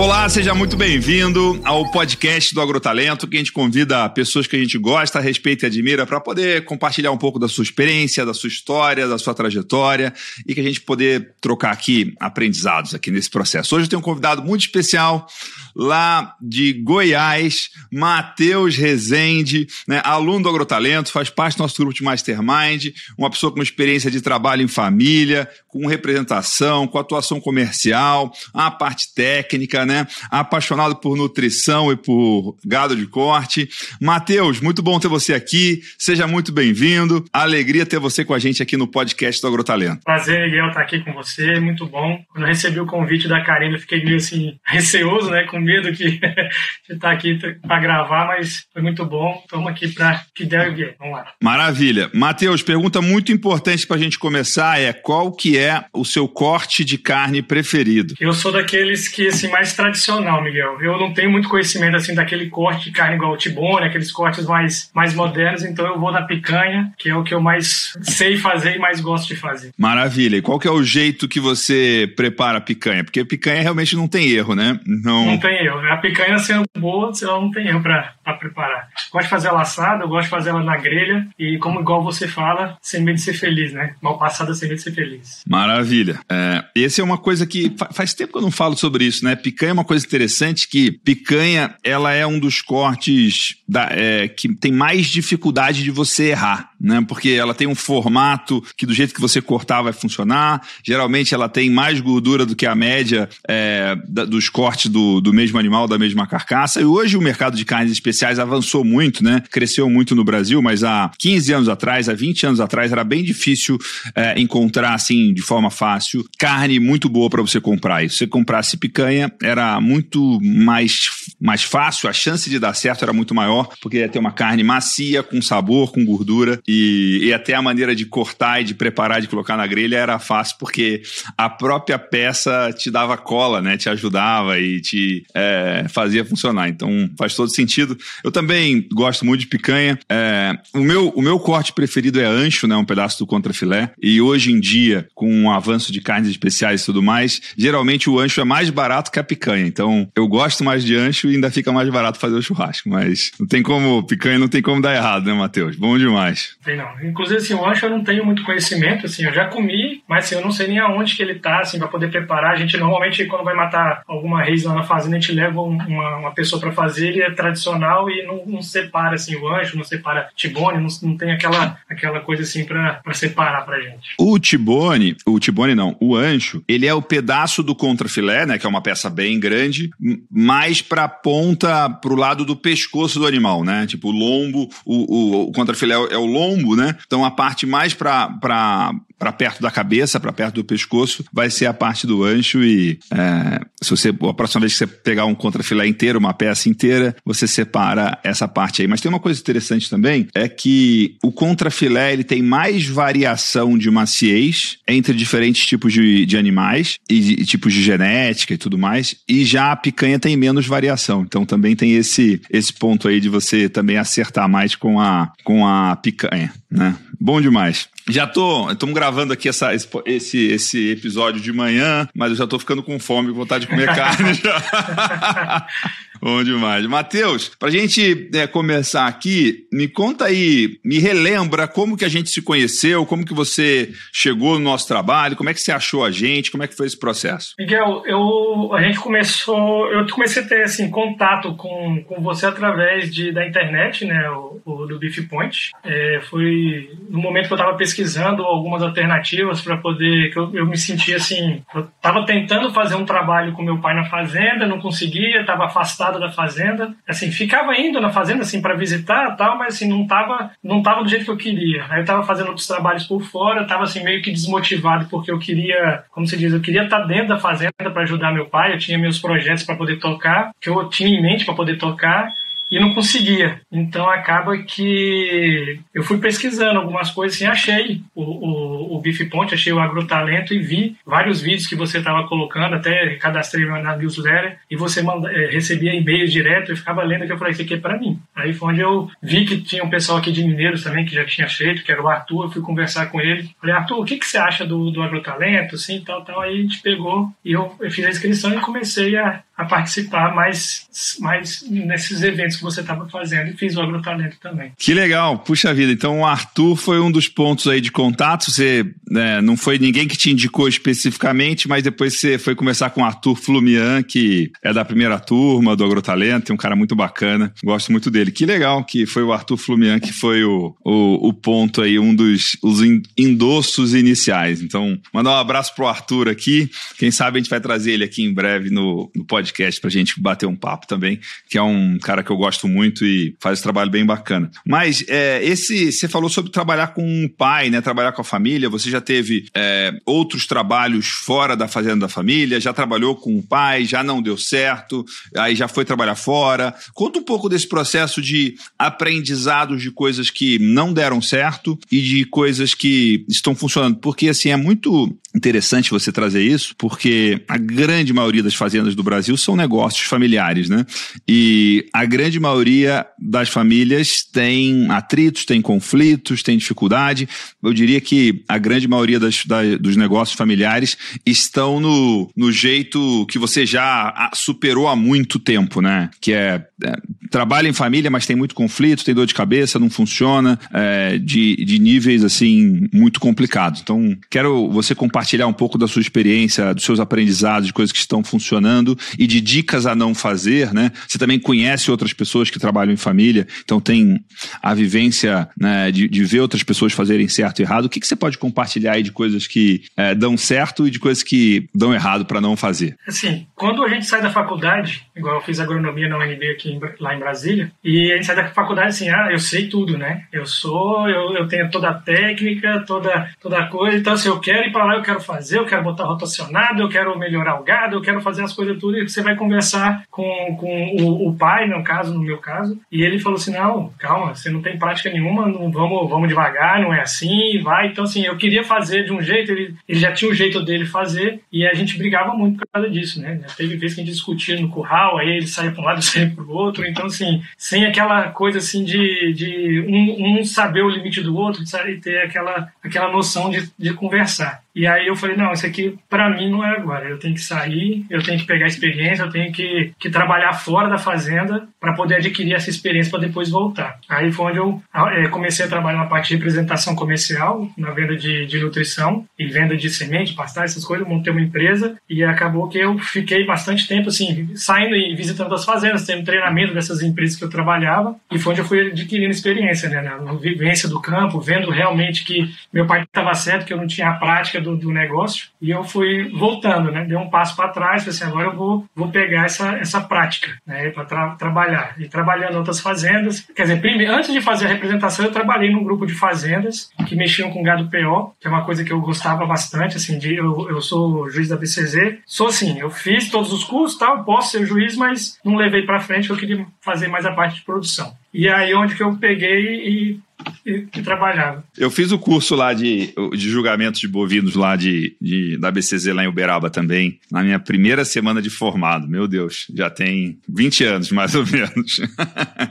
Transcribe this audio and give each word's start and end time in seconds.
Olá, 0.00 0.26
seja 0.30 0.54
muito 0.54 0.78
bem-vindo 0.78 1.60
ao 1.62 1.90
podcast 1.90 2.54
do 2.54 2.60
Agrotalento, 2.62 3.28
que 3.28 3.36
a 3.36 3.38
gente 3.38 3.52
convida 3.52 4.08
pessoas 4.08 4.46
que 4.46 4.56
a 4.56 4.58
gente 4.58 4.78
gosta, 4.78 5.20
respeita 5.20 5.66
e 5.66 5.68
admira 5.68 6.06
para 6.06 6.18
poder 6.18 6.64
compartilhar 6.64 7.12
um 7.12 7.18
pouco 7.18 7.38
da 7.38 7.46
sua 7.46 7.62
experiência, 7.62 8.24
da 8.24 8.32
sua 8.32 8.48
história, 8.48 9.06
da 9.06 9.18
sua 9.18 9.34
trajetória 9.34 10.14
e 10.46 10.54
que 10.54 10.60
a 10.60 10.62
gente 10.62 10.80
poder 10.80 11.34
trocar 11.38 11.70
aqui 11.70 12.14
aprendizados 12.18 12.94
aqui 12.94 13.10
nesse 13.10 13.28
processo. 13.28 13.76
Hoje 13.76 13.84
eu 13.84 13.90
tenho 13.90 14.00
um 14.00 14.02
convidado 14.02 14.42
muito 14.42 14.62
especial 14.62 15.28
lá 15.74 16.34
de 16.40 16.72
Goiás, 16.72 17.70
Matheus 17.92 18.76
Rezende, 18.76 19.66
né, 19.86 20.00
aluno 20.04 20.44
do 20.44 20.48
Agrotalento, 20.48 21.12
faz 21.12 21.30
parte 21.30 21.56
do 21.56 21.62
nosso 21.62 21.76
grupo 21.76 21.94
de 21.94 22.02
Mastermind, 22.02 22.88
uma 23.16 23.30
pessoa 23.30 23.52
com 23.52 23.62
experiência 23.62 24.10
de 24.10 24.20
trabalho 24.20 24.62
em 24.62 24.68
família, 24.68 25.48
com 25.68 25.86
representação, 25.86 26.86
com 26.86 26.98
atuação 26.98 27.40
comercial, 27.40 28.32
a 28.52 28.70
parte 28.70 29.14
técnica, 29.14 29.86
né? 29.86 30.06
Apaixonado 30.30 30.96
por 30.96 31.16
nutrição 31.16 31.92
e 31.92 31.96
por 31.96 32.56
gado 32.64 32.96
de 32.96 33.06
corte. 33.06 33.68
Matheus, 34.00 34.60
muito 34.60 34.82
bom 34.82 34.98
ter 34.98 35.08
você 35.08 35.34
aqui. 35.34 35.80
Seja 35.98 36.26
muito 36.26 36.52
bem-vindo. 36.52 37.24
Alegria 37.32 37.86
ter 37.86 37.98
você 37.98 38.24
com 38.24 38.34
a 38.34 38.38
gente 38.38 38.62
aqui 38.62 38.76
no 38.76 38.86
podcast 38.86 39.40
do 39.40 39.48
Agrotalento. 39.48 40.02
Prazer, 40.04 40.40
Miguel, 40.46 40.68
estar 40.68 40.80
aqui 40.80 41.00
com 41.00 41.12
você. 41.12 41.60
Muito 41.60 41.86
bom. 41.86 42.18
Quando 42.28 42.44
eu 42.44 42.48
recebi 42.48 42.80
o 42.80 42.86
convite 42.86 43.28
da 43.28 43.42
Karina, 43.42 43.76
eu 43.76 43.80
fiquei 43.80 44.04
meio 44.04 44.16
assim, 44.16 44.58
receoso, 44.64 45.30
né? 45.30 45.44
Com 45.44 45.59
medo 45.60 45.92
que 45.92 46.18
de 46.88 46.94
estar 46.94 47.10
aqui 47.10 47.38
para 47.60 47.80
gravar, 47.80 48.26
mas 48.26 48.64
foi 48.72 48.82
muito 48.82 49.04
bom. 49.04 49.40
Estamos 49.44 49.68
aqui 49.68 49.88
para 49.88 50.22
que 50.34 50.44
der 50.44 50.70
o 50.70 50.74
vier. 50.74 50.94
Vamos 50.98 51.16
lá. 51.16 51.26
Maravilha. 51.42 52.10
Matheus, 52.14 52.62
pergunta 52.62 53.00
muito 53.00 53.32
importante 53.32 53.86
para 53.86 53.96
a 53.96 54.00
gente 54.00 54.18
começar 54.18 54.80
é 54.80 54.92
qual 54.92 55.32
que 55.32 55.58
é 55.58 55.84
o 55.92 56.04
seu 56.04 56.28
corte 56.28 56.84
de 56.84 56.98
carne 56.98 57.42
preferido? 57.42 58.14
Eu 58.20 58.32
sou 58.32 58.52
daqueles 58.52 59.08
que, 59.08 59.28
assim, 59.28 59.48
mais 59.48 59.74
tradicional, 59.74 60.42
Miguel. 60.42 60.80
Eu 60.80 60.98
não 60.98 61.12
tenho 61.12 61.30
muito 61.30 61.48
conhecimento 61.48 61.96
assim 61.96 62.14
daquele 62.14 62.48
corte 62.48 62.86
de 62.86 62.92
carne 62.92 63.16
igual 63.16 63.32
o 63.32 63.36
tibone, 63.36 63.86
aqueles 63.86 64.10
cortes 64.10 64.46
mais, 64.46 64.90
mais 64.94 65.14
modernos, 65.14 65.62
então 65.62 65.86
eu 65.86 65.98
vou 65.98 66.12
na 66.12 66.22
picanha, 66.22 66.92
que 66.98 67.08
é 67.08 67.16
o 67.16 67.22
que 67.22 67.34
eu 67.34 67.40
mais 67.40 67.92
sei 68.02 68.36
fazer 68.36 68.76
e 68.76 68.78
mais 68.78 69.00
gosto 69.00 69.28
de 69.28 69.36
fazer. 69.36 69.70
Maravilha. 69.78 70.36
E 70.36 70.42
qual 70.42 70.58
que 70.58 70.68
é 70.68 70.70
o 70.70 70.82
jeito 70.82 71.28
que 71.28 71.40
você 71.40 72.12
prepara 72.16 72.58
a 72.58 72.60
picanha? 72.60 73.04
Porque 73.04 73.20
a 73.20 73.26
picanha 73.26 73.62
realmente 73.62 73.96
não 73.96 74.08
tem 74.08 74.30
erro, 74.30 74.54
né? 74.54 74.78
Não, 74.86 75.26
não 75.26 75.38
tem 75.38 75.49
erro. 75.50 75.80
A 75.90 75.96
picanha 75.96 76.38
sendo 76.38 76.64
boa, 76.78 77.12
ela 77.22 77.40
não 77.40 77.50
tem 77.50 77.66
erro 77.66 77.82
para 77.82 78.14
preparar. 78.38 78.88
Gosto 79.12 79.24
de 79.24 79.30
fazer 79.30 79.48
ela 79.48 79.62
assada, 79.62 80.04
eu 80.04 80.08
gosto 80.08 80.24
de 80.24 80.30
fazer 80.30 80.50
ela 80.50 80.62
na 80.62 80.76
grelha 80.76 81.26
e 81.38 81.58
como 81.58 81.80
igual 81.80 82.02
você 82.02 82.28
fala, 82.28 82.76
sem 82.80 83.02
medo 83.02 83.16
de 83.16 83.22
ser 83.22 83.34
feliz, 83.34 83.72
né? 83.72 83.94
Mal 84.00 84.18
passada 84.18 84.54
sem 84.54 84.68
medo 84.68 84.78
de 84.78 84.84
ser 84.84 84.92
feliz. 84.92 85.42
Maravilha. 85.48 86.20
É, 86.30 86.64
esse 86.74 87.00
é 87.00 87.04
uma 87.04 87.18
coisa 87.18 87.46
que 87.46 87.74
faz 87.92 88.14
tempo 88.14 88.32
que 88.32 88.38
eu 88.38 88.42
não 88.42 88.50
falo 88.50 88.76
sobre 88.76 89.04
isso, 89.04 89.24
né? 89.24 89.36
Picanha 89.36 89.70
é 89.70 89.74
uma 89.74 89.84
coisa 89.84 90.06
interessante 90.06 90.68
que 90.68 90.90
picanha 90.90 91.74
ela 91.82 92.12
é 92.12 92.26
um 92.26 92.38
dos 92.38 92.62
cortes 92.62 93.56
da, 93.68 93.88
é, 93.90 94.28
que 94.28 94.54
tem 94.54 94.72
mais 94.72 95.06
dificuldade 95.06 95.82
de 95.82 95.90
você 95.90 96.30
errar, 96.30 96.69
né? 96.80 97.04
Porque 97.06 97.30
ela 97.30 97.54
tem 97.54 97.66
um 97.66 97.74
formato 97.74 98.62
que 98.76 98.84
do 98.84 98.92
jeito 98.92 99.14
que 99.14 99.20
você 99.20 99.40
cortar 99.40 99.82
vai 99.82 99.92
funcionar. 99.92 100.60
Geralmente 100.82 101.34
ela 101.34 101.48
tem 101.48 101.70
mais 101.70 102.00
gordura 102.00 102.44
do 102.44 102.56
que 102.56 102.66
a 102.66 102.74
média 102.74 103.28
é, 103.48 103.96
da, 104.08 104.24
dos 104.24 104.48
cortes 104.48 104.90
do, 104.90 105.20
do 105.20 105.32
mesmo 105.32 105.58
animal, 105.58 105.86
da 105.86 105.98
mesma 105.98 106.26
carcaça. 106.26 106.80
E 106.80 106.84
hoje 106.84 107.16
o 107.16 107.20
mercado 107.20 107.56
de 107.56 107.64
carnes 107.64 107.92
especiais 107.92 108.38
avançou 108.38 108.84
muito, 108.84 109.22
né? 109.22 109.42
Cresceu 109.50 109.88
muito 109.88 110.14
no 110.14 110.24
Brasil, 110.24 110.60
mas 110.60 110.82
há 110.82 111.10
15 111.18 111.52
anos 111.52 111.68
atrás, 111.68 112.08
há 112.08 112.14
20 112.14 112.46
anos 112.46 112.60
atrás, 112.60 112.90
era 112.90 113.04
bem 113.04 113.22
difícil 113.22 113.78
é, 114.14 114.40
encontrar 114.40 114.94
assim 114.94 115.32
de 115.32 115.42
forma 115.42 115.70
fácil 115.70 116.24
carne 116.38 116.80
muito 116.80 117.08
boa 117.08 117.30
para 117.30 117.42
você 117.42 117.60
comprar. 117.60 118.04
E 118.04 118.10
se 118.10 118.18
você 118.18 118.26
comprasse 118.26 118.76
picanha, 118.76 119.30
era 119.42 119.60
era 119.60 119.80
muito 119.80 120.40
mais, 120.40 121.08
mais 121.40 121.62
fácil, 121.62 122.08
a 122.08 122.12
chance 122.12 122.50
de 122.50 122.58
dar 122.58 122.74
certo 122.74 123.02
era 123.02 123.12
muito 123.12 123.34
maior, 123.34 123.68
porque 123.80 123.98
ia 123.98 124.08
ter 124.08 124.18
uma 124.18 124.32
carne 124.32 124.62
macia, 124.62 125.22
com 125.22 125.40
sabor, 125.40 125.92
com 125.92 126.04
gordura, 126.04 126.60
e, 126.66 127.20
e 127.22 127.32
até 127.32 127.54
a 127.54 127.62
maneira 127.62 127.94
de 127.94 128.04
cortar 128.04 128.60
e 128.60 128.64
de 128.64 128.74
preparar, 128.74 129.20
de 129.20 129.28
colocar 129.28 129.56
na 129.56 129.66
grelha 129.66 129.96
era 129.96 130.18
fácil, 130.18 130.56
porque 130.58 131.02
a 131.36 131.48
própria 131.48 131.98
peça 131.98 132.72
te 132.76 132.90
dava 132.90 133.16
cola, 133.16 133.62
né? 133.62 133.76
Te 133.76 133.88
ajudava 133.88 134.58
e 134.58 134.80
te 134.80 135.24
é, 135.34 135.86
fazia 135.88 136.24
funcionar. 136.24 136.68
Então 136.68 137.10
faz 137.16 137.34
todo 137.34 137.54
sentido. 137.54 137.96
Eu 138.22 138.30
também 138.30 138.86
gosto 138.92 139.24
muito 139.24 139.40
de 139.40 139.46
picanha. 139.46 139.98
É, 140.08 140.56
o, 140.74 140.80
meu, 140.80 141.08
o 141.10 141.22
meu 141.22 141.38
corte 141.38 141.72
preferido 141.72 142.20
é 142.20 142.24
ancho, 142.24 142.66
né? 142.66 142.76
Um 142.76 142.84
pedaço 142.84 143.18
do 143.18 143.26
contrafilé. 143.26 143.92
E 144.02 144.20
hoje 144.20 144.52
em 144.52 144.60
dia, 144.60 145.08
com 145.14 145.44
o 145.44 145.50
avanço 145.50 145.92
de 145.92 146.00
carnes 146.00 146.30
especiais 146.30 146.82
e 146.82 146.84
tudo 146.84 147.02
mais, 147.02 147.40
geralmente 147.56 148.10
o 148.10 148.18
ancho 148.18 148.40
é 148.40 148.44
mais 148.44 148.70
barato 148.70 149.10
que 149.10 149.18
a 149.18 149.24
picanha. 149.24 149.66
Então, 149.66 150.08
eu 150.14 150.26
gosto 150.26 150.64
mais 150.64 150.84
de 150.84 150.94
ancho 150.96 151.29
ainda 151.34 151.50
fica 151.50 151.72
mais 151.72 151.88
barato 151.88 152.18
fazer 152.18 152.36
o 152.36 152.42
churrasco. 152.42 152.88
Mas 152.88 153.32
não 153.38 153.46
tem 153.46 153.62
como, 153.62 154.02
picanha 154.02 154.38
não 154.38 154.48
tem 154.48 154.62
como 154.62 154.80
dar 154.80 154.94
errado, 154.94 155.26
né, 155.26 155.32
Matheus? 155.32 155.76
Bom 155.76 155.96
demais. 155.98 156.56
Tem 156.64 156.76
não. 156.76 156.88
Inclusive, 157.02 157.38
assim, 157.38 157.54
o 157.54 157.64
ancho 157.64 157.86
eu 157.86 157.90
não 157.90 158.04
tenho 158.04 158.24
muito 158.24 158.44
conhecimento, 158.44 159.06
assim, 159.06 159.24
eu 159.24 159.32
já 159.32 159.46
comi, 159.46 160.02
mas 160.08 160.24
assim, 160.24 160.34
eu 160.36 160.42
não 160.42 160.52
sei 160.52 160.68
nem 160.68 160.78
aonde 160.78 161.14
que 161.14 161.22
ele 161.22 161.34
tá, 161.34 161.60
assim, 161.60 161.78
pra 161.78 161.88
poder 161.88 162.10
preparar. 162.10 162.52
A 162.52 162.56
gente 162.56 162.76
normalmente, 162.76 163.24
quando 163.26 163.44
vai 163.44 163.54
matar 163.54 164.02
alguma 164.06 164.42
reis 164.42 164.64
lá 164.64 164.74
na 164.74 164.82
fazenda, 164.82 165.16
a 165.16 165.20
gente 165.20 165.32
leva 165.32 165.60
uma, 165.60 166.16
uma 166.18 166.30
pessoa 166.32 166.60
para 166.60 166.72
fazer, 166.72 167.08
ele 167.08 167.22
é 167.22 167.30
tradicional 167.30 168.10
e 168.10 168.24
não, 168.26 168.44
não, 168.46 168.62
separa, 168.62 169.14
assim, 169.14 169.36
o 169.36 169.48
ancho, 169.48 169.76
não 169.76 169.84
separa 169.84 170.28
tibone, 170.34 170.78
não, 170.78 170.88
não 171.02 171.16
tem 171.16 171.32
aquela, 171.32 171.78
aquela 171.88 172.20
coisa, 172.20 172.42
assim, 172.42 172.64
pra, 172.64 172.94
pra 172.94 173.14
separar 173.14 173.64
pra 173.64 173.80
gente. 173.80 174.14
O 174.18 174.38
tibone, 174.38 175.16
o 175.26 175.38
tibone 175.38 175.74
não, 175.74 175.96
o 176.00 176.14
ancho, 176.14 176.62
ele 176.68 176.86
é 176.86 176.94
o 176.94 177.02
pedaço 177.02 177.62
do 177.62 177.74
contrafilé, 177.74 178.46
né, 178.46 178.58
que 178.58 178.66
é 178.66 178.68
uma 178.68 178.82
peça 178.82 179.08
bem 179.08 179.38
grande, 179.38 179.90
mais 180.30 180.82
para 180.82 181.08
a 181.20 181.22
ponta, 181.22 181.90
para 181.90 182.12
o 182.12 182.16
lado 182.16 182.44
do 182.44 182.56
pescoço 182.56 183.18
do 183.18 183.26
animal, 183.26 183.62
né? 183.62 183.86
Tipo, 183.86 184.08
o 184.08 184.12
lombo, 184.12 184.68
o, 184.84 185.14
o, 185.14 185.48
o 185.48 185.52
contrafilé 185.52 185.94
é 185.94 186.16
o 186.16 186.24
lombo, 186.24 186.74
né? 186.74 186.96
Então 187.06 187.24
a 187.24 187.30
parte 187.30 187.66
mais 187.66 187.92
para 187.92 188.94
para 189.20 189.32
perto 189.32 189.60
da 189.60 189.70
cabeça, 189.70 190.18
para 190.18 190.32
perto 190.32 190.54
do 190.54 190.64
pescoço, 190.64 191.22
vai 191.30 191.50
ser 191.50 191.66
a 191.66 191.74
parte 191.74 192.06
do 192.06 192.24
ancho 192.24 192.64
e 192.64 192.98
é, 193.12 193.60
se 193.82 193.90
você 193.90 194.08
a 194.08 194.32
próxima 194.32 194.62
vez 194.62 194.72
que 194.72 194.78
você 194.78 194.86
pegar 194.86 195.26
um 195.26 195.34
contrafilé 195.34 195.86
inteiro, 195.86 196.18
uma 196.18 196.32
peça 196.32 196.70
inteira, 196.70 197.14
você 197.22 197.46
separa 197.46 198.18
essa 198.24 198.48
parte 198.48 198.80
aí. 198.80 198.88
Mas 198.88 199.02
tem 199.02 199.10
uma 199.10 199.20
coisa 199.20 199.38
interessante 199.38 199.90
também, 199.90 200.26
é 200.34 200.48
que 200.48 201.18
o 201.22 201.30
contrafilé 201.30 202.14
ele 202.14 202.24
tem 202.24 202.40
mais 202.40 202.86
variação 202.86 203.76
de 203.76 203.90
maciez 203.90 204.78
entre 204.88 205.12
diferentes 205.12 205.66
tipos 205.66 205.92
de, 205.92 206.24
de 206.24 206.38
animais 206.38 206.96
e, 207.08 207.42
e 207.42 207.44
tipos 207.44 207.74
de 207.74 207.82
genética 207.82 208.54
e 208.54 208.58
tudo 208.58 208.78
mais, 208.78 209.16
e 209.28 209.44
já 209.44 209.70
a 209.70 209.76
picanha 209.76 210.18
tem 210.18 210.34
menos 210.34 210.66
variação. 210.66 211.22
Então 211.22 211.44
também 211.44 211.76
tem 211.76 211.92
esse 211.92 212.40
esse 212.48 212.72
ponto 212.72 213.06
aí 213.06 213.20
de 213.20 213.28
você 213.28 213.68
também 213.68 213.98
acertar 213.98 214.48
mais 214.48 214.74
com 214.74 214.98
a 214.98 215.30
com 215.44 215.66
a 215.66 215.94
picanha, 215.96 216.54
né? 216.70 216.96
Bom 217.20 217.38
demais. 217.38 217.86
Já 218.08 218.26
tô, 218.26 218.70
estamos 218.70 218.94
gravando 218.94 219.32
aqui 219.32 219.48
essa, 219.48 219.72
esse, 219.74 220.38
esse 220.48 220.90
episódio 220.90 221.40
de 221.40 221.52
manhã, 221.52 222.08
mas 222.14 222.30
eu 222.30 222.36
já 222.36 222.46
tô 222.46 222.58
ficando 222.58 222.82
com 222.82 222.98
fome, 222.98 223.30
vontade 223.30 223.66
de 223.66 223.70
comer 223.70 223.86
carne 223.94 224.34
já. 224.34 225.66
Bom 226.20 226.44
demais. 226.44 226.86
Matheus, 226.86 227.48
pra 227.48 227.70
gente 227.70 228.28
é, 228.34 228.46
começar 228.46 229.06
aqui, 229.06 229.66
me 229.72 229.88
conta 229.88 230.26
aí, 230.26 230.78
me 230.84 230.98
relembra 230.98 231.66
como 231.66 231.96
que 231.96 232.04
a 232.04 232.08
gente 232.08 232.28
se 232.28 232.42
conheceu, 232.42 233.06
como 233.06 233.24
que 233.24 233.32
você 233.32 233.90
chegou 234.12 234.58
no 234.58 234.64
nosso 234.64 234.86
trabalho, 234.86 235.34
como 235.34 235.48
é 235.48 235.54
que 235.54 235.60
você 235.60 235.72
achou 235.72 236.04
a 236.04 236.10
gente, 236.10 236.50
como 236.50 236.62
é 236.62 236.68
que 236.68 236.76
foi 236.76 236.86
esse 236.86 236.98
processo? 236.98 237.54
Miguel, 237.58 238.02
eu, 238.04 238.74
a 238.74 238.82
gente 238.82 238.98
começou, 238.98 239.90
eu 239.90 240.06
comecei 240.08 240.42
a 240.42 240.46
ter 240.46 240.62
assim, 240.64 240.90
contato 240.90 241.54
com, 241.56 242.04
com 242.04 242.20
você 242.20 242.46
através 242.46 243.12
de, 243.12 243.32
da 243.32 243.46
internet, 243.46 244.04
né, 244.04 244.30
o, 244.30 244.60
o 244.64 244.86
do 244.86 244.98
Beef 244.98 245.26
Point. 245.26 245.70
É, 245.82 246.20
foi 246.28 246.90
no 247.08 247.18
momento 247.18 247.46
que 247.46 247.52
eu 247.54 247.56
estava 247.56 247.76
pesquisando 247.76 248.42
algumas 248.42 248.82
alternativas 248.82 249.62
para 249.62 249.78
poder, 249.78 250.30
que 250.32 250.38
eu, 250.38 250.54
eu 250.54 250.66
me 250.66 250.76
sentia 250.76 251.16
assim, 251.16 251.62
eu 251.74 251.88
estava 251.96 252.26
tentando 252.26 252.70
fazer 252.72 252.96
um 252.96 253.06
trabalho 253.06 253.52
com 253.52 253.62
meu 253.62 253.78
pai 253.78 253.94
na 253.94 254.04
fazenda, 254.04 254.66
não 254.66 254.80
conseguia, 254.80 255.40
estava 255.40 255.64
afastado 255.64 256.09
lado 256.10 256.20
da 256.20 256.30
fazenda. 256.30 256.94
Assim, 257.08 257.30
ficava 257.30 257.74
indo 257.76 258.00
na 258.00 258.10
fazenda 258.10 258.42
assim 258.42 258.60
para 258.60 258.74
visitar, 258.74 259.36
tal, 259.36 259.56
mas 259.56 259.74
assim 259.74 259.88
não 259.88 260.06
tava 260.06 260.50
não 260.62 260.82
tava 260.82 261.02
do 261.02 261.08
jeito 261.08 261.24
que 261.24 261.30
eu 261.30 261.36
queria. 261.36 261.86
Aí 261.88 262.00
eu 262.00 262.04
tava 262.04 262.22
fazendo 262.22 262.48
outros 262.48 262.66
trabalhos 262.66 263.04
por 263.04 263.22
fora, 263.22 263.66
tava 263.66 263.84
assim 263.84 264.02
meio 264.02 264.22
que 264.22 264.30
desmotivado 264.30 265.06
porque 265.08 265.30
eu 265.30 265.38
queria, 265.38 266.04
como 266.10 266.26
se 266.26 266.36
diz, 266.36 266.52
eu 266.52 266.60
queria 266.60 266.84
estar 266.84 267.00
tá 267.00 267.06
dentro 267.06 267.28
da 267.28 267.38
fazenda 267.38 267.72
para 267.78 268.02
ajudar 268.02 268.32
meu 268.32 268.46
pai, 268.46 268.74
eu 268.74 268.78
tinha 268.78 268.98
meus 268.98 269.18
projetos 269.18 269.64
para 269.64 269.76
poder 269.76 269.98
tocar, 269.98 270.50
que 270.60 270.68
eu 270.68 270.88
tinha 270.88 271.08
em 271.08 271.22
mente 271.22 271.44
para 271.44 271.54
poder 271.54 271.76
tocar 271.76 272.30
e 272.70 272.78
não 272.78 272.94
conseguia. 272.94 273.60
Então 273.70 274.08
acaba 274.08 274.56
que 274.58 275.80
eu 275.94 276.02
fui 276.02 276.18
pesquisando 276.18 276.78
algumas 276.78 277.10
coisas 277.10 277.36
assim, 277.36 277.46
achei 277.46 278.02
o, 278.14 278.22
o, 278.22 278.96
o 278.96 279.02
Ponte, 279.30 279.54
achei 279.54 279.72
o 279.72 279.78
Agrotalento 279.78 280.54
e 280.54 280.58
vi 280.58 280.96
vários 281.04 281.40
vídeos 281.40 281.66
que 281.66 281.74
você 281.74 281.98
estava 281.98 282.26
colocando, 282.28 282.74
até 282.74 283.16
cadastrei 283.16 283.64
na 283.64 283.96
newsletter 283.96 284.58
e 284.70 284.76
você 284.76 285.02
manda, 285.02 285.30
é, 285.32 285.50
recebia 285.50 285.94
e-mails 285.94 286.32
direto 286.32 286.72
e 286.72 286.76
ficava 286.76 287.02
lendo 287.02 287.26
que 287.26 287.32
eu 287.32 287.38
falei, 287.38 287.52
isso 287.52 287.62
aqui 287.62 287.74
é 287.74 287.78
para 287.78 287.98
mim. 287.98 288.18
Aí 288.34 288.52
foi 288.52 288.72
onde 288.72 288.80
eu 288.80 289.10
vi 289.22 289.44
que 289.44 289.60
tinha 289.60 289.84
um 289.84 289.90
pessoal 289.90 290.18
aqui 290.18 290.30
de 290.30 290.44
Mineiros 290.44 290.82
também 290.82 291.04
que 291.04 291.14
já 291.14 291.24
tinha 291.24 291.48
feito, 291.48 291.82
que 291.82 291.90
era 291.90 292.02
o 292.02 292.08
Arthur, 292.08 292.44
eu 292.44 292.50
fui 292.50 292.62
conversar 292.62 293.06
com 293.06 293.20
ele. 293.20 293.50
Falei, 293.60 293.74
Arthur, 293.74 294.00
o 294.00 294.04
que, 294.04 294.18
que 294.18 294.26
você 294.26 294.38
acha 294.38 294.64
do, 294.66 294.90
do 294.90 295.02
Agrotalento? 295.02 295.74
Assim, 295.74 296.02
tal, 296.04 296.24
tal. 296.24 296.40
Aí 296.40 296.58
a 296.58 296.62
gente 296.62 296.80
pegou 296.82 297.30
e 297.44 297.52
eu, 297.52 297.74
eu 297.80 297.90
fiz 297.90 298.04
a 298.04 298.10
inscrição 298.10 298.52
e 298.52 298.60
comecei 298.60 299.16
a, 299.16 299.42
a 299.60 299.64
participar 299.66 300.34
mais, 300.34 300.88
mais 301.18 301.62
nesses 301.68 302.22
eventos 302.22 302.56
que 302.56 302.62
você 302.62 302.80
estava 302.80 303.06
fazendo 303.08 303.50
e 303.50 303.56
fiz 303.56 303.76
o 303.76 303.80
agrotalento 303.80 304.36
também. 304.40 304.72
Que 304.78 304.94
legal, 304.94 305.38
puxa 305.38 305.74
vida. 305.74 305.92
Então 305.92 306.20
o 306.20 306.26
Arthur 306.26 306.76
foi 306.76 306.98
um 306.98 307.10
dos 307.10 307.28
pontos 307.28 307.66
aí 307.66 307.80
de 307.80 307.92
contato. 307.92 308.50
Você 308.50 308.86
né, 309.10 309.40
não 309.42 309.56
foi 309.56 309.78
ninguém 309.78 310.08
que 310.08 310.16
te 310.16 310.30
indicou 310.30 310.66
especificamente, 310.66 311.68
mas 311.68 311.82
depois 311.82 312.18
você 312.18 312.38
foi 312.38 312.54
conversar 312.54 312.90
com 312.90 313.02
o 313.02 313.04
Arthur 313.04 313.36
Flumian, 313.36 314.02
que 314.02 314.50
é 314.62 314.72
da 314.72 314.84
primeira 314.84 315.18
turma 315.18 315.76
do 315.76 315.84
agrotalento, 315.84 316.50
é 316.50 316.54
um 316.54 316.58
cara 316.58 316.74
muito 316.74 316.96
bacana. 316.96 317.52
Gosto 317.62 317.92
muito 317.92 318.10
dele. 318.10 318.30
Que 318.30 318.46
legal 318.46 318.82
que 318.82 319.04
foi 319.04 319.22
o 319.22 319.32
Arthur 319.32 319.58
Flumian 319.58 320.00
que 320.00 320.12
foi 320.12 320.42
o, 320.42 320.74
o, 320.82 321.28
o 321.28 321.34
ponto 321.34 321.82
aí, 321.82 321.98
um 321.98 322.14
dos 322.14 322.56
os 322.62 322.80
endossos 323.16 323.94
iniciais. 323.94 324.62
Então, 324.62 324.98
mandar 325.12 325.32
um 325.32 325.40
abraço 325.40 325.74
pro 325.74 325.86
Arthur 325.86 326.28
aqui. 326.28 326.70
Quem 326.98 327.10
sabe 327.10 327.38
a 327.38 327.40
gente 327.42 327.50
vai 327.50 327.60
trazer 327.60 327.92
ele 327.92 328.04
aqui 328.04 328.22
em 328.22 328.32
breve 328.32 328.70
no, 328.70 329.10
no 329.14 329.24
podcast 329.24 329.49
podcast 329.50 329.80
pra 329.80 329.90
gente 329.90 330.20
bater 330.20 330.46
um 330.46 330.56
papo 330.56 330.86
também, 330.86 331.20
que 331.48 331.58
é 331.58 331.62
um 331.62 331.98
cara 331.98 332.22
que 332.22 332.30
eu 332.30 332.36
gosto 332.36 332.68
muito 332.68 333.04
e 333.04 333.34
faz 333.40 333.54
esse 333.54 333.62
trabalho 333.62 333.90
bem 333.90 334.06
bacana. 334.06 334.50
Mas 334.64 335.04
é, 335.08 335.44
esse, 335.44 335.92
você 335.92 336.08
falou 336.08 336.30
sobre 336.30 336.50
trabalhar 336.50 336.88
com 336.88 337.24
o 337.24 337.28
pai, 337.28 337.70
né? 337.70 337.80
Trabalhar 337.80 338.12
com 338.12 338.22
a 338.22 338.24
família. 338.24 338.70
Você 338.70 338.90
já 338.90 339.00
teve 339.00 339.46
é, 339.54 339.92
outros 340.06 340.46
trabalhos 340.46 341.06
fora 341.06 341.56
da 341.56 341.68
fazenda 341.68 342.00
da 342.00 342.08
família, 342.08 342.60
já 342.60 342.72
trabalhou 342.72 343.16
com 343.16 343.36
o 343.36 343.42
pai, 343.42 343.84
já 343.84 344.02
não 344.02 344.22
deu 344.22 344.36
certo, 344.36 345.04
aí 345.36 345.54
já 345.54 345.68
foi 345.68 345.84
trabalhar 345.84 346.14
fora. 346.14 346.74
Conta 346.94 347.18
um 347.18 347.24
pouco 347.24 347.48
desse 347.48 347.68
processo 347.68 348.22
de 348.22 348.54
aprendizados 348.78 349.82
de 349.82 349.90
coisas 349.90 350.30
que 350.30 350.58
não 350.58 350.92
deram 350.92 351.20
certo 351.20 351.78
e 351.90 352.00
de 352.00 352.24
coisas 352.24 352.74
que 352.74 353.24
estão 353.28 353.54
funcionando. 353.54 353.96
Porque, 353.96 354.28
assim, 354.28 354.50
é 354.50 354.56
muito 354.56 355.14
interessante 355.34 355.90
você 355.90 356.10
trazer 356.10 356.42
isso, 356.42 356.74
porque 356.76 357.42
a 357.46 357.56
grande 357.56 358.12
maioria 358.12 358.42
das 358.42 358.54
fazendas 358.54 358.94
do 358.94 359.02
Brasil 359.02 359.36
são 359.40 359.56
negócios 359.56 360.06
familiares, 360.06 360.68
né? 360.68 360.84
E 361.28 361.86
a 361.92 362.04
grande 362.04 362.38
maioria 362.38 363.06
das 363.18 363.48
famílias 363.48 364.22
tem 364.22 364.90
atritos, 364.90 365.44
tem 365.44 365.60
conflitos, 365.60 366.42
tem 366.42 366.58
dificuldade. 366.58 367.28
Eu 367.62 367.72
diria 367.72 368.00
que 368.00 368.42
a 368.48 368.58
grande 368.58 368.88
maioria 368.88 369.18
das, 369.18 369.44
da, 369.44 369.62
dos 369.78 369.96
negócios 369.96 370.36
familiares 370.36 370.96
estão 371.24 371.80
no, 371.80 372.30
no 372.36 372.52
jeito 372.52 373.26
que 373.26 373.38
você 373.38 373.66
já 373.66 374.30
superou 374.34 374.88
há 374.88 374.96
muito 374.96 375.38
tempo, 375.38 375.80
né? 375.80 376.10
Que 376.20 376.32
é, 376.32 376.64
é 376.84 376.92
trabalha 377.30 377.68
em 377.68 377.72
família, 377.72 378.10
mas 378.10 378.26
tem 378.26 378.34
muito 378.34 378.54
conflito, 378.54 379.04
tem 379.04 379.14
dor 379.14 379.24
de 379.24 379.34
cabeça, 379.34 379.78
não 379.78 379.88
funciona, 379.88 380.58
é, 380.72 381.16
de, 381.16 381.56
de 381.64 381.78
níveis 381.78 382.24
assim 382.24 382.88
muito 382.92 383.20
complicados. 383.20 383.80
Então, 383.80 384.16
quero 384.28 384.68
você 384.70 384.94
compartilhar 384.94 385.46
um 385.46 385.52
pouco 385.52 385.78
da 385.78 385.86
sua 385.86 386.02
experiência, 386.02 386.74
dos 386.74 386.84
seus 386.84 386.98
aprendizados, 386.98 387.66
de 387.66 387.72
coisas 387.72 387.92
que 387.92 387.98
estão 387.98 388.24
funcionando 388.24 388.98
e 389.18 389.26
de 389.30 389.40
dicas 389.40 389.86
a 389.86 389.94
não 389.94 390.12
fazer, 390.12 390.74
né? 390.74 390.90
Você 391.06 391.16
também 391.16 391.38
conhece 391.38 391.88
outras 391.88 392.12
pessoas 392.12 392.50
que 392.50 392.58
trabalham 392.58 392.92
em 392.92 392.96
família, 392.96 393.46
então 393.62 393.80
tem 393.80 394.18
a 394.60 394.74
vivência 394.74 395.48
né, 395.56 395.92
de, 395.92 396.08
de 396.08 396.24
ver 396.24 396.40
outras 396.40 396.64
pessoas 396.64 396.92
fazerem 396.92 397.28
certo 397.28 397.60
e 397.60 397.62
errado. 397.62 397.84
O 397.84 397.88
que, 397.88 398.00
que 398.00 398.08
você 398.08 398.16
pode 398.16 398.36
compartilhar 398.36 398.94
aí 398.94 399.04
de 399.04 399.12
coisas 399.12 399.46
que 399.46 399.82
é, 399.96 400.16
dão 400.16 400.36
certo 400.36 400.88
e 400.88 400.90
de 400.90 400.98
coisas 400.98 401.22
que 401.22 401.68
dão 401.72 401.94
errado 401.94 402.26
para 402.26 402.40
não 402.40 402.56
fazer? 402.56 402.96
Assim, 403.06 403.46
quando 403.54 403.84
a 403.84 403.88
gente 403.88 404.04
sai 404.04 404.20
da 404.20 404.30
faculdade, 404.30 405.06
igual 405.16 405.36
eu 405.36 405.42
fiz 405.42 405.60
agronomia 405.60 406.08
na 406.08 406.18
UNB 406.18 406.50
aqui 406.50 406.72
em, 406.72 406.80
lá 406.98 407.14
em 407.14 407.20
Brasília, 407.20 407.70
e 407.84 408.10
a 408.10 408.16
gente 408.16 408.26
sai 408.26 408.34
da 408.34 408.48
faculdade 408.48 408.88
assim, 408.88 409.08
ah, 409.10 409.28
eu 409.30 409.38
sei 409.38 409.68
tudo, 409.68 409.96
né? 409.96 410.24
Eu 410.32 410.44
sou, 410.44 411.08
eu, 411.08 411.34
eu 411.36 411.46
tenho 411.46 411.70
toda 411.70 411.90
a 411.90 411.94
técnica, 411.94 412.82
toda, 412.84 413.30
toda 413.40 413.58
a 413.58 413.66
coisa, 413.68 413.96
então 413.96 414.16
se 414.16 414.26
eu 414.26 414.40
quero 414.40 414.66
ir 414.66 414.72
para 414.72 414.84
lá, 414.84 414.96
eu 414.96 415.02
quero 415.02 415.20
fazer, 415.20 415.58
eu 415.58 415.66
quero 415.66 415.84
botar 415.84 416.04
rotacionado, 416.04 416.82
eu 416.82 416.88
quero 416.88 417.16
melhorar 417.16 417.60
o 417.60 417.62
gado, 417.62 417.96
eu 417.96 418.02
quero 418.02 418.20
fazer 418.20 418.42
as 418.42 418.52
coisas 418.52 418.76
tudo, 418.80 418.98
e 418.98 419.08
você 419.12 419.22
vai 419.22 419.36
conversar 419.36 420.04
com, 420.10 420.56
com 420.58 420.96
o, 421.00 421.28
o, 421.28 421.36
pai, 421.36 421.66
no 421.66 421.82
caso, 421.82 422.12
no 422.14 422.20
meu 422.20 422.38
caso, 422.38 422.78
e 422.90 423.02
ele 423.02 423.18
falou 423.18 423.36
assim, 423.36 423.52
não, 423.52 423.92
calma, 423.98 424.34
você 424.34 424.50
não 424.50 424.62
tem 424.62 424.78
prática 424.78 425.10
nenhuma, 425.10 425.46
não, 425.46 425.70
vamos, 425.70 426.08
vamos 426.08 426.28
devagar, 426.28 426.80
não 426.80 426.92
é 426.92 427.00
assim, 427.00 427.60
vai. 427.62 427.88
Então, 427.88 428.04
assim, 428.04 428.24
eu 428.24 428.36
queria 428.36 428.64
fazer 428.64 429.04
de 429.04 429.12
um 429.12 429.20
jeito, 429.20 429.52
ele, 429.52 429.74
ele 429.88 430.00
já 430.00 430.12
tinha 430.12 430.28
o 430.28 430.32
um 430.32 430.36
jeito 430.36 430.62
dele 430.62 430.86
fazer, 430.86 431.40
e 431.52 431.66
a 431.66 431.74
gente 431.74 431.98
brigava 431.98 432.34
muito 432.34 432.58
por 432.58 432.66
causa 432.72 432.88
disso, 432.88 433.20
né? 433.20 433.40
Teve 433.56 433.76
vezes 433.76 433.94
que 433.94 434.02
a 434.02 434.04
gente 434.04 434.14
discutia 434.14 434.60
no 434.60 434.68
curral, 434.68 435.18
aí 435.18 435.28
ele 435.28 435.46
saía 435.46 435.70
para 435.70 435.82
um 435.82 435.84
lado, 435.84 436.00
e 436.00 436.02
saía 436.04 436.30
para 436.30 436.44
o 436.44 436.50
outro, 436.50 436.86
então, 436.86 437.06
assim, 437.06 437.42
sem 437.56 437.84
aquela 437.86 438.28
coisa, 438.30 438.58
assim, 438.58 438.84
de, 438.84 439.32
de 439.32 439.84
um, 439.88 440.38
um 440.38 440.44
saber 440.44 440.82
o 440.82 440.90
limite 440.90 441.20
do 441.20 441.36
outro, 441.36 441.64
de 441.64 441.96
ter 442.00 442.22
aquela, 442.22 442.68
aquela 442.82 443.10
noção 443.10 443.50
de, 443.50 443.70
de 443.78 443.92
conversar. 443.94 444.62
E 444.74 444.86
aí 444.86 445.06
eu 445.06 445.16
falei, 445.16 445.36
não, 445.36 445.52
isso 445.52 445.66
aqui 445.66 445.98
para 446.08 446.30
mim 446.30 446.50
não 446.50 446.64
é 446.64 446.76
agora. 446.76 447.08
Eu 447.08 447.18
tenho 447.18 447.34
que 447.34 447.40
sair, 447.40 448.04
eu 448.10 448.22
tenho 448.22 448.38
que 448.38 448.46
pegar 448.46 448.66
experiência, 448.66 449.22
eu 449.22 449.30
tenho 449.30 449.52
que, 449.52 449.92
que 449.98 450.10
trabalhar 450.10 450.52
fora 450.52 450.88
da 450.88 450.98
fazenda 450.98 451.66
para 451.80 451.94
poder 451.94 452.16
adquirir 452.16 452.54
essa 452.54 452.70
experiência 452.70 453.10
para 453.10 453.20
depois 453.20 453.50
voltar. 453.50 453.98
Aí 454.08 454.30
foi 454.30 454.46
onde 454.46 454.58
eu 454.58 454.82
é, 454.94 455.28
comecei 455.28 455.64
a 455.64 455.68
trabalhar 455.68 455.98
na 455.98 456.06
parte 456.06 456.28
de 456.28 456.34
representação 456.34 456.94
comercial, 456.94 457.68
na 457.76 457.90
venda 457.90 458.16
de, 458.16 458.46
de 458.46 458.60
nutrição 458.60 459.24
e 459.38 459.46
venda 459.46 459.76
de 459.76 459.90
semente, 459.90 460.34
pastagem, 460.34 460.70
essas 460.70 460.84
coisas. 460.84 461.06
Montei 461.06 461.32
uma 461.32 461.42
empresa 461.42 461.96
e 462.08 462.22
acabou 462.22 462.68
que 462.68 462.78
eu 462.78 462.98
fiquei 462.98 463.44
bastante 463.44 463.88
tempo 463.88 464.08
assim, 464.08 464.54
saindo 464.54 464.94
e 464.94 465.14
visitando 465.14 465.54
as 465.54 465.64
fazendas, 465.64 466.06
tendo 466.06 466.24
treinamento 466.24 466.74
dessas 466.74 467.02
empresas 467.02 467.36
que 467.36 467.44
eu 467.44 467.50
trabalhava 467.50 468.16
e 468.30 468.38
foi 468.38 468.52
onde 468.52 468.60
eu 468.60 468.64
fui 468.64 468.90
adquirindo 468.90 469.30
experiência, 469.30 469.88
né, 469.88 470.00
na 470.00 470.32
vivência 470.34 470.88
do 470.88 471.00
campo, 471.00 471.40
vendo 471.40 471.70
realmente 471.70 472.24
que 472.24 472.48
meu 472.72 472.86
pai 472.86 473.02
estava 473.02 473.34
certo, 473.34 473.66
que 473.66 473.72
eu 473.72 473.76
não 473.76 473.86
tinha 473.86 474.08
a 474.08 474.14
prática 474.14 474.59
do, 474.60 474.76
do 474.76 474.92
negócio 474.92 475.48
e 475.60 475.70
eu 475.70 475.84
fui 475.84 476.30
voltando, 476.30 476.90
né, 476.90 477.04
dei 477.04 477.16
um 477.16 477.30
passo 477.30 477.56
para 477.56 477.68
trás, 477.68 478.02
falei 478.02 478.16
assim, 478.16 478.24
agora 478.24 478.48
eu 478.48 478.56
vou, 478.56 478.86
vou 478.94 479.08
pegar 479.08 479.44
essa, 479.44 479.76
essa 479.76 480.00
prática, 480.00 480.56
né, 480.66 480.90
para 480.90 481.04
tra 481.04 481.30
trabalhar 481.30 481.94
e 481.98 482.08
trabalhando 482.08 482.54
em 482.54 482.58
outras 482.58 482.80
fazendas. 482.80 483.40
Quer 483.54 483.62
dizer, 483.62 483.80
primeiro, 483.80 484.12
antes 484.12 484.32
de 484.32 484.40
fazer 484.40 484.66
a 484.66 484.68
representação, 484.68 485.24
eu 485.24 485.32
trabalhei 485.32 485.70
num 485.70 485.84
grupo 485.84 486.06
de 486.06 486.14
fazendas 486.14 486.90
que 487.06 487.16
mexiam 487.16 487.50
com 487.50 487.62
gado 487.62 487.90
PO, 487.90 488.34
que 488.40 488.46
é 488.46 488.50
uma 488.50 488.64
coisa 488.64 488.84
que 488.84 488.92
eu 488.92 489.00
gostava 489.00 489.46
bastante, 489.46 489.96
assim, 489.96 490.18
de, 490.18 490.34
eu, 490.34 490.68
eu 490.70 490.80
sou 490.80 491.28
juiz 491.30 491.48
da 491.48 491.56
BCZ, 491.56 492.18
sou 492.26 492.48
assim, 492.48 492.78
eu 492.78 492.90
fiz 492.90 493.30
todos 493.30 493.52
os 493.52 493.64
cursos, 493.64 493.98
tal, 493.98 494.24
posso 494.24 494.52
ser 494.52 494.66
juiz, 494.66 494.96
mas 494.96 495.38
não 495.44 495.56
levei 495.56 495.82
para 495.82 496.00
frente, 496.00 496.30
eu 496.30 496.36
queria 496.36 496.66
fazer 496.80 497.08
mais 497.08 497.26
a 497.26 497.32
parte 497.32 497.56
de 497.56 497.64
produção. 497.64 498.12
E 498.32 498.48
aí 498.48 498.72
onde 498.74 498.94
que 498.94 499.02
eu 499.02 499.16
peguei 499.16 499.88
e 499.88 500.20
e, 500.64 500.82
trabalhava. 501.02 501.64
Eu 501.76 501.90
fiz 501.90 502.12
o 502.12 502.18
curso 502.18 502.54
lá 502.54 502.72
de, 502.72 503.14
de 503.32 503.50
julgamentos 503.50 504.00
de 504.00 504.08
bovinos 504.08 504.54
lá 504.54 504.76
de, 504.76 505.16
de, 505.20 505.56
da 505.58 505.70
BCZ 505.70 506.06
lá 506.14 506.24
em 506.24 506.28
Uberaba 506.28 506.70
também, 506.70 507.18
na 507.30 507.42
minha 507.42 507.58
primeira 507.58 508.04
semana 508.04 508.42
de 508.42 508.50
formado. 508.50 509.08
Meu 509.08 509.26
Deus, 509.26 509.66
já 509.74 509.90
tem 509.90 510.38
20 510.48 510.84
anos 510.84 511.12
mais 511.12 511.34
ou 511.34 511.44
menos. 511.46 512.00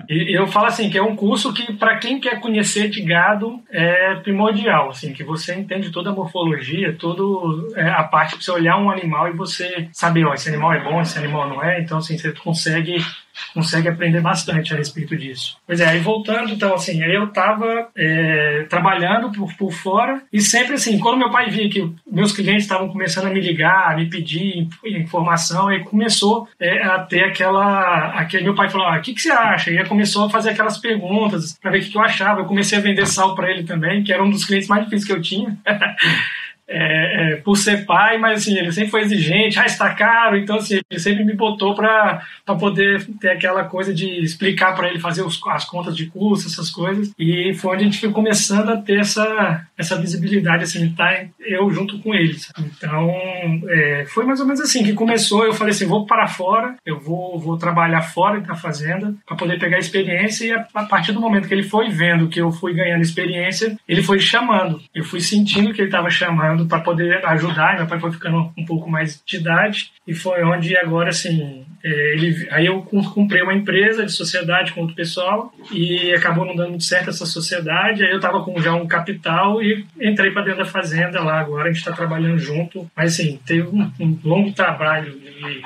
e 0.10 0.38
eu 0.38 0.48
falo 0.48 0.68
assim, 0.68 0.90
que 0.90 0.98
é 0.98 1.04
um 1.04 1.16
curso 1.16 1.54
que 1.54 1.74
para 1.74 1.98
quem 1.98 2.20
quer 2.20 2.40
conhecer 2.40 2.90
de 2.90 3.02
gado 3.02 3.60
é 3.70 4.16
primordial, 4.16 4.90
assim, 4.90 5.14
que 5.14 5.24
você 5.24 5.56
entende 5.56 5.92
toda 5.92 6.10
a 6.10 6.14
morfologia, 6.14 6.94
toda 6.94 7.24
é, 7.76 7.90
a 7.90 8.04
parte 8.04 8.36
para 8.36 8.44
você 8.44 8.52
olhar 8.52 8.78
um 8.78 8.90
animal 8.90 9.28
e 9.28 9.34
você 9.34 9.90
saber, 9.92 10.26
ó, 10.26 10.34
esse 10.34 10.50
animal 10.50 10.74
é 10.74 10.84
bom, 10.84 11.02
esse 11.02 11.18
animal 11.18 11.50
não 11.50 11.64
é, 11.64 11.82
então 11.82 11.98
assim, 11.98 12.18
você 12.18 12.32
consegue 12.32 12.98
consegue 13.54 13.88
aprender 13.88 14.22
bastante 14.22 14.74
a 14.74 14.78
respeito 14.78 15.16
disso. 15.16 15.58
Pois 15.66 15.80
é, 15.80 15.88
aí 15.88 16.00
voltando, 16.00 16.52
então, 16.52 16.74
assim, 16.74 17.04
eu 17.04 17.26
estava 17.26 17.90
é, 17.96 18.66
trabalhando 18.70 19.32
por, 19.32 19.54
por 19.56 19.72
fora 19.72 20.22
e 20.32 20.42
sempre 20.42 20.76
assim, 20.76 21.00
quando 21.00 21.18
meu 21.18 21.32
pai 21.32 21.50
via 21.50 21.70
que 21.70 21.92
meus 22.12 22.32
clientes 22.32 22.64
estavam 22.64 22.90
começando 22.90 23.28
a 23.28 23.30
me 23.30 23.42
ligar, 23.42 23.92
a 23.92 23.96
me 23.96 24.10
pedir 24.10 24.68
informação, 24.86 25.68
aí 25.68 25.84
começou 25.84 26.48
é, 26.60 26.84
a 26.84 27.00
ter 27.00 27.24
aquela. 27.24 28.10
Aquele, 28.20 28.44
meu 28.44 28.56
pai 28.56 28.70
falou: 28.70 28.88
ah, 28.88 28.98
o 28.98 29.02
que, 29.02 29.14
que 29.14 29.22
você 29.22 29.32
acha? 29.32 29.72
E 29.72 29.78
aí 29.78 29.86
começou 29.86 30.26
a 30.26 30.30
fazer 30.30 30.52
aquelas 30.52 30.78
perguntas 30.78 31.58
para 31.62 31.72
ver 31.72 31.80
o 31.80 31.82
que, 31.82 31.90
que 31.90 31.98
eu 31.98 32.02
achava. 32.02 32.42
Eu 32.42 32.46
comecei 32.46 32.78
a 32.78 32.82
vender 32.82 33.06
sal 33.06 33.36
para 33.36 33.50
ele 33.50 33.64
também, 33.64 34.04
que 34.04 34.14
era 34.14 34.24
um 34.24 34.30
dos 34.30 34.46
clientes 34.46 34.68
mais 34.68 34.84
difíceis 34.84 35.06
que 35.06 35.14
eu 35.14 35.22
tinha. 35.22 35.58
é, 36.70 37.34
é, 37.34 37.36
por 37.38 37.58
ser 37.58 37.86
pai, 37.86 38.20
mas 38.20 38.42
assim, 38.42 38.58
ele 38.58 38.72
sempre 38.72 38.92
foi 38.92 39.02
exigente, 39.02 39.60
ah, 39.60 39.66
está 39.66 39.94
caro, 39.96 40.38
então 40.38 40.58
assim, 40.58 40.80
ele 40.90 41.00
sempre 41.00 41.26
me 41.26 41.34
botou 41.34 41.74
para 41.74 42.22
poder 42.60 43.04
ter 43.20 43.32
aquela 43.32 43.64
coisa 43.64 43.92
de 43.94 44.24
explicar 44.24 44.76
para 44.76 44.88
ele 44.88 45.00
fazer 45.00 45.24
os, 45.24 45.42
as 45.48 45.66
contas 45.66 45.98
de 45.98 46.06
custo, 46.06 46.48
essas 46.48 46.70
coisas, 46.70 47.12
e 47.18 47.54
foi 47.56 47.74
onde 47.74 47.84
a 47.84 47.86
gente 47.86 48.00
foi 48.00 48.12
começando 48.12 48.70
a 48.70 48.78
ter 48.78 49.00
essa, 49.00 49.66
essa 49.76 50.00
visibilidade, 50.00 50.64
assim, 50.64 50.94
tá 50.94 51.26
eu 51.40 51.72
junto 51.72 51.98
com 52.00 52.14
eles. 52.14 52.52
Então, 52.60 53.10
é, 53.68 54.06
foi 54.08 54.26
mais 54.26 54.40
ou 54.40 54.46
menos 54.46 54.62
assim 54.62 54.84
que 54.84 54.94
começou, 54.94 55.46
eu 55.46 55.54
falei 55.54 55.74
assim, 55.74 55.88
vou 55.88 56.06
para 56.06 56.28
fora, 56.28 56.76
eu 56.86 57.00
vou, 57.00 57.40
vou 57.40 57.58
trabalhar 57.58 58.02
fora 58.02 58.40
da 58.42 58.54
fazenda 58.54 59.16
para 59.26 59.36
poder 59.36 59.58
pegar 59.58 59.80
experiência 59.80 60.46
e 60.46 60.52
a, 60.52 60.68
a 60.76 60.86
partir 60.86 61.12
do 61.14 61.22
momento 61.22 61.48
que 61.48 61.54
ele 61.54 61.64
foi 61.64 61.90
vendo 61.90 62.30
que 62.30 62.40
eu 62.40 62.52
fui 62.52 62.74
ganhando 62.74 63.02
experiência, 63.02 63.76
ele 63.88 64.04
foi 64.04 64.20
chamando. 64.20 64.82
Eu 64.94 65.04
fui 65.04 65.20
sentindo 65.20 65.74
que 65.74 65.82
ele 65.82 65.88
estava 65.88 66.10
chamando 66.10 66.59
para 66.68 66.82
poder 66.82 67.26
ajudar. 67.26 67.78
Meu 67.78 67.88
pai 67.88 68.00
foi 68.00 68.12
ficando 68.12 68.52
um 68.58 68.66
pouco 68.66 68.90
mais 68.90 69.22
de 69.26 69.38
idade 69.38 69.92
e 70.08 70.14
foi 70.14 70.44
onde 70.44 70.76
agora 70.78 71.10
assim 71.10 71.66
é, 71.84 72.14
ele, 72.14 72.48
aí 72.52 72.66
eu 72.66 72.82
comprei 72.82 73.42
uma 73.42 73.54
empresa 73.54 74.06
de 74.06 74.12
sociedade 74.12 74.74
com 74.74 74.82
outro 74.82 74.96
pessoal 74.96 75.54
e 75.72 76.14
acabou 76.14 76.46
não 76.46 76.56
dando 76.56 76.72
muito 76.72 76.84
certo 76.84 77.10
essa 77.10 77.26
sociedade. 77.26 78.04
Aí 78.04 78.12
eu 78.12 78.18
estava 78.18 78.44
com 78.44 78.60
já 78.62 78.74
um 78.74 78.88
capital 78.88 79.62
e 79.62 79.86
entrei 80.00 80.32
para 80.32 80.44
dentro 80.44 80.60
da 80.60 80.66
fazenda 80.66 81.22
lá. 81.22 81.40
Agora 81.40 81.66
a 81.66 81.72
gente 81.72 81.80
está 81.80 81.94
trabalhando 81.94 82.38
junto, 82.38 82.90
mas 82.96 83.14
assim 83.14 83.40
teve 83.46 83.68
um, 83.68 83.92
um 84.00 84.20
longo 84.24 84.52
trabalho 84.52 85.18
de 85.20 85.62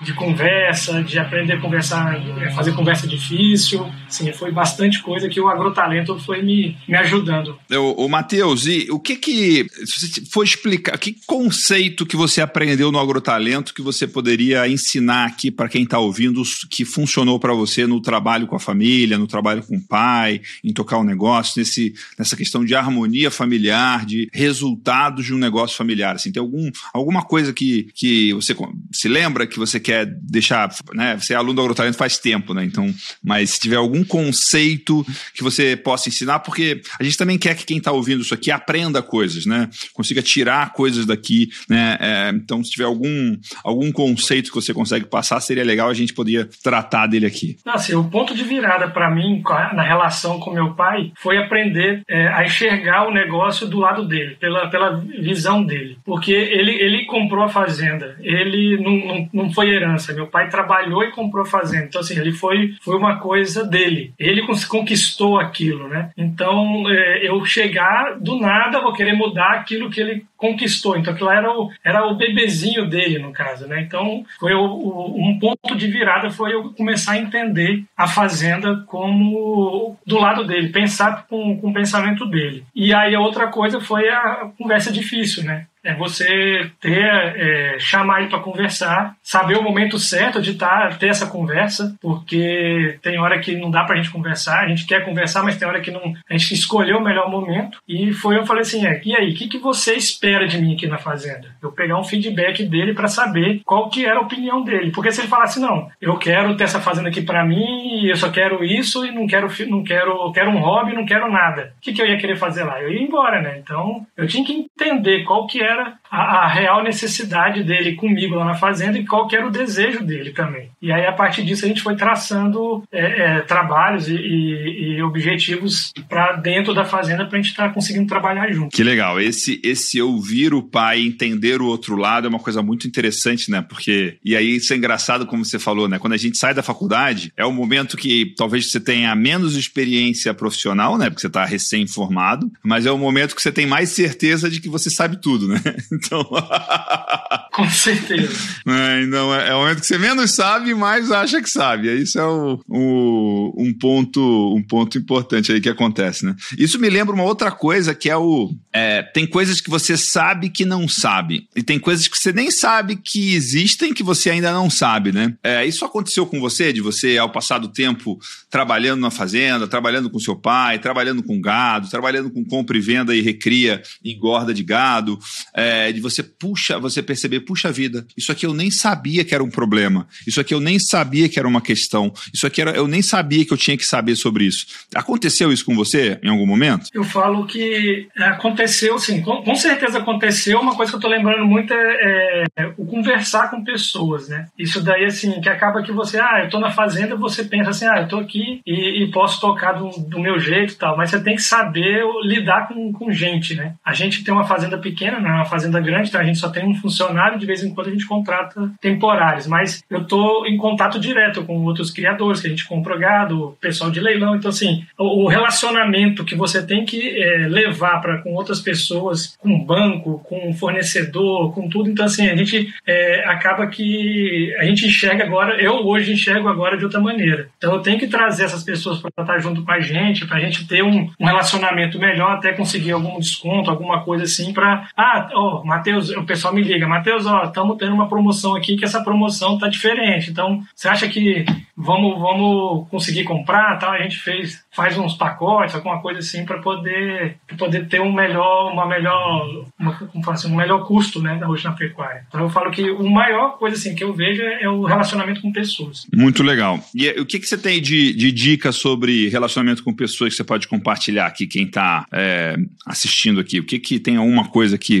de 0.00 0.14
conversa, 0.14 1.02
de 1.02 1.18
aprender 1.18 1.54
a 1.54 1.60
conversar, 1.60 2.16
é, 2.40 2.50
fazer 2.50 2.72
conversa 2.72 3.06
difícil. 3.06 3.86
Sim, 4.08 4.32
foi 4.32 4.50
bastante 4.50 5.02
coisa 5.02 5.28
que 5.28 5.40
o 5.40 5.48
agrotalento 5.48 6.18
foi 6.18 6.42
me, 6.42 6.76
me 6.88 6.96
ajudando. 6.96 7.58
O, 7.70 8.06
o 8.06 8.08
Matheus, 8.08 8.66
e 8.66 8.88
o 8.90 8.98
que 8.98 9.16
que, 9.16 9.66
se 9.84 10.24
for 10.30 10.42
explicar, 10.42 10.98
que 10.98 11.16
conceito 11.26 12.06
que 12.06 12.16
você 12.16 12.40
aprendeu 12.40 12.90
no 12.90 12.98
agrotalento 12.98 13.74
que 13.74 13.82
você 13.82 14.06
poderia 14.06 14.66
ensinar 14.66 15.26
aqui 15.26 15.50
para 15.50 15.68
quem 15.68 15.82
está 15.82 15.98
ouvindo 15.98 16.42
que 16.70 16.84
funcionou 16.84 17.38
para 17.38 17.52
você 17.52 17.86
no 17.86 18.00
trabalho 18.00 18.46
com 18.46 18.56
a 18.56 18.60
família, 18.60 19.18
no 19.18 19.26
trabalho 19.26 19.62
com 19.62 19.76
o 19.76 19.86
pai, 19.86 20.40
em 20.64 20.72
tocar 20.72 20.96
o 20.96 21.00
um 21.00 21.04
negócio, 21.04 21.58
nesse, 21.58 21.94
nessa 22.18 22.36
questão 22.36 22.64
de 22.64 22.74
harmonia 22.74 23.30
familiar, 23.30 24.06
de 24.06 24.28
resultados 24.32 25.26
de 25.26 25.34
um 25.34 25.38
negócio 25.38 25.76
familiar? 25.76 26.16
Assim, 26.16 26.32
tem 26.32 26.40
algum, 26.40 26.70
alguma 26.94 27.22
coisa 27.22 27.52
que, 27.52 27.88
que 27.94 28.32
você 28.32 28.56
se 28.92 29.08
lembra 29.08 29.46
que 29.46 29.58
você 29.58 29.78
quer 29.78 29.89
quer 29.90 30.06
deixar, 30.06 30.70
né? 30.94 31.16
Você 31.16 31.34
é 31.34 31.36
aluno 31.36 31.54
do 31.54 31.62
agrotalento 31.62 31.98
faz 31.98 32.16
tempo, 32.16 32.54
né? 32.54 32.64
Então, 32.64 32.94
mas 33.22 33.50
se 33.50 33.60
tiver 33.60 33.76
algum 33.76 34.04
conceito 34.04 35.04
que 35.34 35.42
você 35.42 35.76
possa 35.76 36.08
ensinar, 36.08 36.38
porque 36.38 36.80
a 36.98 37.02
gente 37.02 37.16
também 37.16 37.36
quer 37.36 37.56
que 37.56 37.64
quem 37.64 37.78
está 37.78 37.90
ouvindo 37.90 38.22
isso 38.22 38.32
aqui 38.32 38.52
aprenda 38.52 39.02
coisas, 39.02 39.46
né? 39.46 39.68
Consiga 39.92 40.22
tirar 40.22 40.72
coisas 40.72 41.06
daqui, 41.06 41.48
né? 41.68 41.98
É, 42.00 42.30
então, 42.30 42.62
se 42.62 42.70
tiver 42.70 42.84
algum, 42.84 43.36
algum 43.64 43.90
conceito 43.90 44.50
que 44.50 44.54
você 44.54 44.72
consegue 44.72 45.06
passar, 45.06 45.40
seria 45.40 45.64
legal 45.64 45.88
a 45.88 45.94
gente 45.94 46.14
poder 46.14 46.48
tratar 46.62 47.08
dele 47.08 47.26
aqui. 47.26 47.56
Assim, 47.66 47.94
o 47.94 48.04
ponto 48.04 48.32
de 48.32 48.44
virada 48.44 48.88
para 48.88 49.10
mim 49.10 49.42
na 49.74 49.82
relação 49.82 50.38
com 50.38 50.52
meu 50.52 50.74
pai 50.74 51.10
foi 51.18 51.36
aprender 51.36 52.02
é, 52.08 52.28
a 52.28 52.44
enxergar 52.44 53.08
o 53.08 53.12
negócio 53.12 53.66
do 53.66 53.80
lado 53.80 54.06
dele, 54.06 54.36
pela, 54.36 54.68
pela 54.68 55.02
visão 55.20 55.64
dele. 55.64 55.98
Porque 56.04 56.32
ele, 56.32 56.72
ele 56.72 57.06
comprou 57.06 57.42
a 57.42 57.48
fazenda, 57.48 58.16
ele 58.20 58.76
não, 58.80 58.92
não, 58.92 59.28
não 59.32 59.52
foi 59.52 59.79
herança. 59.80 60.12
Meu 60.12 60.26
pai 60.26 60.48
trabalhou 60.48 61.02
e 61.02 61.10
comprou 61.10 61.44
fazenda. 61.44 61.84
Então, 61.84 62.00
assim, 62.00 62.18
ele 62.18 62.32
foi, 62.32 62.74
foi 62.82 62.96
uma 62.96 63.18
coisa 63.18 63.64
dele. 63.64 64.12
Ele 64.18 64.46
conquistou 64.68 65.38
aquilo, 65.38 65.88
né? 65.88 66.10
Então, 66.16 66.88
é, 66.88 67.26
eu 67.26 67.44
chegar 67.44 68.18
do 68.20 68.38
nada, 68.38 68.80
vou 68.80 68.92
querer 68.92 69.12
mudar 69.12 69.52
aquilo 69.52 69.90
que 69.90 70.00
ele 70.00 70.24
conquistou. 70.36 70.96
Então, 70.96 71.12
aquilo 71.12 71.30
era 71.30 71.50
o, 71.50 71.70
era 71.84 72.06
o 72.06 72.16
bebezinho 72.16 72.88
dele, 72.88 73.18
no 73.18 73.32
caso, 73.32 73.66
né? 73.66 73.80
Então, 73.80 74.24
foi 74.38 74.54
o, 74.54 74.62
o, 74.62 75.28
um 75.28 75.38
ponto 75.38 75.76
de 75.76 75.86
virada 75.86 76.30
foi 76.30 76.54
eu 76.54 76.72
começar 76.72 77.12
a 77.12 77.18
entender 77.18 77.84
a 77.96 78.08
fazenda 78.08 78.82
como 78.86 79.96
do 80.06 80.18
lado 80.18 80.46
dele, 80.46 80.70
pensar 80.70 81.26
com, 81.28 81.58
com 81.58 81.70
o 81.70 81.74
pensamento 81.74 82.24
dele. 82.26 82.64
E 82.74 82.94
aí, 82.94 83.14
a 83.14 83.20
outra 83.20 83.48
coisa 83.48 83.80
foi 83.80 84.08
a 84.08 84.50
conversa 84.56 84.92
difícil, 84.92 85.44
né? 85.44 85.66
É 85.84 85.94
você 85.94 86.70
ter 86.80 87.04
é, 87.04 87.76
chamar 87.78 88.20
ele 88.20 88.30
para 88.30 88.40
conversar, 88.40 89.14
saber 89.22 89.56
o 89.56 89.62
momento 89.62 89.98
certo 89.98 90.40
de 90.40 90.54
tá, 90.54 90.88
ter 90.98 91.08
essa 91.08 91.26
conversa, 91.26 91.94
porque 92.00 92.98
tem 93.02 93.18
hora 93.18 93.38
que 93.38 93.56
não 93.56 93.70
dá 93.70 93.84
para 93.84 93.94
a 93.94 93.96
gente 93.96 94.10
conversar, 94.10 94.64
a 94.64 94.68
gente 94.68 94.86
quer 94.86 95.04
conversar, 95.04 95.42
mas 95.42 95.56
tem 95.56 95.66
hora 95.66 95.80
que 95.80 95.90
não, 95.90 96.14
a 96.28 96.36
gente 96.36 96.54
escolheu 96.54 96.98
o 96.98 97.04
melhor 97.04 97.30
momento. 97.30 97.78
E 97.88 98.12
foi 98.12 98.36
eu 98.36 98.46
falei 98.46 98.62
assim, 98.62 98.86
é, 98.86 99.00
e 99.04 99.16
aí, 99.16 99.30
o 99.30 99.34
que, 99.34 99.48
que 99.48 99.58
você 99.58 99.94
espera 99.94 100.46
de 100.46 100.60
mim 100.60 100.74
aqui 100.74 100.86
na 100.86 100.98
fazenda? 100.98 101.54
Eu 101.62 101.72
pegar 101.72 101.98
um 101.98 102.04
feedback 102.04 102.64
dele 102.64 102.94
para 102.94 103.08
saber 103.08 103.60
qual 103.64 103.88
que 103.88 104.04
era 104.04 104.18
a 104.18 104.22
opinião 104.22 104.62
dele, 104.62 104.90
porque 104.90 105.12
se 105.12 105.20
ele 105.20 105.28
falasse 105.28 105.60
não, 105.60 105.88
eu 106.00 106.16
quero 106.16 106.56
ter 106.56 106.64
essa 106.64 106.80
fazenda 106.80 107.08
aqui 107.08 107.22
para 107.22 107.44
mim, 107.44 108.06
eu 108.06 108.16
só 108.16 108.30
quero 108.30 108.64
isso 108.64 109.04
e 109.04 109.12
não 109.12 109.26
quero 109.26 109.48
não 109.68 109.82
quero 109.82 110.32
quero 110.32 110.50
um 110.50 110.60
hobby, 110.60 110.94
não 110.94 111.04
quero 111.04 111.30
nada. 111.30 111.72
O 111.78 111.80
que, 111.80 111.92
que 111.92 112.00
eu 112.02 112.06
ia 112.06 112.18
querer 112.18 112.36
fazer 112.36 112.64
lá? 112.64 112.80
Eu 112.80 112.92
ia 112.92 113.02
embora, 113.02 113.40
né? 113.40 113.58
Então 113.58 114.06
eu 114.16 114.26
tinha 114.26 114.44
que 114.44 114.52
entender 114.52 115.24
qual 115.24 115.46
que 115.46 115.62
era 115.62 115.69
galera. 115.70 115.99
A, 116.10 116.44
a, 116.44 116.48
real 116.48 116.82
necessidade 116.82 117.62
dele 117.62 117.94
comigo 117.94 118.34
lá 118.34 118.44
na 118.44 118.54
fazenda 118.54 118.98
e 118.98 119.06
qual 119.06 119.28
era 119.32 119.46
o 119.46 119.50
desejo 119.50 120.04
dele 120.04 120.32
também. 120.32 120.70
E 120.82 120.90
aí, 120.90 121.06
a 121.06 121.12
partir 121.12 121.44
disso, 121.44 121.64
a 121.64 121.68
gente 121.68 121.82
foi 121.82 121.94
traçando 121.94 122.82
é, 122.92 123.36
é, 123.36 123.40
trabalhos 123.40 124.08
e, 124.08 124.14
e, 124.14 124.96
e 124.96 125.02
objetivos 125.02 125.92
para 126.08 126.32
dentro 126.32 126.74
da 126.74 126.84
fazenda 126.84 127.26
para 127.26 127.38
a 127.38 127.40
gente 127.40 127.50
estar 127.50 127.68
tá 127.68 127.74
conseguindo 127.74 128.08
trabalhar 128.08 128.50
junto. 128.52 128.74
Que 128.74 128.82
legal. 128.82 129.20
Esse, 129.20 129.60
esse 129.62 130.00
ouvir 130.02 130.52
o 130.52 130.62
pai, 130.62 131.00
entender 131.00 131.60
o 131.60 131.66
outro 131.66 131.96
lado 131.96 132.26
é 132.26 132.30
uma 132.30 132.38
coisa 132.38 132.62
muito 132.62 132.86
interessante, 132.86 133.50
né? 133.50 133.62
Porque, 133.62 134.16
e 134.24 134.34
aí 134.34 134.56
isso 134.56 134.72
é 134.72 134.76
engraçado 134.76 135.26
como 135.26 135.44
você 135.44 135.58
falou, 135.58 135.88
né? 135.88 135.98
Quando 135.98 136.14
a 136.14 136.18
gente 136.18 136.36
sai 136.36 136.54
da 136.54 136.62
faculdade, 136.62 137.32
é 137.36 137.44
o 137.44 137.52
momento 137.52 137.96
que 137.96 138.34
talvez 138.36 138.70
você 138.70 138.80
tenha 138.80 139.14
menos 139.14 139.54
experiência 139.56 140.34
profissional, 140.34 140.98
né? 140.98 141.08
Porque 141.08 141.20
você 141.20 141.26
está 141.28 141.44
recém-formado, 141.44 142.50
mas 142.64 142.86
é 142.86 142.90
o 142.90 142.98
momento 142.98 143.36
que 143.36 143.42
você 143.42 143.52
tem 143.52 143.66
mais 143.66 143.90
certeza 143.90 144.50
de 144.50 144.60
que 144.60 144.68
você 144.68 144.90
sabe 144.90 145.20
tudo, 145.20 145.46
né? 145.46 145.60
Então. 146.04 146.24
Com 147.52 147.68
certeza. 147.68 148.32
É, 148.66 149.02
então, 149.02 149.34
é, 149.34 149.48
é, 149.48 149.54
o 149.54 149.58
momento 149.60 149.80
que 149.80 149.86
você 149.86 149.98
menos 149.98 150.30
sabe, 150.30 150.72
mais 150.74 151.10
acha 151.10 151.42
que 151.42 151.50
sabe. 151.50 151.92
Isso 152.00 152.18
é 152.18 152.24
o, 152.24 152.60
o, 152.68 153.54
um, 153.58 153.74
ponto, 153.74 154.54
um 154.54 154.62
ponto 154.62 154.96
importante 154.96 155.52
aí 155.52 155.60
que 155.60 155.68
acontece, 155.68 156.24
né? 156.24 156.34
Isso 156.56 156.78
me 156.78 156.88
lembra 156.88 157.14
uma 157.14 157.24
outra 157.24 157.50
coisa 157.50 157.94
que 157.94 158.08
é 158.08 158.16
o. 158.16 158.54
É, 158.72 159.02
tem 159.02 159.26
coisas 159.26 159.60
que 159.60 159.68
você 159.68 159.96
sabe 159.96 160.48
que 160.48 160.64
não 160.64 160.88
sabe. 160.88 161.48
E 161.54 161.62
tem 161.62 161.78
coisas 161.78 162.06
que 162.06 162.16
você 162.16 162.32
nem 162.32 162.50
sabe 162.50 162.96
que 162.96 163.34
existem 163.34 163.92
que 163.92 164.02
você 164.02 164.30
ainda 164.30 164.52
não 164.52 164.70
sabe, 164.70 165.12
né? 165.12 165.34
É, 165.42 165.66
isso 165.66 165.84
aconteceu 165.84 166.24
com 166.24 166.40
você, 166.40 166.72
de 166.72 166.80
você, 166.80 167.18
ao 167.18 167.30
passar 167.30 167.58
do 167.58 167.68
tempo, 167.68 168.18
trabalhando 168.48 169.00
na 169.00 169.10
fazenda, 169.10 169.66
trabalhando 169.66 170.08
com 170.08 170.18
seu 170.18 170.36
pai, 170.36 170.78
trabalhando 170.78 171.22
com 171.22 171.40
gado, 171.40 171.90
trabalhando 171.90 172.30
com 172.30 172.44
compra 172.44 172.76
e 172.76 172.80
venda 172.80 173.14
e 173.14 173.20
recria 173.20 173.82
engorda 174.04 174.54
de 174.54 174.62
gado 174.62 175.18
é, 175.54 175.89
de 175.92 176.00
você 176.00 176.22
puxa, 176.22 176.78
você 176.78 177.02
perceber, 177.02 177.40
puxa 177.40 177.70
vida, 177.70 178.06
isso 178.16 178.32
aqui 178.32 178.46
eu 178.46 178.54
nem 178.54 178.70
sabia 178.70 179.24
que 179.24 179.34
era 179.34 179.44
um 179.44 179.50
problema, 179.50 180.06
isso 180.26 180.40
aqui 180.40 180.54
eu 180.54 180.60
nem 180.60 180.78
sabia 180.78 181.28
que 181.28 181.38
era 181.38 181.48
uma 181.48 181.60
questão, 181.60 182.12
isso 182.32 182.46
aqui 182.46 182.60
era, 182.60 182.72
eu 182.72 182.86
nem 182.86 183.02
sabia 183.02 183.44
que 183.44 183.52
eu 183.52 183.56
tinha 183.56 183.76
que 183.76 183.84
saber 183.84 184.16
sobre 184.16 184.44
isso. 184.44 184.66
Aconteceu 184.94 185.52
isso 185.52 185.64
com 185.64 185.74
você 185.74 186.18
em 186.22 186.28
algum 186.28 186.46
momento? 186.46 186.88
Eu 186.92 187.04
falo 187.04 187.46
que 187.46 188.08
aconteceu, 188.16 188.98
sim, 188.98 189.20
com, 189.22 189.42
com 189.42 189.54
certeza 189.54 189.98
aconteceu. 189.98 190.60
Uma 190.60 190.74
coisa 190.74 190.92
que 190.92 190.96
eu 190.96 191.00
tô 191.00 191.08
lembrando 191.08 191.46
muito 191.46 191.72
é, 191.72 192.44
é, 192.56 192.72
o 192.76 192.86
conversar 192.86 193.50
com 193.50 193.64
pessoas, 193.64 194.28
né? 194.28 194.46
Isso 194.58 194.82
daí, 194.82 195.04
assim, 195.04 195.40
que 195.40 195.48
acaba 195.48 195.82
que 195.82 195.92
você, 195.92 196.18
ah, 196.18 196.42
eu 196.44 196.50
tô 196.50 196.58
na 196.58 196.70
fazenda, 196.70 197.16
você 197.16 197.44
pensa 197.44 197.70
assim, 197.70 197.86
ah, 197.86 198.00
eu 198.00 198.08
tô 198.08 198.18
aqui 198.18 198.60
e, 198.66 199.02
e 199.02 199.10
posso 199.10 199.40
tocar 199.40 199.72
do, 199.72 199.90
do, 199.90 200.20
meu 200.20 200.38
jeito 200.38 200.74
e 200.74 200.76
tal, 200.76 200.96
mas 200.96 201.10
você 201.10 201.20
tem 201.20 201.36
que 201.36 201.42
saber 201.42 202.02
lidar 202.24 202.68
com, 202.68 202.92
com 202.92 203.10
gente, 203.10 203.54
né? 203.54 203.74
A 203.84 203.92
gente 203.92 204.22
tem 204.24 204.32
uma 204.32 204.44
fazenda 204.44 204.78
pequena, 204.78 205.20
né? 205.20 205.30
uma 205.30 205.44
fazenda 205.44 205.79
grande, 205.80 206.08
então 206.08 206.20
a 206.20 206.24
gente 206.24 206.38
só 206.38 206.48
tem 206.48 206.66
um 206.66 206.74
funcionário, 206.74 207.38
de 207.38 207.46
vez 207.46 207.62
em 207.62 207.74
quando 207.74 207.88
a 207.88 207.90
gente 207.90 208.06
contrata 208.06 208.70
temporários, 208.80 209.46
mas 209.46 209.82
eu 209.90 210.02
estou 210.02 210.46
em 210.46 210.56
contato 210.56 210.98
direto 210.98 211.44
com 211.44 211.64
outros 211.64 211.90
criadores, 211.90 212.40
que 212.40 212.46
a 212.46 212.50
gente 212.50 212.66
compra 212.66 212.96
gado, 212.96 213.56
pessoal 213.60 213.90
de 213.90 214.00
leilão, 214.00 214.36
então 214.36 214.50
assim, 214.50 214.84
o, 214.98 215.28
relacionamento 215.28 216.24
que 216.24 216.34
você 216.34 216.64
tem 216.64 216.84
que 216.84 217.20
é, 217.22 217.46
levar 217.48 218.00
para 218.00 218.18
com 218.18 218.34
outras 218.34 218.60
pessoas, 218.60 219.36
com 219.38 219.64
banco, 219.64 220.18
com 220.28 220.52
fornecedor, 220.54 221.54
com 221.54 221.68
tudo, 221.68 221.90
então 221.90 222.04
assim, 222.04 222.28
a 222.28 222.36
gente 222.36 222.72
é, 222.86 223.24
acaba 223.28 223.66
que 223.66 224.54
a 224.58 224.64
gente 224.64 224.86
enxerga 224.86 225.24
agora, 225.24 225.60
eu 225.60 225.86
hoje 225.86 226.12
enxergo 226.12 226.48
agora 226.48 226.76
de 226.76 226.84
outra 226.84 227.00
maneira. 227.00 227.48
Então 227.56 227.74
eu 227.74 227.80
tenho 227.80 227.98
que 227.98 228.06
trazer 228.06 228.44
essas 228.44 228.64
pessoas 228.64 229.00
para 229.00 229.10
estar 229.22 229.38
junto 229.38 229.64
com 229.64 229.72
a 229.72 229.80
gente, 229.80 230.26
para 230.26 230.38
a 230.38 230.40
gente 230.40 230.66
ter 230.66 230.82
um, 230.82 231.10
um 231.18 231.26
relacionamento 231.26 231.98
melhor, 231.98 232.32
até 232.32 232.52
conseguir 232.52 232.92
algum 232.92 233.18
desconto, 233.18 233.70
alguma 233.70 234.02
coisa 234.02 234.24
assim, 234.24 234.52
para 234.52 234.88
ah, 234.96 235.28
oh, 235.34 235.62
Matheus, 235.70 236.10
o 236.10 236.24
pessoal 236.24 236.52
me 236.52 236.62
liga, 236.62 236.88
Matheus, 236.88 237.26
ó, 237.26 237.44
estamos 237.44 237.76
tendo 237.78 237.94
uma 237.94 238.08
promoção 238.08 238.56
aqui 238.56 238.76
que 238.76 238.84
essa 238.84 239.04
promoção 239.04 239.56
tá 239.56 239.68
diferente. 239.68 240.28
Então, 240.28 240.64
você 240.74 240.88
acha 240.88 241.08
que 241.08 241.44
vamos, 241.76 242.18
vamos 242.18 242.88
conseguir 242.88 243.22
comprar? 243.22 243.78
Tal? 243.78 243.92
A 243.92 244.02
gente 244.02 244.18
fez, 244.18 244.64
faz 244.72 244.98
uns 244.98 245.14
pacotes, 245.14 245.76
alguma 245.76 246.02
coisa 246.02 246.18
assim, 246.18 246.44
para 246.44 246.58
poder, 246.58 247.36
poder 247.56 247.86
ter 247.86 248.00
um 248.00 248.12
melhor, 248.12 248.72
uma 248.72 248.84
melhor, 248.84 249.64
uma, 249.78 249.94
como 249.94 250.30
assim, 250.30 250.50
um 250.50 250.56
melhor 250.56 250.84
custo, 250.84 251.22
né, 251.22 251.40
hoje 251.46 251.62
na 251.62 251.70
pecuária. 251.70 252.24
Então, 252.26 252.40
eu 252.40 252.50
falo 252.50 252.72
que 252.72 252.90
o 252.90 253.08
maior 253.08 253.56
coisa 253.56 253.76
assim 253.76 253.94
que 253.94 254.02
eu 254.02 254.12
vejo 254.12 254.42
é, 254.42 254.64
é 254.64 254.68
o 254.68 254.82
relacionamento 254.82 255.40
com 255.40 255.52
pessoas. 255.52 256.04
Muito 256.12 256.42
legal. 256.42 256.80
E 256.92 257.08
o 257.10 257.24
que, 257.24 257.38
que 257.38 257.46
você 257.46 257.56
tem 257.56 257.80
de, 257.80 258.12
de 258.12 258.32
dicas 258.32 258.74
sobre 258.74 259.28
relacionamento 259.28 259.84
com 259.84 259.94
pessoas 259.94 260.30
que 260.30 260.36
você 260.36 260.44
pode 260.44 260.66
compartilhar 260.66 261.26
aqui, 261.26 261.46
quem 261.46 261.66
está 261.66 262.04
é, 262.12 262.56
assistindo 262.84 263.38
aqui? 263.38 263.60
O 263.60 263.64
que, 263.64 263.78
que 263.78 264.00
tem 264.00 264.16
alguma 264.16 264.48
coisa 264.48 264.76
que 264.76 265.00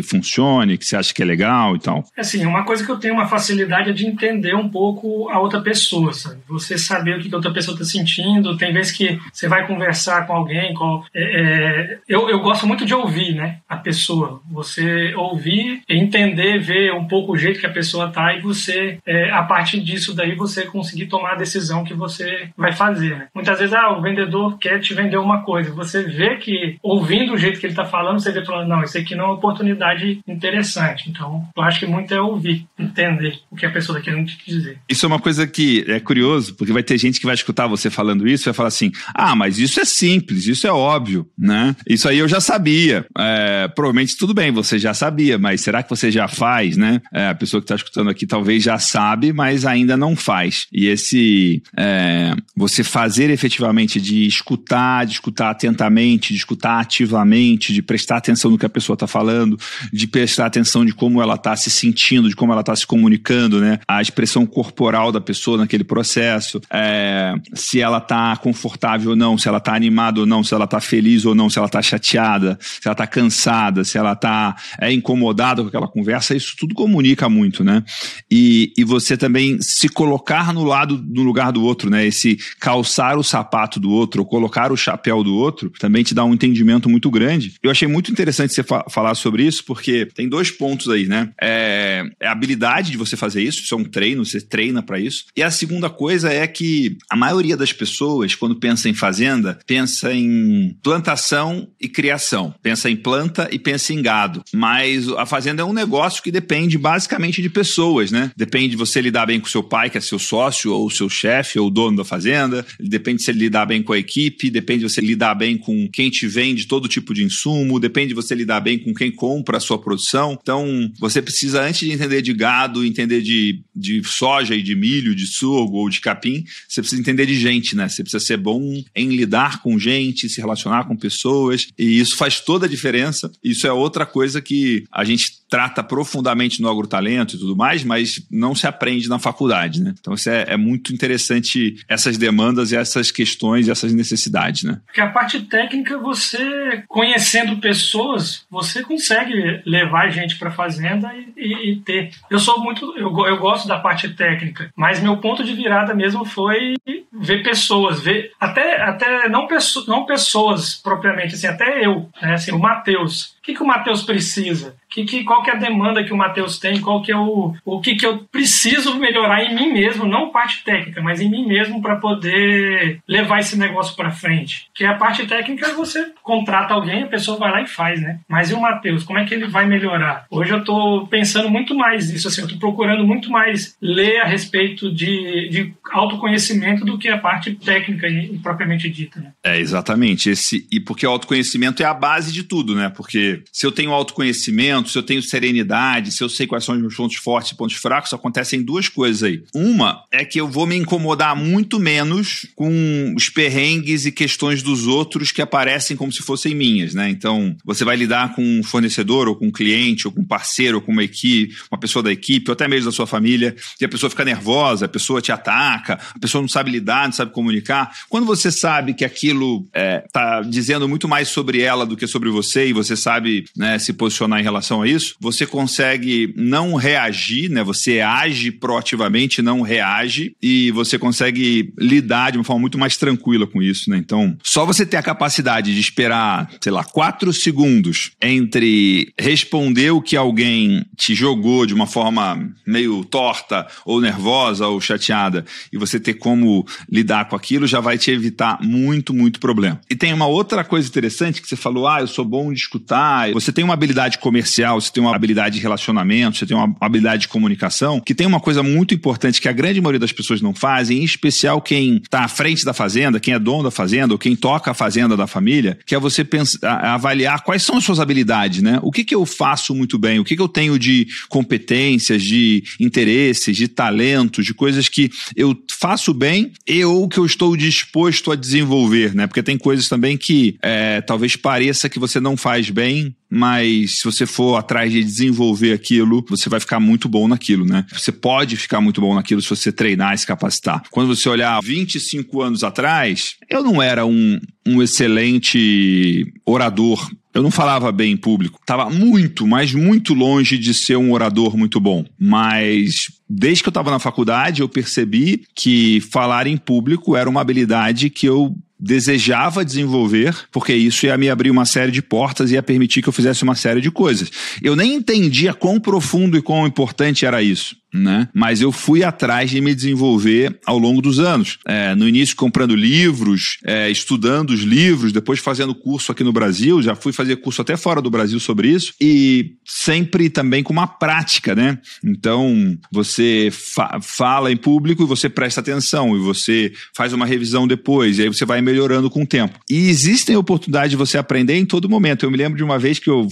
que 0.78 0.84
você 0.84 0.96
acha 0.96 1.14
que 1.14 1.22
é 1.22 1.26
legal 1.26 1.76
e 1.76 1.78
tal? 1.78 2.04
Assim, 2.16 2.44
uma 2.46 2.64
coisa 2.64 2.84
que 2.84 2.90
eu 2.90 2.98
tenho 2.98 3.14
uma 3.14 3.26
facilidade 3.26 3.90
é 3.90 3.92
de 3.92 4.06
entender 4.06 4.54
um 4.54 4.68
pouco 4.68 5.28
a 5.30 5.38
outra 5.38 5.60
pessoa, 5.60 6.12
sabe? 6.12 6.40
Você 6.48 6.78
saber 6.78 7.18
o 7.18 7.20
que 7.20 7.32
a 7.32 7.36
outra 7.36 7.52
pessoa 7.52 7.74
está 7.74 7.84
sentindo. 7.84 8.56
Tem 8.56 8.72
vezes 8.72 8.92
que 8.92 9.18
você 9.32 9.48
vai 9.48 9.66
conversar 9.66 10.26
com 10.26 10.34
alguém, 10.34 10.74
com, 10.74 11.02
é, 11.14 11.22
é, 11.22 11.98
eu, 12.08 12.28
eu 12.28 12.40
gosto 12.40 12.66
muito 12.66 12.84
de 12.84 12.94
ouvir, 12.94 13.34
né? 13.34 13.58
A 13.68 13.76
pessoa. 13.76 14.40
Você 14.50 15.14
ouvir, 15.14 15.82
entender, 15.88 16.58
ver 16.58 16.92
um 16.92 17.06
pouco 17.06 17.32
o 17.32 17.36
jeito 17.36 17.60
que 17.60 17.66
a 17.66 17.72
pessoa 17.72 18.10
tá 18.10 18.34
e 18.34 18.40
você, 18.40 18.98
é, 19.06 19.30
a 19.30 19.42
partir 19.42 19.80
disso 19.80 20.14
daí, 20.14 20.34
você 20.34 20.66
conseguir 20.66 21.06
tomar 21.06 21.32
a 21.32 21.36
decisão 21.36 21.84
que 21.84 21.94
você 21.94 22.48
vai 22.56 22.72
fazer, 22.72 23.16
né? 23.16 23.28
Muitas 23.34 23.58
vezes, 23.58 23.74
ah, 23.74 23.90
o 23.90 24.02
vendedor 24.02 24.58
quer 24.58 24.80
te 24.80 24.94
vender 24.94 25.18
uma 25.18 25.42
coisa. 25.42 25.72
Você 25.72 26.02
vê 26.02 26.36
que, 26.36 26.76
ouvindo 26.82 27.34
o 27.34 27.38
jeito 27.38 27.58
que 27.58 27.66
ele 27.66 27.72
está 27.72 27.84
falando, 27.84 28.20
você 28.20 28.32
vê 28.32 28.44
falando, 28.44 28.68
não, 28.68 28.82
isso 28.82 28.98
aqui 28.98 29.14
não 29.14 29.24
é 29.24 29.26
uma 29.28 29.34
oportunidade 29.34 30.20
interessante. 30.40 31.10
Então, 31.10 31.46
eu 31.54 31.62
acho 31.62 31.78
que 31.78 31.86
muito 31.86 32.14
é 32.14 32.20
ouvir, 32.20 32.66
entender 32.78 33.38
o 33.50 33.56
que 33.56 33.66
a 33.66 33.70
pessoa 33.70 33.98
está 33.98 34.10
querendo 34.10 34.26
te 34.26 34.38
dizer. 34.46 34.78
Isso 34.88 35.04
é 35.04 35.08
uma 35.08 35.20
coisa 35.20 35.46
que 35.46 35.84
é 35.86 36.00
curioso, 36.00 36.54
porque 36.54 36.72
vai 36.72 36.82
ter 36.82 36.96
gente 36.96 37.20
que 37.20 37.26
vai 37.26 37.34
escutar 37.34 37.66
você 37.66 37.90
falando 37.90 38.26
isso 38.26 38.44
e 38.44 38.46
vai 38.46 38.54
falar 38.54 38.68
assim: 38.68 38.90
ah, 39.14 39.36
mas 39.36 39.58
isso 39.58 39.78
é 39.78 39.84
simples, 39.84 40.46
isso 40.46 40.66
é 40.66 40.72
óbvio, 40.72 41.28
né? 41.38 41.76
Isso 41.86 42.08
aí 42.08 42.18
eu 42.18 42.28
já 42.28 42.40
sabia. 42.40 43.04
É, 43.18 43.68
provavelmente 43.68 44.16
tudo 44.16 44.32
bem, 44.32 44.50
você 44.50 44.78
já 44.78 44.94
sabia, 44.94 45.38
mas 45.38 45.60
será 45.60 45.82
que 45.82 45.90
você 45.90 46.10
já 46.10 46.26
faz, 46.26 46.76
né? 46.76 47.00
É, 47.12 47.28
a 47.28 47.34
pessoa 47.34 47.60
que 47.60 47.64
está 47.64 47.74
escutando 47.74 48.08
aqui 48.08 48.26
talvez 48.26 48.62
já 48.62 48.78
sabe, 48.78 49.32
mas 49.32 49.66
ainda 49.66 49.96
não 49.96 50.16
faz. 50.16 50.66
E 50.72 50.86
esse 50.86 51.62
é, 51.76 52.34
você 52.56 52.82
fazer 52.82 53.30
efetivamente 53.30 54.00
de 54.00 54.26
escutar, 54.26 55.04
de 55.04 55.12
escutar 55.12 55.50
atentamente, 55.50 56.32
de 56.32 56.38
escutar 56.38 56.80
ativamente, 56.80 57.72
de 57.72 57.82
prestar 57.82 58.16
atenção 58.16 58.50
no 58.50 58.58
que 58.58 58.66
a 58.66 58.70
pessoa 58.70 58.94
está 58.94 59.06
falando, 59.06 59.58
de 59.92 60.06
prestar 60.06 60.29
atenção 60.38 60.84
de 60.84 60.92
como 60.92 61.22
ela 61.22 61.34
está 61.34 61.56
se 61.56 61.70
sentindo, 61.70 62.28
de 62.28 62.36
como 62.36 62.52
ela 62.52 62.60
está 62.60 62.74
se 62.74 62.86
comunicando, 62.86 63.60
né? 63.60 63.78
A 63.88 64.00
expressão 64.00 64.46
corporal 64.46 65.12
da 65.12 65.20
pessoa 65.20 65.58
naquele 65.58 65.84
processo, 65.84 66.60
é, 66.70 67.34
se 67.54 67.80
ela 67.80 67.98
está 67.98 68.36
confortável 68.36 69.10
ou 69.10 69.16
não, 69.16 69.36
se 69.36 69.48
ela 69.48 69.58
está 69.58 69.74
animada 69.74 70.20
ou 70.20 70.26
não, 70.26 70.42
se 70.42 70.54
ela 70.54 70.64
está 70.64 70.80
feliz 70.80 71.24
ou 71.24 71.34
não, 71.34 71.50
se 71.50 71.58
ela 71.58 71.66
está 71.66 71.82
chateada, 71.82 72.58
se 72.60 72.86
ela 72.86 72.92
está 72.92 73.06
cansada, 73.06 73.84
se 73.84 73.98
ela 73.98 74.12
está 74.12 74.56
é, 74.80 74.92
incomodada 74.92 75.62
com 75.62 75.68
aquela 75.68 75.88
conversa, 75.88 76.34
isso 76.34 76.54
tudo 76.58 76.74
comunica 76.74 77.28
muito, 77.28 77.64
né? 77.64 77.82
E, 78.30 78.72
e 78.76 78.84
você 78.84 79.16
também 79.16 79.58
se 79.60 79.88
colocar 79.88 80.52
no 80.52 80.64
lado, 80.64 81.02
no 81.06 81.22
lugar 81.22 81.52
do 81.52 81.62
outro, 81.64 81.90
né? 81.90 82.06
Esse 82.06 82.38
calçar 82.58 83.18
o 83.18 83.24
sapato 83.24 83.80
do 83.80 83.90
outro, 83.90 84.22
ou 84.22 84.26
colocar 84.26 84.72
o 84.72 84.76
chapéu 84.76 85.22
do 85.22 85.34
outro, 85.34 85.70
também 85.78 86.02
te 86.02 86.14
dá 86.14 86.24
um 86.24 86.34
entendimento 86.34 86.88
muito 86.88 87.10
grande. 87.10 87.54
Eu 87.62 87.70
achei 87.70 87.88
muito 87.88 88.10
interessante 88.10 88.54
você 88.54 88.62
fa 88.62 88.84
falar 88.88 89.14
sobre 89.14 89.44
isso, 89.44 89.64
porque 89.64 90.08
tem 90.20 90.28
dois 90.28 90.50
pontos 90.50 90.90
aí, 90.90 91.06
né? 91.06 91.30
É, 91.40 92.04
é, 92.20 92.26
a 92.26 92.32
habilidade 92.32 92.90
de 92.90 92.98
você 92.98 93.16
fazer 93.16 93.42
isso, 93.42 93.62
isso 93.62 93.74
é 93.74 93.78
um 93.78 93.84
treino, 93.84 94.24
você 94.24 94.38
treina 94.38 94.82
para 94.82 95.00
isso. 95.00 95.24
E 95.34 95.42
a 95.42 95.50
segunda 95.50 95.88
coisa 95.88 96.30
é 96.30 96.46
que 96.46 96.98
a 97.08 97.16
maioria 97.16 97.56
das 97.56 97.72
pessoas, 97.72 98.34
quando 98.34 98.56
pensa 98.56 98.88
em 98.88 98.94
fazenda, 98.94 99.58
pensa 99.66 100.12
em 100.12 100.76
plantação 100.82 101.68
e 101.80 101.88
criação. 101.88 102.54
Pensa 102.62 102.90
em 102.90 102.96
planta 102.96 103.48
e 103.50 103.58
pensa 103.58 103.94
em 103.94 104.02
gado. 104.02 104.42
Mas 104.52 105.08
a 105.08 105.24
fazenda 105.24 105.62
é 105.62 105.64
um 105.64 105.72
negócio 105.72 106.22
que 106.22 106.30
depende 106.30 106.76
basicamente 106.76 107.40
de 107.40 107.48
pessoas, 107.48 108.10
né? 108.10 108.30
Depende 108.36 108.68
de 108.68 108.76
você 108.76 109.00
lidar 109.00 109.26
bem 109.26 109.40
com 109.40 109.48
seu 109.48 109.62
pai, 109.62 109.88
que 109.88 109.98
é 109.98 110.00
seu 110.00 110.18
sócio, 110.18 110.72
ou 110.72 110.90
seu 110.90 111.08
chefe, 111.08 111.58
ou 111.58 111.70
dono 111.70 111.96
da 111.96 112.04
fazenda. 112.04 112.66
Depende 112.78 113.18
de 113.18 113.24
você 113.24 113.32
lidar 113.32 113.66
bem 113.66 113.82
com 113.82 113.92
a 113.92 113.98
equipe, 113.98 114.50
depende 114.50 114.80
de 114.84 114.90
você 114.90 115.00
lidar 115.00 115.34
bem 115.34 115.56
com 115.56 115.88
quem 115.90 116.10
te 116.10 116.26
vende 116.26 116.66
todo 116.66 116.88
tipo 116.88 117.14
de 117.14 117.24
insumo, 117.24 117.80
depende 117.80 118.08
de 118.08 118.14
você 118.14 118.34
lidar 118.34 118.60
bem 118.60 118.78
com 118.78 118.92
quem 118.92 119.10
compra 119.10 119.56
a 119.56 119.60
sua 119.60 119.78
produção. 119.78 120.09
Então, 120.40 120.90
você 120.98 121.20
precisa, 121.22 121.62
antes 121.62 121.80
de 121.80 121.92
entender 121.92 122.22
de 122.22 122.32
gado, 122.32 122.84
entender 122.84 123.20
de, 123.20 123.62
de 123.74 124.02
soja 124.04 124.54
e 124.54 124.62
de 124.62 124.74
milho, 124.74 125.14
de 125.14 125.26
sorgo 125.26 125.76
ou 125.78 125.88
de 125.88 126.00
capim, 126.00 126.44
você 126.68 126.80
precisa 126.80 127.00
entender 127.00 127.26
de 127.26 127.34
gente, 127.34 127.76
né? 127.76 127.88
Você 127.88 128.02
precisa 128.02 128.24
ser 128.24 128.36
bom 128.36 128.82
em 128.94 129.08
lidar 129.08 129.62
com 129.62 129.78
gente, 129.78 130.28
se 130.28 130.40
relacionar 130.40 130.84
com 130.84 130.96
pessoas, 130.96 131.68
e 131.78 132.00
isso 132.00 132.16
faz 132.16 132.40
toda 132.40 132.66
a 132.66 132.68
diferença. 132.68 133.30
Isso 133.42 133.66
é 133.66 133.72
outra 133.72 134.04
coisa 134.06 134.40
que 134.40 134.84
a 134.90 135.04
gente 135.04 135.40
trata 135.48 135.82
profundamente 135.82 136.62
no 136.62 136.68
agrotalento 136.68 137.34
e 137.34 137.38
tudo 137.38 137.56
mais, 137.56 137.82
mas 137.82 138.24
não 138.30 138.54
se 138.54 138.66
aprende 138.66 139.08
na 139.08 139.18
faculdade, 139.18 139.82
né? 139.82 139.94
Então, 139.98 140.14
isso 140.14 140.30
é, 140.30 140.44
é 140.48 140.56
muito 140.56 140.94
interessante, 140.94 141.76
essas 141.88 142.16
demandas 142.16 142.70
e 142.72 142.76
essas 142.76 143.10
questões 143.10 143.66
e 143.66 143.70
essas 143.70 143.92
necessidades, 143.92 144.62
né? 144.62 144.80
Porque 144.86 145.00
a 145.00 145.10
parte 145.10 145.40
técnica, 145.42 145.98
você 145.98 146.84
conhecendo 146.88 147.60
pessoas, 147.60 148.44
você 148.50 148.82
consegue 148.82 149.32
levar 149.66 149.99
a 150.00 150.10
gente 150.10 150.38
para 150.38 150.50
fazenda 150.50 151.12
e, 151.14 151.32
e, 151.36 151.70
e, 151.70 151.76
ter. 151.76 152.10
Eu 152.30 152.38
sou 152.38 152.60
muito, 152.62 152.96
eu, 152.96 153.10
eu 153.26 153.38
gosto 153.38 153.66
da 153.68 153.78
parte 153.78 154.08
técnica, 154.10 154.70
mas 154.76 155.00
meu 155.00 155.16
ponto 155.18 155.44
de 155.44 155.54
virada 155.54 155.94
mesmo 155.94 156.24
foi 156.24 156.74
ver 157.12 157.42
pessoas, 157.42 158.00
ver 158.00 158.32
até 158.40 158.80
até 158.80 159.28
não, 159.28 159.46
peço, 159.46 159.88
não 159.88 160.06
pessoas 160.06 160.74
propriamente 160.74 161.34
assim, 161.34 161.46
até 161.46 161.84
eu, 161.84 162.08
né? 162.20 162.34
Assim, 162.34 162.52
o 162.52 162.58
Matheus. 162.58 163.36
Que, 163.50 163.54
que 163.54 163.62
o 163.62 163.66
Matheus 163.66 164.02
precisa? 164.02 164.76
Que, 164.88 165.04
que, 165.04 165.24
qual 165.24 165.42
que 165.42 165.50
é 165.50 165.54
a 165.54 165.58
demanda 165.58 166.02
que 166.02 166.12
o 166.12 166.16
Matheus 166.16 166.58
tem? 166.58 166.80
Qual 166.80 167.02
que 167.02 167.12
é 167.12 167.16
o, 167.16 167.54
o 167.64 167.80
que, 167.80 167.94
que 167.94 168.04
eu 168.04 168.18
preciso 168.30 168.98
melhorar 168.98 169.44
em 169.44 169.54
mim 169.54 169.72
mesmo, 169.72 170.06
não 170.06 170.30
parte 170.30 170.64
técnica, 170.64 171.00
mas 171.00 171.20
em 171.20 171.30
mim 171.30 171.46
mesmo 171.46 171.80
para 171.80 171.96
poder 171.96 173.00
levar 173.06 173.38
esse 173.38 173.56
negócio 173.56 173.94
para 173.94 174.10
frente? 174.10 174.66
Que 174.74 174.84
a 174.84 174.94
parte 174.94 175.26
técnica 175.26 175.72
você 175.74 176.12
contrata 176.22 176.74
alguém, 176.74 177.04
a 177.04 177.08
pessoa 177.08 177.38
vai 177.38 177.50
lá 177.50 177.62
e 177.62 177.68
faz, 177.68 178.00
né? 178.00 178.20
Mas 178.28 178.50
e 178.50 178.54
o 178.54 178.60
Matheus, 178.60 179.04
como 179.04 179.18
é 179.18 179.24
que 179.24 179.34
ele 179.34 179.46
vai 179.46 179.66
melhorar? 179.66 180.26
Hoje 180.30 180.52
eu 180.52 180.58
estou 180.58 181.06
pensando 181.06 181.48
muito 181.48 181.74
mais 181.74 182.12
nisso, 182.12 182.26
assim, 182.26 182.40
eu 182.40 182.46
estou 182.46 182.58
procurando 182.58 183.06
muito 183.06 183.30
mais 183.30 183.76
ler 183.80 184.20
a 184.20 184.24
respeito 184.24 184.92
de, 184.92 185.48
de 185.48 185.74
autoconhecimento 185.92 186.84
do 186.84 186.98
que 186.98 187.08
a 187.08 187.18
parte 187.18 187.54
técnica 187.54 188.08
propriamente 188.42 188.88
dita. 188.90 189.20
Né? 189.20 189.32
É, 189.42 189.58
exatamente. 189.58 190.30
Esse, 190.30 190.66
e 190.70 190.80
porque 190.80 191.06
o 191.06 191.10
autoconhecimento 191.10 191.82
é 191.82 191.86
a 191.86 191.94
base 191.94 192.32
de 192.32 192.42
tudo, 192.42 192.74
né? 192.74 192.88
Porque 192.88 193.39
se 193.52 193.66
eu 193.66 193.72
tenho 193.72 193.92
autoconhecimento, 193.92 194.88
se 194.88 194.98
eu 194.98 195.02
tenho 195.02 195.22
serenidade, 195.22 196.12
se 196.12 196.22
eu 196.22 196.28
sei 196.28 196.46
quais 196.46 196.64
são 196.64 196.74
os 196.74 196.80
meus 196.80 196.94
pontos 196.94 197.16
fortes 197.16 197.52
e 197.52 197.56
pontos 197.56 197.76
fracos, 197.76 198.12
acontecem 198.12 198.62
duas 198.62 198.88
coisas 198.88 199.22
aí. 199.22 199.42
Uma 199.54 200.04
é 200.10 200.24
que 200.24 200.40
eu 200.40 200.48
vou 200.48 200.66
me 200.66 200.76
incomodar 200.76 201.34
muito 201.36 201.78
menos 201.78 202.46
com 202.54 203.14
os 203.16 203.28
perrengues 203.28 204.06
e 204.06 204.12
questões 204.12 204.62
dos 204.62 204.86
outros 204.86 205.32
que 205.32 205.42
aparecem 205.42 205.96
como 205.96 206.12
se 206.12 206.22
fossem 206.22 206.54
minhas, 206.54 206.94
né? 206.94 207.08
Então, 207.10 207.56
você 207.64 207.84
vai 207.84 207.96
lidar 207.96 208.34
com 208.34 208.42
um 208.42 208.62
fornecedor, 208.62 209.28
ou 209.28 209.36
com 209.36 209.46
um 209.46 209.52
cliente, 209.52 210.06
ou 210.06 210.12
com 210.12 210.20
um 210.20 210.26
parceiro, 210.26 210.78
ou 210.78 210.82
com 210.82 210.92
uma 210.92 211.04
equipe, 211.04 211.54
uma 211.70 211.78
pessoa 211.78 212.02
da 212.02 212.12
equipe, 212.12 212.50
ou 212.50 212.52
até 212.52 212.66
mesmo 212.66 212.90
da 212.90 212.96
sua 212.96 213.06
família, 213.06 213.54
e 213.80 213.84
a 213.84 213.88
pessoa 213.88 214.10
fica 214.10 214.24
nervosa, 214.24 214.86
a 214.86 214.88
pessoa 214.88 215.20
te 215.20 215.32
ataca, 215.32 215.98
a 216.14 216.18
pessoa 216.18 216.40
não 216.40 216.48
sabe 216.48 216.70
lidar, 216.70 217.06
não 217.06 217.12
sabe 217.12 217.32
comunicar. 217.32 217.90
Quando 218.08 218.26
você 218.26 218.50
sabe 218.50 218.94
que 218.94 219.04
aquilo 219.04 219.66
está 219.74 220.42
é, 220.44 220.48
dizendo 220.48 220.88
muito 220.88 221.08
mais 221.08 221.28
sobre 221.28 221.60
ela 221.60 221.84
do 221.84 221.96
que 221.96 222.06
sobre 222.06 222.30
você, 222.30 222.68
e 222.68 222.72
você 222.72 222.96
sabe 222.96 223.19
né, 223.56 223.78
se 223.78 223.92
posicionar 223.92 224.40
em 224.40 224.42
relação 224.42 224.82
a 224.82 224.88
isso, 224.88 225.14
você 225.20 225.46
consegue 225.46 226.32
não 226.36 226.74
reagir, 226.74 227.50
né? 227.50 227.62
Você 227.62 228.00
age 228.00 228.50
proativamente, 228.50 229.42
não 229.42 229.60
reage, 229.60 230.34
e 230.42 230.70
você 230.72 230.98
consegue 230.98 231.72
lidar 231.78 232.32
de 232.32 232.38
uma 232.38 232.44
forma 232.44 232.60
muito 232.60 232.78
mais 232.78 232.96
tranquila 232.96 233.46
com 233.46 233.62
isso, 233.62 233.90
né? 233.90 233.98
Então, 233.98 234.36
só 234.42 234.64
você 234.64 234.84
ter 234.86 234.96
a 234.96 235.02
capacidade 235.02 235.74
de 235.74 235.80
esperar, 235.80 236.50
sei 236.60 236.72
lá, 236.72 236.84
quatro 236.84 237.32
segundos 237.32 238.12
entre 238.20 239.12
responder 239.18 239.90
o 239.90 240.02
que 240.02 240.16
alguém 240.16 240.84
te 240.96 241.14
jogou 241.14 241.66
de 241.66 241.74
uma 241.74 241.86
forma 241.86 242.50
meio 242.66 243.04
torta, 243.04 243.66
ou 243.84 244.00
nervosa, 244.00 244.66
ou 244.66 244.80
chateada, 244.80 245.44
e 245.72 245.78
você 245.78 245.98
ter 245.98 246.14
como 246.14 246.66
lidar 246.90 247.28
com 247.28 247.36
aquilo, 247.36 247.66
já 247.66 247.80
vai 247.80 247.98
te 247.98 248.10
evitar 248.10 248.58
muito, 248.62 249.12
muito 249.12 249.40
problema. 249.40 249.80
E 249.90 249.94
tem 249.94 250.12
uma 250.12 250.26
outra 250.26 250.64
coisa 250.64 250.88
interessante 250.88 251.40
que 251.42 251.48
você 251.48 251.56
falou: 251.56 251.86
ah, 251.86 252.00
eu 252.00 252.06
sou 252.06 252.24
bom 252.24 252.52
de 252.52 252.60
escutar 252.60 253.09
falar, 253.10 253.32
você 253.32 253.52
tem 253.52 253.64
uma 253.64 253.74
habilidade 253.74 254.18
comercial, 254.18 254.80
você 254.80 254.92
tem 254.92 255.02
uma 255.02 255.14
habilidade 255.14 255.56
de 255.56 255.60
relacionamento, 255.60 256.38
você 256.38 256.46
tem 256.46 256.56
uma 256.56 256.74
habilidade 256.80 257.22
de 257.22 257.28
comunicação, 257.28 258.00
que 258.00 258.14
tem 258.14 258.26
uma 258.26 258.40
coisa 258.40 258.62
muito 258.62 258.94
importante 258.94 259.40
que 259.40 259.48
a 259.48 259.52
grande 259.52 259.80
maioria 259.80 259.98
das 259.98 260.12
pessoas 260.12 260.40
não 260.40 260.54
fazem, 260.54 260.98
em 260.98 261.04
especial 261.04 261.60
quem 261.60 261.96
está 261.96 262.24
à 262.24 262.28
frente 262.28 262.64
da 262.64 262.72
fazenda, 262.72 263.18
quem 263.18 263.34
é 263.34 263.38
dono 263.38 263.64
da 263.64 263.70
fazenda, 263.70 264.14
ou 264.14 264.18
quem 264.18 264.36
toca 264.36 264.70
a 264.70 264.74
fazenda 264.74 265.16
da 265.16 265.26
família, 265.26 265.78
que 265.84 265.94
é 265.94 265.98
você 265.98 266.24
pensar, 266.24 266.68
avaliar 266.84 267.42
quais 267.42 267.62
são 267.62 267.76
as 267.76 267.84
suas 267.84 268.00
habilidades, 268.00 268.62
né? 268.62 268.78
O 268.82 268.92
que, 268.92 269.04
que 269.04 269.14
eu 269.14 269.26
faço 269.26 269.74
muito 269.74 269.98
bem, 269.98 270.18
o 270.18 270.24
que, 270.24 270.36
que 270.36 270.42
eu 270.42 270.48
tenho 270.48 270.78
de 270.78 271.06
competências, 271.28 272.22
de 272.22 272.62
interesses, 272.78 273.56
de 273.56 273.68
talentos, 273.68 274.44
de 274.44 274.54
coisas 274.54 274.88
que 274.88 275.10
eu 275.34 275.56
faço 275.78 276.12
bem 276.14 276.52
e 276.66 276.84
ou 276.84 277.08
que 277.08 277.18
eu 277.18 277.26
estou 277.26 277.56
disposto 277.56 278.30
a 278.30 278.36
desenvolver, 278.36 279.14
né? 279.14 279.26
Porque 279.26 279.42
tem 279.42 279.58
coisas 279.58 279.88
também 279.88 280.16
que 280.16 280.56
é, 280.62 281.00
talvez 281.00 281.36
pareça 281.36 281.88
que 281.88 281.98
você 281.98 282.20
não 282.20 282.36
faz 282.36 282.70
bem, 282.70 282.99
mas 283.28 283.98
se 283.98 284.04
você 284.04 284.26
for 284.26 284.56
atrás 284.56 284.90
de 284.90 285.02
desenvolver 285.02 285.72
aquilo, 285.72 286.24
você 286.28 286.48
vai 286.48 286.58
ficar 286.58 286.80
muito 286.80 287.08
bom 287.08 287.28
naquilo, 287.28 287.64
né? 287.64 287.86
Você 287.92 288.10
pode 288.10 288.56
ficar 288.56 288.80
muito 288.80 289.00
bom 289.00 289.14
naquilo 289.14 289.40
se 289.40 289.48
você 289.50 289.70
treinar 289.70 290.14
e 290.14 290.18
se 290.18 290.26
capacitar. 290.26 290.82
Quando 290.90 291.14
você 291.14 291.28
olhar 291.28 291.60
25 291.62 292.42
anos 292.42 292.64
atrás, 292.64 293.34
eu 293.48 293.62
não 293.62 293.80
era 293.80 294.04
um, 294.04 294.38
um 294.66 294.82
excelente 294.82 296.32
orador 296.44 297.08
eu 297.32 297.42
não 297.42 297.50
falava 297.50 297.92
bem 297.92 298.12
em 298.12 298.16
público. 298.16 298.58
Estava 298.60 298.90
muito, 298.90 299.46
mas 299.46 299.72
muito 299.72 300.14
longe 300.14 300.58
de 300.58 300.74
ser 300.74 300.96
um 300.96 301.12
orador 301.12 301.56
muito 301.56 301.78
bom. 301.78 302.04
Mas 302.18 303.04
desde 303.28 303.62
que 303.62 303.68
eu 303.68 303.70
estava 303.70 303.90
na 303.90 304.00
faculdade, 304.00 304.62
eu 304.62 304.68
percebi 304.68 305.44
que 305.54 306.00
falar 306.12 306.48
em 306.48 306.56
público 306.56 307.16
era 307.16 307.30
uma 307.30 307.40
habilidade 307.40 308.10
que 308.10 308.26
eu 308.26 308.54
desejava 308.80 309.64
desenvolver, 309.64 310.34
porque 310.50 310.72
isso 310.72 311.06
ia 311.06 311.18
me 311.18 311.28
abrir 311.28 311.50
uma 311.50 311.66
série 311.66 311.92
de 311.92 312.00
portas 312.00 312.50
e 312.50 312.54
ia 312.54 312.62
permitir 312.62 313.02
que 313.02 313.08
eu 313.08 313.12
fizesse 313.12 313.42
uma 313.42 313.54
série 313.54 313.80
de 313.80 313.90
coisas. 313.90 314.30
Eu 314.62 314.74
nem 314.74 314.94
entendia 314.94 315.52
quão 315.52 315.78
profundo 315.78 316.36
e 316.36 316.42
quão 316.42 316.66
importante 316.66 317.26
era 317.26 317.42
isso 317.42 317.79
né? 317.92 318.28
Mas 318.34 318.60
eu 318.60 318.72
fui 318.72 319.02
atrás 319.02 319.50
de 319.50 319.60
me 319.60 319.74
desenvolver 319.74 320.58
ao 320.64 320.78
longo 320.78 321.02
dos 321.02 321.18
anos. 321.18 321.58
É, 321.66 321.94
no 321.94 322.08
início 322.08 322.36
comprando 322.36 322.74
livros, 322.74 323.58
é, 323.64 323.90
estudando 323.90 324.50
os 324.50 324.60
livros, 324.60 325.12
depois 325.12 325.40
fazendo 325.40 325.74
curso 325.74 326.12
aqui 326.12 326.24
no 326.24 326.32
Brasil, 326.32 326.82
já 326.82 326.94
fui 326.94 327.12
fazer 327.12 327.36
curso 327.36 327.62
até 327.62 327.76
fora 327.76 328.00
do 328.00 328.10
Brasil 328.10 328.38
sobre 328.38 328.68
isso 328.68 328.94
e 329.00 329.54
sempre 329.64 330.30
também 330.30 330.62
com 330.62 330.72
uma 330.72 330.86
prática, 330.86 331.54
né? 331.54 331.78
Então 332.04 332.76
você 332.92 333.50
fa 333.52 333.98
fala 334.00 334.52
em 334.52 334.56
público 334.56 335.02
e 335.02 335.06
você 335.06 335.28
presta 335.28 335.60
atenção 335.60 336.16
e 336.16 336.18
você 336.18 336.72
faz 336.94 337.12
uma 337.12 337.26
revisão 337.26 337.66
depois 337.66 338.18
e 338.18 338.22
aí 338.22 338.28
você 338.28 338.44
vai 338.44 338.60
melhorando 338.60 339.10
com 339.10 339.22
o 339.22 339.26
tempo. 339.26 339.58
E 339.68 339.88
existem 339.88 340.36
oportunidades 340.36 340.90
de 340.90 340.96
você 340.96 341.18
aprender 341.18 341.56
em 341.56 341.64
todo 341.64 341.88
momento. 341.88 342.24
Eu 342.24 342.30
me 342.30 342.36
lembro 342.36 342.56
de 342.56 342.64
uma 342.64 342.78
vez 342.78 342.98
que 342.98 343.10
eu 343.10 343.28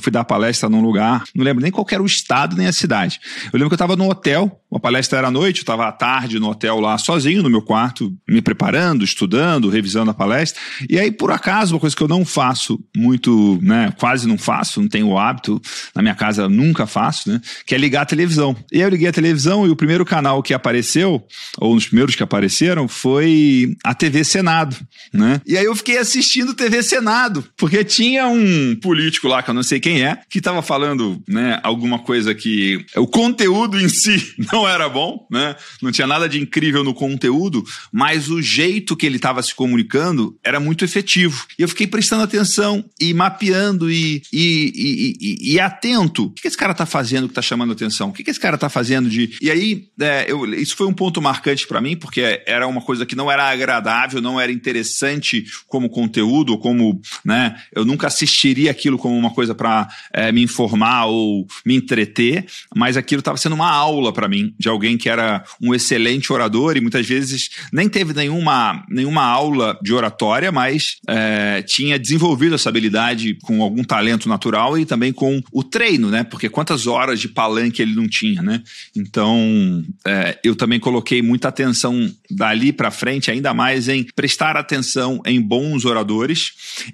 fui 0.00 0.12
dar 0.12 0.24
palestra 0.24 0.68
num 0.68 0.80
lugar, 0.80 1.24
não 1.34 1.44
lembro 1.44 1.62
nem 1.62 1.70
qual 1.70 1.86
era 1.90 2.02
o 2.02 2.06
estado 2.06 2.56
nem 2.56 2.66
a 2.66 2.72
cidade. 2.72 3.20
Eu 3.52 3.58
lembro 3.58 3.68
que 3.68 3.74
eu 3.74 3.76
estava 3.76 3.96
no 4.00 4.06
hotel, 4.08 4.59
uma 4.70 4.78
palestra 4.78 5.18
era 5.18 5.28
à 5.28 5.30
noite, 5.30 5.58
eu 5.58 5.62
estava 5.62 5.88
à 5.88 5.92
tarde 5.92 6.38
no 6.38 6.48
hotel 6.48 6.78
lá 6.78 6.96
sozinho 6.96 7.42
no 7.42 7.50
meu 7.50 7.60
quarto, 7.60 8.14
me 8.28 8.40
preparando, 8.40 9.04
estudando, 9.04 9.68
revisando 9.68 10.10
a 10.10 10.14
palestra. 10.14 10.60
E 10.88 10.98
aí, 10.98 11.10
por 11.10 11.32
acaso, 11.32 11.74
uma 11.74 11.80
coisa 11.80 11.96
que 11.96 12.02
eu 12.02 12.08
não 12.08 12.24
faço 12.24 12.78
muito, 12.96 13.58
né, 13.62 13.92
quase 13.98 14.28
não 14.28 14.38
faço, 14.38 14.80
não 14.80 14.88
tenho 14.88 15.08
o 15.08 15.18
hábito, 15.18 15.60
na 15.94 16.02
minha 16.02 16.14
casa 16.14 16.48
nunca 16.48 16.86
faço, 16.86 17.30
né, 17.30 17.40
que 17.66 17.74
é 17.74 17.78
ligar 17.78 18.02
a 18.02 18.06
televisão. 18.06 18.56
E 18.70 18.76
aí 18.76 18.82
eu 18.82 18.88
liguei 18.88 19.08
a 19.08 19.12
televisão 19.12 19.66
e 19.66 19.70
o 19.70 19.76
primeiro 19.76 20.04
canal 20.04 20.42
que 20.42 20.54
apareceu, 20.54 21.24
ou 21.58 21.72
um 21.72 21.76
dos 21.76 21.86
primeiros 21.86 22.14
que 22.14 22.22
apareceram, 22.22 22.86
foi 22.86 23.74
a 23.84 23.94
TV 23.94 24.22
Senado, 24.22 24.76
né? 25.12 25.40
E 25.46 25.56
aí 25.56 25.64
eu 25.64 25.74
fiquei 25.74 25.98
assistindo 25.98 26.54
TV 26.54 26.82
Senado, 26.82 27.44
porque 27.56 27.82
tinha 27.82 28.28
um 28.28 28.76
político 28.80 29.26
lá, 29.26 29.42
que 29.42 29.50
eu 29.50 29.54
não 29.54 29.62
sei 29.62 29.80
quem 29.80 30.02
é, 30.02 30.18
que 30.28 30.38
estava 30.38 30.62
falando, 30.62 31.20
né, 31.28 31.58
alguma 31.62 31.98
coisa 31.98 32.34
que 32.34 32.84
o 32.96 33.06
conteúdo 33.06 33.80
em 33.80 33.88
si 33.88 34.34
não 34.52 34.59
era 34.66 34.88
bom, 34.88 35.26
né? 35.30 35.56
Não 35.80 35.92
tinha 35.92 36.06
nada 36.06 36.28
de 36.28 36.40
incrível 36.40 36.82
no 36.82 36.94
conteúdo, 36.94 37.64
mas 37.92 38.28
o 38.28 38.40
jeito 38.40 38.96
que 38.96 39.06
ele 39.06 39.16
estava 39.16 39.42
se 39.42 39.54
comunicando 39.54 40.38
era 40.42 40.60
muito 40.60 40.84
efetivo. 40.84 41.46
E 41.58 41.62
eu 41.62 41.68
fiquei 41.68 41.86
prestando 41.86 42.22
atenção 42.22 42.84
e 43.00 43.12
mapeando 43.14 43.90
e, 43.90 44.22
e, 44.32 45.16
e, 45.20 45.52
e, 45.54 45.60
atento. 45.60 46.26
O 46.26 46.30
que, 46.30 46.46
esse 46.46 46.56
cara 46.56 46.72
está 46.72 46.86
fazendo 46.86 47.26
que 47.26 47.32
está 47.32 47.42
chamando 47.42 47.72
atenção? 47.72 48.08
O 48.08 48.12
que, 48.12 48.28
esse 48.28 48.40
cara 48.40 48.54
está 48.54 48.68
fazendo 48.68 49.08
de. 49.08 49.36
E 49.40 49.50
aí, 49.50 49.88
é, 50.00 50.26
eu, 50.28 50.44
isso 50.54 50.76
foi 50.76 50.86
um 50.86 50.92
ponto 50.92 51.20
marcante 51.20 51.66
para 51.66 51.80
mim, 51.80 51.96
porque 51.96 52.42
era 52.46 52.66
uma 52.66 52.80
coisa 52.80 53.06
que 53.06 53.16
não 53.16 53.30
era 53.30 53.50
agradável, 53.50 54.20
não 54.20 54.40
era 54.40 54.52
interessante 54.52 55.44
como 55.66 55.88
conteúdo, 55.88 56.58
como. 56.58 57.00
Né, 57.24 57.56
eu 57.74 57.84
nunca 57.84 58.06
assistiria 58.06 58.70
aquilo 58.70 58.98
como 58.98 59.16
uma 59.16 59.30
coisa 59.30 59.54
para 59.54 59.88
é, 60.12 60.32
me 60.32 60.42
informar 60.42 61.06
ou 61.06 61.46
me 61.64 61.76
entreter, 61.76 62.46
mas 62.74 62.96
aquilo 62.96 63.20
estava 63.20 63.36
sendo 63.36 63.54
uma 63.54 63.70
aula 63.70 64.12
para 64.12 64.28
mim 64.28 64.49
de 64.58 64.68
alguém 64.68 64.96
que 64.96 65.08
era 65.08 65.44
um 65.60 65.74
excelente 65.74 66.32
orador 66.32 66.76
e 66.76 66.80
muitas 66.80 67.06
vezes 67.06 67.50
nem 67.72 67.88
teve 67.88 68.12
nenhuma, 68.12 68.84
nenhuma 68.88 69.22
aula 69.22 69.78
de 69.82 69.92
oratória, 69.92 70.50
mas 70.52 70.96
é, 71.08 71.62
tinha 71.62 71.98
desenvolvido 71.98 72.54
essa 72.54 72.68
habilidade 72.68 73.36
com 73.42 73.62
algum 73.62 73.84
talento 73.84 74.28
natural 74.28 74.78
e 74.78 74.84
também 74.84 75.12
com 75.12 75.42
o 75.52 75.62
treino, 75.62 76.10
né? 76.10 76.24
Porque 76.24 76.48
quantas 76.48 76.86
horas 76.86 77.20
de 77.20 77.28
palanque 77.28 77.82
ele 77.82 77.94
não 77.94 78.08
tinha, 78.08 78.42
né? 78.42 78.62
Então, 78.96 79.84
é, 80.06 80.38
eu 80.44 80.54
também 80.54 80.78
coloquei 80.78 81.22
muita 81.22 81.48
atenção 81.48 82.10
dali 82.30 82.72
para 82.72 82.90
frente, 82.90 83.30
ainda 83.30 83.52
mais 83.52 83.88
em 83.88 84.04
prestar 84.14 84.56
atenção 84.56 85.20
em 85.26 85.40
bons 85.40 85.84
oradores 85.84 86.52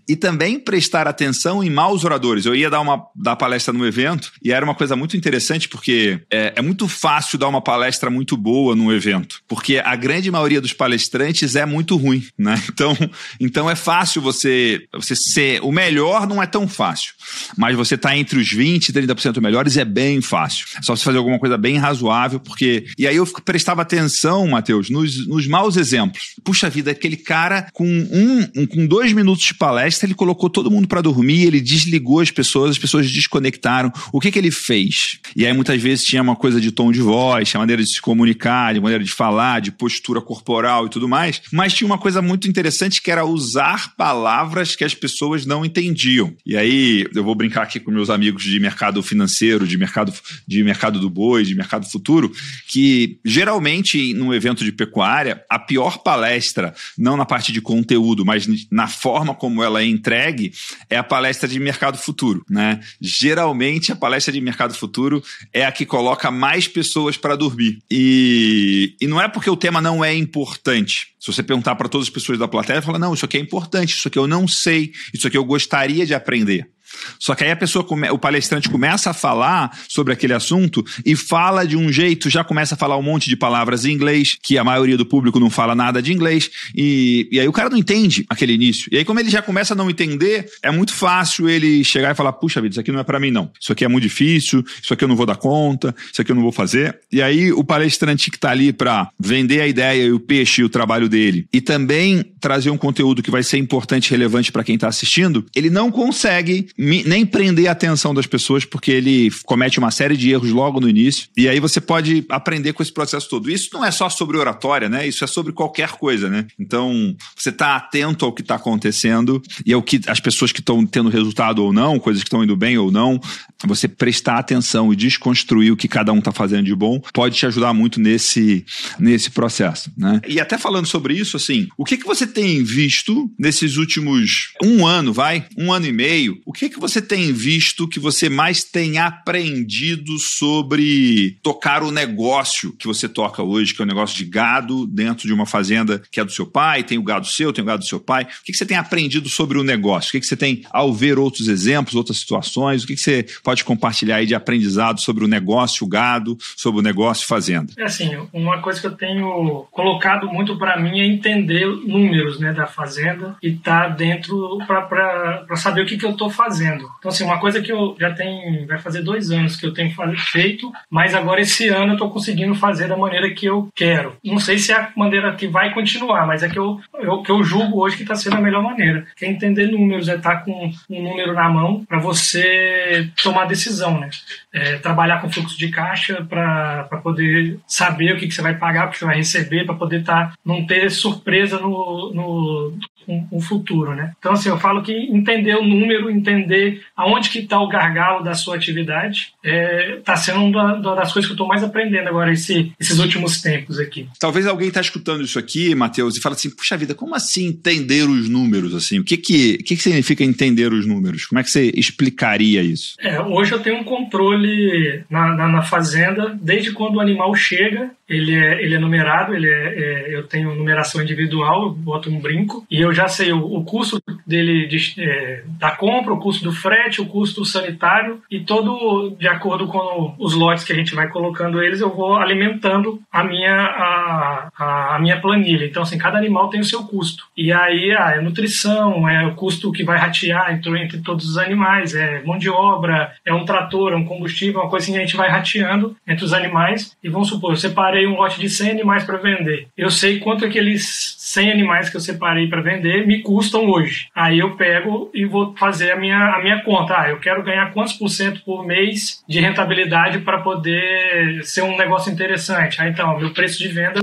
e 0.08 0.16
também 0.16 0.58
prestar 0.58 1.06
atenção 1.06 1.62
em 1.62 1.70
maus 1.70 2.04
oradores. 2.04 2.46
Eu 2.46 2.54
ia 2.54 2.70
dar 2.70 2.80
uma 2.80 3.06
dar 3.14 3.36
palestra 3.36 3.72
no 3.72 3.86
evento 3.86 4.32
e 4.42 4.52
era 4.52 4.64
uma 4.64 4.74
coisa 4.74 4.96
muito 4.96 5.16
interessante 5.16 5.68
porque 5.68 6.20
é, 6.30 6.54
é 6.56 6.62
muito 6.62 6.88
fácil 6.88 7.38
dar 7.38 7.45
uma 7.48 7.60
palestra 7.60 8.10
muito 8.10 8.36
boa 8.36 8.74
num 8.74 8.92
evento, 8.92 9.40
porque 9.48 9.78
a 9.84 9.96
grande 9.96 10.30
maioria 10.30 10.60
dos 10.60 10.72
palestrantes 10.72 11.56
é 11.56 11.64
muito 11.66 11.96
ruim, 11.96 12.26
né? 12.38 12.62
Então, 12.76 12.96
então 13.40 13.70
é 13.70 13.74
fácil 13.74 14.20
você 14.20 14.86
você 14.92 15.14
ser 15.16 15.62
o 15.62 15.72
melhor 15.72 16.26
não 16.26 16.42
é 16.42 16.46
tão 16.46 16.68
fácil, 16.68 17.14
mas 17.56 17.76
você 17.76 17.96
tá 17.96 18.16
entre 18.16 18.38
os 18.38 18.50
20 18.50 18.88
e 18.88 18.92
30% 18.92 19.40
melhores 19.40 19.76
é 19.76 19.84
bem 19.84 20.20
fácil. 20.20 20.66
É 20.76 20.82
só 20.82 20.94
você 20.94 21.04
fazer 21.04 21.18
alguma 21.18 21.38
coisa 21.38 21.56
bem 21.56 21.76
razoável, 21.76 22.40
porque 22.40 22.86
e 22.98 23.06
aí 23.06 23.16
eu 23.16 23.26
prestava 23.44 23.82
atenção, 23.82 24.46
Matheus, 24.48 24.90
nos, 24.90 25.26
nos 25.26 25.46
maus 25.46 25.76
exemplos. 25.76 26.34
Puxa 26.44 26.70
vida, 26.70 26.90
aquele 26.90 27.16
cara 27.16 27.68
com 27.72 27.86
um, 27.86 28.48
um 28.56 28.66
com 28.66 28.86
dois 28.86 29.12
minutos 29.12 29.44
de 29.44 29.54
palestra 29.54 30.06
ele 30.06 30.14
colocou 30.14 30.48
todo 30.48 30.70
mundo 30.70 30.88
para 30.88 31.00
dormir, 31.00 31.44
ele 31.44 31.60
desligou 31.60 32.20
as 32.20 32.30
pessoas, 32.30 32.72
as 32.72 32.78
pessoas 32.78 33.10
desconectaram. 33.10 33.92
O 34.12 34.20
que 34.20 34.30
que 34.30 34.38
ele 34.38 34.50
fez? 34.50 35.18
E 35.34 35.46
aí 35.46 35.52
muitas 35.52 35.80
vezes 35.80 36.04
tinha 36.04 36.22
uma 36.22 36.36
coisa 36.36 36.60
de 36.60 36.70
tom 36.70 36.92
de 36.92 37.00
voz, 37.00 37.52
a 37.54 37.58
maneira 37.58 37.82
de 37.82 37.88
se 37.88 38.00
comunicar, 38.00 38.74
de 38.74 38.80
maneira 38.80 39.02
de 39.02 39.10
falar, 39.10 39.60
de 39.60 39.72
postura 39.72 40.20
corporal 40.20 40.86
e 40.86 40.90
tudo 40.90 41.08
mais. 41.08 41.42
Mas 41.52 41.74
tinha 41.74 41.86
uma 41.86 41.98
coisa 41.98 42.22
muito 42.22 42.48
interessante 42.48 43.02
que 43.02 43.10
era 43.10 43.24
usar 43.24 43.94
palavras 43.96 44.76
que 44.76 44.84
as 44.84 44.94
pessoas 44.94 45.44
não 45.44 45.64
entendiam. 45.64 46.34
E 46.44 46.56
aí 46.56 47.06
eu 47.16 47.24
vou 47.24 47.34
brincar 47.34 47.62
aqui 47.62 47.80
com 47.80 47.90
meus 47.90 48.10
amigos 48.10 48.44
de 48.44 48.58
mercado 48.60 49.02
financeiro, 49.02 49.66
de 49.66 49.76
mercado, 49.76 50.12
de 50.46 50.62
mercado 50.62 51.00
do 51.00 51.10
boi, 51.10 51.44
de 51.44 51.54
mercado 51.54 51.86
futuro, 51.86 52.32
que 52.68 53.18
geralmente 53.24 54.14
num 54.14 54.32
evento 54.32 54.64
de 54.64 54.72
pecuária, 54.72 55.44
a 55.48 55.58
pior 55.58 55.98
palestra, 55.98 56.74
não 56.96 57.16
na 57.16 57.24
parte 57.24 57.52
de 57.52 57.60
conteúdo, 57.60 58.24
mas 58.24 58.46
na 58.70 58.88
forma 58.88 59.34
como 59.34 59.62
ela 59.62 59.80
é 59.80 59.86
entregue, 59.86 60.52
é 60.88 60.96
a 60.96 61.04
palestra 61.04 61.48
de 61.48 61.58
mercado 61.58 61.98
futuro, 61.98 62.44
né? 62.48 62.80
Geralmente 63.00 63.92
a 63.92 63.96
palestra 63.96 64.32
de 64.32 64.40
mercado 64.40 64.74
futuro 64.74 65.22
é 65.52 65.64
a 65.64 65.72
que 65.72 65.86
coloca 65.86 66.30
mais 66.30 66.68
pessoas 66.68 67.16
para 67.16 67.36
dormir. 67.36 67.78
E, 67.90 68.94
e 69.00 69.06
não 69.06 69.20
é 69.20 69.28
porque 69.28 69.50
o 69.50 69.56
tema 69.56 69.80
não 69.80 70.04
é 70.04 70.14
importante. 70.14 71.14
Se 71.18 71.32
você 71.32 71.42
perguntar 71.42 71.74
para 71.74 71.88
todas 71.88 72.06
as 72.06 72.12
pessoas 72.12 72.38
da 72.38 72.46
plateia, 72.46 72.80
fala: 72.80 72.98
não, 72.98 73.12
isso 73.12 73.24
aqui 73.24 73.36
é 73.36 73.40
importante, 73.40 73.94
isso 73.94 74.06
aqui 74.06 74.18
eu 74.18 74.26
não 74.26 74.46
sei, 74.46 74.92
isso 75.12 75.26
aqui 75.26 75.36
eu 75.36 75.44
gostaria 75.44 76.06
de 76.06 76.14
aprender. 76.14 76.70
Só 77.18 77.34
que 77.34 77.44
aí 77.44 77.50
a 77.50 77.56
pessoa, 77.56 77.84
come, 77.84 78.08
o 78.10 78.18
palestrante 78.18 78.68
começa 78.68 79.10
a 79.10 79.14
falar 79.14 79.78
sobre 79.88 80.12
aquele 80.12 80.32
assunto 80.32 80.84
e 81.04 81.14
fala 81.14 81.66
de 81.66 81.76
um 81.76 81.92
jeito, 81.92 82.30
já 82.30 82.44
começa 82.44 82.74
a 82.74 82.78
falar 82.78 82.96
um 82.96 83.02
monte 83.02 83.28
de 83.28 83.36
palavras 83.36 83.84
em 83.84 83.92
inglês, 83.92 84.36
que 84.42 84.58
a 84.58 84.64
maioria 84.64 84.96
do 84.96 85.06
público 85.06 85.40
não 85.40 85.50
fala 85.50 85.74
nada 85.74 86.02
de 86.02 86.12
inglês, 86.12 86.50
e, 86.74 87.28
e 87.30 87.40
aí 87.40 87.48
o 87.48 87.52
cara 87.52 87.68
não 87.68 87.76
entende 87.76 88.24
aquele 88.28 88.52
início. 88.52 88.88
E 88.92 88.98
aí, 88.98 89.04
como 89.04 89.20
ele 89.20 89.30
já 89.30 89.42
começa 89.42 89.74
a 89.74 89.76
não 89.76 89.90
entender, 89.90 90.50
é 90.62 90.70
muito 90.70 90.92
fácil 90.92 91.48
ele 91.48 91.84
chegar 91.84 92.12
e 92.12 92.14
falar: 92.14 92.32
puxa 92.32 92.60
vida, 92.60 92.72
isso 92.72 92.80
aqui 92.80 92.92
não 92.92 93.00
é 93.00 93.04
para 93.04 93.20
mim, 93.20 93.30
não. 93.30 93.50
Isso 93.60 93.72
aqui 93.72 93.84
é 93.84 93.88
muito 93.88 94.04
difícil, 94.04 94.64
isso 94.82 94.92
aqui 94.92 95.04
eu 95.04 95.08
não 95.08 95.16
vou 95.16 95.26
dar 95.26 95.36
conta, 95.36 95.94
isso 96.12 96.20
aqui 96.20 96.30
eu 96.30 96.36
não 96.36 96.42
vou 96.42 96.52
fazer. 96.52 96.98
E 97.10 97.22
aí, 97.22 97.52
o 97.52 97.64
palestrante 97.64 98.30
que 98.30 98.38
tá 98.38 98.50
ali 98.50 98.72
para 98.72 99.08
vender 99.18 99.60
a 99.60 99.66
ideia 99.66 100.04
e 100.04 100.12
o 100.12 100.20
peixe 100.20 100.60
e 100.60 100.64
o 100.64 100.68
trabalho 100.68 101.08
dele, 101.08 101.46
e 101.52 101.60
também 101.60 102.24
trazer 102.40 102.70
um 102.70 102.78
conteúdo 102.78 103.22
que 103.22 103.30
vai 103.30 103.42
ser 103.42 103.58
importante 103.58 104.06
e 104.06 104.10
relevante 104.10 104.52
para 104.52 104.64
quem 104.64 104.78
tá 104.78 104.88
assistindo, 104.88 105.44
ele 105.54 105.70
não 105.70 105.90
consegue 105.90 106.68
nem 107.04 107.26
prender 107.26 107.68
a 107.68 107.72
atenção 107.72 108.14
das 108.14 108.26
pessoas, 108.26 108.64
porque 108.64 108.90
ele 108.90 109.30
comete 109.44 109.78
uma 109.78 109.90
série 109.90 110.16
de 110.16 110.30
erros 110.30 110.50
logo 110.50 110.80
no 110.80 110.88
início. 110.88 111.28
E 111.36 111.48
aí 111.48 111.58
você 111.58 111.80
pode 111.80 112.24
aprender 112.28 112.72
com 112.72 112.82
esse 112.82 112.92
processo 112.92 113.28
todo. 113.28 113.50
Isso 113.50 113.70
não 113.72 113.84
é 113.84 113.90
só 113.90 114.08
sobre 114.08 114.36
oratória, 114.36 114.88
né? 114.88 115.06
Isso 115.06 115.24
é 115.24 115.26
sobre 115.26 115.52
qualquer 115.52 115.92
coisa, 115.92 116.28
né? 116.28 116.46
Então, 116.58 117.16
você 117.34 117.50
está 117.50 117.76
atento 117.76 118.24
ao 118.24 118.32
que 118.32 118.42
está 118.42 118.54
acontecendo 118.54 119.42
e 119.64 119.72
ao 119.72 119.82
que 119.82 120.00
as 120.06 120.20
pessoas 120.20 120.52
que 120.52 120.60
estão 120.60 120.86
tendo 120.86 121.08
resultado 121.08 121.62
ou 121.64 121.72
não, 121.72 121.98
coisas 121.98 122.22
que 122.22 122.28
estão 122.28 122.44
indo 122.44 122.56
bem 122.56 122.78
ou 122.78 122.90
não, 122.90 123.20
você 123.64 123.88
prestar 123.88 124.38
atenção 124.38 124.92
e 124.92 124.96
desconstruir 124.96 125.72
o 125.72 125.76
que 125.76 125.88
cada 125.88 126.12
um 126.12 126.18
está 126.18 126.32
fazendo 126.32 126.64
de 126.64 126.74
bom 126.74 127.00
pode 127.12 127.36
te 127.36 127.46
ajudar 127.46 127.72
muito 127.72 128.00
nesse, 128.00 128.64
nesse 128.98 129.30
processo, 129.30 129.90
né? 129.96 130.20
E 130.26 130.40
até 130.40 130.58
falando 130.58 130.86
sobre 130.86 131.14
isso, 131.14 131.36
assim, 131.36 131.68
o 131.76 131.84
que, 131.84 131.96
que 131.96 132.06
você 132.06 132.26
tem 132.26 132.62
visto 132.62 133.30
nesses 133.38 133.76
últimos 133.76 134.52
um 134.62 134.86
ano, 134.86 135.12
vai? 135.12 135.46
Um 135.56 135.72
ano 135.72 135.86
e 135.86 135.92
meio? 135.92 136.40
O 136.44 136.52
que, 136.52 136.68
que 136.68 136.78
você 136.78 137.00
tem 137.00 137.32
visto 137.32 137.88
que 137.88 138.00
você 138.00 138.28
mais 138.28 138.64
tem 138.64 138.98
aprendido 138.98 140.18
sobre 140.18 141.38
tocar 141.42 141.82
o 141.82 141.90
negócio 141.90 142.72
que 142.72 142.86
você 142.86 143.08
toca 143.08 143.42
hoje, 143.42 143.74
que 143.74 143.80
é 143.80 143.84
o 143.84 143.88
negócio 143.88 144.16
de 144.16 144.24
gado 144.24 144.86
dentro 144.86 145.26
de 145.26 145.32
uma 145.32 145.46
fazenda 145.46 146.02
que 146.10 146.20
é 146.20 146.24
do 146.24 146.32
seu 146.32 146.46
pai, 146.46 146.82
tem 146.82 146.98
o 146.98 147.02
gado 147.02 147.26
seu, 147.26 147.52
tem 147.52 147.62
o 147.62 147.66
gado 147.66 147.82
do 147.82 147.88
seu 147.88 148.00
pai. 148.00 148.24
O 148.24 148.44
que, 148.44 148.52
que 148.52 148.58
você 148.58 148.66
tem 148.66 148.76
aprendido 148.76 149.28
sobre 149.28 149.58
o 149.58 149.64
negócio? 149.64 150.08
O 150.08 150.12
que, 150.12 150.20
que 150.20 150.26
você 150.26 150.36
tem, 150.36 150.62
ao 150.70 150.92
ver 150.92 151.18
outros 151.18 151.48
exemplos, 151.48 151.94
outras 151.94 152.18
situações, 152.18 152.84
o 152.84 152.86
que, 152.86 152.94
que 152.94 153.00
você 153.00 153.26
pode 153.46 153.62
compartilhar 153.62 154.16
aí 154.16 154.26
de 154.26 154.34
aprendizado 154.34 155.00
sobre 155.00 155.24
o 155.24 155.28
negócio 155.28 155.86
gado, 155.86 156.36
sobre 156.56 156.80
o 156.80 156.82
negócio 156.82 157.28
fazenda? 157.28 157.72
É 157.78 157.84
assim, 157.84 158.10
uma 158.32 158.60
coisa 158.60 158.80
que 158.80 158.88
eu 158.88 158.96
tenho 158.96 159.64
colocado 159.70 160.26
muito 160.26 160.58
para 160.58 160.76
mim 160.76 160.98
é 160.98 161.06
entender 161.06 161.64
números 161.64 162.40
né, 162.40 162.52
da 162.52 162.66
fazenda 162.66 163.36
e 163.40 163.52
tá 163.52 163.86
dentro 163.86 164.58
para 164.66 165.46
saber 165.54 165.82
o 165.82 165.86
que, 165.86 165.96
que 165.96 166.04
eu 166.04 166.10
estou 166.10 166.28
fazendo. 166.28 166.90
Então, 166.98 167.08
assim, 167.08 167.22
uma 167.22 167.38
coisa 167.38 167.62
que 167.62 167.70
eu 167.70 167.94
já 168.00 168.12
tenho, 168.12 168.66
vai 168.66 168.80
fazer 168.80 169.02
dois 169.02 169.30
anos 169.30 169.54
que 169.54 169.64
eu 169.64 169.72
tenho 169.72 169.94
feito, 170.32 170.72
mas 170.90 171.14
agora 171.14 171.40
esse 171.40 171.68
ano 171.68 171.92
eu 171.92 171.92
estou 171.92 172.10
conseguindo 172.10 172.54
fazer 172.56 172.88
da 172.88 172.96
maneira 172.96 173.32
que 173.32 173.46
eu 173.46 173.68
quero. 173.76 174.16
Não 174.24 174.40
sei 174.40 174.58
se 174.58 174.72
é 174.72 174.74
a 174.74 174.90
maneira 174.96 175.32
que 175.36 175.46
vai 175.46 175.72
continuar, 175.72 176.26
mas 176.26 176.42
é 176.42 176.48
que 176.48 176.58
eu, 176.58 176.80
eu, 176.98 177.22
que 177.22 177.30
eu 177.30 177.44
julgo 177.44 177.80
hoje 177.80 177.96
que 177.96 178.02
está 178.02 178.16
sendo 178.16 178.38
a 178.38 178.40
melhor 178.40 178.64
maneira. 178.64 179.06
Que 179.16 179.24
é 179.24 179.28
entender 179.28 179.68
números, 179.68 180.08
é 180.08 180.16
estar 180.16 180.38
tá 180.38 180.40
com 180.40 180.72
um 180.90 181.02
número 181.02 181.32
na 181.32 181.48
mão 181.48 181.84
para 181.84 182.00
você 182.00 183.08
tomar 183.22 183.35
decisão, 183.44 184.00
né? 184.00 184.08
É, 184.52 184.76
trabalhar 184.78 185.20
com 185.20 185.30
fluxo 185.30 185.58
de 185.58 185.68
caixa 185.68 186.24
para 186.24 186.84
poder 187.02 187.58
saber 187.66 188.14
o 188.14 188.18
que, 188.18 188.26
que 188.26 188.34
você 188.34 188.42
vai 188.42 188.56
pagar, 188.56 188.86
o 188.86 188.90
que 188.90 188.98
você 188.98 189.04
vai 189.04 189.16
receber, 189.16 189.64
para 189.64 189.74
poder 189.74 190.02
tá, 190.02 190.32
não 190.44 190.66
ter 190.66 190.90
surpresa 190.90 191.58
no, 191.58 192.12
no, 192.14 192.78
um, 193.08 193.26
um, 193.32 193.40
futuro, 193.40 193.94
né? 193.94 194.12
Então, 194.18 194.32
assim, 194.32 194.48
eu 194.48 194.58
falo 194.58 194.82
que 194.82 194.92
entender 194.92 195.54
o 195.54 195.62
número, 195.62 196.10
entender 196.10 196.82
aonde 196.96 197.30
que 197.30 197.40
está 197.40 197.60
o 197.60 197.68
gargalo 197.68 198.22
da 198.22 198.34
sua 198.34 198.56
atividade, 198.56 199.32
está 199.42 199.48
é, 199.48 200.00
tá 200.04 200.16
sendo 200.16 200.40
uma 200.40 200.80
das 200.94 201.12
coisas 201.12 201.26
que 201.26 201.32
eu 201.32 201.36
estou 201.36 201.46
mais 201.46 201.62
aprendendo 201.62 202.08
agora 202.08 202.32
esse, 202.32 202.72
esses 202.78 202.98
últimos 202.98 203.40
tempos 203.40 203.78
aqui. 203.78 204.08
Talvez 204.18 204.46
alguém 204.46 204.68
está 204.68 204.80
escutando 204.80 205.22
isso 205.22 205.38
aqui, 205.38 205.74
Matheus, 205.74 206.16
e 206.16 206.20
fala 206.20 206.34
assim, 206.34 206.50
puxa 206.50 206.76
vida, 206.76 206.94
como 206.94 207.14
assim 207.14 207.46
entender 207.46 208.08
os 208.08 208.28
números? 208.28 208.74
Assim, 208.74 208.98
o 208.98 209.04
que 209.04 209.16
que, 209.16 209.58
que 209.58 209.76
que 209.76 209.82
significa 209.82 210.24
entender 210.24 210.72
os 210.72 210.86
números? 210.86 211.26
Como 211.26 211.38
é 211.38 211.42
que 211.42 211.50
você 211.50 211.72
explicaria 211.74 212.62
isso? 212.62 212.94
É, 213.00 213.20
hoje 213.20 213.52
eu 213.52 213.60
tenho 213.60 213.76
um 213.76 213.84
controle 213.84 215.04
na, 215.10 215.34
na, 215.34 215.48
na 215.48 215.62
fazenda, 215.62 216.36
desde 216.40 216.72
quando 216.72 216.96
o 216.96 217.00
animal 217.00 217.34
chega, 217.34 217.90
ele 218.08 218.34
é, 218.34 218.62
ele 218.62 218.74
é 218.74 218.78
numerado, 218.78 219.34
ele 219.34 219.48
é, 219.48 219.52
é, 219.52 220.16
eu 220.16 220.26
tenho 220.26 220.54
numeração 220.54 221.02
individual, 221.02 221.64
eu 221.64 221.70
boto 221.72 222.10
um 222.10 222.20
brinco, 222.20 222.64
e 222.70 222.80
eu 222.80 222.92
já 222.96 223.08
sei 223.08 223.32
o, 223.32 223.38
o 223.38 223.62
custo 223.62 224.02
dele 224.26 224.66
de, 224.66 224.94
é, 224.98 225.42
da 225.58 225.70
compra, 225.70 226.14
o 226.14 226.18
custo 226.18 226.44
do 226.44 226.52
frete, 226.52 227.02
o 227.02 227.06
custo 227.06 227.44
sanitário 227.44 228.22
e 228.30 228.40
todo 228.40 229.14
de 229.18 229.28
acordo 229.28 229.66
com 229.66 230.14
os 230.18 230.34
lotes 230.34 230.64
que 230.64 230.72
a 230.72 230.76
gente 230.76 230.94
vai 230.94 231.08
colocando 231.08 231.62
eles, 231.62 231.80
eu 231.80 231.94
vou 231.94 232.16
alimentando 232.16 233.00
a 233.12 233.22
minha 233.22 233.54
a, 233.54 234.48
a, 234.56 234.96
a 234.96 234.98
minha 234.98 235.20
planilha. 235.20 235.66
Então 235.66 235.82
assim, 235.82 235.98
cada 235.98 236.16
animal 236.16 236.48
tem 236.48 236.60
o 236.60 236.64
seu 236.64 236.84
custo. 236.84 237.24
E 237.36 237.52
aí 237.52 237.92
ah, 237.92 238.14
é 238.16 238.20
nutrição, 238.20 239.06
é 239.08 239.26
o 239.26 239.34
custo 239.34 239.70
que 239.70 239.84
vai 239.84 239.98
ratear 239.98 240.52
entre, 240.52 240.82
entre 240.82 241.00
todos 241.02 241.28
os 241.28 241.36
animais, 241.36 241.94
é 241.94 242.22
mão 242.24 242.38
de 242.38 242.48
obra, 242.48 243.12
é 243.24 243.34
um 243.34 243.44
trator, 243.44 243.92
é 243.92 243.96
um 243.96 244.04
combustível, 244.04 244.60
uma 244.60 244.70
coisa 244.70 244.84
assim, 244.84 244.96
a 244.96 245.00
gente 245.00 245.16
vai 245.16 245.28
rateando 245.28 245.94
entre 246.06 246.24
os 246.24 246.32
animais 246.32 246.96
e 247.04 247.10
vamos 247.10 247.28
supor, 247.28 247.52
eu 247.52 247.56
separei 247.56 248.06
um 248.06 248.16
lote 248.16 248.40
de 248.40 248.48
100 248.48 248.70
animais 248.70 249.04
para 249.04 249.18
vender. 249.18 249.68
Eu 249.76 249.90
sei 249.90 250.18
quanto 250.18 250.44
aqueles 250.44 251.14
100 251.18 251.52
animais 251.52 251.90
que 251.90 251.96
eu 251.96 252.00
separei 252.00 252.48
para 252.48 252.62
vender 252.62 252.85
me 253.06 253.22
custam 253.22 253.68
hoje. 253.68 254.08
Aí 254.14 254.38
eu 254.38 254.56
pego 254.56 255.10
e 255.14 255.24
vou 255.24 255.54
fazer 255.56 255.92
a 255.92 255.96
minha, 255.96 256.18
a 256.34 256.42
minha 256.42 256.62
conta. 256.62 256.94
Ah, 256.98 257.10
eu 257.10 257.18
quero 257.18 257.42
ganhar 257.42 257.72
quantos 257.72 257.94
por 257.94 258.08
cento 258.08 258.42
por 258.44 258.66
mês 258.66 259.22
de 259.28 259.40
rentabilidade 259.40 260.20
para 260.20 260.40
poder 260.40 261.44
ser 261.44 261.62
um 261.62 261.76
negócio 261.76 262.12
interessante. 262.12 262.80
Ah, 262.80 262.88
então, 262.88 263.18
meu 263.18 263.32
preço 263.32 263.58
de 263.58 263.68
venda, 263.68 264.00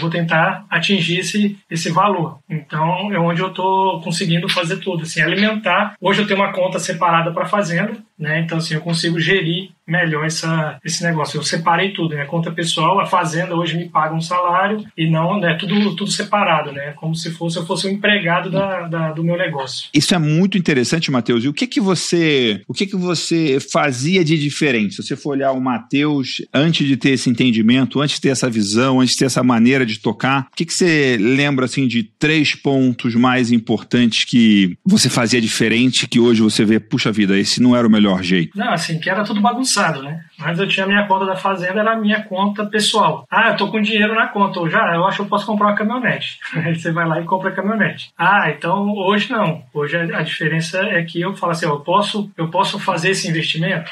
vou 0.00 0.10
tentar 0.10 0.64
atingir 0.70 1.20
esse, 1.20 1.58
esse 1.70 1.90
valor. 1.90 2.38
Então, 2.48 3.12
é 3.12 3.18
onde 3.18 3.40
eu 3.40 3.48
estou 3.48 4.00
conseguindo 4.00 4.48
fazer 4.48 4.78
tudo. 4.78 5.02
Assim, 5.02 5.20
alimentar. 5.20 5.94
Hoje 6.00 6.22
eu 6.22 6.26
tenho 6.26 6.40
uma 6.40 6.52
conta 6.52 6.78
separada 6.78 7.32
para 7.32 7.46
fazenda, 7.46 7.96
né? 8.18 8.40
Então, 8.40 8.58
assim, 8.58 8.74
eu 8.74 8.80
consigo 8.80 9.20
gerir 9.20 9.70
melhor 9.86 10.26
essa, 10.26 10.78
esse 10.84 11.02
negócio. 11.04 11.38
Eu 11.38 11.42
separei 11.42 11.92
tudo, 11.92 12.14
né? 12.14 12.24
Conta 12.24 12.50
pessoal, 12.50 12.98
a 12.98 13.06
fazenda 13.06 13.54
hoje 13.54 13.76
me 13.76 13.88
paga 13.88 14.14
um 14.14 14.20
salário 14.20 14.84
e 14.96 15.08
não, 15.08 15.38
né? 15.38 15.54
Tudo, 15.54 15.94
tudo 15.94 16.10
separado, 16.10 16.72
né? 16.72 16.92
Como 16.96 17.14
se 17.14 17.30
fosse 17.30 17.56
eu 17.56 17.66
fosse 17.66 17.86
um 17.86 17.92
empregado 17.92 18.50
da, 18.50 18.88
da 18.88 19.12
do 19.12 19.22
meu 19.22 19.36
negócio. 19.36 19.88
Isso 19.94 20.14
é 20.14 20.18
muito 20.18 20.58
interessante, 20.58 21.10
Matheus. 21.10 21.44
E 21.44 21.48
o 21.48 21.52
que 21.52 21.66
que 21.66 21.80
você, 21.80 22.62
o 22.66 22.74
que 22.74 22.86
que 22.86 22.96
você 22.96 23.58
fazia 23.60 24.24
de 24.24 24.36
diferente? 24.36 24.96
Se 24.96 25.02
você 25.02 25.16
for 25.16 25.30
olhar 25.30 25.52
o 25.52 25.60
Matheus 25.60 26.42
antes 26.52 26.86
de 26.86 26.96
ter 26.96 27.10
esse 27.10 27.30
entendimento, 27.30 28.00
antes 28.00 28.16
de 28.16 28.22
ter 28.22 28.30
essa 28.30 28.50
visão, 28.50 29.00
antes 29.00 29.12
de 29.12 29.20
ter 29.20 29.26
essa 29.26 29.42
maneira 29.42 29.86
de 29.86 30.00
tocar, 30.00 30.48
o 30.52 30.56
que 30.56 30.64
que 30.64 30.74
você 30.74 31.16
lembra 31.20 31.66
assim 31.66 31.86
de 31.86 32.02
três 32.02 32.54
pontos 32.54 33.14
mais 33.14 33.52
importantes 33.52 34.24
que 34.24 34.76
você 34.84 35.08
fazia 35.08 35.40
diferente 35.40 36.08
que 36.08 36.18
hoje 36.18 36.42
você 36.42 36.64
vê, 36.64 36.80
puxa 36.80 37.12
vida, 37.12 37.38
esse 37.38 37.62
não 37.62 37.76
era 37.76 37.86
o 37.86 37.90
melhor 37.90 38.05
jeito? 38.22 38.58
Não, 38.58 38.72
assim, 38.72 38.98
que 38.98 39.10
era 39.10 39.24
tudo 39.24 39.40
bagunçado 39.40 39.96
né? 40.02 40.24
Mas 40.38 40.58
eu 40.58 40.68
tinha 40.68 40.86
minha 40.86 41.06
conta 41.06 41.26
da 41.26 41.36
fazenda, 41.36 41.80
era 41.80 41.92
a 41.92 41.96
minha 41.96 42.22
conta 42.22 42.66
pessoal. 42.66 43.26
Ah, 43.30 43.50
eu 43.50 43.56
tô 43.56 43.70
com 43.70 43.80
dinheiro 43.80 44.14
na 44.14 44.28
conta. 44.28 44.60
Ou 44.60 44.68
já, 44.68 44.94
eu 44.94 45.04
acho 45.06 45.16
que 45.16 45.22
eu 45.22 45.28
posso 45.28 45.46
comprar 45.46 45.68
uma 45.68 45.74
caminhonete. 45.74 46.38
Aí 46.54 46.74
você 46.74 46.92
vai 46.92 47.06
lá 47.06 47.20
e 47.20 47.24
compra 47.24 47.50
a 47.50 47.52
caminhonete. 47.52 48.10
Ah, 48.16 48.50
então 48.50 48.92
hoje 48.92 49.30
não. 49.30 49.62
Hoje 49.72 49.96
a, 49.96 50.22
diferença 50.22 50.80
é 50.80 51.02
que 51.02 51.20
eu 51.20 51.34
falo 51.34 51.52
assim, 51.52 51.66
eu 51.66 51.80
posso, 51.80 52.30
eu 52.36 52.48
posso 52.48 52.78
fazer 52.78 53.10
esse 53.10 53.28
investimento? 53.28 53.90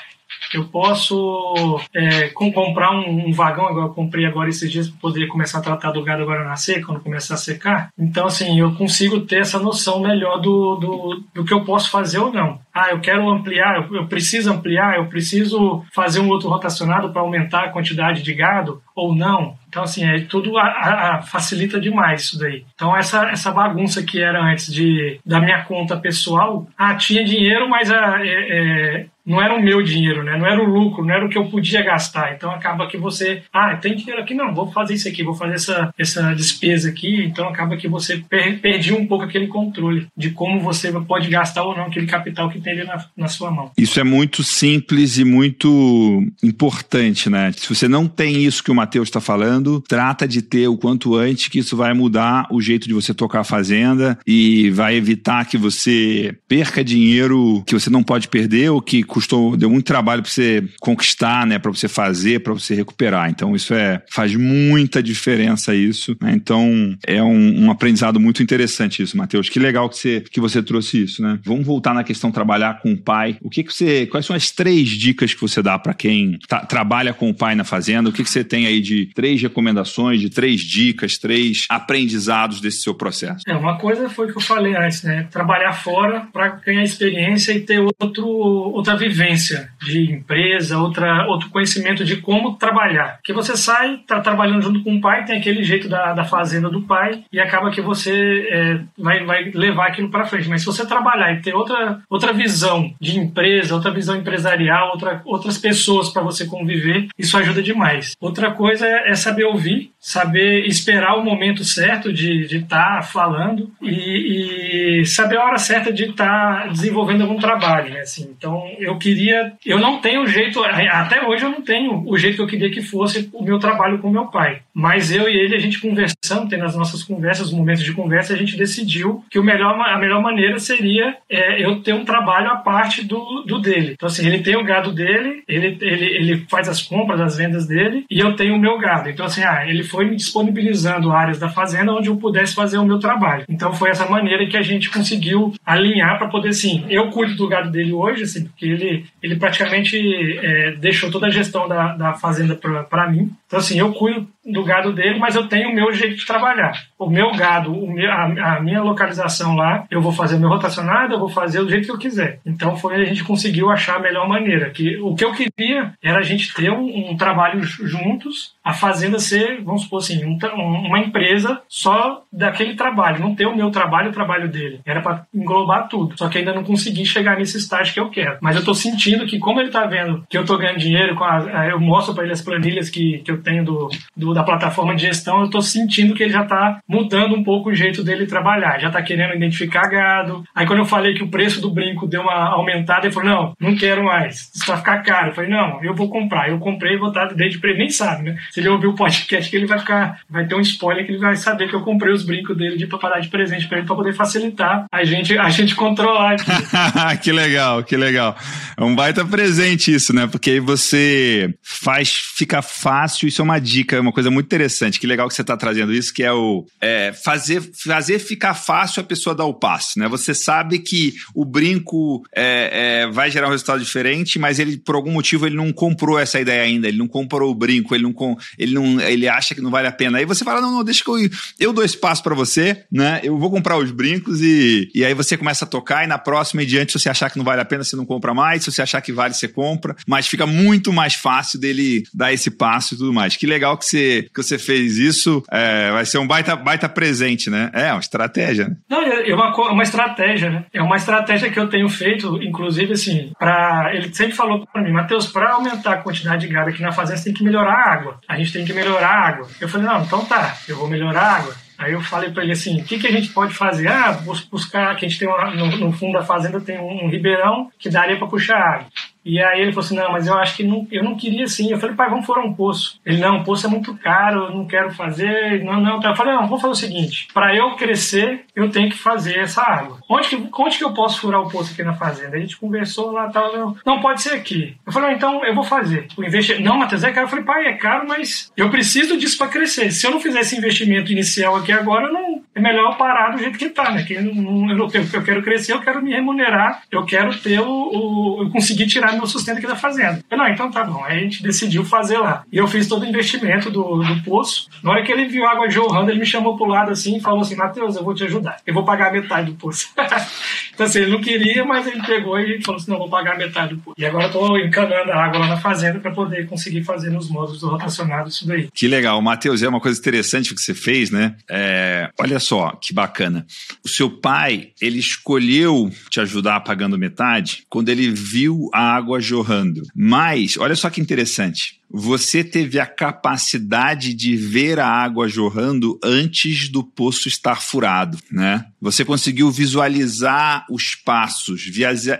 Eu 0.52 0.66
posso 0.66 1.80
é, 1.92 2.28
comprar 2.28 2.92
um, 2.92 3.28
um, 3.28 3.32
vagão, 3.32 3.66
agora 3.66 3.86
eu 3.86 3.94
comprei 3.94 4.24
agora 4.24 4.48
esses 4.48 4.70
dias 4.70 4.88
para 4.88 5.00
poder 5.00 5.26
começar 5.26 5.58
a 5.58 5.62
tratar 5.62 5.90
do 5.90 6.02
gado 6.02 6.22
agora 6.22 6.44
na 6.44 6.54
seca, 6.54 6.86
quando 6.86 7.00
começar 7.00 7.34
a 7.34 7.38
secar. 7.38 7.88
Então, 7.98 8.26
assim, 8.26 8.60
eu 8.60 8.72
consigo 8.74 9.20
ter 9.20 9.40
essa 9.40 9.58
noção 9.58 10.00
melhor 10.00 10.40
do, 10.40 10.76
do, 10.76 11.24
do 11.34 11.44
que 11.44 11.52
eu 11.52 11.64
posso 11.64 11.90
fazer 11.90 12.18
ou 12.18 12.32
não. 12.32 12.60
Ah, 12.72 12.90
eu 12.90 13.00
quero 13.00 13.28
ampliar, 13.28 13.76
eu, 13.76 13.96
eu 13.96 14.06
preciso 14.06 14.52
ampliar, 14.52 14.96
eu 14.96 15.06
preciso 15.06 15.84
fazer 15.92 16.20
um 16.20 16.28
outro 16.28 16.48
rotacionado 16.48 17.10
para 17.10 17.22
aumentar 17.22 17.64
a 17.64 17.70
quantidade 17.70 18.22
de 18.22 18.34
gado 18.34 18.80
ou 18.94 19.14
não. 19.14 19.56
Então, 19.74 19.82
assim, 19.82 20.04
é, 20.04 20.20
tudo 20.20 20.56
a, 20.56 20.62
a, 20.62 21.22
facilita 21.22 21.80
demais 21.80 22.22
isso 22.22 22.38
daí. 22.38 22.64
Então, 22.76 22.96
essa, 22.96 23.28
essa 23.28 23.50
bagunça 23.50 24.04
que 24.04 24.20
era 24.20 24.40
antes 24.40 24.72
de 24.72 25.18
da 25.26 25.40
minha 25.40 25.64
conta 25.64 25.96
pessoal, 25.96 26.68
ah, 26.78 26.94
tinha 26.94 27.24
dinheiro, 27.24 27.68
mas 27.68 27.90
a, 27.90 28.14
ah, 28.14 28.24
é, 28.24 29.00
é, 29.00 29.06
não 29.26 29.40
era 29.40 29.54
o 29.54 29.62
meu 29.62 29.82
dinheiro, 29.82 30.22
né? 30.22 30.36
Não 30.36 30.46
era 30.46 30.62
o 30.62 30.66
lucro, 30.66 31.04
não 31.04 31.14
era 31.14 31.24
o 31.24 31.28
que 31.28 31.38
eu 31.38 31.46
podia 31.46 31.82
gastar. 31.82 32.34
Então 32.34 32.50
acaba 32.50 32.86
que 32.86 32.98
você, 32.98 33.42
ah, 33.52 33.74
tem 33.76 33.96
dinheiro 33.96 34.20
aqui, 34.20 34.34
não, 34.34 34.54
vou 34.54 34.70
fazer 34.70 34.94
isso 34.94 35.08
aqui, 35.08 35.22
vou 35.22 35.34
fazer 35.34 35.54
essa, 35.54 35.94
essa 35.98 36.34
despesa 36.34 36.90
aqui. 36.90 37.24
Então 37.24 37.48
acaba 37.48 37.76
que 37.76 37.88
você 37.88 38.18
per, 38.28 38.60
um 38.94 39.06
pouco 39.06 39.24
aquele 39.24 39.46
controle 39.46 40.06
de 40.16 40.30
como 40.30 40.60
você 40.60 40.92
pode 41.00 41.28
gastar 41.28 41.62
ou 41.62 41.76
não 41.76 41.86
aquele 41.86 42.06
capital 42.06 42.50
que 42.50 42.60
tem 42.60 42.74
ali 42.74 42.84
na, 42.84 43.04
na 43.16 43.28
sua 43.28 43.50
mão. 43.50 43.72
Isso 43.78 43.98
é 43.98 44.04
muito 44.04 44.42
simples 44.42 45.16
e 45.18 45.24
muito 45.24 46.22
importante, 46.42 47.30
né? 47.30 47.50
Se 47.52 47.68
você 47.68 47.88
não 47.88 48.06
tem 48.06 48.44
isso 48.44 48.62
que 48.62 48.70
o 48.70 48.74
Matheus 48.74 49.08
está 49.08 49.20
falando, 49.20 49.63
trata 49.80 50.26
de 50.26 50.42
ter 50.42 50.68
o 50.68 50.76
quanto 50.76 51.14
antes, 51.14 51.48
que 51.48 51.58
isso 51.58 51.76
vai 51.76 51.92
mudar 51.94 52.46
o 52.50 52.60
jeito 52.60 52.86
de 52.86 52.94
você 52.94 53.14
tocar 53.14 53.40
a 53.40 53.44
fazenda 53.44 54.18
e 54.26 54.70
vai 54.70 54.96
evitar 54.96 55.44
que 55.46 55.56
você 55.56 56.34
perca 56.48 56.84
dinheiro 56.84 57.62
que 57.66 57.74
você 57.74 57.90
não 57.90 58.02
pode 58.02 58.28
perder 58.28 58.70
ou 58.70 58.80
que 58.80 59.02
custou, 59.02 59.56
deu 59.56 59.70
muito 59.70 59.86
trabalho 59.86 60.22
para 60.22 60.30
você 60.30 60.64
conquistar, 60.80 61.46
né, 61.46 61.58
para 61.58 61.70
você 61.70 61.88
fazer, 61.88 62.40
para 62.40 62.52
você 62.52 62.74
recuperar. 62.74 63.30
Então 63.30 63.54
isso 63.54 63.74
é 63.74 64.02
faz 64.10 64.34
muita 64.34 65.02
diferença 65.02 65.74
isso. 65.74 66.16
Né? 66.20 66.32
Então 66.34 66.96
é 67.06 67.22
um, 67.22 67.64
um, 67.64 67.70
aprendizado 67.70 68.20
muito 68.20 68.42
interessante 68.42 69.02
isso, 69.02 69.16
Matheus. 69.16 69.48
Que 69.48 69.58
legal 69.58 69.88
que 69.88 69.96
você 69.96 70.24
que 70.30 70.40
você 70.40 70.62
trouxe 70.62 71.02
isso, 71.02 71.22
né? 71.22 71.38
Vamos 71.44 71.66
voltar 71.66 71.94
na 71.94 72.04
questão 72.04 72.30
trabalhar 72.30 72.80
com 72.80 72.92
o 72.92 72.96
pai. 72.96 73.36
O 73.40 73.50
que, 73.50 73.62
que 73.62 73.72
você. 73.72 74.06
Quais 74.06 74.26
são 74.26 74.34
as 74.34 74.50
três 74.50 74.88
dicas 74.88 75.32
que 75.34 75.40
você 75.40 75.62
dá 75.62 75.78
para 75.78 75.94
quem 75.94 76.38
tá, 76.48 76.60
trabalha 76.60 77.12
com 77.12 77.30
o 77.30 77.34
pai 77.34 77.54
na 77.54 77.64
fazenda? 77.64 78.08
O 78.08 78.12
que, 78.12 78.22
que 78.22 78.30
você 78.30 78.44
tem 78.44 78.66
aí 78.66 78.80
de 78.80 79.06
três 79.14 79.40
recomendações, 79.54 80.20
de 80.20 80.28
três 80.28 80.60
dicas, 80.60 81.16
três 81.16 81.66
aprendizados 81.68 82.60
desse 82.60 82.82
seu 82.82 82.94
processo? 82.94 83.42
É, 83.46 83.54
uma 83.54 83.78
coisa 83.78 84.08
foi 84.08 84.30
que 84.30 84.36
eu 84.36 84.42
falei 84.42 84.76
antes, 84.76 85.04
né? 85.04 85.28
Trabalhar 85.30 85.72
fora 85.72 86.26
para 86.32 86.48
ganhar 86.48 86.82
experiência 86.82 87.52
e 87.52 87.60
ter 87.60 87.78
outro, 87.78 88.26
outra 88.26 88.96
vivência 88.96 89.70
de 89.80 90.12
empresa, 90.12 90.78
outra, 90.78 91.26
outro 91.28 91.48
conhecimento 91.50 92.04
de 92.04 92.16
como 92.16 92.56
trabalhar. 92.56 93.18
Porque 93.18 93.32
você 93.32 93.56
sai, 93.56 93.98
tá 94.06 94.20
trabalhando 94.20 94.62
junto 94.62 94.82
com 94.82 94.96
o 94.96 95.00
pai, 95.00 95.24
tem 95.24 95.36
aquele 95.36 95.62
jeito 95.62 95.88
da, 95.88 96.12
da 96.12 96.24
fazenda 96.24 96.68
do 96.68 96.82
pai 96.82 97.24
e 97.32 97.38
acaba 97.38 97.70
que 97.70 97.80
você 97.80 98.48
é, 98.50 98.80
vai, 98.98 99.24
vai 99.24 99.50
levar 99.54 99.88
aquilo 99.88 100.10
para 100.10 100.26
frente. 100.26 100.48
Mas 100.48 100.62
se 100.62 100.66
você 100.66 100.84
trabalhar 100.86 101.32
e 101.32 101.40
ter 101.40 101.54
outra, 101.54 102.00
outra 102.10 102.32
visão 102.32 102.92
de 103.00 103.18
empresa, 103.18 103.74
outra 103.74 103.92
visão 103.92 104.16
empresarial, 104.16 104.90
outra, 104.90 105.22
outras 105.24 105.58
pessoas 105.58 106.08
para 106.08 106.22
você 106.22 106.46
conviver, 106.46 107.08
isso 107.18 107.36
ajuda 107.36 107.62
demais. 107.62 108.16
Outra 108.20 108.50
coisa 108.50 108.86
é, 108.86 109.10
é 109.10 109.14
saber 109.34 109.44
ouvir, 109.44 109.90
saber 109.98 110.66
esperar 110.66 111.16
o 111.16 111.24
momento 111.24 111.64
certo 111.64 112.12
de 112.12 112.44
estar 112.44 112.96
tá 112.96 113.02
falando 113.02 113.70
e, 113.82 115.00
e, 115.00 115.06
saber 115.06 115.38
a 115.38 115.44
hora 115.44 115.58
certa 115.58 115.92
de 115.92 116.04
estar 116.04 116.62
tá 116.62 116.66
desenvolvendo 116.68 117.22
algum 117.22 117.38
trabalho. 117.38 117.92
Né? 117.92 118.00
Assim, 118.00 118.30
então, 118.36 118.64
eu 118.78 118.96
queria. 118.96 119.52
Eu 119.66 119.78
não 119.78 120.00
tenho 120.00 120.22
o 120.22 120.26
jeito, 120.26 120.62
até 120.62 121.26
hoje 121.26 121.44
eu 121.44 121.50
não 121.50 121.62
tenho 121.62 122.04
o 122.06 122.16
jeito 122.16 122.36
que 122.36 122.42
eu 122.42 122.46
queria 122.46 122.70
que 122.70 122.82
fosse 122.82 123.28
o 123.32 123.42
meu 123.42 123.58
trabalho 123.58 123.98
com 123.98 124.10
meu 124.10 124.26
pai. 124.26 124.60
Mas 124.72 125.10
eu 125.10 125.28
e 125.28 125.36
ele, 125.36 125.56
a 125.56 125.60
gente 125.60 125.80
conversando, 126.24 126.48
tendo 126.48 126.64
as 126.64 126.74
nossas 126.74 127.02
conversas, 127.02 127.48
os 127.48 127.52
momentos 127.52 127.82
de 127.82 127.92
conversa, 127.92 128.32
a 128.32 128.36
gente 128.36 128.56
decidiu 128.56 129.24
que 129.30 129.38
o 129.38 129.44
melhor, 129.44 129.78
a 129.78 129.98
melhor 129.98 130.22
maneira 130.22 130.58
seria 130.58 131.16
é, 131.28 131.64
eu 131.64 131.82
ter 131.82 131.92
um 131.92 132.04
trabalho 132.04 132.48
à 132.48 132.56
parte 132.56 133.04
do, 133.04 133.42
do 133.46 133.58
dele. 133.58 133.92
Então, 133.92 134.06
assim, 134.06 134.26
ele 134.26 134.42
tem 134.42 134.56
o 134.56 134.64
gado 134.64 134.92
dele, 134.92 135.42
ele, 135.46 135.76
ele, 135.80 136.04
ele 136.06 136.46
faz 136.48 136.68
as 136.68 136.82
compras, 136.82 137.20
as 137.20 137.36
vendas 137.36 137.66
dele, 137.66 138.04
e 138.10 138.18
eu 138.18 138.34
tenho 138.34 138.54
o 138.54 138.58
meu 138.58 138.78
gado. 138.78 139.10
Então, 139.10 139.26
assim, 139.26 139.42
ah, 139.42 139.64
ele 139.66 139.82
foi 139.82 140.06
me 140.06 140.16
disponibilizando 140.16 141.12
áreas 141.12 141.38
da 141.38 141.48
fazenda 141.48 141.92
onde 141.92 142.08
eu 142.08 142.16
pudesse 142.16 142.54
fazer 142.54 142.78
o 142.78 142.84
meu 142.84 142.98
trabalho. 142.98 143.44
Então, 143.48 143.72
foi 143.72 143.90
essa 143.90 144.08
maneira 144.08 144.46
que 144.46 144.56
a 144.56 144.62
gente 144.62 144.90
conseguiu 144.90 145.52
alinhar 145.66 146.18
para 146.18 146.28
poder, 146.28 146.50
assim, 146.50 146.84
eu 146.88 147.10
cuido 147.10 147.36
do 147.36 147.48
gado 147.48 147.70
dele 147.70 147.92
hoje, 147.92 148.22
assim, 148.22 148.46
porque 148.46 148.66
ele, 148.66 149.04
ele 149.22 149.36
praticamente 149.36 149.98
é, 150.38 150.72
deixou 150.72 151.10
toda 151.10 151.26
a 151.26 151.30
gestão 151.30 151.68
da, 151.68 151.94
da 151.94 152.14
fazenda 152.14 152.54
para 152.56 153.10
mim. 153.10 153.30
Então, 153.46 153.58
assim, 153.58 153.78
eu 153.78 153.92
cuido 153.92 154.26
do 154.44 154.64
gado 154.64 154.92
dele, 154.92 155.18
mas 155.18 155.34
eu 155.34 155.48
tenho 155.48 155.70
o 155.70 155.74
meu 155.74 155.92
jeito 155.92 156.13
trabalhar. 156.26 156.84
O 156.98 157.08
meu 157.08 157.32
gado, 157.32 157.72
o 157.72 157.92
meu, 157.92 158.10
a, 158.10 158.56
a, 158.56 158.60
minha 158.60 158.82
localização 158.82 159.56
lá, 159.56 159.84
eu 159.90 160.00
vou 160.00 160.12
fazer 160.12 160.38
meu 160.38 160.48
rotacionado, 160.48 161.14
eu 161.14 161.18
vou 161.18 161.28
fazer 161.28 161.60
do 161.60 161.70
jeito 161.70 161.86
que 161.86 161.92
eu 161.92 161.98
quiser. 161.98 162.40
Então 162.44 162.76
foi 162.76 162.94
a 162.94 163.04
gente 163.04 163.24
conseguiu 163.24 163.70
achar 163.70 163.96
a 163.96 164.00
melhor 164.00 164.28
maneira. 164.28 164.70
Que 164.70 164.96
o 164.98 165.14
que 165.14 165.24
eu 165.24 165.32
queria 165.32 165.92
era 166.02 166.18
a 166.18 166.22
gente 166.22 166.52
ter 166.54 166.70
um, 166.70 167.10
um 167.10 167.16
trabalho 167.16 167.62
juntos, 167.62 168.54
a 168.62 168.72
fazenda 168.72 169.18
ser, 169.18 169.62
vamos 169.62 169.82
supor 169.82 170.00
assim, 170.00 170.24
um, 170.24 170.38
uma 170.86 170.98
empresa 170.98 171.60
só 171.68 172.22
daquele 172.32 172.74
trabalho, 172.74 173.20
não 173.20 173.34
ter 173.34 173.46
o 173.46 173.56
meu 173.56 173.70
trabalho 173.70 174.08
e 174.08 174.10
o 174.10 174.14
trabalho 174.14 174.48
dele. 174.48 174.80
Era 174.84 175.00
para 175.00 175.26
englobar 175.34 175.88
tudo. 175.88 176.16
Só 176.18 176.28
que 176.28 176.38
ainda 176.38 176.54
não 176.54 176.64
consegui 176.64 177.04
chegar 177.04 177.38
nesse 177.38 177.56
estágio 177.56 177.94
que 177.94 178.00
eu 178.00 178.10
quero. 178.10 178.38
Mas 178.40 178.56
eu 178.56 178.64
tô 178.64 178.74
sentindo 178.74 179.26
que 179.26 179.38
como 179.38 179.60
ele 179.60 179.70
tá 179.70 179.86
vendo 179.86 180.24
que 180.28 180.36
eu 180.36 180.44
tô 180.44 180.56
ganhando 180.58 180.78
dinheiro, 180.78 181.16
a, 181.22 181.68
eu 181.68 181.80
mostro 181.80 182.14
para 182.14 182.24
ele 182.24 182.32
as 182.32 182.42
planilhas 182.42 182.90
que, 182.90 183.18
que 183.18 183.30
eu 183.30 183.42
tenho 183.42 183.64
do, 183.64 183.88
do 184.16 184.34
da 184.34 184.42
plataforma 184.42 184.94
de 184.94 185.02
gestão, 185.02 185.40
eu 185.40 185.46
estou 185.46 185.62
sentindo 185.62 186.03
que 186.12 186.24
ele 186.24 186.32
já 186.32 186.42
está 186.42 186.80
mudando 186.88 187.34
um 187.34 187.44
pouco 187.44 187.70
o 187.70 187.74
jeito 187.74 188.02
dele 188.02 188.26
trabalhar, 188.26 188.80
já 188.80 188.88
está 188.88 189.00
querendo 189.00 189.34
identificar 189.34 189.88
gado. 189.88 190.42
Aí 190.54 190.66
quando 190.66 190.80
eu 190.80 190.84
falei 190.84 191.14
que 191.14 191.22
o 191.22 191.30
preço 191.30 191.60
do 191.60 191.70
brinco 191.70 192.06
deu 192.06 192.22
uma 192.22 192.50
aumentada, 192.50 193.06
ele 193.06 193.14
falou, 193.14 193.30
não, 193.30 193.54
não 193.60 193.76
quero 193.76 194.04
mais, 194.04 194.50
isso 194.54 194.66
vai 194.66 194.76
ficar 194.76 194.98
caro. 195.02 195.28
Eu 195.28 195.34
falei, 195.34 195.50
não, 195.50 195.82
eu 195.82 195.94
vou 195.94 196.10
comprar. 196.10 196.48
Eu 196.48 196.58
comprei 196.58 196.94
e 196.94 196.98
vou 196.98 197.12
dar 197.12 197.32
desde 197.32 197.58
presente, 197.58 197.78
nem 197.78 197.90
sabe, 197.90 198.24
né? 198.24 198.36
Se 198.50 198.60
ele 198.60 198.68
ouvir 198.68 198.88
o 198.88 198.94
podcast 198.94 199.48
que 199.48 199.56
ele 199.56 199.66
vai 199.66 199.78
ficar, 199.78 200.20
vai 200.28 200.46
ter 200.46 200.54
um 200.54 200.60
spoiler 200.60 201.06
que 201.06 201.12
ele 201.12 201.18
vai 201.18 201.36
saber 201.36 201.68
que 201.68 201.74
eu 201.74 201.82
comprei 201.82 202.12
os 202.12 202.24
brincos 202.24 202.56
dele 202.56 202.76
de 202.76 202.86
para 202.86 203.20
de 203.20 203.28
presente 203.28 203.68
para 203.68 203.78
ele 203.78 203.86
para 203.86 203.96
poder 203.96 204.14
facilitar 204.14 204.86
a 204.90 205.04
gente, 205.04 205.36
a 205.38 205.48
gente 205.48 205.74
controlar. 205.74 206.36
que 207.22 207.32
legal, 207.32 207.82
que 207.82 207.96
legal. 207.96 208.36
É 208.76 208.82
um 208.82 208.94
baita 208.94 209.24
presente 209.24 209.92
isso, 209.92 210.14
né? 210.14 210.26
Porque 210.26 210.50
aí 210.50 210.60
você 210.60 211.54
faz, 211.62 212.12
fica 212.12 212.62
fácil, 212.62 213.28
isso 213.28 213.40
é 213.40 213.44
uma 213.44 213.60
dica, 213.60 213.96
é 213.96 214.00
uma 214.00 214.12
coisa 214.12 214.30
muito 214.30 214.46
interessante, 214.46 214.98
que 214.98 215.06
legal 215.06 215.28
que 215.28 215.34
você 215.34 215.42
está 215.42 215.56
trazendo 215.56 215.92
isso, 215.94 216.12
que 216.12 216.22
é 216.22 216.32
o 216.32 216.66
é, 216.80 217.12
fazer, 217.12 217.62
fazer 217.72 218.18
ficar 218.18 218.54
fácil 218.54 219.00
a 219.00 219.04
pessoa 219.04 219.34
dar 219.34 219.44
o 219.44 219.54
passo, 219.54 219.98
né? 219.98 220.08
Você 220.08 220.34
sabe 220.34 220.78
que 220.78 221.14
o 221.34 221.44
brinco 221.44 222.22
é, 222.34 223.02
é, 223.02 223.10
vai 223.10 223.30
gerar 223.30 223.48
um 223.48 223.52
resultado 223.52 223.82
diferente, 223.82 224.38
mas 224.38 224.58
ele, 224.58 224.76
por 224.76 224.94
algum 224.94 225.10
motivo, 225.10 225.46
ele 225.46 225.56
não 225.56 225.72
comprou 225.72 226.18
essa 226.18 226.40
ideia 226.40 226.62
ainda, 226.62 226.88
ele 226.88 226.98
não 226.98 227.08
comprou 227.08 227.50
o 227.50 227.54
brinco, 227.54 227.94
ele 227.94 228.04
não, 228.04 228.36
ele 228.58 228.74
não 228.74 229.00
ele 229.00 229.28
acha 229.28 229.54
que 229.54 229.60
não 229.60 229.70
vale 229.70 229.88
a 229.88 229.92
pena. 229.92 230.18
Aí 230.18 230.24
você 230.24 230.44
fala, 230.44 230.60
não, 230.60 230.70
não, 230.70 230.84
deixa 230.84 231.04
que 231.04 231.10
eu, 231.10 231.16
eu 231.58 231.72
dou 231.72 231.84
espaço 231.84 232.22
para 232.22 232.34
você, 232.34 232.84
né? 232.90 233.20
Eu 233.22 233.38
vou 233.38 233.50
comprar 233.50 233.76
os 233.78 233.90
brincos 233.90 234.40
e, 234.40 234.90
e 234.94 235.04
aí 235.04 235.14
você 235.14 235.36
começa 235.36 235.64
a 235.64 235.68
tocar 235.68 236.04
e 236.04 236.06
na 236.06 236.18
próxima 236.18 236.62
e 236.62 236.66
diante, 236.66 236.92
se 236.92 236.98
você 236.98 237.08
achar 237.08 237.30
que 237.30 237.38
não 237.38 237.44
vale 237.44 237.60
a 237.60 237.64
pena, 237.64 237.84
você 237.84 237.96
não 237.96 238.06
compra 238.06 238.34
mais, 238.34 238.64
se 238.64 238.72
você 238.72 238.82
achar 238.82 239.00
que 239.00 239.12
vale, 239.12 239.34
você 239.34 239.48
compra, 239.48 239.96
mas 240.06 240.26
fica 240.26 240.46
muito 240.46 240.92
mais 240.92 241.14
fácil 241.14 241.58
dele 241.58 242.04
dar 242.12 242.32
esse 242.32 242.50
passo 242.50 242.94
e 242.94 242.98
tudo 242.98 243.12
mais. 243.12 243.36
Que 243.36 243.46
legal 243.46 243.76
que 243.76 243.84
você 243.84 244.28
que 244.34 244.42
você 244.42 244.58
fez 244.58 244.96
isso, 244.96 245.42
é, 245.50 245.83
vai 245.90 246.04
ser 246.04 246.18
um 246.18 246.26
baita, 246.26 246.56
baita 246.56 246.88
presente, 246.88 247.50
né? 247.50 247.70
É, 247.72 247.92
uma 247.92 248.00
estratégia. 248.00 248.68
Né? 248.68 248.76
Não, 248.88 249.02
é, 249.02 249.30
é 249.30 249.34
uma, 249.34 249.54
uma 249.70 249.82
estratégia, 249.82 250.50
né? 250.50 250.64
É 250.72 250.82
uma 250.82 250.96
estratégia 250.96 251.50
que 251.50 251.58
eu 251.58 251.68
tenho 251.68 251.88
feito, 251.88 252.42
inclusive, 252.42 252.92
assim, 252.92 253.32
para 253.38 253.90
ele 253.94 254.12
sempre 254.14 254.34
falou 254.34 254.66
para 254.66 254.82
mim, 254.82 254.92
Matheus, 254.92 255.26
para 255.26 255.52
aumentar 255.52 255.94
a 255.94 256.02
quantidade 256.02 256.46
de 256.46 256.52
gado 256.52 256.70
aqui 256.70 256.82
na 256.82 256.92
fazenda, 256.92 257.18
você 257.18 257.24
tem 257.24 257.34
que 257.34 257.44
melhorar 257.44 257.72
a 257.72 257.92
água. 257.92 258.20
A 258.28 258.36
gente 258.36 258.52
tem 258.52 258.64
que 258.64 258.72
melhorar 258.72 259.08
a 259.08 259.28
água. 259.28 259.48
Eu 259.60 259.68
falei, 259.68 259.86
não, 259.86 260.02
então 260.02 260.24
tá, 260.24 260.56
eu 260.68 260.76
vou 260.76 260.88
melhorar 260.88 261.22
a 261.22 261.36
água. 261.36 261.54
Aí 261.76 261.92
eu 261.92 262.00
falei 262.00 262.30
para 262.30 262.44
ele 262.44 262.52
assim, 262.52 262.80
o 262.80 262.84
que, 262.84 262.98
que 262.98 263.06
a 263.06 263.12
gente 263.12 263.30
pode 263.30 263.52
fazer? 263.52 263.88
Ah, 263.88 264.12
buscar, 264.50 264.96
que 264.96 265.04
a 265.04 265.08
gente 265.08 265.18
tem 265.18 265.28
uma, 265.28 265.50
no, 265.50 265.76
no, 265.76 265.92
fundo 265.92 266.12
da 266.12 266.24
fazenda 266.24 266.60
tem 266.60 266.78
um, 266.78 267.04
um 267.04 267.10
ribeirão 267.10 267.68
que 267.78 267.90
daria 267.90 268.16
para 268.16 268.28
puxar 268.28 268.56
água. 268.56 268.86
E 269.24 269.40
aí 269.42 269.60
ele 269.62 269.72
falou 269.72 269.86
assim, 269.86 269.96
não, 269.96 270.12
mas 270.12 270.26
eu 270.26 270.36
acho 270.36 270.56
que 270.56 270.62
não, 270.62 270.86
eu 270.90 271.02
não 271.02 271.16
queria 271.16 271.46
sim. 271.46 271.70
Eu 271.70 271.78
falei, 271.78 271.96
pai, 271.96 272.10
vamos 272.10 272.26
furar 272.26 272.44
um 272.44 272.52
poço. 272.52 273.00
Ele, 273.04 273.18
não, 273.18 273.38
o 273.38 273.44
poço 273.44 273.66
é 273.66 273.70
muito 273.70 273.94
caro, 273.96 274.44
eu 274.44 274.50
não 274.50 274.66
quero 274.66 274.90
fazer. 274.90 275.64
Não, 275.64 275.80
não. 275.80 276.02
Eu 276.02 276.16
falei, 276.16 276.34
não, 276.34 276.46
vamos 276.46 276.60
fazer 276.60 276.72
o 276.72 276.76
seguinte, 276.76 277.28
para 277.32 277.54
eu 277.54 277.74
crescer, 277.76 278.44
eu 278.54 278.70
tenho 278.70 278.90
que 278.90 278.98
fazer 278.98 279.38
essa 279.38 279.62
água. 279.62 279.98
Onde 280.08 280.28
que, 280.28 280.48
onde 280.58 280.78
que 280.78 280.84
eu 280.84 280.92
posso 280.92 281.20
furar 281.20 281.40
o 281.40 281.48
poço 281.48 281.72
aqui 281.72 281.82
na 281.82 281.94
fazenda? 281.94 282.36
A 282.36 282.40
gente 282.40 282.56
conversou 282.56 283.12
lá, 283.12 283.28
tal, 283.28 283.56
não, 283.56 283.76
não 283.84 284.00
pode 284.00 284.22
ser 284.22 284.34
aqui. 284.34 284.76
Eu 284.86 284.92
falei, 284.92 285.14
então 285.14 285.44
eu 285.44 285.54
vou 285.54 285.64
fazer. 285.64 286.06
O 286.16 286.24
investimento, 286.24 286.64
não, 286.64 286.78
Matheus, 286.78 287.02
é 287.02 287.10
caro. 287.10 287.26
Eu 287.26 287.30
falei, 287.30 287.44
pai, 287.44 287.66
é 287.66 287.72
caro, 287.74 288.06
mas 288.06 288.52
eu 288.56 288.70
preciso 288.70 289.16
disso 289.16 289.38
para 289.38 289.48
crescer. 289.48 289.90
Se 289.90 290.06
eu 290.06 290.10
não 290.10 290.20
fizer 290.20 290.40
esse 290.40 290.56
investimento 290.56 291.10
inicial 291.10 291.56
aqui 291.56 291.72
agora, 291.72 292.12
não, 292.12 292.42
é 292.54 292.60
melhor 292.60 292.96
parar 292.96 293.30
do 293.30 293.38
jeito 293.38 293.58
que 293.58 293.70
tá, 293.70 293.90
né? 293.90 294.02
Que 294.02 294.20
não, 294.20 294.34
não, 294.34 294.70
eu, 294.70 294.90
eu 295.12 295.22
quero 295.22 295.42
crescer, 295.42 295.72
eu 295.72 295.80
quero 295.80 296.02
me 296.02 296.12
remunerar, 296.12 296.82
eu 296.90 297.04
quero 297.04 297.36
ter 297.38 297.60
o, 297.60 297.66
o 297.68 298.42
eu 298.42 298.50
conseguir 298.50 298.86
tirar 298.86 299.13
meu 299.14 299.26
sustento 299.26 299.58
aqui 299.58 299.66
da 299.66 299.76
fazenda. 299.76 300.20
Eu, 300.30 300.36
não, 300.36 300.48
então 300.48 300.70
tá 300.70 300.84
bom. 300.84 301.04
Aí 301.04 301.18
a 301.18 301.20
gente 301.20 301.42
decidiu 301.42 301.84
fazer 301.84 302.18
lá. 302.18 302.44
E 302.52 302.56
eu 302.56 302.66
fiz 302.66 302.86
todo 302.86 303.02
o 303.02 303.06
investimento 303.06 303.70
do, 303.70 304.02
do 304.02 304.22
poço. 304.22 304.68
Na 304.82 304.92
hora 304.92 305.02
que 305.02 305.12
ele 305.12 305.26
viu 305.26 305.46
a 305.46 305.52
água 305.52 305.70
jorrando, 305.70 306.10
ele 306.10 306.20
me 306.20 306.26
chamou 306.26 306.56
pro 306.56 306.66
lado 306.66 306.90
assim 306.90 307.16
e 307.16 307.20
falou 307.20 307.40
assim: 307.40 307.56
Matheus, 307.56 307.96
eu 307.96 308.04
vou 308.04 308.14
te 308.14 308.24
ajudar. 308.24 308.56
Eu 308.66 308.74
vou 308.74 308.84
pagar 308.84 309.12
metade 309.12 309.50
do 309.50 309.56
poço. 309.56 309.88
então 310.72 310.86
assim, 310.86 311.00
ele 311.00 311.12
não 311.12 311.20
queria, 311.20 311.64
mas 311.64 311.86
ele 311.86 312.02
pegou 312.02 312.38
e 312.38 312.62
falou 312.62 312.80
assim: 312.80 312.90
não, 312.90 312.98
vou 312.98 313.08
pagar 313.08 313.36
metade 313.36 313.74
do 313.74 313.80
poço. 313.80 313.94
E 313.98 314.04
agora 314.04 314.24
eu 314.26 314.32
tô 314.32 314.58
encanando 314.58 315.12
a 315.12 315.24
água 315.24 315.40
lá 315.40 315.46
na 315.48 315.56
fazenda 315.56 315.98
para 315.98 316.10
poder 316.10 316.46
conseguir 316.46 316.82
fazer 316.82 317.10
nos 317.10 317.28
modos 317.28 317.60
do 317.60 317.68
rotacionado 317.68 318.28
isso 318.28 318.46
daí. 318.46 318.68
Que 318.72 318.88
legal. 318.88 319.20
Matheus, 319.20 319.62
é 319.62 319.68
uma 319.68 319.80
coisa 319.80 319.98
interessante 319.98 320.54
que 320.54 320.60
você 320.60 320.74
fez, 320.74 321.10
né? 321.10 321.36
É, 321.48 322.10
olha 322.18 322.38
só, 322.38 322.70
que 322.80 322.92
bacana. 322.92 323.46
O 323.84 323.88
seu 323.88 324.10
pai, 324.10 324.70
ele 324.80 324.98
escolheu 324.98 325.90
te 326.10 326.20
ajudar 326.20 326.60
pagando 326.60 326.98
metade 326.98 327.64
quando 327.68 327.88
ele 327.88 328.10
viu 328.10 328.68
a 328.72 328.94
água 328.94 329.03
jorrando. 329.20 329.82
Mas, 329.94 330.56
olha 330.56 330.74
só 330.74 330.90
que 330.90 331.00
interessante 331.00 331.80
você 331.96 332.42
teve 332.42 332.80
a 332.80 332.86
capacidade 332.86 334.12
de 334.14 334.36
ver 334.36 334.80
a 334.80 334.88
água 334.88 335.28
jorrando 335.28 335.96
antes 336.02 336.68
do 336.68 336.82
poço 336.82 337.28
estar 337.28 337.62
furado, 337.62 338.18
né? 338.32 338.66
Você 338.80 339.04
conseguiu 339.04 339.48
visualizar 339.50 340.66
os 340.68 340.96
passos, 340.96 341.62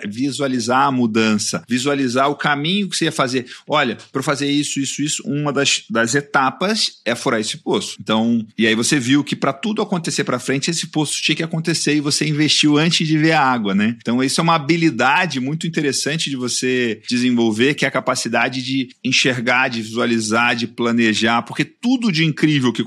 visualizar 0.08 0.86
a 0.86 0.92
mudança, 0.92 1.64
visualizar 1.68 2.30
o 2.30 2.36
caminho 2.36 2.88
que 2.88 2.96
você 2.96 3.06
ia 3.06 3.12
fazer. 3.12 3.46
Olha, 3.68 3.98
para 4.12 4.22
fazer 4.22 4.48
isso, 4.48 4.78
isso, 4.78 5.02
isso, 5.02 5.22
uma 5.26 5.52
das, 5.52 5.82
das 5.90 6.14
etapas 6.14 7.00
é 7.04 7.16
furar 7.16 7.40
esse 7.40 7.58
poço. 7.58 7.96
Então, 8.00 8.46
e 8.56 8.68
aí 8.68 8.76
você 8.76 8.98
viu 9.00 9.24
que 9.24 9.34
para 9.34 9.52
tudo 9.52 9.82
acontecer 9.82 10.22
para 10.22 10.38
frente, 10.38 10.70
esse 10.70 10.86
poço 10.86 11.20
tinha 11.20 11.36
que 11.36 11.42
acontecer 11.42 11.96
e 11.96 12.00
você 12.00 12.26
investiu 12.26 12.78
antes 12.78 13.06
de 13.06 13.18
ver 13.18 13.32
a 13.32 13.42
água, 13.42 13.74
né? 13.74 13.96
Então, 14.00 14.22
isso 14.22 14.40
é 14.40 14.44
uma 14.44 14.54
habilidade 14.54 15.40
muito 15.40 15.66
interessante 15.66 16.30
de 16.30 16.36
você 16.36 17.02
desenvolver, 17.08 17.74
que 17.74 17.84
é 17.84 17.88
a 17.88 17.90
capacidade 17.90 18.62
de 18.62 18.88
enxergar 19.02 19.63
de 19.68 19.82
visualizar, 19.82 20.54
de 20.54 20.66
planejar, 20.66 21.42
porque 21.42 21.64
tudo 21.64 22.10
de 22.10 22.24
incrível 22.24 22.72
que, 22.72 22.84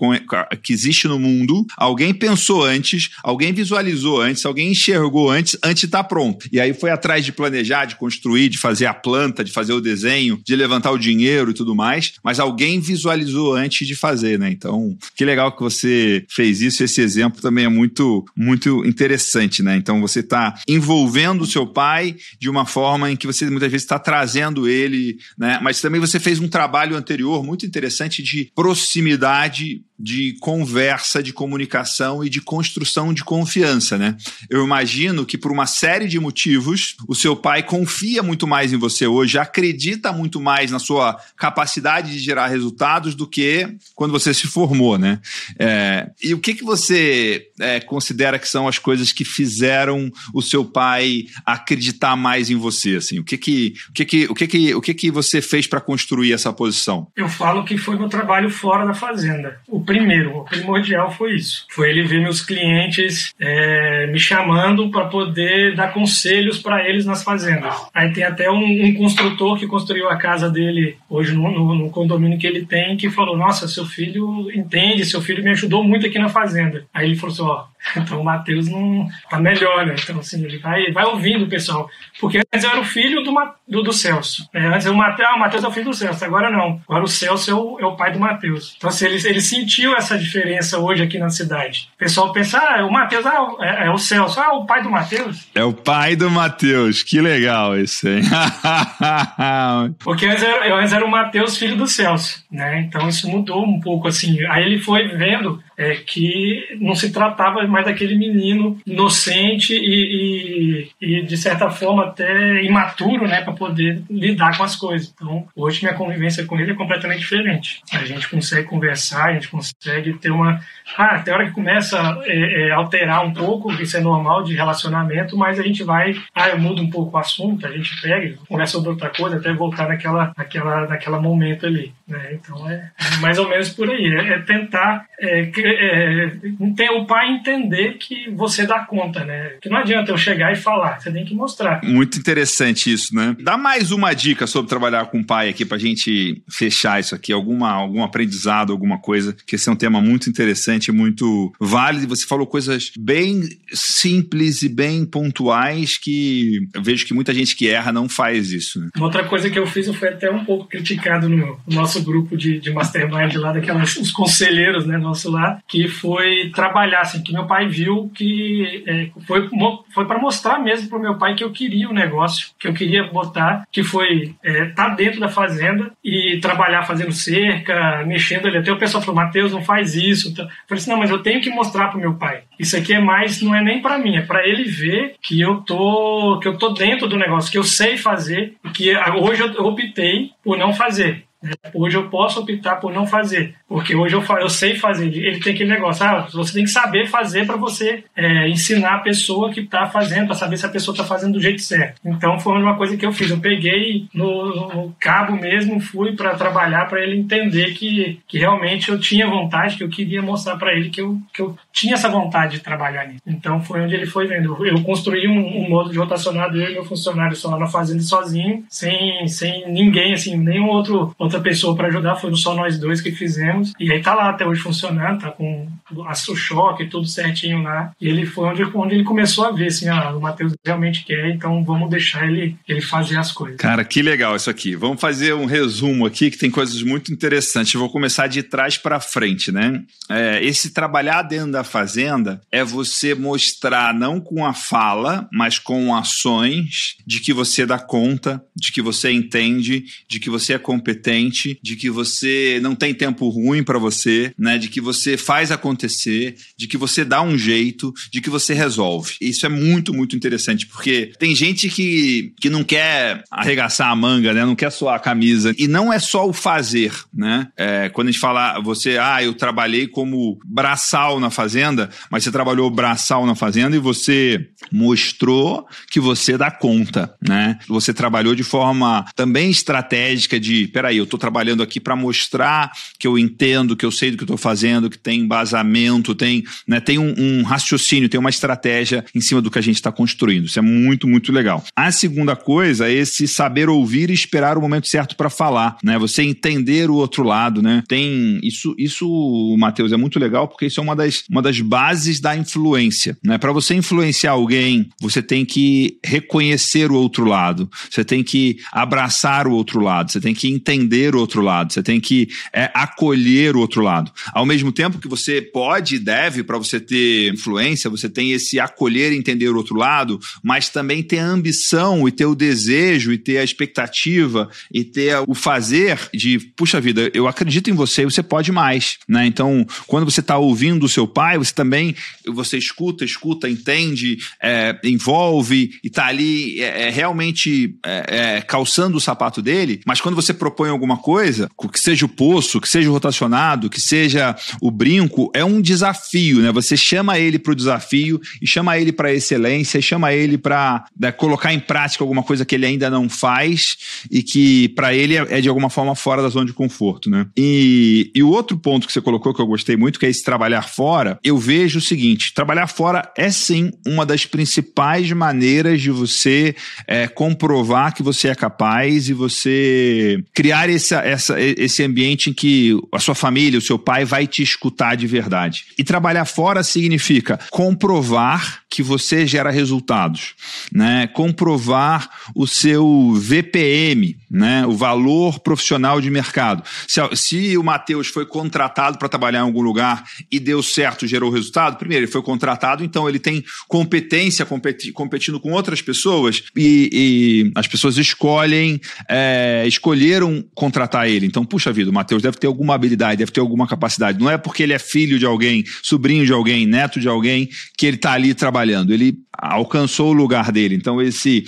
que 0.62 0.74
existe 0.74 1.08
no 1.08 1.20
mundo, 1.20 1.66
alguém 1.78 2.14
pensou 2.14 2.64
antes, 2.64 3.10
alguém 3.24 3.54
visualizou 3.54 4.22
antes, 4.22 4.46
alguém 4.46 4.72
enxergou 4.72 5.30
antes, 5.30 5.58
antes 5.64 5.82
de 5.82 5.86
estar 5.88 6.04
tá 6.04 6.10
pronto. 6.10 6.48
E 6.52 6.60
aí 6.60 6.74
foi 6.74 6.90
atrás 6.90 7.24
de 7.26 7.32
planejar, 7.32 7.86
de 7.86 7.96
construir, 7.96 8.50
de 8.50 8.58
fazer 8.58 8.86
a 8.86 8.94
planta, 8.94 9.44
de 9.44 9.52
fazer 9.52 9.74
o 9.74 9.82
desenho, 9.82 10.40
de 10.46 10.56
levantar 10.56 10.92
o 10.92 10.98
dinheiro 10.98 11.52
e 11.52 11.54
tudo 11.54 11.76
mais, 11.76 12.14
mas 12.24 12.40
alguém 12.40 12.80
visualizou 12.80 13.56
antes 13.56 13.88
de 13.88 13.96
fazer, 13.96 14.40
né? 14.40 14.50
Então, 14.50 14.96
que 15.16 15.26
legal 15.26 15.56
que 15.56 15.62
você 15.62 16.26
fez 16.30 16.62
isso. 16.62 16.84
Esse 16.84 17.02
exemplo 17.02 17.42
também 17.42 17.66
é 17.66 17.70
muito, 17.70 18.26
muito 18.36 18.86
interessante, 18.86 19.62
né? 19.62 19.76
Então, 19.76 20.02
você 20.02 20.20
está 20.20 20.56
envolvendo 20.68 21.42
o 21.42 21.48
seu 21.48 21.66
pai 21.66 22.16
de 22.40 22.50
uma 22.50 22.66
forma 22.66 23.12
em 23.12 23.16
que 23.16 23.28
você 23.28 23.50
muitas 23.50 23.72
vezes 23.72 23.84
está 23.84 24.00
trazendo 24.00 24.68
ele, 24.68 25.18
né? 25.38 25.60
Mas 25.62 25.82
também 25.82 26.00
você 26.00 26.20
fez 26.20 26.40
um 26.40 26.48
trabalho 26.58 26.98
anterior 26.98 27.44
muito 27.44 27.68
interessante 27.68 28.24
de 28.24 28.52
proximidade 28.56 29.84
de 30.00 30.38
conversa, 30.40 31.24
de 31.24 31.34
comunicação 31.34 32.24
e 32.24 32.30
de 32.30 32.40
construção 32.40 33.14
de 33.14 33.24
confiança, 33.24 33.98
né? 33.98 34.16
Eu 34.50 34.64
imagino 34.64 35.26
que 35.26 35.38
por 35.38 35.52
uma 35.52 35.66
série 35.66 36.08
de 36.08 36.20
motivos, 36.20 36.96
o 37.08 37.16
seu 37.16 37.36
pai 37.36 37.64
confia 37.64 38.22
muito 38.22 38.46
mais 38.46 38.72
em 38.72 38.78
você 38.78 39.08
hoje, 39.08 39.40
acredita 39.40 40.12
muito 40.12 40.40
mais 40.40 40.70
na 40.70 40.78
sua 40.78 41.20
capacidade 41.36 42.12
de 42.12 42.20
gerar 42.20 42.48
resultados 42.48 43.16
do 43.16 43.28
que 43.28 43.76
quando 43.96 44.12
você 44.12 44.34
se 44.34 44.46
formou, 44.46 45.00
né? 45.00 45.20
É, 45.58 46.12
e 46.22 46.34
o 46.34 46.40
que, 46.40 46.54
que 46.54 46.64
você 46.64 47.50
é, 47.60 47.80
considera 47.80 48.38
que 48.38 48.48
são 48.48 48.68
as 48.68 48.78
coisas 48.78 49.12
que 49.12 49.26
fizeram 49.26 50.12
o 50.34 50.42
seu 50.44 50.64
pai 50.64 51.26
acreditar 51.44 52.16
mais 52.16 52.52
em 52.52 52.56
você, 52.56 52.98
assim? 52.98 53.18
O 53.18 53.24
que 53.24 53.38
que, 53.38 53.74
o 53.90 53.94
que, 53.94 54.06
que, 54.06 54.26
o 54.26 54.36
que, 54.36 54.48
que, 54.48 54.76
o 54.76 54.82
que, 54.82 54.94
que 54.94 55.12
você 55.12 55.42
fez 55.42 55.66
para 55.66 55.82
construir 55.82 56.34
essa 56.34 56.47
posição? 56.54 57.08
Eu 57.16 57.28
falo 57.28 57.64
que 57.64 57.78
foi 57.78 57.98
meu 57.98 58.10
trabalho 58.10 58.50
fora 58.50 58.86
da 58.86 58.94
fazenda. 58.94 59.60
O 59.68 59.84
primeiro, 59.84 60.38
o 60.38 60.46
primordial 60.46 61.12
foi 61.12 61.36
isso. 61.36 61.66
Foi 61.70 61.90
ele 61.90 62.04
ver 62.04 62.22
meus 62.22 62.42
clientes 62.42 63.34
é, 63.40 64.08
me 64.08 64.20
chamando 64.20 64.90
para 64.92 65.06
poder 65.06 65.76
dar 65.76 65.94
conselhos 65.94 66.60
para 66.60 66.88
eles 66.88 67.06
nas 67.06 67.24
fazendas. 67.24 67.74
Aí 67.94 68.12
tem 68.12 68.24
até 68.24 68.50
um, 68.50 68.64
um, 68.64 68.94
construtor 68.94 69.58
que 69.58 69.68
construiu 69.68 70.10
a 70.10 70.18
casa 70.18 70.50
dele 70.50 70.98
hoje 71.10 71.34
no, 71.34 71.52
no, 71.52 71.76
no, 71.76 71.90
condomínio 71.90 72.40
que 72.40 72.48
ele 72.48 72.66
tem 72.66 72.98
que 72.98 73.10
falou: 73.10 73.38
Nossa, 73.38 73.68
seu 73.68 73.86
filho 73.86 74.50
entende, 74.52 75.06
seu 75.06 75.22
filho 75.22 75.44
me 75.44 75.52
ajudou 75.52 75.84
muito 75.84 76.06
aqui 76.06 76.20
na 76.20 76.30
fazenda. 76.30 76.86
Aí 76.94 77.08
ele 77.08 77.16
falou 77.16 77.34
assim: 77.34 77.44
Ó, 77.44 77.66
então 77.96 78.22
o 78.22 78.24
Matheus 78.24 78.68
não 78.68 79.08
tá 79.30 79.40
melhor, 79.40 79.86
né? 79.86 79.96
Então, 80.02 80.20
assim, 80.20 80.44
ele 80.44 80.58
vai, 80.58 80.92
vai 80.92 81.06
ouvindo 81.06 81.46
o 81.46 81.50
pessoal. 81.50 81.90
Porque 82.20 82.40
antes 82.40 82.64
eu 82.64 82.72
era 82.72 82.80
o 82.80 82.86
filho 82.86 83.22
do, 83.24 83.34
do, 83.68 83.84
do 83.84 83.94
Celso. 83.94 84.48
Né? 84.54 84.68
Antes 84.68 84.88
o 84.88 84.94
Matheus, 84.94 85.30
ah, 85.30 85.36
o 85.36 85.40
Matheus 85.40 85.64
é 85.64 85.68
o 85.68 85.72
filho 85.72 85.86
do 85.86 85.94
Celso. 85.94 86.26
Agora 86.26 86.50
não. 86.50 86.82
Agora 86.88 87.04
o 87.04 87.08
Celso 87.08 87.52
é 87.52 87.54
o, 87.54 87.80
é 87.80 87.86
o 87.86 87.96
pai 87.96 88.12
do 88.12 88.20
Matheus. 88.20 88.76
Então, 88.78 88.90
assim, 88.90 89.06
ele, 89.06 89.28
ele 89.28 89.42
sentiu 89.42 89.96
essa 89.96 90.18
diferença 90.18 90.80
hoje 90.80 91.04
aqui 91.04 91.18
na 91.18 91.30
cidade. 91.30 91.90
O 91.96 91.98
pessoal 91.98 92.32
pensa, 92.32 92.60
ah, 92.60 92.86
o 92.86 92.92
Matheus 92.92 93.26
ah, 93.26 93.48
é, 93.62 93.88
é, 93.88 93.92
o 93.92 93.98
Celso. 93.98 94.40
Ah, 94.40 94.54
o 94.54 94.66
pai 94.66 94.82
do 94.82 94.90
Matheus. 94.90 95.48
É 95.54 95.64
o 95.64 95.74
pai 95.74 96.16
do 96.16 96.30
Matheus. 96.30 97.04
Que 97.04 97.22
legal 97.22 97.78
isso, 97.78 98.08
hein? 98.08 98.22
Porque 100.00 100.26
antes 100.26 100.44
era, 100.44 100.76
antes 100.76 100.94
era 100.94 101.06
o 101.06 101.12
Matheus, 101.12 101.58
filho 101.58 101.76
do 101.76 101.88
Celso, 101.88 102.44
né? 102.52 102.82
Então 102.82 103.08
isso 103.08 103.30
mudou 103.30 103.64
um 103.64 103.80
pouco, 103.80 104.08
assim. 104.08 104.38
Aí 104.48 104.64
ele 104.64 104.80
foi 104.80 105.08
vendo 105.10 105.62
é, 105.78 105.96
que 105.96 106.76
não 106.82 106.96
se 106.96 107.12
tratava 107.12 107.66
mais 107.68 107.86
daquele 107.86 108.18
menino 108.18 108.80
inocente 108.86 109.74
e, 109.74 110.90
e, 111.00 111.20
e 111.20 111.22
de 111.22 111.38
certa 111.38 111.70
forma 111.70 112.06
até 112.06 112.64
imaturo, 112.64 113.28
né, 113.28 113.42
para 113.42 113.54
poder 113.54 114.02
lidar 114.10 114.58
com 114.58 114.64
as 114.64 114.76
coisas. 114.76 115.14
Então, 115.14 115.48
hoje 115.56 115.84
minha 115.84 115.94
convivência 115.94 116.46
com 116.46 116.60
ele 116.60 116.72
é 116.72 116.76
completamente 116.76 117.20
diferente. 117.20 117.82
A 117.94 118.04
gente 118.04 118.28
consegue 118.28 118.68
conversar, 118.68 119.26
a 119.26 119.34
gente 119.34 119.50
consegue 119.50 120.14
ter 120.14 120.32
uma. 120.32 120.60
Ah, 120.98 121.16
até 121.16 121.32
hora 121.32 121.46
que 121.46 121.52
começa 121.52 122.00
a 122.00 122.24
é, 122.26 122.68
é, 122.68 122.72
alterar 122.72 123.24
um 123.24 123.34
pouco, 123.34 123.72
isso 123.74 123.96
é 123.98 124.00
normal 124.00 124.44
de 124.44 124.56
relacionamento, 124.56 125.38
mas 125.38 125.60
a 125.60 125.64
gente 125.64 125.84
vai. 125.84 126.16
Ah, 126.34 126.50
eu 126.50 126.60
mudo 126.60 126.82
um 126.82 126.90
pouco 126.90 127.16
o 127.16 127.20
assunto, 127.20 127.68
a 127.68 127.72
gente 127.72 128.02
pega, 128.02 128.36
conversa 128.48 128.74
sobre 128.74 128.90
outra 128.90 129.10
coisa, 129.10 129.38
até 129.38 129.54
voltar 129.54 129.88
naquela, 129.88 130.34
naquela, 130.36 130.88
naquela 130.88 131.22
momento 131.22 131.66
ali. 131.66 131.94
Né? 132.08 132.34
Então, 132.36 132.70
é, 132.70 132.92
é 132.98 133.18
mais 133.18 133.38
ou 133.38 133.50
menos 133.50 133.70
por 133.70 133.90
aí. 133.90 134.06
É, 134.06 134.34
é 134.36 134.40
tentar 134.40 135.06
é, 135.20 135.42
é, 135.42 136.32
ter 136.76 136.90
o 136.92 137.06
pai 137.06 137.32
entender 137.32 137.98
que 137.98 138.30
você 138.30 138.66
dá 138.66 138.80
conta, 138.80 139.26
né? 139.26 139.54
Que 139.62 139.68
não 139.68 139.78
adianta 139.78 140.12
eu 140.12 140.18
chegar 140.18 140.54
e 140.54 140.56
falar, 140.56 141.00
você 141.00 141.12
tem 141.12 141.26
que 141.26 141.36
mostrar. 141.36 141.82
Muito 141.84 142.18
interessante 142.18 142.92
isso, 142.92 143.14
né? 143.14 143.36
Dá 143.42 143.58
mais 143.58 143.92
uma 143.92 144.14
dica 144.14 144.48
sobre 144.48 144.70
trabalhar 144.70 145.08
com 145.08 145.20
o 145.20 145.26
pai 145.26 145.50
aqui 145.50 145.66
pra 145.66 145.78
gente 145.78 146.42
fechar 146.50 147.00
isso 147.00 147.14
aqui, 147.14 147.34
alguma, 147.34 147.72
algum 147.72 148.04
aprendizado, 148.04 148.72
alguma 148.72 149.00
coisa, 149.00 149.36
que 149.46 149.56
esse 149.56 149.68
é 149.68 149.72
um 149.72 149.76
tema 149.76 150.00
muito 150.00 150.30
interessante, 150.30 150.92
muito 150.92 151.52
válido, 151.60 152.08
você 152.08 152.26
falou 152.26 152.48
coisas 152.48 152.92
bem 152.98 153.42
simples 153.74 154.62
e 154.62 154.70
bem 154.70 155.06
pontuais 155.06 155.98
que 155.98 156.68
eu 156.74 156.82
vejo 156.82 157.06
que 157.06 157.14
muita 157.14 157.34
gente 157.34 157.56
que 157.56 157.68
erra 157.68 157.92
não 157.92 158.08
faz 158.08 158.52
isso, 158.52 158.80
né? 158.80 158.90
Outra 159.00 159.26
coisa 159.26 159.50
que 159.50 159.60
eu 159.60 159.68
fiz, 159.68 159.88
eu 159.88 159.94
fui 159.94 160.08
até 160.08 160.32
um 160.32 160.46
pouco 160.46 160.68
criticado 160.68 161.28
no 161.28 161.60
nosso 161.68 161.97
grupo 162.04 162.38
de, 162.38 162.60
de 162.60 162.72
mastermind 162.72 163.36
lá, 163.36 163.52
daquelas, 163.52 163.96
os 163.98 164.12
conselheiros, 164.12 164.86
né, 164.86 164.98
nosso 164.98 165.32
lá, 165.32 165.60
que 165.68 165.88
foi 165.88 166.50
trabalhar, 166.54 167.02
assim, 167.02 167.22
que 167.22 167.34
meu 167.34 167.46
pai 167.46 167.68
viu 167.68 168.10
que 168.14 168.84
é, 168.88 169.10
foi, 169.26 169.50
foi 169.94 170.06
para 170.06 170.20
mostrar 170.20 170.60
mesmo 170.60 170.90
pro 170.90 171.00
meu 171.00 171.18
pai 171.18 171.36
que 171.36 171.44
eu 171.44 171.52
queria 171.52 171.88
o 171.88 171.92
um 171.92 171.94
negócio, 171.94 172.50
que 172.60 172.68
eu 172.68 172.74
queria 172.74 173.04
botar, 173.04 173.64
que 173.72 173.84
foi 173.84 174.36
é, 174.44 174.66
tá 174.66 174.90
dentro 174.90 175.20
da 175.20 175.30
fazenda 175.30 175.92
e 176.04 176.40
trabalhar 176.42 176.84
fazendo 176.84 177.12
cerca, 177.12 178.04
mexendo 178.06 178.48
ali. 178.48 178.58
Até 178.58 178.72
o 178.72 178.78
pessoal 178.78 179.04
falou, 179.04 179.22
Matheus, 179.22 179.52
não 179.52 179.62
faz 179.62 179.96
isso. 179.96 180.30
Eu 180.30 180.46
falei 180.46 180.52
assim, 180.72 180.90
não, 180.90 180.98
mas 180.98 181.10
eu 181.10 181.22
tenho 181.22 181.42
que 181.42 181.50
mostrar 181.50 181.90
pro 181.90 182.00
meu 182.00 182.16
pai. 182.16 182.42
Isso 182.60 182.76
aqui 182.76 182.94
é 182.94 183.00
mais, 183.00 183.42
não 183.42 183.54
é 183.54 183.64
nem 183.64 183.82
para 183.82 183.98
mim, 183.98 184.18
é 184.18 184.22
para 184.22 184.48
ele 184.48 184.64
ver 184.64 185.16
que 185.22 185.40
eu 185.40 185.58
tô, 185.62 186.40
que 186.42 186.48
eu 186.48 186.58
tô 186.58 186.70
dentro 186.70 187.08
do 187.08 187.18
negócio, 187.18 187.52
que 187.52 187.58
eu 187.58 187.64
sei 187.64 187.98
fazer, 187.98 188.56
que 188.74 188.96
hoje 189.22 189.42
eu 189.42 189.66
optei 189.66 190.32
por 190.44 190.58
não 190.58 190.74
fazer. 190.74 191.27
Hoje 191.74 191.98
eu 191.98 192.10
posso 192.10 192.40
optar 192.40 192.78
por 192.78 192.92
não 192.92 193.06
fazer, 193.06 193.54
porque 193.68 193.96
hoje 193.96 194.16
eu, 194.16 194.24
eu 194.40 194.50
sei 194.50 194.76
fazer. 194.76 195.08
Ele 195.08 195.40
tem 195.40 195.54
aquele 195.54 195.70
negócio, 195.70 196.04
ah, 196.04 196.28
você 196.34 196.54
tem 196.54 196.64
que 196.64 196.70
saber 196.70 197.08
fazer 197.08 197.46
para 197.46 197.56
você 197.56 198.04
é, 198.16 198.50
ensinar 198.50 198.96
a 198.96 199.00
pessoa 199.00 199.52
que 199.52 199.62
está 199.62 199.86
fazendo, 199.86 200.28
para 200.28 200.36
saber 200.36 200.58
se 200.58 200.66
a 200.66 200.70
pessoa 200.70 200.94
está 200.94 201.04
fazendo 201.04 201.34
do 201.34 201.42
jeito 201.42 201.62
certo. 201.62 202.02
Então 202.04 202.40
foi 202.40 202.54
uma 202.54 202.76
coisa 202.76 202.98
que 202.98 203.06
eu 203.06 203.14
fiz. 203.14 203.30
Eu 203.30 203.40
peguei 203.40 204.08
no, 204.14 204.56
no 204.74 204.96
cabo 205.00 205.36
mesmo, 205.36 205.80
fui 205.80 206.16
para 206.16 206.36
trabalhar 206.36 206.86
para 206.86 207.02
ele 207.02 207.20
entender 207.20 207.74
que, 207.74 208.20
que 208.28 208.40
realmente 208.40 208.90
eu 208.90 209.00
tinha 209.00 209.28
vontade, 209.28 209.78
que 209.78 209.84
eu 209.84 209.90
queria 209.90 210.22
mostrar 210.22 210.58
para 210.58 210.74
ele 210.74 210.90
que 210.90 211.02
eu, 211.02 211.20
que 211.34 211.42
eu 211.42 211.56
tinha 211.72 211.94
essa 211.94 212.10
vontade 212.10 212.58
de 212.58 212.64
trabalhar 212.64 213.08
nisso. 213.08 213.22
Então 213.28 213.62
foi 213.62 213.82
onde 213.82 213.94
ele 213.94 214.08
foi 214.08 214.26
vendo. 214.26 214.66
Eu 214.66 214.82
construí 214.82 215.28
um, 215.28 215.66
um 215.66 215.70
modo 215.70 215.92
de 215.92 216.00
rotacionado, 216.00 216.60
eu 216.60 216.72
e 216.72 216.74
meu 216.74 216.86
funcionário 216.86 217.36
só 217.36 217.50
lá 217.50 217.60
na 217.60 217.68
fazenda 217.68 218.02
sozinho, 218.02 218.66
sem, 218.70 219.28
sem 219.28 219.72
ninguém, 219.72 220.14
assim, 220.14 220.36
nenhum 220.36 220.68
outro 220.68 221.14
outra 221.28 221.40
pessoa 221.40 221.76
para 221.76 221.88
ajudar, 221.88 222.16
foram 222.16 222.36
só 222.36 222.56
nós 222.56 222.80
dois 222.80 223.02
que 223.02 223.12
fizemos. 223.12 223.74
E 223.80 223.92
aí 223.92 224.02
tá 224.02 224.16
lá 224.16 224.30
até 224.30 224.46
hoje 224.46 224.62
funcionando, 224.62 225.22
tá 225.22 225.32
com 225.32 225.68
o 225.92 226.36
choque 226.36 226.88
tudo 226.88 227.08
certinho 227.08 227.62
lá. 227.62 227.92
E 228.02 228.08
ele 228.08 228.26
foi 228.26 228.46
onde, 228.46 228.64
onde 228.64 228.96
ele 228.96 229.04
começou 229.04 229.46
a 229.46 229.52
ver 229.52 229.68
assim, 229.68 229.88
ah, 229.90 230.16
o 230.16 230.22
Matheus 230.22 230.54
realmente 230.66 231.04
quer, 231.04 231.30
então 231.30 231.64
vamos 231.64 231.90
deixar 231.90 232.28
ele, 232.28 232.56
ele 232.68 232.82
fazer 232.82 233.18
as 233.18 233.32
coisas. 233.32 233.58
Cara, 233.58 233.84
que 233.84 234.02
legal 234.02 234.36
isso 234.36 234.50
aqui. 234.50 234.76
Vamos 234.76 235.00
fazer 235.00 235.34
um 235.34 235.46
resumo 235.46 236.06
aqui 236.06 236.32
que 236.32 236.38
tem 236.38 236.50
coisas 236.50 236.82
muito 236.82 237.12
interessantes. 237.12 237.74
Eu 237.74 237.80
vou 237.80 237.90
começar 237.90 238.28
de 238.28 238.42
trás 238.42 238.78
para 238.78 239.00
frente, 239.00 239.52
né? 239.52 239.84
É, 240.10 240.44
esse 240.44 240.72
trabalhar 240.72 241.22
dentro 241.24 241.52
da 241.52 241.64
fazenda 241.64 242.42
é 242.52 242.64
você 242.64 243.14
mostrar 243.14 243.94
não 243.94 244.20
com 244.20 244.46
a 244.46 244.54
fala, 244.54 245.28
mas 245.32 245.60
com 245.60 245.94
ações 245.96 246.96
de 247.06 247.20
que 247.20 247.34
você 247.34 247.66
dá 247.66 247.80
conta, 247.80 248.42
de 248.56 248.72
que 248.72 248.82
você 248.82 249.12
entende, 249.12 249.84
de 250.08 250.20
que 250.20 250.30
você 250.30 250.54
é 250.54 250.60
competente 250.60 251.17
de 251.62 251.76
que 251.76 251.90
você 251.90 252.60
não 252.62 252.76
tem 252.76 252.94
tempo 252.94 253.30
ruim 253.30 253.64
para 253.64 253.80
você, 253.80 254.34
né? 254.38 254.58
De 254.58 254.68
que 254.68 254.82
você 254.82 255.18
faz 255.18 255.52
acontecer, 255.52 256.36
de 256.58 256.68
que 256.68 256.78
você 256.78 257.04
dá 257.04 257.22
um 257.22 257.38
jeito, 257.38 257.94
de 258.12 258.22
que 258.22 258.30
você 258.30 258.54
resolve. 258.54 259.16
Isso 259.22 259.46
é 259.46 259.50
muito, 259.50 259.94
muito 259.94 260.16
interessante, 260.16 260.68
porque 260.68 261.12
tem 261.20 261.36
gente 261.36 261.70
que, 261.70 262.34
que 262.40 262.50
não 262.50 262.64
quer 262.64 263.24
arregaçar 263.32 263.90
a 263.90 263.96
manga, 263.96 264.34
né? 264.34 264.46
Não 264.46 264.56
quer 264.56 264.72
suar 264.72 264.96
a 264.96 265.00
camisa. 265.00 265.54
E 265.58 265.68
não 265.68 265.92
é 265.92 266.00
só 266.00 266.28
o 266.28 266.34
fazer, 266.34 266.94
né? 267.14 267.48
É, 267.58 267.90
quando 267.90 268.10
a 268.10 268.12
gente 268.12 268.20
fala, 268.20 268.60
você, 268.60 268.98
ah, 268.98 269.24
eu 269.24 269.34
trabalhei 269.34 269.88
como 269.88 270.38
braçal 270.46 271.20
na 271.20 271.30
fazenda, 271.30 271.90
mas 272.12 272.24
você 272.24 272.32
trabalhou 272.32 272.70
braçal 272.70 273.26
na 273.26 273.36
fazenda 273.36 273.76
e 273.76 273.80
você 273.80 274.48
mostrou 274.72 275.66
que 275.90 276.00
você 276.00 276.38
dá 276.38 276.52
conta, 276.52 277.14
né? 277.22 277.58
Você 277.68 277.94
trabalhou 277.94 278.36
de 278.36 278.44
forma 278.44 279.06
também 279.16 279.50
estratégica 279.50 280.40
de, 280.40 280.68
peraí, 280.68 280.98
eu 280.98 281.06
estou 281.08 281.20
trabalhando 281.20 281.64
aqui 281.64 281.80
para 281.80 281.96
mostrar 281.96 282.72
que 283.00 283.08
eu 283.08 283.18
entendo, 283.18 283.76
que 283.76 283.86
eu 283.86 283.92
sei 283.92 284.12
do 284.12 284.18
que 284.18 284.24
estou 284.24 284.38
fazendo, 284.38 284.90
que 284.90 284.98
tem 284.98 285.22
embasamento, 285.22 286.14
tem, 286.14 286.44
né, 286.68 286.80
tem 286.80 286.98
um, 286.98 287.14
um 287.18 287.44
raciocínio, 287.44 288.10
tem 288.10 288.20
uma 288.20 288.30
estratégia 288.30 289.06
em 289.14 289.22
cima 289.22 289.42
do 289.42 289.50
que 289.50 289.60
a 289.60 289.62
gente 289.62 289.76
está 289.76 289.92
construindo. 289.92 290.46
Isso 290.46 290.60
é 290.60 290.62
muito, 290.62 291.08
muito 291.08 291.32
legal. 291.32 291.64
A 291.76 291.92
segunda 291.92 292.36
coisa 292.36 292.90
é 292.90 292.94
esse 292.94 293.28
saber 293.28 293.70
ouvir 293.70 294.10
e 294.10 294.14
esperar 294.14 294.58
o 294.58 294.62
momento 294.62 294.88
certo 294.88 295.16
para 295.16 295.30
falar, 295.30 295.78
né? 295.84 295.98
Você 295.98 296.24
entender 296.24 296.90
o 296.90 296.96
outro 296.96 297.24
lado, 297.24 297.62
né? 297.62 297.84
Tem 297.88 298.40
isso, 298.44 298.76
isso, 298.78 299.56
Matheus, 299.58 299.92
é 299.92 299.98
muito 299.98 300.20
legal 300.20 300.48
porque 300.48 300.66
isso 300.66 300.80
é 300.80 300.84
uma 300.84 300.96
das, 300.96 301.24
uma 301.30 301.42
das 301.42 301.60
bases 301.62 302.20
da 302.20 302.36
influência, 302.36 303.18
né? 303.24 303.38
Para 303.38 303.52
você 303.52 303.74
influenciar 303.74 304.32
alguém, 304.32 304.90
você 305.00 305.22
tem 305.22 305.46
que 305.46 305.98
reconhecer 306.04 306.92
o 306.92 306.96
outro 306.96 307.26
lado, 307.26 307.70
você 307.90 308.04
tem 308.04 308.24
que 308.24 308.58
abraçar 308.72 309.48
o 309.48 309.54
outro 309.54 309.80
lado, 309.80 310.12
você 310.12 310.20
tem 310.20 310.34
que 310.34 310.48
entender 310.48 310.97
o 311.16 311.20
outro 311.20 311.42
lado, 311.42 311.74
você 311.74 311.84
tem 311.84 312.00
que 312.00 312.28
é, 312.54 312.70
acolher 312.74 313.56
o 313.56 313.60
outro 313.60 313.82
lado. 313.82 314.12
Ao 314.34 314.46
mesmo 314.46 314.72
tempo 314.72 315.00
que 315.00 315.08
você 315.08 315.42
pode 315.42 315.96
e 315.96 316.00
deve, 316.00 316.44
para 316.44 316.58
você 316.58 316.80
ter 316.80 317.34
influência, 317.34 317.90
você 317.90 318.10
tem 318.10 318.32
esse 318.32 318.60
acolher 318.60 319.12
e 319.12 319.18
entender 319.18 319.50
o 319.50 319.58
outro 319.58 319.76
lado, 319.76 320.20
mas 320.44 320.70
também 320.70 321.04
ter 321.04 321.20
a 321.20 321.28
ambição 321.28 322.08
e 322.08 322.12
ter 322.12 322.26
o 322.26 322.36
desejo 322.36 323.12
e 323.12 323.18
ter 323.18 323.38
a 323.38 323.44
expectativa 323.44 324.50
e 324.74 324.84
ter 324.84 325.16
o 325.28 325.34
fazer 325.34 326.00
de, 326.14 326.40
puxa 326.40 326.82
vida, 326.82 327.12
eu 327.14 327.28
acredito 327.28 327.70
em 327.70 327.74
você 327.74 328.06
você 328.06 328.24
pode 328.24 328.52
mais, 328.52 328.98
né? 329.08 329.26
Então, 329.26 329.66
quando 329.86 330.06
você 330.10 330.20
está 330.20 330.38
ouvindo 330.38 330.86
o 330.86 330.90
seu 330.90 331.08
pai, 331.08 331.38
você 331.38 331.54
também, 331.54 331.96
você 332.26 332.58
escuta, 332.58 333.04
escuta, 333.04 333.50
entende, 333.50 334.18
é, 334.42 334.78
envolve 334.84 335.72
e 335.84 335.88
está 335.88 336.08
ali 336.08 336.62
é, 336.62 336.88
é 336.88 336.90
realmente 336.90 337.78
é, 337.86 338.38
é, 338.38 338.42
calçando 338.42 338.98
o 338.98 339.02
sapato 339.02 339.42
dele, 339.42 339.82
mas 339.86 340.02
quando 340.02 340.16
você 340.16 340.34
propõe 340.34 340.70
alguma 340.70 340.87
coisa, 340.96 341.50
que 341.74 341.80
seja 341.80 342.06
o 342.06 342.10
poço, 342.10 342.62
que 342.62 342.70
seja 342.70 342.90
o 342.90 342.94
rotacionado, 342.94 343.70
que 343.70 343.82
seja 343.82 344.36
o 344.62 344.72
brinco, 344.72 345.30
é 345.34 345.44
um 345.44 345.60
desafio, 345.60 346.40
né? 346.40 346.52
Você 346.52 346.78
chama 346.78 347.20
ele 347.20 347.40
para 347.40 347.52
o 347.52 347.56
desafio 347.56 348.22
e 348.42 348.48
chama 348.48 348.78
ele 348.78 348.92
para 348.92 349.12
excelência, 349.12 349.82
chama 349.82 350.14
ele 350.14 350.38
para 350.38 350.86
né, 350.98 351.12
colocar 351.12 351.54
em 351.54 351.60
prática 351.60 352.04
alguma 352.04 352.24
coisa 352.24 352.46
que 352.46 352.56
ele 352.56 352.66
ainda 352.66 352.90
não 352.90 353.10
faz 353.10 353.76
e 354.10 354.22
que 354.22 354.70
para 354.70 354.94
ele 354.94 355.18
é, 355.18 355.38
é, 355.38 355.42
de 355.42 355.50
alguma 355.50 355.70
forma 355.70 355.96
fora 355.96 356.22
da 356.22 356.30
zona 356.30 356.46
de 356.46 356.54
conforto, 356.54 357.10
né? 357.10 357.26
E, 357.36 358.12
e 358.14 358.24
o 358.24 358.30
outro 358.30 358.58
ponto 358.58 358.86
que 358.86 358.94
você 358.94 359.02
colocou 359.02 359.34
que 359.34 359.42
eu 359.42 359.48
gostei 359.48 359.76
muito, 359.76 360.00
que 360.00 360.06
é 360.06 360.10
esse 360.10 360.24
trabalhar 360.24 360.62
fora, 360.62 361.20
eu 361.24 361.38
vejo 361.38 361.80
o 361.80 361.82
seguinte: 361.82 362.34
trabalhar 362.34 362.68
fora 362.68 363.12
é 363.18 363.30
sim 363.30 363.72
uma 363.86 364.06
das 364.06 364.26
principais 364.26 365.12
maneiras 365.12 365.82
de 365.82 365.90
você 365.90 366.56
é, 366.88 367.08
comprovar 367.08 367.94
que 367.94 368.04
você 368.04 368.30
é 368.30 368.36
capaz 368.36 369.10
e 369.10 369.14
você 369.14 370.24
criar 370.34 370.70
essa, 370.78 370.98
essa, 371.00 371.36
esse 371.40 371.84
ambiente 371.84 372.30
em 372.30 372.34
que 372.34 372.80
a 372.92 373.00
sua 373.00 373.16
família, 373.16 373.60
o 373.60 373.62
seu 373.62 373.78
pai 373.78 374.06
vai 374.06 374.26
te 374.26 374.42
escutar 374.42 374.96
de 374.96 375.06
verdade. 375.06 375.66
E 375.78 375.84
trabalhar 375.84 376.26
fora 376.26 376.64
significa 376.64 377.40
comprovar 377.50 378.62
que 378.70 378.84
você 378.84 379.26
gera 379.26 379.50
resultados, 379.50 380.36
né? 380.72 381.08
Comprovar 381.08 382.10
o 382.36 382.46
seu 382.46 383.14
VPM, 383.16 384.18
né? 384.30 384.66
O 384.66 384.74
valor 384.74 385.40
profissional 385.40 386.02
de 386.02 386.10
mercado. 386.10 386.64
Se, 386.88 387.00
se 387.16 387.58
o 387.58 387.64
Matheus 387.64 388.08
foi 388.08 388.26
contratado 388.26 388.98
para 388.98 389.08
trabalhar 389.08 389.40
em 389.40 389.44
algum 389.44 389.62
lugar 389.62 390.04
e 390.30 390.40
deu 390.40 390.62
certo, 390.62 391.08
gerou 391.08 391.32
resultado, 391.32 391.78
primeiro 391.78 392.04
ele 392.04 392.12
foi 392.12 392.22
contratado, 392.22 392.84
então 392.84 393.08
ele 393.08 393.20
tem 393.20 393.44
competência 393.70 394.46
competi, 394.46 394.92
competindo 394.92 395.40
com 395.40 395.52
outras 395.54 395.82
pessoas 395.82 396.44
e, 396.56 396.90
e 396.92 397.52
as 397.56 397.68
pessoas 397.68 397.98
escolhem, 397.98 398.82
é, 399.08 399.64
escolheram 399.66 400.44
contratar 400.54 401.08
ele. 401.08 401.26
Então, 401.26 401.46
puxa 401.46 401.72
vida, 401.72 401.90
o 401.90 401.94
Matheus 401.94 402.22
deve 402.22 402.38
ter 402.38 402.48
alguma 402.48 402.76
habilidade, 402.76 403.18
deve 403.18 403.32
ter 403.32 403.40
alguma 403.40 403.66
capacidade. 403.66 404.20
Não 404.20 404.30
é 404.30 404.38
porque 404.38 404.64
ele 404.64 404.74
é 404.74 404.80
filho 404.80 405.18
de 405.18 405.26
alguém, 405.26 405.64
sobrinho 405.82 406.26
de 406.26 406.34
alguém, 406.34 406.66
neto 406.66 407.00
de 407.00 407.08
alguém 407.08 407.50
que 407.78 407.86
ele 407.86 407.96
está 407.96 408.12
ali 408.12 408.34
trabalhando 408.34 408.57
trabalhando, 408.58 408.92
ele 408.92 409.20
alcançou 409.38 410.10
o 410.10 410.14
lugar 410.14 410.52
dele. 410.52 410.74
Então, 410.74 411.00
esse 411.00 411.46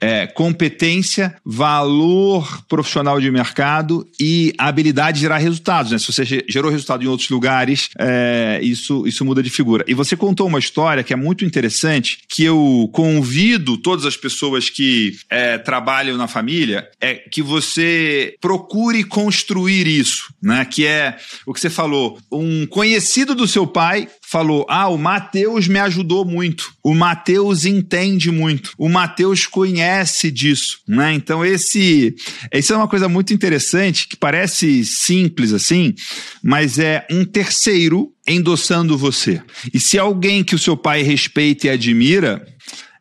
é, 0.00 0.26
competência, 0.26 1.36
valor 1.44 2.64
profissional 2.66 3.20
de 3.20 3.30
mercado 3.30 4.06
e 4.18 4.54
habilidade 4.56 5.16
de 5.16 5.22
gerar 5.22 5.36
resultados. 5.36 5.92
Né? 5.92 5.98
Se 5.98 6.10
você 6.10 6.24
gerou 6.48 6.70
resultado 6.70 7.04
em 7.04 7.06
outros 7.06 7.28
lugares, 7.28 7.90
é, 7.98 8.58
isso, 8.62 9.06
isso 9.06 9.24
muda 9.24 9.42
de 9.42 9.50
figura. 9.50 9.84
E 9.86 9.92
você 9.92 10.16
contou 10.16 10.46
uma 10.46 10.58
história 10.58 11.04
que 11.04 11.12
é 11.12 11.16
muito 11.16 11.44
interessante, 11.44 12.20
que 12.28 12.42
eu 12.42 12.88
convido 12.92 13.76
todas 13.76 14.06
as 14.06 14.16
pessoas 14.16 14.70
que 14.70 15.16
é, 15.28 15.58
trabalham 15.58 16.16
na 16.16 16.26
família, 16.26 16.88
é 17.00 17.14
que 17.14 17.42
você 17.42 18.34
procure 18.40 19.04
construir 19.04 19.86
isso, 19.86 20.32
né? 20.42 20.64
Que 20.64 20.86
é 20.86 21.18
o 21.44 21.52
que 21.52 21.60
você 21.60 21.68
falou. 21.68 22.18
Um 22.32 22.66
conhecido 22.66 23.34
do 23.34 23.46
seu 23.46 23.66
pai 23.66 24.08
falou: 24.28 24.66
Ah, 24.68 24.88
o 24.88 24.98
Mateus 24.98 25.68
me 25.68 25.78
ajudou 25.78 26.24
muito. 26.24 26.72
O 26.82 26.94
Mateus 26.94 27.64
entende 27.64 28.30
muito. 28.30 28.72
O 28.76 28.88
Mateus 28.88 29.46
conhece 29.46 30.30
disso, 30.30 30.80
né? 30.86 31.14
Então 31.14 31.44
esse, 31.44 32.14
isso 32.52 32.72
é 32.72 32.76
uma 32.76 32.88
coisa 32.88 33.08
muito 33.08 33.32
interessante 33.32 34.08
que 34.08 34.16
parece 34.16 34.84
simples 34.84 35.52
assim, 35.52 35.94
mas 36.42 36.78
é 36.78 37.06
um 37.10 37.24
terceiro 37.24 38.12
endossando 38.26 38.98
você. 38.98 39.40
E 39.72 39.78
se 39.78 39.98
alguém 39.98 40.42
que 40.42 40.54
o 40.54 40.58
seu 40.58 40.76
pai 40.76 41.02
respeita 41.02 41.68
e 41.68 41.70
admira, 41.70 42.44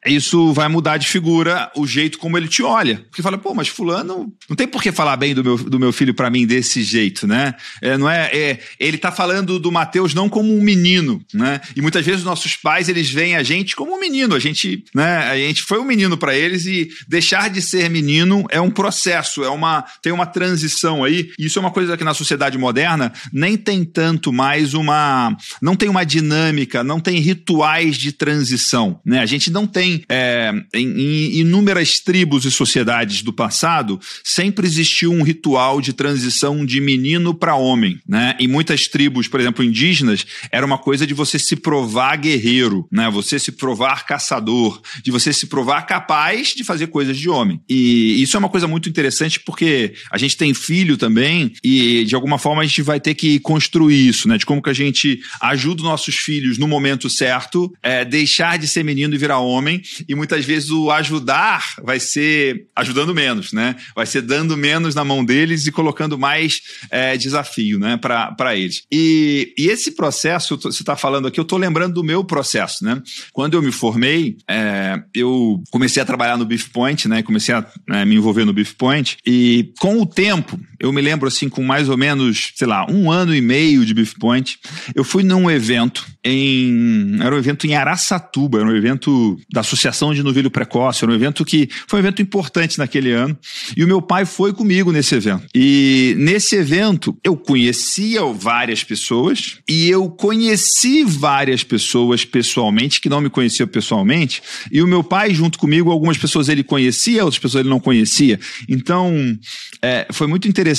isso 0.05 0.53
vai 0.53 0.67
mudar 0.67 0.97
de 0.97 1.07
figura 1.07 1.71
o 1.75 1.87
jeito 1.87 2.17
como 2.19 2.37
ele 2.37 2.47
te 2.47 2.61
olha. 2.61 2.97
Porque 3.09 3.21
fala, 3.21 3.37
pô, 3.37 3.53
mas 3.53 3.67
fulano 3.67 4.31
não 4.47 4.55
tem 4.55 4.67
por 4.67 4.81
que 4.81 4.91
falar 4.91 5.17
bem 5.17 5.33
do 5.33 5.43
meu, 5.43 5.57
do 5.57 5.79
meu 5.79 5.91
filho 5.91 6.13
para 6.13 6.29
mim 6.29 6.45
desse 6.45 6.83
jeito, 6.83 7.27
né? 7.27 7.55
É, 7.81 7.97
não 7.97 8.09
é, 8.09 8.29
é, 8.31 8.59
ele 8.79 8.97
tá 8.97 9.11
falando 9.11 9.59
do 9.59 9.71
Mateus 9.71 10.13
não 10.13 10.29
como 10.29 10.55
um 10.55 10.61
menino, 10.61 11.21
né? 11.33 11.59
E 11.75 11.81
muitas 11.81 12.05
vezes 12.05 12.21
os 12.21 12.25
nossos 12.25 12.55
pais, 12.55 12.87
eles 12.87 13.09
veem 13.09 13.35
a 13.35 13.43
gente 13.43 13.75
como 13.75 13.95
um 13.95 13.99
menino. 13.99 14.35
A 14.35 14.39
gente, 14.39 14.83
né, 14.93 15.17
a 15.29 15.37
gente 15.37 15.63
foi 15.63 15.79
um 15.79 15.85
menino 15.85 16.17
para 16.17 16.35
eles 16.35 16.65
e 16.65 16.89
deixar 17.07 17.49
de 17.49 17.61
ser 17.61 17.89
menino 17.89 18.45
é 18.49 18.61
um 18.61 18.69
processo, 18.69 19.43
é 19.43 19.49
uma 19.49 19.83
tem 20.01 20.13
uma 20.13 20.25
transição 20.25 21.03
aí. 21.03 21.31
E 21.39 21.45
isso 21.45 21.57
é 21.57 21.61
uma 21.61 21.71
coisa 21.71 21.97
que 21.97 22.03
na 22.03 22.13
sociedade 22.13 22.57
moderna 22.57 23.11
nem 23.33 23.57
tem 23.57 23.83
tanto 23.83 24.31
mais 24.31 24.73
uma 24.73 25.35
não 25.61 25.75
tem 25.75 25.89
uma 25.89 26.03
dinâmica, 26.03 26.83
não 26.83 26.99
tem 26.99 27.19
rituais 27.19 27.97
de 27.97 28.11
transição, 28.11 28.99
né? 29.05 29.19
A 29.19 29.25
gente 29.25 29.49
não 29.49 29.65
tem 29.65 29.94
é, 30.09 30.51
em, 30.73 30.87
em 30.87 31.39
inúmeras 31.39 31.99
tribos 31.99 32.45
e 32.45 32.51
sociedades 32.51 33.21
do 33.21 33.33
passado, 33.33 33.99
sempre 34.23 34.65
existiu 34.67 35.11
um 35.11 35.23
ritual 35.23 35.81
de 35.81 35.93
transição 35.93 36.65
de 36.65 36.79
menino 36.81 37.33
para 37.33 37.55
homem. 37.55 37.99
Né? 38.07 38.35
Em 38.39 38.47
muitas 38.47 38.87
tribos, 38.87 39.27
por 39.27 39.39
exemplo, 39.39 39.63
indígenas, 39.63 40.25
era 40.51 40.65
uma 40.65 40.77
coisa 40.77 41.05
de 41.05 41.13
você 41.13 41.37
se 41.39 41.55
provar 41.55 42.15
guerreiro, 42.17 42.87
né? 42.91 43.09
você 43.09 43.39
se 43.39 43.51
provar 43.51 44.05
caçador, 44.05 44.81
de 45.03 45.11
você 45.11 45.33
se 45.33 45.47
provar 45.47 45.83
capaz 45.83 46.53
de 46.55 46.63
fazer 46.63 46.87
coisas 46.87 47.17
de 47.17 47.29
homem. 47.29 47.59
E 47.69 48.21
isso 48.21 48.35
é 48.35 48.39
uma 48.39 48.49
coisa 48.49 48.67
muito 48.67 48.89
interessante 48.89 49.39
porque 49.39 49.93
a 50.11 50.17
gente 50.17 50.37
tem 50.37 50.53
filho 50.53 50.97
também 50.97 51.53
e 51.63 52.03
de 52.05 52.15
alguma 52.15 52.37
forma 52.37 52.61
a 52.61 52.65
gente 52.65 52.81
vai 52.81 52.99
ter 52.99 53.13
que 53.13 53.39
construir 53.39 54.07
isso, 54.07 54.27
né? 54.27 54.37
De 54.37 54.45
como 54.45 54.61
que 54.61 54.69
a 54.69 54.73
gente 54.73 55.19
ajuda 55.41 55.81
os 55.81 55.87
nossos 55.87 56.15
filhos 56.15 56.57
no 56.57 56.67
momento 56.67 57.09
certo, 57.09 57.73
é, 57.81 58.05
deixar 58.05 58.57
de 58.57 58.67
ser 58.67 58.83
menino 58.83 59.13
e 59.13 59.17
virar 59.17 59.39
homem 59.39 59.81
e 60.07 60.15
muitas 60.15 60.45
vezes 60.45 60.69
o 60.69 60.91
ajudar 60.91 61.75
vai 61.83 61.99
ser 61.99 62.67
ajudando 62.75 63.13
menos, 63.13 63.51
né? 63.51 63.75
Vai 63.95 64.05
ser 64.05 64.21
dando 64.21 64.57
menos 64.57 64.95
na 64.95 65.03
mão 65.03 65.23
deles 65.23 65.65
e 65.67 65.71
colocando 65.71 66.17
mais 66.17 66.61
é, 66.89 67.17
desafio, 67.17 67.79
né, 67.79 67.97
para 67.97 68.55
eles. 68.55 68.83
E, 68.91 69.53
e 69.57 69.67
esse 69.67 69.91
processo, 69.91 70.57
você 70.57 70.81
está 70.81 70.95
falando 70.95 71.27
aqui, 71.27 71.39
eu 71.39 71.43
estou 71.43 71.57
lembrando 71.57 71.95
do 71.95 72.03
meu 72.03 72.23
processo, 72.23 72.83
né? 72.83 73.01
Quando 73.31 73.55
eu 73.55 73.61
me 73.61 73.71
formei, 73.71 74.37
é, 74.47 75.01
eu 75.13 75.61
comecei 75.71 76.01
a 76.01 76.05
trabalhar 76.05 76.37
no 76.37 76.45
Beef 76.45 76.69
Point, 76.69 77.07
né? 77.07 77.23
Comecei 77.23 77.53
a 77.53 77.65
é, 77.91 78.05
me 78.05 78.15
envolver 78.15 78.45
no 78.45 78.53
Beef 78.53 78.73
Point 78.73 79.17
e 79.25 79.71
com 79.79 80.01
o 80.01 80.05
tempo, 80.05 80.59
eu 80.85 80.93
me 80.93 81.01
lembro 81.01 81.27
assim, 81.27 81.49
com 81.49 81.63
mais 81.63 81.89
ou 81.89 81.97
menos, 81.97 82.51
sei 82.55 82.67
lá, 82.67 82.85
um 82.87 83.11
ano 83.11 83.33
e 83.33 83.41
meio 83.41 83.83
de 83.83 83.91
Beef 83.91 84.13
Point, 84.19 84.59
eu 84.93 85.03
fui 85.03 85.23
num 85.23 85.49
evento 85.49 86.05
em. 86.23 87.17
Era 87.19 87.33
um 87.33 87.39
evento 87.39 87.65
em 87.65 87.73
Araçatuba, 87.73 88.59
era 88.59 88.67
um 88.67 88.75
evento 88.75 89.35
da 89.51 89.61
Associação 89.61 90.13
de 90.13 90.21
Novilho 90.21 90.51
Precoce, 90.51 91.03
era 91.03 91.11
um 91.11 91.15
evento 91.15 91.43
que 91.43 91.67
foi 91.87 91.99
um 91.99 92.03
evento 92.03 92.21
importante 92.21 92.77
naquele 92.77 93.11
ano. 93.11 93.35
E 93.75 93.83
o 93.83 93.87
meu 93.87 93.99
pai 93.99 94.25
foi 94.25 94.53
comigo 94.53 94.91
nesse 94.91 95.15
evento. 95.15 95.47
E 95.55 96.13
nesse 96.19 96.55
evento 96.55 97.17
eu 97.23 97.35
conhecia 97.35 98.23
várias 98.25 98.83
pessoas 98.83 99.57
e 99.67 99.89
eu 99.89 100.07
conheci 100.09 101.03
várias 101.03 101.63
pessoas 101.63 102.23
pessoalmente 102.23 103.01
que 103.01 103.09
não 103.09 103.21
me 103.21 103.29
conheciam 103.29 103.67
pessoalmente. 103.67 104.41
E 104.71 104.83
o 104.83 104.87
meu 104.87 105.03
pai, 105.03 105.33
junto 105.33 105.57
comigo, 105.57 105.89
algumas 105.89 106.17
pessoas 106.17 106.47
ele 106.47 106.63
conhecia, 106.63 107.25
outras 107.25 107.41
pessoas 107.41 107.61
ele 107.61 107.69
não 107.69 107.79
conhecia. 107.79 108.39
Então 108.69 109.35
é, 109.81 110.05
foi 110.11 110.27
muito 110.27 110.47
interessante 110.47 110.74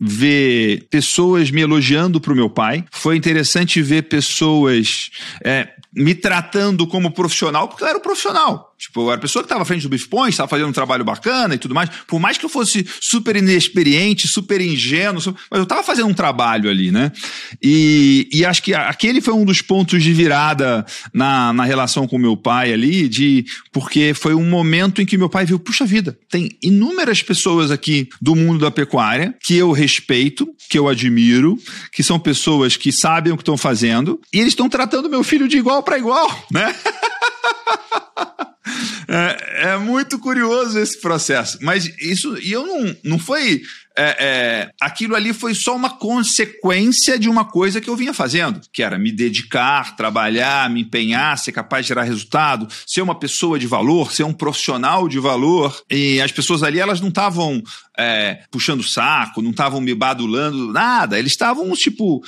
ver 0.00 0.86
pessoas 0.90 1.50
me 1.50 1.60
elogiando 1.60 2.20
para 2.20 2.32
o 2.32 2.36
meu 2.36 2.50
pai. 2.50 2.84
Foi 2.90 3.16
interessante 3.16 3.80
ver 3.80 4.02
pessoas 4.02 5.10
é, 5.44 5.68
me 5.94 6.14
tratando 6.14 6.86
como 6.86 7.12
profissional, 7.12 7.68
porque 7.68 7.84
eu 7.84 7.88
era 7.88 7.98
um 7.98 8.02
profissional. 8.02 8.71
Tipo, 8.82 9.02
eu 9.02 9.12
era 9.12 9.16
a 9.16 9.20
pessoa 9.20 9.44
que 9.44 9.46
estava 9.46 9.62
à 9.62 9.64
frente 9.64 9.86
do 9.86 10.08
Point, 10.08 10.32
estava 10.32 10.48
fazendo 10.48 10.68
um 10.68 10.72
trabalho 10.72 11.04
bacana 11.04 11.54
e 11.54 11.58
tudo 11.58 11.72
mais. 11.72 11.88
Por 12.04 12.18
mais 12.18 12.36
que 12.36 12.44
eu 12.44 12.48
fosse 12.48 12.84
super 13.00 13.36
inexperiente, 13.36 14.26
super 14.26 14.60
ingênuo, 14.60 15.22
mas 15.48 15.58
eu 15.58 15.62
estava 15.62 15.84
fazendo 15.84 16.08
um 16.08 16.14
trabalho 16.14 16.68
ali, 16.68 16.90
né? 16.90 17.12
E, 17.62 18.28
e 18.32 18.44
acho 18.44 18.60
que 18.60 18.74
aquele 18.74 19.20
foi 19.20 19.34
um 19.34 19.44
dos 19.44 19.62
pontos 19.62 20.02
de 20.02 20.12
virada 20.12 20.84
na, 21.14 21.52
na 21.52 21.62
relação 21.62 22.08
com 22.08 22.18
meu 22.18 22.36
pai 22.36 22.72
ali, 22.72 23.08
de 23.08 23.44
porque 23.70 24.14
foi 24.14 24.34
um 24.34 24.44
momento 24.44 25.00
em 25.00 25.06
que 25.06 25.16
meu 25.16 25.28
pai 25.28 25.44
viu, 25.44 25.60
puxa 25.60 25.86
vida, 25.86 26.18
tem 26.28 26.50
inúmeras 26.60 27.22
pessoas 27.22 27.70
aqui 27.70 28.08
do 28.20 28.34
mundo 28.34 28.58
da 28.58 28.70
pecuária 28.72 29.32
que 29.44 29.56
eu 29.56 29.70
respeito, 29.70 30.48
que 30.68 30.76
eu 30.76 30.88
admiro, 30.88 31.56
que 31.92 32.02
são 32.02 32.18
pessoas 32.18 32.76
que 32.76 32.90
sabem 32.90 33.32
o 33.32 33.36
que 33.36 33.42
estão 33.42 33.56
fazendo, 33.56 34.20
e 34.34 34.40
eles 34.40 34.54
estão 34.54 34.68
tratando 34.68 35.08
meu 35.08 35.22
filho 35.22 35.46
de 35.46 35.56
igual 35.56 35.84
para 35.84 35.98
igual, 35.98 36.28
né? 36.50 36.74
É, 39.08 39.72
é, 39.72 39.76
muito 39.76 40.18
curioso 40.18 40.78
esse 40.78 41.00
processo. 41.00 41.58
Mas 41.60 41.84
isso, 41.98 42.38
e 42.38 42.52
eu 42.52 42.66
não, 42.66 42.96
não 43.04 43.18
foi 43.18 43.62
é, 43.96 44.16
é, 44.18 44.70
aquilo 44.80 45.14
ali 45.14 45.32
foi 45.32 45.54
só 45.54 45.76
uma 45.76 45.90
consequência 45.90 47.18
de 47.18 47.28
uma 47.28 47.44
coisa 47.44 47.80
que 47.80 47.90
eu 47.90 47.96
vinha 47.96 48.14
fazendo, 48.14 48.60
que 48.72 48.82
era 48.82 48.98
me 48.98 49.12
dedicar, 49.12 49.96
trabalhar, 49.96 50.70
me 50.70 50.82
empenhar, 50.82 51.36
ser 51.38 51.52
capaz 51.52 51.84
de 51.84 51.88
gerar 51.88 52.04
resultado, 52.04 52.66
ser 52.86 53.02
uma 53.02 53.14
pessoa 53.14 53.58
de 53.58 53.66
valor, 53.66 54.12
ser 54.12 54.24
um 54.24 54.32
profissional 54.32 55.08
de 55.08 55.18
valor. 55.18 55.78
E 55.90 56.20
as 56.20 56.32
pessoas 56.32 56.62
ali, 56.62 56.78
elas 56.78 57.00
não 57.00 57.08
estavam 57.08 57.62
é, 58.02 58.40
puxando 58.50 58.82
saco, 58.82 59.40
não 59.40 59.50
estavam 59.50 59.80
me 59.80 59.94
badulando, 59.94 60.72
nada. 60.72 61.18
Eles 61.18 61.32
estavam, 61.32 61.70
tipo, 61.72 62.22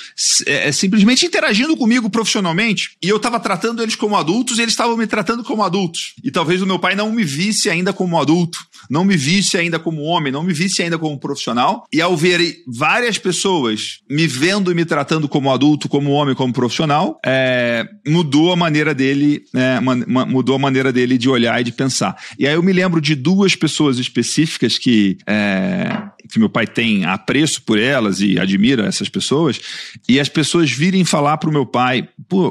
é, 0.45 0.71
simplesmente 0.71 1.25
interagindo 1.25 1.75
comigo 1.75 2.09
profissionalmente. 2.09 2.91
E 3.03 3.09
eu 3.09 3.17
estava 3.17 3.39
tratando 3.39 3.83
eles 3.83 3.95
como 3.95 4.15
adultos 4.15 4.57
e 4.57 4.61
eles 4.61 4.73
estavam 4.73 4.95
me 4.95 5.07
tratando 5.07 5.43
como 5.43 5.63
adultos. 5.63 6.13
E 6.23 6.31
talvez 6.31 6.61
o 6.61 6.65
meu 6.65 6.79
pai 6.79 6.95
não 6.95 7.11
me 7.11 7.23
visse 7.23 7.69
ainda 7.69 7.91
como 7.91 8.19
adulto, 8.19 8.59
não 8.89 9.03
me 9.03 9.17
visse 9.17 9.57
ainda 9.57 9.77
como 9.77 10.01
homem, 10.03 10.31
não 10.31 10.43
me 10.43 10.53
visse 10.53 10.81
ainda 10.81 10.97
como 10.97 11.19
profissional. 11.19 11.85
E 11.91 12.01
ao 12.01 12.15
ver 12.15 12.57
várias 12.67 13.17
pessoas 13.17 13.99
me 14.09 14.27
vendo 14.27 14.71
e 14.71 14.75
me 14.75 14.85
tratando 14.85 15.27
como 15.27 15.51
adulto, 15.51 15.89
como 15.89 16.11
homem, 16.11 16.35
como 16.35 16.53
profissional, 16.53 17.19
é, 17.25 17.87
mudou 18.07 18.51
a 18.51 18.55
maneira 18.55 18.93
dele, 18.93 19.43
é, 19.53 19.79
mudou 19.79 20.55
a 20.55 20.59
maneira 20.59 20.91
dele 20.91 21.17
de 21.17 21.29
olhar 21.29 21.59
e 21.59 21.63
de 21.63 21.71
pensar. 21.71 22.15
E 22.37 22.47
aí 22.47 22.53
eu 22.53 22.63
me 22.63 22.73
lembro 22.73 23.01
de 23.01 23.15
duas 23.15 23.55
pessoas 23.55 23.97
específicas 23.97 24.77
que 24.77 25.17
é, 25.25 25.64
uh, 25.65 26.09
que 26.31 26.39
meu 26.39 26.49
pai 26.49 26.67
tem 26.67 27.05
apreço 27.05 27.61
por 27.61 27.79
elas 27.79 28.21
e 28.21 28.39
admira 28.39 28.85
essas 28.85 29.09
pessoas, 29.09 29.59
e 30.07 30.19
as 30.19 30.29
pessoas 30.29 30.71
virem 30.71 31.05
falar 31.05 31.37
pro 31.37 31.51
meu 31.51 31.65
pai, 31.65 32.07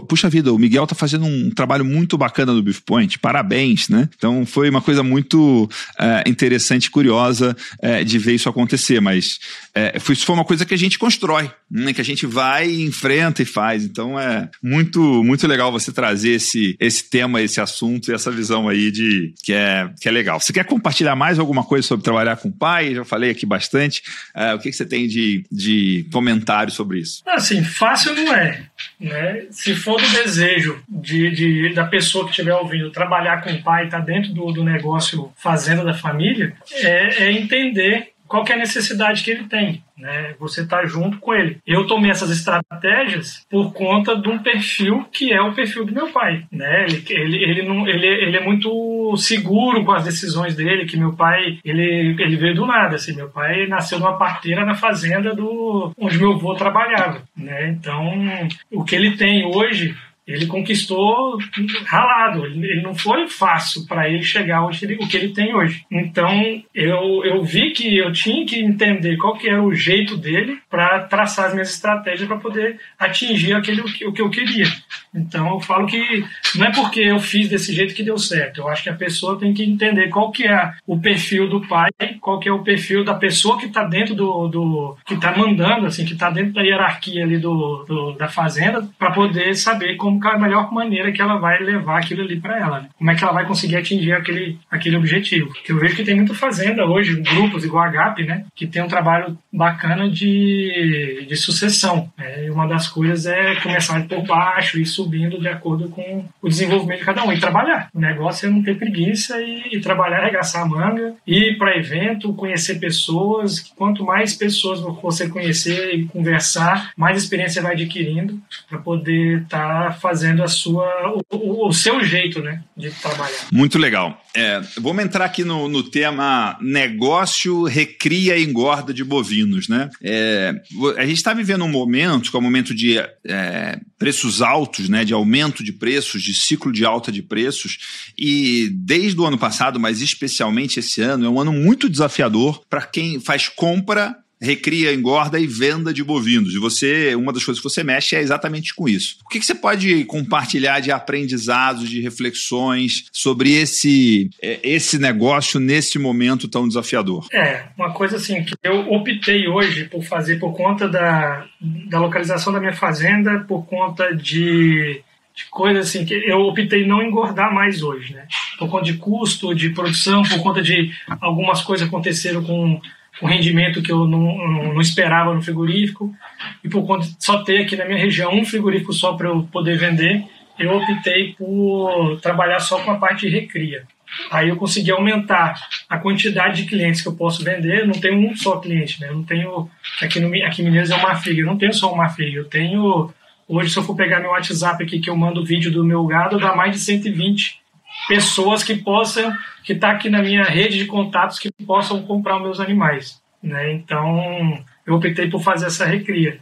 puxa 0.09 0.29
vida, 0.29 0.53
o 0.53 0.59
Miguel 0.59 0.87
tá 0.87 0.95
fazendo 0.95 1.25
um 1.27 1.51
trabalho 1.51 1.85
muito 1.85 2.16
bacana 2.16 2.53
no 2.53 2.62
Beef 2.62 2.81
Point, 2.81 3.18
parabéns, 3.18 3.89
né? 3.89 4.09
Então 4.16 4.47
foi 4.47 4.70
uma 4.70 4.81
coisa 4.81 5.03
muito 5.03 5.68
é, 5.99 6.25
interessante 6.27 6.91
curiosa 6.91 7.57
é, 7.81 8.05
de 8.05 8.18
ver 8.18 8.35
isso 8.35 8.49
acontecer, 8.49 9.01
mas 9.01 9.39
é, 9.75 9.99
foi, 9.99 10.14
foi 10.14 10.35
uma 10.35 10.45
coisa 10.45 10.64
que 10.64 10.75
a 10.75 10.79
gente 10.79 10.99
constrói, 10.99 11.51
né? 11.70 11.93
que 11.93 12.01
a 12.01 12.05
gente 12.05 12.27
vai, 12.27 12.70
enfrenta 12.70 13.43
e 13.43 13.45
faz. 13.45 13.85
Então 13.85 14.18
é 14.18 14.49
muito, 14.62 15.01
muito 15.25 15.47
legal 15.47 15.72
você 15.72 15.93
trazer 15.93 16.31
esse, 16.31 16.77
esse 16.79 17.11
tema, 17.11 17.43
esse 17.43 17.61
assunto 17.61 18.11
e 18.11 18.14
essa 18.14 18.31
visão 18.31 18.68
aí 18.68 18.91
de 18.91 19.35
que 19.43 19.53
é, 19.53 19.91
que 20.01 20.09
é 20.09 20.12
legal. 20.12 20.41
Você 20.41 20.53
quer 20.53 20.64
compartilhar 20.64 21.16
mais 21.16 21.39
alguma 21.39 21.64
coisa 21.64 21.87
sobre 21.87 22.05
trabalhar 22.05 22.37
com 22.37 22.49
o 22.49 22.53
pai? 22.53 22.95
Já 22.95 23.05
falei 23.05 23.31
aqui 23.31 23.45
bastante 23.45 23.64
bastante. 23.65 24.03
Uh, 24.35 24.55
o 24.55 24.59
que, 24.59 24.71
que, 24.71 24.77
você 24.77 24.85
tem 24.85 25.07
de, 25.09 25.45
de 25.51 26.07
comentário 26.12 26.73
sobre 26.73 26.99
isso? 26.99 27.23
Assim, 27.27 27.65
fácil 27.65 28.15
não 28.15 28.35
é. 28.35 28.62
Né? 29.01 29.47
Se 29.51 29.75
for 29.75 30.01
do 30.01 30.09
desejo 30.11 30.83
de, 30.89 31.31
de 31.31 31.75
da 31.75 31.85
pessoa 31.85 32.25
que 32.25 32.31
estiver 32.31 32.55
ouvindo 32.55 32.91
trabalhar 32.91 33.43
com 33.43 33.51
o 33.51 33.62
pai, 33.62 33.87
estar 33.87 34.01
tá 34.01 34.05
dentro 34.05 34.33
do, 34.33 34.53
do 34.53 34.65
negócio 34.65 35.33
fazenda 35.37 35.85
da 35.85 35.95
família, 35.95 36.55
é, 36.73 37.25
é 37.25 37.33
entender 37.33 38.14
qual 38.35 38.45
é 38.49 38.55
a 38.55 38.57
necessidade 38.57 39.22
que 39.22 39.30
ele 39.30 39.45
tem, 39.45 39.85
né? 39.97 40.35
Você 40.41 40.62
está 40.62 40.85
junto 40.85 41.18
com 41.18 41.32
ele. 41.32 41.59
Eu 41.64 41.87
tomei 41.87 42.11
essas 42.11 42.30
estratégias 42.30 43.47
por 43.49 43.72
conta 43.72 44.16
de 44.16 44.28
um 44.28 44.41
perfil 44.41 45.05
que 45.12 45.32
é 45.32 45.41
o 45.41 45.55
perfil 45.55 45.85
do 45.85 45.95
meu 45.95 46.09
pai, 46.11 46.45
né? 46.51 46.85
Ele, 46.85 47.05
ele, 47.11 47.45
ele, 47.45 47.62
não, 47.62 47.87
ele, 47.87 48.05
ele 48.05 48.37
é 48.37 48.45
muito 48.45 49.16
seguro 49.16 49.85
com 49.85 49.93
as 49.93 50.03
decisões 50.03 50.57
dele, 50.57 50.85
que 50.85 50.97
meu 50.97 51.12
pai, 51.12 51.61
ele, 51.64 52.16
ele 52.18 52.37
veio 52.37 52.57
do 52.57 52.66
nada, 52.66 52.97
assim, 52.97 53.14
meu 53.14 53.28
pai 53.28 53.68
nasceu 53.68 54.01
numa 54.01 54.18
parteira 54.18 54.64
na 54.64 54.74
fazenda 54.74 55.32
do 55.32 55.93
onde 55.97 56.18
meu 56.18 56.32
avô 56.32 56.57
trabalhava, 56.57 57.22
né? 57.37 57.68
Então, 57.68 58.49
o 58.72 58.82
que 58.82 58.97
ele 58.97 59.16
tem 59.16 59.47
hoje 59.47 59.95
ele 60.27 60.47
conquistou 60.47 61.39
ralado. 61.87 62.47
Ele 62.47 62.83
não 62.83 62.95
foi 62.95 63.29
fácil 63.29 63.87
para 63.87 64.09
ele 64.09 64.22
chegar 64.22 64.64
onde 64.64 64.85
ele, 64.85 64.95
o 64.97 65.09
que 65.09 65.16
ele 65.16 65.33
tem 65.33 65.55
hoje. 65.55 65.85
Então 65.91 66.31
eu, 66.75 67.25
eu 67.25 67.43
vi 67.43 67.72
que 67.72 67.97
eu 67.97 68.12
tinha 68.12 68.45
que 68.47 68.61
entender 68.61 69.16
qual 69.16 69.37
que 69.37 69.49
era 69.49 69.62
o 69.62 69.75
jeito 69.75 70.16
dele 70.16 70.59
para 70.70 71.01
traçar 71.01 71.47
as 71.47 71.53
minhas 71.53 71.72
estratégias 71.75 72.27
para 72.27 72.39
poder 72.39 72.81
atingir 72.99 73.55
aquele 73.55 73.83
o 73.83 74.12
que 74.12 74.22
eu 74.22 74.31
queria. 74.31 74.66
Então 75.14 75.55
eu 75.55 75.61
falo 75.61 75.87
que 75.87 76.25
não 76.57 76.66
é 76.66 76.72
porque 76.72 77.01
eu 77.01 77.20
fiz 77.20 77.49
desse 77.49 77.72
jeito 77.72 77.95
que 77.95 78.03
deu 78.03 78.18
certo. 78.18 78.61
Eu 78.61 78.68
acho 78.68 78.83
que 78.83 78.91
a 78.91 78.95
pessoa 78.95 79.39
tem 79.39 79.53
que 79.53 79.62
entender 79.62 80.09
qual 80.09 80.33
que 80.33 80.47
é 80.47 80.72
o 80.87 80.99
perfil 80.99 81.49
do 81.49 81.61
pai, 81.66 81.91
qual 82.20 82.41
que 82.41 82.49
é 82.49 82.53
o 82.53 82.62
perfil 82.62 83.05
da 83.05 83.14
pessoa 83.14 83.59
que 83.59 83.66
está 83.66 83.85
dentro 83.85 84.14
do, 84.14 84.49
do 84.49 84.97
que 85.07 85.14
está 85.14 85.37
mandando, 85.37 85.87
assim, 85.87 86.05
que 86.05 86.14
está 86.14 86.31
dentro 86.31 86.55
da 86.55 86.62
hierarquia 86.62 87.25
ali 87.25 87.39
do, 87.39 87.85
do 87.87 88.12
da 88.12 88.29
fazenda, 88.29 88.89
para 88.99 89.12
poder 89.12 89.55
saber 89.55 89.97
como 89.97 90.14
como 90.21 90.33
é 90.33 90.37
a 90.37 90.39
melhor 90.39 90.73
maneira 90.73 91.12
que 91.12 91.21
ela 91.21 91.37
vai 91.37 91.59
levar 91.62 91.99
aquilo 91.99 92.23
ali 92.23 92.41
para 92.41 92.59
ela. 92.59 92.81
Né? 92.81 92.89
Como 92.97 93.11
é 93.11 93.15
que 93.15 93.25
ela 93.25 93.33
vai 93.33 93.47
conseguir 93.47 93.77
atingir 93.77 94.12
aquele, 94.12 94.59
aquele 94.71 94.97
objetivo. 94.97 95.53
Que 95.65 95.73
eu 95.73 95.79
vejo 95.79 95.97
que 95.97 96.05
tem 96.05 96.15
muita 96.15 96.35
fazenda 96.35 96.85
hoje, 96.85 97.21
grupos 97.21 97.65
igual 97.65 97.85
a 97.85 97.89
GAP, 97.89 98.25
né? 98.25 98.45
Que 98.55 98.67
tem 98.67 98.83
um 98.83 98.89
trabalho 98.89 99.37
bacana 99.53 100.09
de, 100.09 101.27
de 101.29 101.37
sucessão. 101.37 102.11
Né? 102.17 102.47
E 102.47 102.51
uma 102.51 102.67
das 102.67 102.89
coisas 102.89 103.27
é 103.27 103.55
começar 103.57 104.03
por 104.07 104.23
baixo 104.27 104.81
e 104.81 104.87
subindo 104.87 105.41
de 105.41 105.49
acordo 105.49 105.89
com 105.89 106.25
o 106.43 106.49
desenvolvimento 106.49 107.01
de 107.01 107.05
cada 107.05 107.25
um. 107.25 107.33
E 107.33 107.41
trabalhar. 107.41 107.89
O 107.93 108.01
negócio 108.01 108.47
é 108.47 108.51
não 108.51 108.62
ter 108.62 108.79
preguiça 108.79 109.41
e, 109.41 109.77
e 109.77 109.81
trabalhar, 109.81 110.21
arregaçar 110.21 110.62
a 110.62 110.67
manga, 110.67 111.15
ir 111.27 111.59
para 111.59 111.77
evento, 111.77 112.33
conhecer 112.35 112.79
pessoas. 112.79 113.61
Quanto 113.77 114.05
mais 114.05 114.35
pessoas 114.35 114.81
você 114.81 115.29
conhecer 115.29 115.95
e 115.95 116.07
conversar, 116.07 116.93
mais 116.97 117.17
experiência 117.17 117.62
vai 117.62 117.73
adquirindo 117.73 118.41
para 118.69 118.79
poder 118.79 119.43
estar 119.43 119.85
tá 119.85 119.93
fazendo 120.05 120.42
a 120.42 120.48
sua, 120.48 121.16
o, 121.30 121.68
o, 121.68 121.72
seu 121.72 122.05
jeito 122.05 122.42
né, 122.42 122.62
de 122.76 122.90
trabalhar. 122.90 123.46
Muito 123.50 123.78
legal. 123.78 124.22
É, 124.34 124.61
vamos 124.78 125.02
entrar 125.02 125.24
aqui 125.24 125.42
no, 125.44 125.66
no 125.66 125.82
tema 125.82 126.59
negócio, 126.61 127.64
recria 127.64 128.36
e 128.36 128.44
engorda 128.44 128.92
de 128.92 129.02
bovinos. 129.02 129.66
Né? 129.66 129.88
É, 130.02 130.52
a 130.98 131.07
gente 131.07 131.16
está 131.16 131.32
vivendo 131.32 131.64
um 131.64 131.70
momento, 131.70 132.30
que 132.30 132.36
é 132.36 132.38
um 132.38 132.42
momento 132.42 132.74
de 132.74 132.98
é, 132.98 133.80
preços 133.98 134.42
altos, 134.42 134.90
né, 134.90 135.07
de 135.07 135.14
aumento 135.14 135.64
de 135.64 135.72
preços, 135.72 136.22
de 136.22 136.34
ciclo 136.34 136.70
de 136.70 136.84
alta 136.84 137.11
de 137.11 137.22
preços, 137.22 137.78
e 138.18 138.68
desde 138.74 139.18
o 139.18 139.24
ano 139.24 139.38
passado, 139.38 139.80
mas 139.80 140.02
especialmente 140.02 140.80
esse 140.80 141.00
ano, 141.00 141.24
é 141.24 141.28
um 141.30 141.40
ano 141.40 141.52
muito 141.55 141.88
desafiador 141.88 142.61
para 142.68 142.82
quem 142.82 143.18
faz 143.18 143.48
compra 143.48 144.14
recria, 144.45 144.92
engorda 144.92 145.38
e 145.40 145.47
venda 145.47 145.92
de 145.92 146.05
bovinos. 146.05 146.55
E 146.55 146.59
você, 146.59 147.14
uma 147.14 147.32
das 147.32 147.45
coisas 147.45 147.62
que 147.62 147.68
você 147.68 147.82
mexe 147.82 148.14
é 148.14 148.20
exatamente 148.20 148.74
com 148.74 148.88
isso. 148.88 149.18
O 149.24 149.28
que, 149.28 149.40
que 149.40 149.47
você 149.47 149.55
pode 149.55 150.05
compartilhar 150.05 150.80
de 150.80 150.92
aprendizados, 150.92 151.88
de 151.88 152.01
reflexões 152.01 153.07
sobre 153.12 153.53
esse, 153.53 154.30
é, 154.40 154.61
esse 154.62 154.99
negócio 154.99 155.59
nesse 155.59 155.99
momento 155.99 156.49
tão 156.49 156.68
desafiador? 156.68 157.26
É, 157.32 157.64
uma 157.76 157.92
coisa 157.92 158.16
assim 158.16 158.45
que 158.45 158.55
eu 158.62 158.92
optei 158.92 159.49
hoje 159.49 159.84
por 159.84 160.03
fazer 160.05 160.38
por 160.38 160.53
conta 160.53 160.88
da, 160.88 161.47
da 161.61 161.99
localização 161.99 162.53
da 162.53 162.61
minha 162.61 162.74
fazenda, 162.74 163.40
por 163.40 163.66
conta 163.66 164.14
de 164.14 165.03
de 165.34 165.47
coisas 165.47 165.88
assim 165.88 166.05
que 166.05 166.14
eu 166.14 166.38
optei 166.42 166.86
não 166.86 167.03
engordar 167.03 167.53
mais 167.53 167.82
hoje, 167.82 168.14
né? 168.14 168.26
Por 168.57 168.70
conta 168.70 168.84
de 168.84 168.95
custo, 168.95 169.53
de 169.53 169.70
produção, 169.70 170.22
por 170.22 170.40
conta 170.40 170.62
de 170.62 170.92
algumas 171.20 171.61
coisas 171.61 171.88
aconteceram 171.88 172.45
com 172.45 172.80
um 173.23 173.27
rendimento 173.27 173.83
que 173.83 173.93
eu 173.93 174.07
não, 174.07 174.75
não, 174.75 174.81
esperava 174.81 175.35
no 175.35 175.43
frigorífico. 175.43 176.15
E 176.62 176.69
por 176.69 176.87
conta 176.87 177.07
de 177.07 177.17
só 177.19 177.43
ter 177.43 177.62
aqui 177.62 177.77
na 177.77 177.85
minha 177.85 177.99
região 177.99 178.33
um 178.33 178.45
frigorífico 178.45 178.93
só 178.93 179.15
para 179.15 179.29
eu 179.29 179.45
poder 179.53 179.79
vender, 179.79 180.25
eu 180.59 180.77
optei 180.77 181.35
por 181.35 182.19
trabalhar 182.21 182.61
só 182.61 182.81
com 182.81 182.91
a 182.91 182.99
parte 182.99 183.29
de 183.29 183.35
recria. 183.35 183.85
Aí 184.31 184.49
eu 184.49 184.57
consegui 184.57 184.91
aumentar 184.91 185.55
a 185.89 185.99
quantidade 185.99 186.62
de 186.62 186.69
clientes 186.69 187.03
que 187.03 187.09
eu 187.09 187.17
posso 187.17 187.43
vender. 187.43 187.87
Não 187.87 187.95
tenho 187.95 188.19
um 188.19 188.37
só 188.37 188.59
cliente, 188.59 189.01
né? 189.01 189.09
Eu 189.09 189.15
não 189.15 189.25
tenho. 189.25 189.69
Aqui, 190.01 190.21
no, 190.21 190.29
aqui 190.45 190.62
em 190.62 190.77
é 190.77 190.95
uma 190.95 191.17
figa. 191.17 191.41
Eu 191.41 191.47
não 191.47 191.59
tenho 191.59 191.73
só 191.73 191.93
uma 191.93 192.09
figa. 192.09 192.39
Eu 192.39 192.45
tenho. 192.45 193.12
Hoje, 193.49 193.71
se 193.71 193.77
eu 193.77 193.83
for 193.83 193.97
pegar 193.97 194.21
meu 194.21 194.31
WhatsApp 194.31 194.83
aqui, 194.83 195.01
que 195.01 195.11
eu 195.11 195.17
mando 195.17 195.45
vídeo 195.45 195.71
do 195.71 195.85
meu 195.85 196.05
gado, 196.07 196.39
dá 196.39 196.55
mais 196.55 196.73
de 196.73 196.79
120 196.79 197.64
pessoas 198.09 198.62
que 198.62 198.76
possam, 198.76 199.34
que 199.62 199.72
está 199.72 199.90
aqui 199.90 200.09
na 200.09 200.22
minha 200.22 200.44
rede 200.44 200.78
de 200.78 200.86
contatos, 200.86 201.38
que 201.38 201.50
possam 201.66 202.02
comprar 202.02 202.38
meus 202.38 202.61
animais. 202.61 203.20
Né? 203.42 203.72
Então, 203.72 204.64
eu 204.86 204.94
optei 204.94 205.28
por 205.28 205.42
fazer 205.42 205.66
essa 205.66 205.84
recria. 205.84 206.40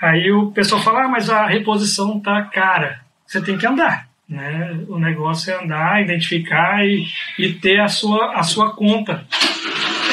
Aí 0.00 0.30
o 0.30 0.50
pessoal 0.52 0.82
fala, 0.82 1.04
ah, 1.04 1.08
mas 1.08 1.30
a 1.30 1.46
reposição 1.46 2.20
tá 2.20 2.42
cara. 2.42 3.00
você 3.26 3.40
tem 3.40 3.56
que 3.56 3.66
andar. 3.66 4.08
Né? 4.28 4.84
O 4.88 4.98
negócio 4.98 5.52
é 5.52 5.62
andar, 5.62 6.02
identificar 6.02 6.84
e, 6.84 7.06
e 7.38 7.52
ter 7.52 7.80
a 7.80 7.88
sua, 7.88 8.34
a 8.34 8.42
sua 8.42 8.74
conta 8.74 9.24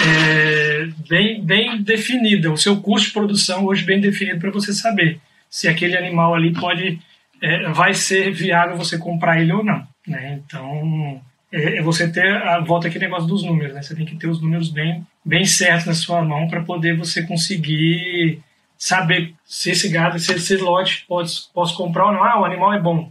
é, 0.06 0.88
bem, 1.10 1.44
bem 1.44 1.82
definida, 1.82 2.52
o 2.52 2.58
seu 2.58 2.80
custo 2.82 3.08
de 3.08 3.14
produção 3.14 3.66
hoje 3.66 3.84
bem 3.84 4.00
definido 4.00 4.40
para 4.40 4.52
você 4.52 4.74
saber 4.74 5.20
se 5.50 5.68
aquele 5.68 5.98
animal 5.98 6.34
ali 6.34 6.52
pode 6.54 7.00
é, 7.42 7.70
vai 7.72 7.94
ser 7.94 8.32
viável 8.32 8.78
você 8.78 8.98
comprar 8.98 9.42
ele 9.42 9.52
ou 9.52 9.64
não. 9.64 9.86
Né? 10.08 10.42
Então 10.46 11.22
é, 11.52 11.78
é 11.78 11.82
você 11.82 12.12
ter 12.12 12.26
a 12.26 12.60
volta 12.60 12.88
aqui 12.88 13.00
negócio 13.00 13.28
dos 13.28 13.44
números, 13.44 13.74
né? 13.74 13.82
Você 13.82 13.96
tem 13.96 14.06
que 14.06 14.16
ter 14.16 14.28
os 14.28 14.42
números 14.42 14.70
bem, 14.70 15.06
bem 15.24 15.46
certos 15.46 15.86
na 15.86 15.94
sua 15.94 16.22
mão 16.22 16.48
para 16.48 16.64
poder 16.64 16.98
você 16.98 17.24
conseguir 17.24 18.42
saber 18.78 19.34
se 19.46 19.72
esse 19.72 19.90
gado, 19.90 20.20
se 20.20 20.34
esse 20.34 20.58
lote 20.58 21.06
pode, 21.08 21.32
posso 21.54 21.78
comprar 21.78 22.08
ou 22.08 22.14
não. 22.14 22.24
Ah, 22.24 22.42
o 22.42 22.46
animal 22.46 22.74
é 22.74 22.80
bom 22.80 23.10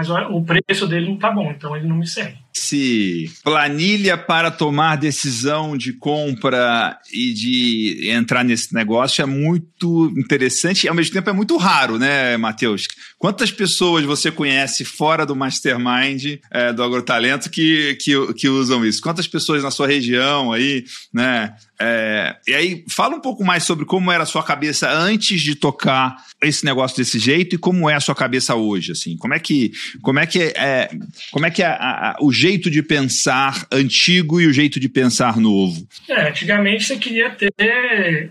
mas 0.00 0.08
o 0.08 0.42
preço 0.42 0.86
dele 0.86 1.08
não 1.08 1.16
está 1.16 1.30
bom, 1.30 1.50
então 1.50 1.76
ele 1.76 1.86
não 1.86 1.96
me 1.96 2.06
serve. 2.06 2.38
Se 2.52 3.30
planilha 3.44 4.18
para 4.18 4.50
tomar 4.50 4.96
decisão 4.96 5.76
de 5.76 5.92
compra 5.92 6.98
e 7.12 7.32
de 7.32 8.10
entrar 8.10 8.44
nesse 8.44 8.74
negócio 8.74 9.22
é 9.22 9.26
muito 9.26 10.12
interessante 10.16 10.84
e 10.84 10.88
ao 10.88 10.94
mesmo 10.94 11.12
tempo 11.12 11.30
é 11.30 11.32
muito 11.32 11.56
raro, 11.56 11.98
né, 11.98 12.36
Matheus? 12.36 12.88
Quantas 13.18 13.50
pessoas 13.50 14.04
você 14.04 14.30
conhece 14.30 14.84
fora 14.84 15.24
do 15.24 15.36
Mastermind 15.36 16.38
é, 16.50 16.72
do 16.72 16.82
Agrotalento 16.82 17.48
que, 17.50 17.96
que, 18.00 18.32
que 18.34 18.48
usam 18.48 18.84
isso? 18.84 19.00
Quantas 19.00 19.28
pessoas 19.28 19.62
na 19.62 19.70
sua 19.70 19.86
região 19.86 20.52
aí, 20.52 20.84
né? 21.12 21.54
É, 21.82 22.36
e 22.46 22.54
aí, 22.54 22.84
fala 22.88 23.16
um 23.16 23.20
pouco 23.20 23.42
mais 23.42 23.62
sobre 23.62 23.86
como 23.86 24.12
era 24.12 24.24
a 24.24 24.26
sua 24.26 24.42
cabeça 24.42 24.90
antes 24.90 25.40
de 25.40 25.54
tocar 25.54 26.14
esse 26.42 26.62
negócio 26.62 26.94
desse 26.94 27.18
jeito 27.18 27.54
e 27.54 27.58
como 27.58 27.88
é 27.88 27.94
a 27.94 28.00
sua 28.00 28.14
cabeça 28.14 28.54
hoje, 28.54 28.92
assim. 28.92 29.16
Como 29.16 29.32
é 29.32 29.38
que, 29.38 29.72
como 30.02 30.18
é 30.18 30.26
que 30.26 30.42
é, 30.42 30.90
como 31.30 31.46
é 31.46 31.50
que 31.50 31.62
é 31.62 31.66
a, 31.66 31.72
a, 31.72 32.16
o 32.20 32.30
jeito 32.30 32.70
de 32.70 32.82
pensar 32.82 33.66
antigo 33.72 34.40
e 34.42 34.46
o 34.46 34.52
jeito 34.52 34.78
de 34.78 34.90
pensar 34.90 35.38
novo? 35.38 35.88
É, 36.06 36.28
antigamente 36.28 36.84
você 36.84 36.96
queria 36.96 37.30
ter, 37.30 37.50
é, 37.58 38.28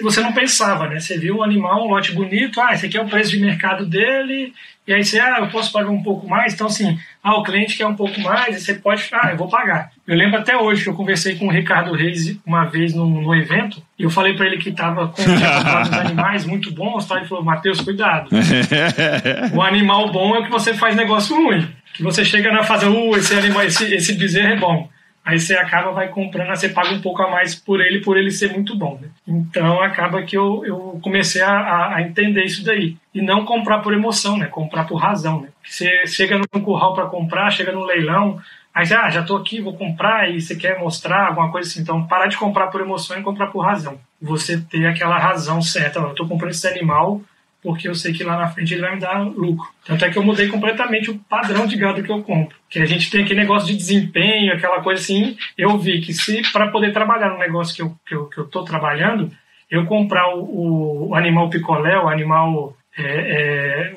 você 0.00 0.20
não 0.20 0.32
pensava, 0.32 0.88
né? 0.88 1.00
Você 1.00 1.18
viu 1.18 1.38
um 1.38 1.42
animal, 1.42 1.84
um 1.84 1.90
lote 1.90 2.12
bonito, 2.12 2.60
ah, 2.60 2.74
esse 2.74 2.86
aqui 2.86 2.96
é 2.96 3.02
o 3.02 3.08
preço 3.08 3.30
de 3.30 3.40
mercado 3.40 3.84
dele, 3.86 4.52
e 4.88 4.94
aí 4.94 5.04
você, 5.04 5.20
ah, 5.20 5.40
eu 5.40 5.48
posso 5.48 5.70
pagar 5.70 5.90
um 5.90 6.02
pouco 6.02 6.26
mais, 6.26 6.54
então 6.54 6.66
assim, 6.66 6.98
ah, 7.22 7.36
o 7.36 7.42
cliente 7.42 7.76
quer 7.76 7.86
um 7.86 7.94
pouco 7.94 8.18
mais, 8.22 8.56
e 8.56 8.60
você 8.64 8.72
pode, 8.72 9.06
ah, 9.12 9.32
eu 9.32 9.36
vou 9.36 9.46
pagar. 9.46 9.90
Eu 10.06 10.16
lembro 10.16 10.40
até 10.40 10.56
hoje 10.56 10.82
que 10.82 10.88
eu 10.88 10.94
conversei 10.94 11.36
com 11.36 11.46
o 11.46 11.50
Ricardo 11.50 11.92
Reis 11.92 12.38
uma 12.46 12.64
vez 12.64 12.94
no, 12.94 13.06
no 13.06 13.34
evento, 13.34 13.82
e 13.98 14.04
eu 14.04 14.08
falei 14.08 14.32
para 14.32 14.46
ele 14.46 14.56
que 14.56 14.70
estava 14.70 15.08
com 15.08 15.20
os 15.20 15.92
animais 15.92 16.46
muito 16.46 16.72
bons, 16.72 17.04
tá? 17.04 17.18
ele 17.18 17.26
falou, 17.26 17.44
Matheus, 17.44 17.82
cuidado. 17.82 18.30
o 19.52 19.60
animal 19.60 20.10
bom 20.10 20.34
é 20.34 20.38
o 20.38 20.44
que 20.44 20.50
você 20.50 20.72
faz 20.72 20.96
negócio 20.96 21.36
ruim. 21.36 21.68
Que 21.92 22.02
você 22.02 22.24
chega 22.24 22.50
na 22.50 22.62
fase, 22.62 22.86
uh, 22.86 23.16
esse 23.16 23.34
animal, 23.34 23.64
esse, 23.64 23.94
esse 23.94 24.14
bezerro 24.14 24.54
é 24.54 24.56
bom. 24.56 24.88
Aí 25.28 25.38
você 25.38 25.54
acaba, 25.54 25.90
vai 25.90 26.08
comprando, 26.08 26.48
você 26.48 26.70
paga 26.70 26.88
um 26.88 27.02
pouco 27.02 27.22
a 27.22 27.30
mais 27.30 27.54
por 27.54 27.82
ele, 27.82 28.00
por 28.00 28.16
ele 28.16 28.30
ser 28.30 28.50
muito 28.50 28.74
bom. 28.74 28.98
Né? 28.98 29.08
Então 29.26 29.78
acaba 29.82 30.22
que 30.22 30.34
eu, 30.34 30.64
eu 30.64 30.98
comecei 31.02 31.42
a, 31.42 31.96
a, 31.96 32.00
entender 32.00 32.44
isso 32.44 32.64
daí. 32.64 32.96
E 33.14 33.20
não 33.20 33.44
comprar 33.44 33.80
por 33.80 33.92
emoção, 33.92 34.38
né? 34.38 34.46
Comprar 34.46 34.84
por 34.84 34.96
razão. 34.96 35.42
Né? 35.42 35.48
Você 35.62 36.06
chega 36.06 36.38
no 36.38 36.62
curral 36.62 36.94
para 36.94 37.04
comprar, 37.08 37.50
chega 37.50 37.72
no 37.72 37.84
leilão, 37.84 38.40
aí 38.74 38.86
você, 38.86 38.94
ah, 38.94 39.10
já 39.10 39.20
estou 39.20 39.36
aqui, 39.36 39.60
vou 39.60 39.74
comprar, 39.74 40.30
e 40.30 40.40
você 40.40 40.56
quer 40.56 40.78
mostrar 40.78 41.26
alguma 41.26 41.52
coisa 41.52 41.68
assim. 41.68 41.82
Então 41.82 42.06
parar 42.06 42.28
de 42.28 42.38
comprar 42.38 42.68
por 42.68 42.80
emoção 42.80 43.20
e 43.20 43.22
comprar 43.22 43.48
por 43.48 43.60
razão. 43.60 44.00
Você 44.22 44.58
ter 44.58 44.86
aquela 44.86 45.18
razão 45.18 45.60
certa. 45.60 46.00
Eu 46.00 46.12
estou 46.12 46.26
comprando 46.26 46.52
esse 46.52 46.66
animal 46.66 47.20
porque 47.62 47.86
eu 47.86 47.94
sei 47.94 48.14
que 48.14 48.24
lá 48.24 48.38
na 48.38 48.48
frente 48.48 48.72
ele 48.72 48.80
vai 48.80 48.94
me 48.94 49.00
dar 49.00 49.18
lucro. 49.20 49.68
Tanto 49.84 50.04
é 50.06 50.10
que 50.10 50.16
eu 50.16 50.22
mudei 50.22 50.48
completamente 50.48 51.10
o 51.10 51.18
padrão 51.18 51.66
de 51.66 51.76
gado 51.76 52.02
que 52.02 52.10
eu 52.10 52.22
compro. 52.22 52.56
Que 52.68 52.80
a 52.80 52.86
gente 52.86 53.10
tem 53.10 53.24
aquele 53.24 53.40
negócio 53.40 53.66
de 53.68 53.76
desempenho, 53.76 54.52
aquela 54.52 54.80
coisa 54.80 55.00
assim. 55.00 55.36
Eu 55.56 55.78
vi 55.78 56.00
que 56.00 56.12
se 56.12 56.42
para 56.52 56.68
poder 56.68 56.92
trabalhar 56.92 57.30
no 57.30 57.38
negócio 57.38 57.74
que 57.74 57.82
eu, 57.82 57.96
que 58.06 58.14
eu, 58.14 58.48
que 58.48 58.56
eu 58.56 58.64
trabalhando, 58.64 59.30
eu 59.70 59.86
comprar 59.86 60.34
o, 60.34 61.08
o 61.08 61.14
animal 61.14 61.48
picolé, 61.48 61.98
o 61.98 62.08
animal 62.08 62.76
é, 62.96 63.04
é, 63.04 63.94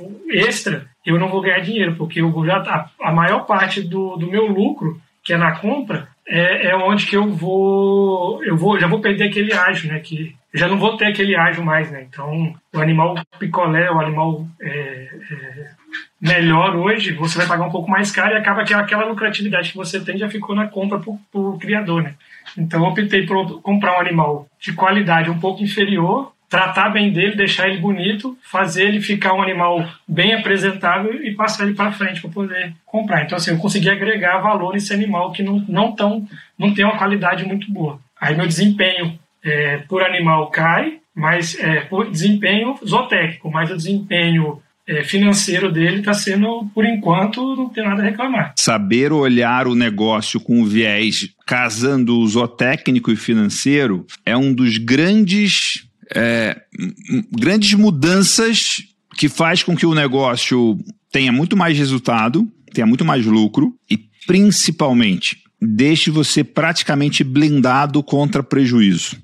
extra, 0.47 0.86
eu 1.05 1.17
não 1.17 1.30
vou 1.30 1.41
ganhar 1.41 1.59
dinheiro, 1.59 1.95
porque 1.95 2.22
eu 2.22 2.45
já 2.45 2.57
a, 2.57 2.89
a 3.09 3.11
maior 3.11 3.45
parte 3.45 3.82
do, 3.82 4.15
do 4.15 4.28
meu 4.28 4.45
lucro, 4.45 5.01
que 5.24 5.34
é 5.34 5.38
na 5.38 5.53
compra, 5.57 6.09
é, 6.28 6.67
é 6.67 6.76
onde 6.76 7.05
que 7.05 7.15
eu 7.15 7.32
vou 7.32 8.43
eu 8.43 8.55
vou 8.55 8.80
já 8.80 8.88
vou 8.88 9.01
perder 9.01 9.26
aquele 9.26 9.53
ágio, 9.53 9.91
né? 9.91 9.99
Que 9.99 10.36
já 10.53 10.67
não 10.67 10.78
vou 10.78 10.97
ter 10.97 11.05
aquele 11.05 11.36
ágio 11.36 11.63
mais, 11.63 11.89
né? 11.89 12.05
Então, 12.09 12.53
o 12.74 12.80
animal 12.80 13.15
picolé, 13.39 13.89
o 13.89 13.99
animal 13.99 14.45
é, 14.61 14.69
é, 14.69 15.72
melhor 16.19 16.76
hoje, 16.76 17.13
você 17.13 17.38
vai 17.38 17.47
pagar 17.47 17.65
um 17.65 17.72
pouco 17.72 17.89
mais 17.89 18.11
caro 18.11 18.34
e 18.34 18.38
acaba 18.38 18.63
que 18.65 18.74
aquela 18.74 19.05
lucratividade 19.05 19.72
que 19.72 19.78
você 19.78 19.99
tem 20.03 20.17
já 20.17 20.30
ficou 20.30 20.53
na 20.53 20.67
compra 20.67 20.99
para 20.99 21.13
o 21.39 21.57
criador, 21.57 22.03
né? 22.03 22.15
Então, 22.57 22.84
eu 22.84 22.89
optei 22.89 23.26
por 23.26 23.61
comprar 23.61 23.97
um 23.97 24.01
animal 24.01 24.47
de 24.59 24.74
qualidade 24.74 25.30
um 25.30 25.39
pouco 25.39 25.63
inferior, 25.63 26.34
tratar 26.52 26.89
bem 26.89 27.14
dele, 27.14 27.38
deixar 27.38 27.70
ele 27.70 27.80
bonito, 27.80 28.38
fazer 28.43 28.84
ele 28.89 28.99
ficar 28.99 29.34
um 29.34 29.41
animal 29.41 29.88
bem 30.06 30.34
apresentável 30.34 31.24
e 31.24 31.34
passar 31.34 31.64
ele 31.64 31.74
para 31.74 31.93
frente 31.93 32.20
para 32.20 32.30
poder 32.30 32.74
comprar. 32.86 33.24
Então, 33.24 33.38
assim, 33.38 33.52
eu 33.52 33.58
consegui 33.58 33.89
agregar 33.89 34.41
valor 34.41 34.74
nesse 34.74 34.93
animal 34.93 35.32
que 35.32 35.41
não, 35.41 35.64
não, 35.70 35.95
tão, 35.95 36.28
não 36.60 36.74
tem 36.74 36.84
uma 36.84 36.97
qualidade 36.97 37.45
muito 37.45 37.72
boa. 37.72 38.02
Aí 38.20 38.36
meu 38.36 38.45
desempenho 38.45 39.18
é, 39.41 39.78
por 39.88 40.04
animal 40.04 40.52
cai, 40.52 40.97
mas 41.16 41.58
é, 41.58 41.82
por 41.86 42.12
desempenho 42.12 42.76
zootécnico, 42.86 43.49
mas 43.49 43.72
o 43.72 43.78
desempenho 43.78 44.62
é, 44.86 45.06
financeiro 45.06 45.72
dele 45.72 45.99
está 45.99 46.14
sendo, 46.14 46.70
por 46.76 46.84
enquanto, 46.84 47.56
não 47.56 47.70
tem 47.70 47.86
nada 47.86 48.02
a 48.02 48.06
reclamar. 48.06 48.54
Saber 48.58 49.14
olhar 49.14 49.68
o 49.68 49.76
negócio 49.76 50.38
com 50.38 50.62
o 50.62 50.66
viés 50.66 51.30
casando 51.45 52.20
o 52.20 52.28
zootécnico 52.28 53.10
e 53.10 53.16
financeiro 53.16 54.06
é 54.26 54.36
um 54.36 54.54
dos 54.54 54.78
grandes, 54.78 55.88
é, 56.14 56.62
grandes 57.32 57.74
mudanças 57.74 58.84
que 59.18 59.30
faz 59.30 59.64
com 59.64 59.76
que 59.76 59.86
o 59.86 59.95
negócio 59.95 60.78
tenha 61.12 61.32
muito 61.32 61.57
mais 61.57 61.78
resultado, 61.78 62.47
tenha 62.74 62.88
muito 62.88 63.05
mais 63.05 63.26
lucro 63.26 63.76
e, 63.89 63.97
principalmente, 64.26 65.38
deixe 65.62 66.09
você 66.09 66.43
praticamente 66.43 67.24
blindado 67.24 68.01
contra 68.01 68.41
prejuízo. 68.41 69.18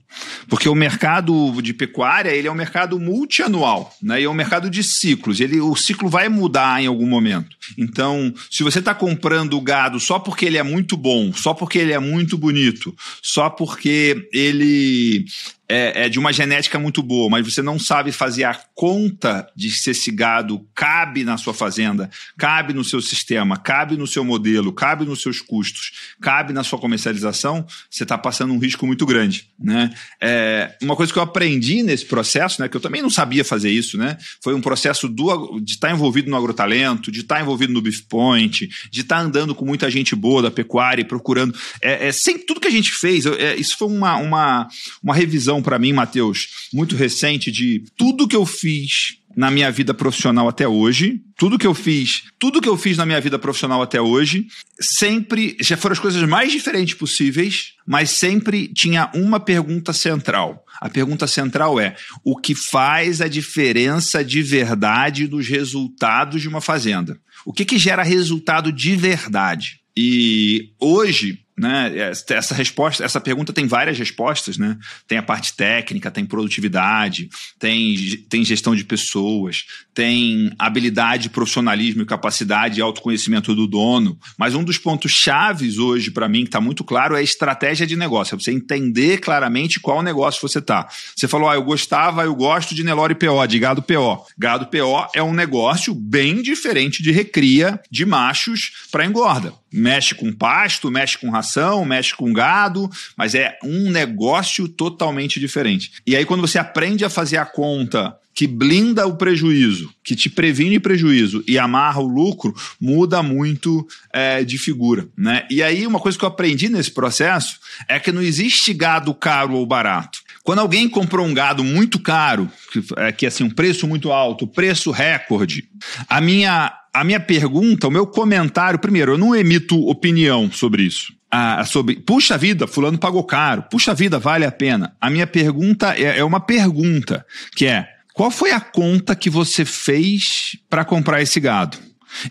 Porque 0.47 0.67
o 0.69 0.75
mercado 0.75 1.61
de 1.61 1.73
pecuária 1.73 2.29
ele 2.29 2.47
é 2.47 2.51
um 2.51 2.55
mercado 2.55 2.99
multianual, 2.99 3.93
né? 4.01 4.21
E 4.21 4.23
é 4.23 4.29
um 4.29 4.33
mercado 4.33 4.69
de 4.69 4.83
ciclos. 4.83 5.39
Ele, 5.39 5.59
o 5.59 5.75
ciclo 5.75 6.09
vai 6.09 6.29
mudar 6.29 6.81
em 6.81 6.88
algum 6.88 7.07
momento. 7.07 7.55
Então, 7.77 8.33
se 8.49 8.63
você 8.63 8.79
está 8.79 8.95
comprando 8.95 9.59
gado 9.61 9.99
só 9.99 10.19
porque 10.19 10.45
ele 10.45 10.57
é 10.57 10.63
muito 10.63 10.97
bom, 10.97 11.31
só 11.33 11.53
porque 11.53 11.77
ele 11.77 11.93
é 11.93 11.99
muito 11.99 12.38
bonito, 12.38 12.95
só 13.21 13.49
porque 13.49 14.27
ele 14.33 15.25
é, 15.70 16.05
é, 16.05 16.09
de 16.09 16.18
uma 16.18 16.32
genética 16.32 16.80
muito 16.80 17.03
boa, 17.03 17.30
mas 17.30 17.45
você 17.45 17.61
não 17.61 17.78
sabe 17.78 18.11
fazer 18.11 18.45
a 18.45 18.53
conta 18.74 19.47
de 19.55 19.70
se 19.70 19.91
esse 19.91 20.11
gado 20.11 20.65
cabe 20.74 21.24
na 21.24 21.38
sua 21.38 21.53
fazenda, 21.53 22.09
cabe 22.38 22.74
no 22.74 22.84
seu 22.84 23.01
sistema, 23.01 23.57
cabe 23.57 23.97
no 23.97 24.07
seu 24.07 24.24
modelo, 24.24 24.72
cabe 24.72 25.05
nos 25.05 25.22
seus 25.22 25.41
custos, 25.41 26.15
cabe 26.22 26.53
na 26.53 26.63
sua 26.63 26.80
comercialização, 26.80 27.65
você 27.89 28.03
está 28.03 28.18
passando 28.18 28.53
um 28.53 28.59
risco 28.59 28.88
muito 28.88 29.05
grande. 29.05 29.49
Né? 29.59 29.93
É, 30.22 30.76
uma 30.82 30.95
coisa 30.95 31.11
que 31.11 31.20
eu 31.20 31.24
aprendi 31.24 31.84
nesse 31.84 32.05
processo, 32.05 32.61
né, 32.61 32.70
que 32.70 32.78
eu 32.78 32.82
também 32.82 33.01
não 33.01 33.09
sabia 33.09 33.43
fazer 33.43 33.70
isso, 33.70 33.97
né, 33.97 34.18
foi 34.41 34.53
um 34.53 34.61
processo 34.61 35.09
do, 35.09 35.59
de 35.59 35.74
estar 35.74 35.89
tá 35.89 35.93
envolvido 35.93 36.30
no 36.30 36.38
agrotalento, 36.38 37.11
de 37.11 37.22
estar 37.22 37.36
tá 37.36 37.41
envolvido 37.41 37.74
no 37.74 37.82
Beef 37.82 38.01
Point, 38.07 38.70
de 38.89 39.01
estar 39.01 39.18
tá 39.18 39.22
andando 39.22 39.53
com 39.53 39.65
muita 39.65 39.91
gente 39.91 40.15
boa 40.15 40.41
da 40.41 40.51
pecuária 40.51 41.01
e 41.01 41.05
procurando. 41.05 41.57
É, 41.82 42.07
é, 42.07 42.11
tudo 42.45 42.61
que 42.61 42.68
a 42.68 42.72
gente 42.72 42.93
fez, 42.93 43.26
é, 43.26 43.55
isso 43.55 43.78
foi 43.78 43.88
uma, 43.88 44.15
uma, 44.18 44.68
uma 45.03 45.13
revisão 45.13 45.57
para 45.62 45.80
mim, 45.80 45.93
Matheus, 45.93 46.47
muito 46.74 46.95
recente 46.95 47.51
de 47.51 47.84
tudo 47.97 48.28
que 48.28 48.36
eu 48.36 48.45
fiz 48.45 49.18
na 49.38 49.51
minha 49.51 49.72
vida 49.72 49.93
profissional 49.93 50.47
até 50.47 50.68
hoje, 50.68 51.22
tudo 51.38 51.60
que 51.60 51.68
eu 51.68 51.76
fiz, 51.76 52.24
tudo 52.39 52.60
que 52.60 52.68
eu 52.68 52.76
fiz 52.76 52.97
na 52.97 53.05
minha 53.05 53.22
vida 53.22 53.38
profissional 53.38 53.84
até 53.84 54.01
hoje, 54.01 54.47
sempre 54.82 55.55
já 55.62 55.78
foram 55.78 55.93
as 55.93 55.99
coisas 55.99 56.28
mais 56.28 56.51
diferentes 56.51 56.95
possíveis, 56.95 57.74
mas 57.86 58.10
sempre 58.10 58.68
tinha 58.68 59.12
uma 59.14 59.39
pergunta 59.39 59.93
central. 59.93 60.66
A 60.82 60.89
pergunta 60.89 61.28
central 61.28 61.80
é: 61.80 61.95
o 62.24 62.36
que 62.36 62.55
faz 62.55 63.22
a 63.22 63.28
diferença 63.28 64.26
de 64.26 64.41
verdade 64.41 65.28
dos 65.28 65.47
resultados 65.47 66.41
de 66.41 66.47
uma 66.47 66.60
fazenda? 66.60 67.20
O 67.45 67.53
que, 67.53 67.64
que 67.64 67.78
gera 67.78 68.01
resultado 68.01 68.72
de 68.72 68.95
verdade? 68.95 69.82
E 69.95 70.72
hoje 70.80 71.39
né? 71.58 72.12
Essa 72.30 72.53
resposta, 72.53 73.03
essa 73.03 73.20
pergunta 73.20 73.51
tem 73.51 73.66
várias 73.66 73.97
respostas, 73.97 74.58
né? 74.58 74.78
Tem 75.08 75.18
a 75.18 75.24
parte 75.24 75.53
técnica, 75.53 76.12
tem 76.12 76.26
produtividade, 76.26 77.30
tem, 77.58 78.18
tem 78.30 78.45
gestão 78.45 78.76
de 78.76 78.84
pessoas, 78.84 79.66
tem 79.93 80.51
habilidade, 80.60 81.30
profissionalismo 81.30 82.05
capacidade 82.08 82.80
e 82.80 82.82
autoconhecimento 82.82 83.53
do 83.53 83.68
dono. 83.68 84.18
Mas 84.38 84.55
um 84.55 84.64
dos 84.64 84.78
pontos 84.78 85.12
chaves 85.12 85.78
hoje, 85.78 86.12
para 86.12 86.30
mim, 86.30 86.41
que 86.41 86.49
está 86.49 86.62
muito 86.62 86.84
claro, 86.84 87.16
é 87.16 87.20
a 87.20 87.24
estratégia 87.24 87.86
de 87.86 87.95
negócio. 87.95 88.36
É 88.36 88.38
você 88.38 88.51
entender 88.51 89.20
claramente 89.20 89.80
qual 89.80 90.01
negócio 90.01 90.41
você 90.41 90.60
está. 90.60 90.88
Você 91.16 91.28
falou, 91.28 91.49
ah, 91.49 91.55
eu 91.55 91.64
gostava, 91.64 92.24
eu 92.24 92.36
gosto 92.36 92.74
de 92.74 92.84
Nelore 92.84 93.16
PO, 93.16 93.47
de 93.47 93.60
gado 93.60 93.82
PO. 93.82 94.26
Gado 94.38 94.68
PO 94.68 95.10
é 95.14 95.22
um 95.22 95.34
negócio 95.34 95.93
bem 95.93 96.41
diferente 96.41 97.03
de 97.03 97.12
recria 97.12 97.80
de 97.91 98.05
machos 98.05 98.88
para 98.91 99.05
engorda 99.05 99.53
mexe 99.78 100.15
com 100.15 100.34
pasto, 100.34 100.91
mexe 100.91 101.17
com 101.17 101.30
ração, 101.30 101.86
mexe 101.86 102.15
com 102.15 102.34
gado, 102.34 102.89
mas 103.15 103.36
é 103.36 103.57
um 103.63 103.91
negócio 103.91 104.67
totalmente 104.67 105.39
diferente. 105.39 105.91
E 106.05 106.15
aí, 106.15 106.25
quando 106.25 106.41
você 106.41 106.57
aprende 106.57 107.05
a 107.05 107.09
fazer 107.09 107.38
a 107.38 107.45
conta 107.45 108.17
que 108.34 108.45
blinda 108.45 109.07
o 109.07 109.15
prejuízo, 109.15 109.91
que 110.03 110.15
te 110.15 110.30
previne 110.30 110.80
prejuízo 110.80 111.43
e 111.47 111.57
amarra 111.57 111.99
o 111.99 112.07
lucro, 112.07 112.55
muda 112.80 113.23
muito 113.23 113.88
é, 114.13 114.43
de 114.43 114.59
figura. 114.59 115.07
Né? 115.17 115.47
E 115.49 115.63
aí, 115.63 115.88
uma 115.88 115.99
coisa 115.99 116.17
que 116.17 116.23
eu 116.23 116.30
aprendi 116.30 116.69
nesse 116.69 116.91
processo 116.91 117.59
é 117.88 117.99
que 117.99 118.11
não 118.11 118.21
existe 118.21 118.75
gado 118.75 119.11
caro 119.13 119.55
ou 119.55 119.65
barato. 119.65 120.19
Quando 120.43 120.59
alguém 120.59 120.88
comprou 120.88 121.25
um 121.25 121.34
gado 121.34 121.63
muito 121.63 121.99
caro, 121.99 122.49
que, 122.71 122.84
é, 122.97 123.11
que 123.11 123.25
assim, 123.25 123.43
um 123.43 123.49
preço 123.49 123.88
muito 123.88 124.11
alto, 124.11 124.47
preço 124.47 124.91
recorde, 124.91 125.67
a 126.07 126.21
minha 126.21 126.71
a 126.99 127.03
minha 127.03 127.19
pergunta, 127.19 127.87
o 127.87 127.91
meu 127.91 128.07
comentário, 128.07 128.79
primeiro, 128.79 129.13
eu 129.13 129.17
não 129.17 129.35
emito 129.35 129.87
opinião 129.87 130.51
sobre 130.51 130.83
isso. 130.83 131.13
Ah, 131.29 131.63
sobre, 131.65 131.97
puxa 131.97 132.37
vida, 132.37 132.65
fulano 132.67 132.97
pagou 132.97 133.23
caro, 133.23 133.63
puxa 133.69 133.93
vida, 133.93 134.17
vale 134.17 134.45
a 134.45 134.51
pena. 134.51 134.95
A 134.99 135.09
minha 135.09 135.27
pergunta 135.27 135.93
é, 135.93 136.19
é 136.19 136.23
uma 136.23 136.39
pergunta, 136.39 137.25
que 137.55 137.65
é, 137.65 137.87
qual 138.13 138.31
foi 138.31 138.51
a 138.51 138.59
conta 138.59 139.15
que 139.15 139.29
você 139.29 139.65
fez 139.65 140.57
para 140.69 140.85
comprar 140.85 141.21
esse 141.21 141.39
gado? 141.39 141.77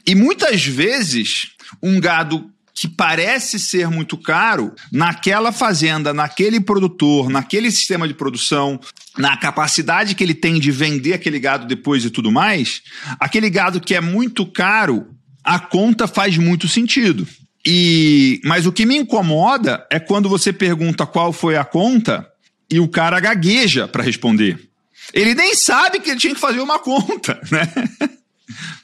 E 0.07 0.15
muitas 0.15 0.65
vezes, 0.65 1.51
um 1.83 2.01
gado 2.01 2.51
que 2.77 2.87
parece 2.87 3.59
ser 3.59 3.89
muito 3.89 4.19
caro, 4.19 4.75
naquela 4.93 5.51
fazenda, 5.51 6.13
naquele 6.13 6.61
produtor, 6.61 7.31
naquele 7.31 7.71
sistema 7.71 8.07
de 8.07 8.13
produção, 8.13 8.79
na 9.17 9.35
capacidade 9.35 10.15
que 10.15 10.23
ele 10.23 10.35
tem 10.35 10.61
de 10.61 10.71
vender 10.71 11.15
aquele 11.15 11.41
gado 11.41 11.67
depois 11.67 12.05
e 12.05 12.11
tudo 12.11 12.31
mais, 12.31 12.83
aquele 13.19 13.49
gado 13.49 13.81
que 13.81 13.95
é 13.95 14.01
muito 14.01 14.45
caro, 14.45 15.09
a 15.43 15.59
conta 15.59 16.07
faz 16.07 16.37
muito 16.37 16.69
sentido. 16.69 17.27
E 17.67 18.43
mas 18.45 18.67
o 18.67 18.73
que 18.73 18.85
me 18.85 18.97
incomoda 18.97 19.87
é 19.91 19.99
quando 19.99 20.29
você 20.29 20.53
pergunta 20.53 21.07
qual 21.07 21.33
foi 21.33 21.57
a 21.57 21.65
conta 21.65 22.29
e 22.71 22.79
o 22.79 22.87
cara 22.87 23.19
gagueja 23.19 23.89
para 23.89 24.05
responder. 24.05 24.69
Ele 25.15 25.35
nem 25.35 25.55
sabe 25.55 25.99
que 25.99 26.11
ele 26.11 26.21
tinha 26.21 26.35
que 26.35 26.41
fazer 26.41 26.61
uma 26.61 26.79
conta, 26.79 27.41
né? 27.51 27.73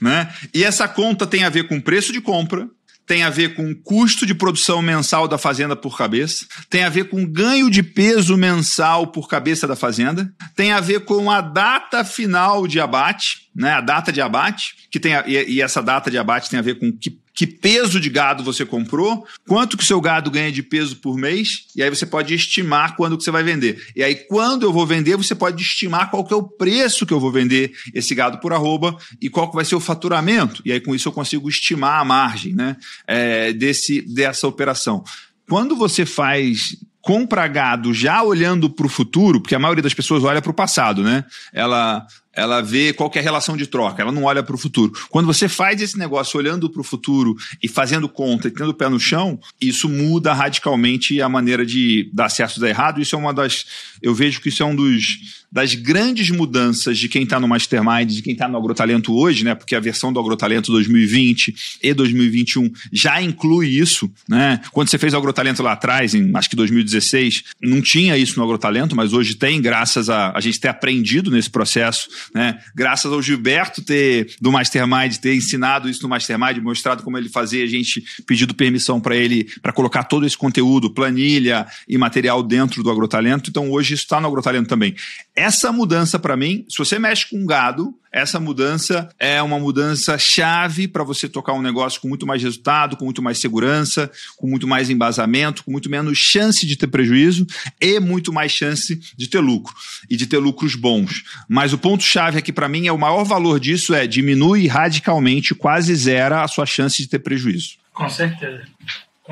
né? 0.00 0.32
E 0.54 0.64
essa 0.64 0.88
conta 0.88 1.26
tem 1.26 1.44
a 1.44 1.50
ver 1.50 1.68
com 1.68 1.80
preço 1.80 2.12
de 2.12 2.20
compra, 2.20 2.68
tem 3.06 3.22
a 3.22 3.30
ver 3.30 3.54
com 3.54 3.74
custo 3.74 4.24
de 4.24 4.34
produção 4.34 4.80
mensal 4.80 5.26
da 5.26 5.36
fazenda 5.36 5.74
por 5.74 5.96
cabeça, 5.96 6.46
tem 6.70 6.84
a 6.84 6.88
ver 6.88 7.08
com 7.08 7.26
ganho 7.26 7.70
de 7.70 7.82
peso 7.82 8.36
mensal 8.36 9.08
por 9.08 9.28
cabeça 9.28 9.66
da 9.66 9.76
fazenda, 9.76 10.32
tem 10.54 10.72
a 10.72 10.80
ver 10.80 11.00
com 11.00 11.30
a 11.30 11.40
data 11.40 12.04
final 12.04 12.66
de 12.66 12.80
abate, 12.80 13.50
né, 13.54 13.72
a 13.72 13.80
data 13.80 14.12
de 14.12 14.20
abate, 14.20 14.74
que 14.90 15.00
tem 15.00 15.14
a, 15.14 15.24
e, 15.26 15.54
e, 15.54 15.62
essa 15.62 15.82
data 15.82 16.10
de 16.10 16.18
abate 16.18 16.48
tem 16.48 16.58
a 16.58 16.62
ver 16.62 16.78
com 16.78 16.92
que, 16.92 17.18
que 17.34 17.46
peso 17.46 17.98
de 17.98 18.10
gado 18.10 18.44
você 18.44 18.64
comprou, 18.64 19.26
quanto 19.46 19.76
que 19.76 19.82
o 19.82 19.86
seu 19.86 20.00
gado 20.00 20.30
ganha 20.30 20.52
de 20.52 20.62
peso 20.62 20.96
por 20.96 21.16
mês, 21.16 21.66
e 21.74 21.82
aí 21.82 21.88
você 21.88 22.04
pode 22.04 22.34
estimar 22.34 22.96
quando 22.96 23.16
que 23.16 23.24
você 23.24 23.30
vai 23.30 23.42
vender. 23.42 23.82
E 23.96 24.02
aí 24.02 24.14
quando 24.14 24.64
eu 24.64 24.72
vou 24.72 24.86
vender, 24.86 25.16
você 25.16 25.34
pode 25.34 25.62
estimar 25.62 26.10
qual 26.10 26.24
que 26.24 26.34
é 26.34 26.36
o 26.36 26.42
preço 26.42 27.06
que 27.06 27.12
eu 27.12 27.20
vou 27.20 27.32
vender 27.32 27.72
esse 27.94 28.14
gado 28.14 28.38
por 28.38 28.52
arroba 28.52 28.96
e 29.20 29.28
qual 29.28 29.48
que 29.48 29.56
vai 29.56 29.64
ser 29.64 29.74
o 29.74 29.80
faturamento. 29.80 30.62
E 30.64 30.72
aí 30.72 30.80
com 30.80 30.94
isso 30.94 31.08
eu 31.08 31.12
consigo 31.12 31.48
estimar 31.48 32.00
a 32.00 32.04
margem, 32.04 32.54
né, 32.54 32.76
é, 33.06 33.52
desse 33.52 34.02
dessa 34.02 34.46
operação. 34.46 35.02
Quando 35.48 35.74
você 35.76 36.06
faz 36.06 36.76
compra 37.02 37.48
gado 37.48 37.92
já 37.92 38.22
olhando 38.22 38.70
para 38.70 38.86
o 38.86 38.88
futuro, 38.88 39.40
porque 39.40 39.56
a 39.56 39.58
maioria 39.58 39.82
das 39.82 39.92
pessoas 39.92 40.22
olha 40.22 40.40
para 40.40 40.52
o 40.52 40.54
passado, 40.54 41.02
né? 41.02 41.24
Ela 41.52 42.06
ela 42.34 42.60
vê 42.60 42.92
qual 42.92 43.10
é 43.14 43.18
a 43.18 43.22
relação 43.22 43.56
de 43.56 43.66
troca, 43.66 44.02
ela 44.02 44.12
não 44.12 44.24
olha 44.24 44.42
para 44.42 44.54
o 44.54 44.58
futuro. 44.58 44.92
Quando 45.10 45.26
você 45.26 45.48
faz 45.48 45.80
esse 45.80 45.98
negócio 45.98 46.38
olhando 46.38 46.68
para 46.70 46.80
o 46.80 46.84
futuro 46.84 47.36
e 47.62 47.68
fazendo 47.68 48.08
conta 48.08 48.48
e 48.48 48.50
tendo 48.50 48.70
o 48.70 48.74
pé 48.74 48.88
no 48.88 48.98
chão, 48.98 49.38
isso 49.60 49.88
muda 49.88 50.32
radicalmente 50.32 51.20
a 51.20 51.28
maneira 51.28 51.64
de 51.64 52.10
dar 52.12 52.28
certo 52.28 52.56
ou 52.56 52.62
dar 52.62 52.68
errado. 52.68 53.00
Isso 53.00 53.14
é 53.14 53.18
uma 53.18 53.34
das. 53.34 53.64
Eu 54.00 54.14
vejo 54.14 54.40
que 54.40 54.48
isso 54.48 54.62
é 54.62 54.66
um 54.66 54.74
dos 54.74 55.42
das 55.52 55.74
grandes 55.74 56.30
mudanças 56.30 56.96
de 56.96 57.10
quem 57.10 57.24
está 57.24 57.38
no 57.38 57.46
Mastermind, 57.46 58.08
de 58.08 58.22
quem 58.22 58.32
está 58.32 58.48
no 58.48 58.56
Agrotalento 58.56 59.14
hoje, 59.14 59.44
né? 59.44 59.54
Porque 59.54 59.76
a 59.76 59.80
versão 59.80 60.10
do 60.10 60.18
Agrotalento 60.18 60.72
2020 60.72 61.54
e 61.82 61.92
2021 61.92 62.70
já 62.90 63.20
inclui 63.20 63.68
isso, 63.68 64.10
né? 64.26 64.62
Quando 64.72 64.88
você 64.88 64.96
fez 64.96 65.12
o 65.12 65.16
Agrotalento 65.18 65.62
lá 65.62 65.72
atrás, 65.72 66.14
em 66.14 66.30
acho 66.34 66.48
que 66.48 66.56
2016, 66.56 67.44
não 67.60 67.82
tinha 67.82 68.16
isso 68.16 68.38
no 68.38 68.44
Agrotalento, 68.44 68.96
mas 68.96 69.12
hoje 69.12 69.34
tem, 69.34 69.60
graças 69.60 70.08
a 70.08 70.32
a 70.34 70.40
gente 70.40 70.58
ter 70.58 70.68
aprendido 70.68 71.30
nesse 71.30 71.50
processo 71.50 72.08
né? 72.34 72.58
Graças 72.74 73.12
ao 73.12 73.22
Gilberto 73.22 73.82
ter 73.82 74.34
do 74.40 74.52
Mastermind 74.52 75.16
ter 75.16 75.34
ensinado 75.34 75.88
isso 75.88 76.02
no 76.02 76.08
Mastermind, 76.08 76.58
mostrado 76.58 77.02
como 77.02 77.18
ele 77.18 77.28
fazia, 77.28 77.64
a 77.64 77.68
gente 77.68 78.02
pedido 78.26 78.54
permissão 78.54 79.00
para 79.00 79.16
ele 79.16 79.48
para 79.60 79.72
colocar 79.72 80.04
todo 80.04 80.26
esse 80.26 80.36
conteúdo, 80.36 80.90
planilha 80.90 81.66
e 81.88 81.96
material 81.98 82.42
dentro 82.42 82.82
do 82.82 82.90
Agrotalento. 82.90 83.50
Então 83.50 83.70
hoje 83.70 83.94
isso 83.94 84.04
está 84.04 84.20
no 84.20 84.28
Agrotalento 84.28 84.68
também. 84.68 84.94
Essa 85.34 85.72
mudança 85.72 86.18
para 86.18 86.36
mim, 86.36 86.64
se 86.68 86.78
você 86.78 86.98
mexe 86.98 87.28
com 87.30 87.44
gado, 87.46 87.94
essa 88.12 88.38
mudança 88.38 89.08
é 89.18 89.42
uma 89.42 89.58
mudança 89.58 90.18
chave 90.18 90.86
para 90.86 91.02
você 91.02 91.28
tocar 91.28 91.54
um 91.54 91.62
negócio 91.62 92.00
com 92.00 92.08
muito 92.08 92.26
mais 92.26 92.42
resultado, 92.42 92.96
com 92.96 93.06
muito 93.06 93.22
mais 93.22 93.38
segurança, 93.38 94.10
com 94.36 94.46
muito 94.46 94.66
mais 94.68 94.90
embasamento, 94.90 95.64
com 95.64 95.70
muito 95.70 95.88
menos 95.88 96.18
chance 96.18 96.66
de 96.66 96.76
ter 96.76 96.88
prejuízo 96.88 97.46
e 97.80 97.98
muito 97.98 98.32
mais 98.32 98.52
chance 98.52 99.00
de 99.16 99.26
ter 99.26 99.40
lucro 99.40 99.74
e 100.10 100.16
de 100.16 100.26
ter 100.26 100.38
lucros 100.38 100.74
bons. 100.74 101.22
Mas 101.48 101.72
o 101.72 101.78
ponto 101.78 102.04
chave 102.04 102.38
aqui 102.38 102.52
para 102.52 102.68
mim 102.68 102.86
é 102.86 102.92
o 102.92 102.98
maior 102.98 103.24
valor 103.24 103.58
disso 103.58 103.94
é 103.94 104.06
diminui 104.06 104.66
radicalmente, 104.66 105.54
quase 105.54 105.94
zera 105.94 106.42
a 106.42 106.48
sua 106.48 106.66
chance 106.66 106.98
de 106.98 107.08
ter 107.08 107.20
prejuízo. 107.20 107.76
Com 107.94 108.08
certeza. 108.08 108.62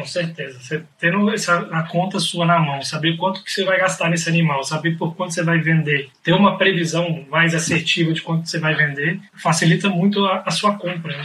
Com 0.01 0.07
certeza. 0.07 0.59
Você 0.59 0.82
tendo 0.98 1.30
essa, 1.30 1.59
a 1.70 1.82
conta 1.82 2.18
sua 2.18 2.46
na 2.46 2.59
mão, 2.59 2.82
saber 2.82 3.16
quanto 3.16 3.44
que 3.44 3.53
você 3.53 3.64
vai 3.64 3.78
gastar 3.78 4.09
nesse 4.09 4.28
animal, 4.28 4.64
saber 4.64 4.96
por 4.96 5.14
quanto 5.14 5.34
você 5.34 5.42
vai 5.42 5.59
vender, 5.59 6.09
ter 6.24 6.32
uma 6.32 6.57
previsão 6.57 7.26
mais 7.30 7.55
assertiva 7.55 8.12
de 8.12 8.22
quanto 8.22 8.48
você 8.48 8.59
vai 8.59 8.74
vender, 8.74 9.20
facilita 9.34 9.88
muito 9.90 10.24
a, 10.24 10.42
a 10.46 10.51
sua 10.51 10.76
compra. 10.76 11.16
Né? 11.16 11.22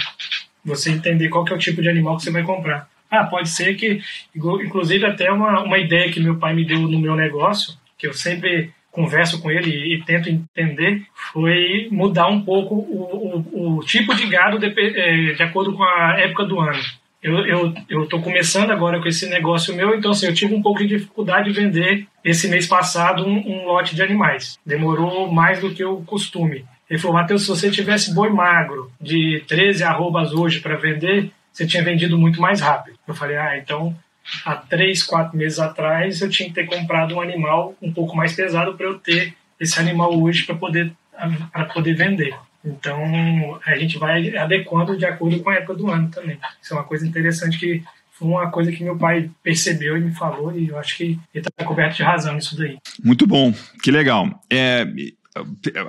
Você 0.65 0.91
entender 0.91 1.29
qual 1.29 1.47
é 1.47 1.53
o 1.53 1.57
tipo 1.57 1.81
de 1.81 1.87
animal 1.87 2.17
que 2.17 2.23
você 2.23 2.31
vai 2.31 2.43
comprar. 2.43 2.89
Ah, 3.09 3.23
pode 3.23 3.49
ser 3.49 3.75
que, 3.75 4.01
inclusive 4.35 5.05
até 5.05 5.31
uma, 5.31 5.61
uma 5.61 5.77
ideia 5.77 6.11
que 6.11 6.19
meu 6.19 6.37
pai 6.37 6.53
me 6.53 6.65
deu 6.65 6.79
no 6.79 6.99
meu 6.99 7.15
negócio, 7.15 7.77
que 7.97 8.07
eu 8.07 8.13
sempre 8.13 8.71
converso 8.91 9.41
com 9.41 9.51
ele 9.51 9.69
e, 9.69 9.95
e 9.95 10.03
tento 10.03 10.29
entender, 10.29 11.05
foi 11.31 11.87
mudar 11.91 12.27
um 12.27 12.41
pouco 12.41 12.75
o, 12.75 13.45
o, 13.53 13.77
o 13.77 13.83
tipo 13.85 14.13
de 14.15 14.25
gado 14.27 14.59
de, 14.59 14.67
é, 14.67 15.33
de 15.33 15.43
acordo 15.43 15.73
com 15.73 15.83
a 15.83 16.15
época 16.19 16.45
do 16.45 16.59
ano 16.59 16.81
eu 17.25 17.45
eu 17.45 17.73
eu 17.89 18.07
tô 18.07 18.21
começando 18.21 18.69
agora 18.69 19.01
com 19.01 19.07
esse 19.07 19.27
negócio 19.27 19.75
meu, 19.75 19.95
então 19.95 20.11
assim, 20.11 20.27
eu 20.27 20.33
tive 20.33 20.53
um 20.53 20.61
pouco 20.61 20.79
de 20.79 20.87
dificuldade 20.87 21.51
de 21.51 21.59
vender 21.59 22.07
esse 22.23 22.47
mês 22.47 22.67
passado 22.67 23.25
um, 23.25 23.37
um 23.37 23.65
lote 23.65 23.95
de 23.95 24.03
animais. 24.03 24.59
Demorou 24.65 25.31
mais 25.31 25.59
do 25.59 25.73
que 25.73 25.83
o 25.83 26.01
costume. 26.01 26.63
Ele 26.87 26.99
falou, 26.99 27.17
Matheus, 27.17 27.41
se 27.41 27.47
você 27.47 27.71
tivesse 27.71 28.13
boi 28.13 28.29
magro 28.29 28.91
de 29.01 29.43
13 29.47 29.83
arrobas 29.83 30.33
hoje 30.33 30.59
para 30.59 30.75
vender, 30.75 31.31
você 31.51 31.65
tinha 31.65 31.83
vendido 31.83 32.15
muito 32.15 32.39
mais 32.39 32.61
rápido. 32.61 32.99
Eu 33.07 33.15
falei, 33.15 33.37
ah, 33.37 33.57
então 33.57 33.95
há 34.45 34.55
três, 34.55 35.01
quatro 35.01 35.35
meses 35.35 35.57
atrás 35.57 36.21
eu 36.21 36.29
tinha 36.29 36.47
que 36.47 36.55
ter 36.55 36.65
comprado 36.67 37.15
um 37.15 37.21
animal 37.21 37.73
um 37.81 37.91
pouco 37.91 38.15
mais 38.15 38.33
pesado 38.33 38.75
para 38.75 38.85
eu 38.85 38.99
ter 38.99 39.33
esse 39.59 39.79
animal 39.79 40.13
hoje 40.21 40.43
para 40.43 40.55
poder 40.55 40.91
para 41.51 41.65
poder 41.65 41.95
vender. 41.95 42.35
Então, 42.65 43.59
a 43.65 43.75
gente 43.75 43.97
vai 43.97 44.35
adequando 44.35 44.97
de 44.97 45.05
acordo 45.05 45.39
com 45.39 45.49
a 45.49 45.55
época 45.55 45.75
do 45.75 45.89
ano 45.89 46.09
também. 46.09 46.37
Isso 46.61 46.73
é 46.73 46.77
uma 46.77 46.83
coisa 46.83 47.07
interessante 47.07 47.59
que 47.59 47.83
foi 48.11 48.27
uma 48.27 48.49
coisa 48.49 48.71
que 48.71 48.83
meu 48.83 48.97
pai 48.97 49.29
percebeu 49.43 49.97
e 49.97 50.01
me 50.01 50.13
falou, 50.13 50.57
e 50.57 50.69
eu 50.69 50.79
acho 50.79 50.97
que 50.97 51.19
ele 51.33 51.45
está 51.47 51.65
coberto 51.65 51.97
de 51.97 52.03
razão 52.03 52.33
nisso 52.33 52.57
daí. 52.57 52.77
Muito 53.03 53.27
bom, 53.27 53.53
que 53.83 53.91
legal. 53.91 54.41
É, 54.49 54.87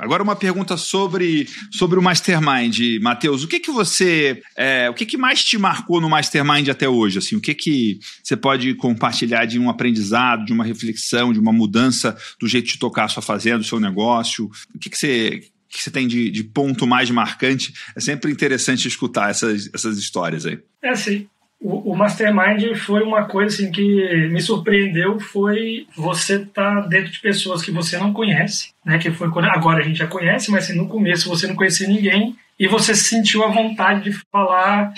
Agora 0.02 0.24
uma 0.24 0.34
pergunta 0.34 0.76
sobre, 0.76 1.48
sobre 1.70 1.96
o 1.96 2.02
Mastermind, 2.02 3.00
Matheus. 3.00 3.44
O 3.44 3.48
que 3.48 3.60
que 3.60 3.70
você, 3.70 4.42
é, 4.56 4.90
o 4.90 4.94
que 4.94 5.06
que 5.06 5.16
mais 5.16 5.44
te 5.44 5.56
marcou 5.56 6.00
no 6.00 6.10
Mastermind 6.10 6.68
até 6.68 6.88
hoje? 6.88 7.18
Assim, 7.18 7.36
o 7.36 7.40
que 7.40 7.54
que 7.54 8.00
você 8.24 8.36
pode 8.36 8.74
compartilhar 8.74 9.44
de 9.44 9.56
um 9.56 9.70
aprendizado, 9.70 10.44
de 10.44 10.52
uma 10.52 10.64
reflexão, 10.64 11.32
de 11.32 11.38
uma 11.38 11.52
mudança 11.52 12.16
do 12.40 12.48
jeito 12.48 12.66
de 12.66 12.78
tocar 12.78 13.04
a 13.04 13.08
sua 13.08 13.22
fazenda, 13.22 13.60
o 13.60 13.64
seu 13.64 13.78
negócio? 13.78 14.50
O 14.74 14.78
que 14.80 14.90
que 14.90 14.98
você 14.98 15.42
que 15.68 15.82
você 15.82 15.90
tem 15.90 16.06
de, 16.06 16.30
de, 16.30 16.44
ponto 16.44 16.86
mais 16.86 17.10
marcante. 17.10 17.72
É 17.94 18.00
sempre 18.00 18.30
interessante 18.30 18.88
escutar 18.88 19.30
essas, 19.30 19.70
essas 19.74 19.98
histórias 19.98 20.46
aí. 20.46 20.58
É 20.82 20.90
assim. 20.90 21.28
o, 21.60 21.92
o, 21.92 21.96
Mastermind 21.96 22.76
foi 22.76 23.02
uma 23.02 23.24
coisa 23.24 23.54
assim, 23.54 23.70
que 23.70 24.28
me 24.28 24.40
surpreendeu, 24.40 25.18
foi 25.18 25.86
você 25.96 26.36
estar 26.36 26.82
tá 26.82 26.86
dentro 26.86 27.10
de 27.10 27.20
pessoas 27.20 27.62
que 27.62 27.70
você 27.70 27.98
não 27.98 28.12
conhece, 28.12 28.70
né? 28.84 28.98
Que 28.98 29.10
foi 29.10 29.30
quando, 29.30 29.46
agora 29.46 29.80
a 29.80 29.86
gente 29.86 29.98
já 29.98 30.06
conhece, 30.06 30.50
mas 30.50 30.64
assim, 30.64 30.76
no 30.76 30.88
começo 30.88 31.28
você 31.28 31.46
não 31.46 31.56
conhecia 31.56 31.88
ninguém 31.88 32.36
e 32.58 32.66
você 32.66 32.94
sentiu 32.94 33.44
a 33.44 33.48
vontade 33.48 34.10
de 34.10 34.18
falar 34.32 34.92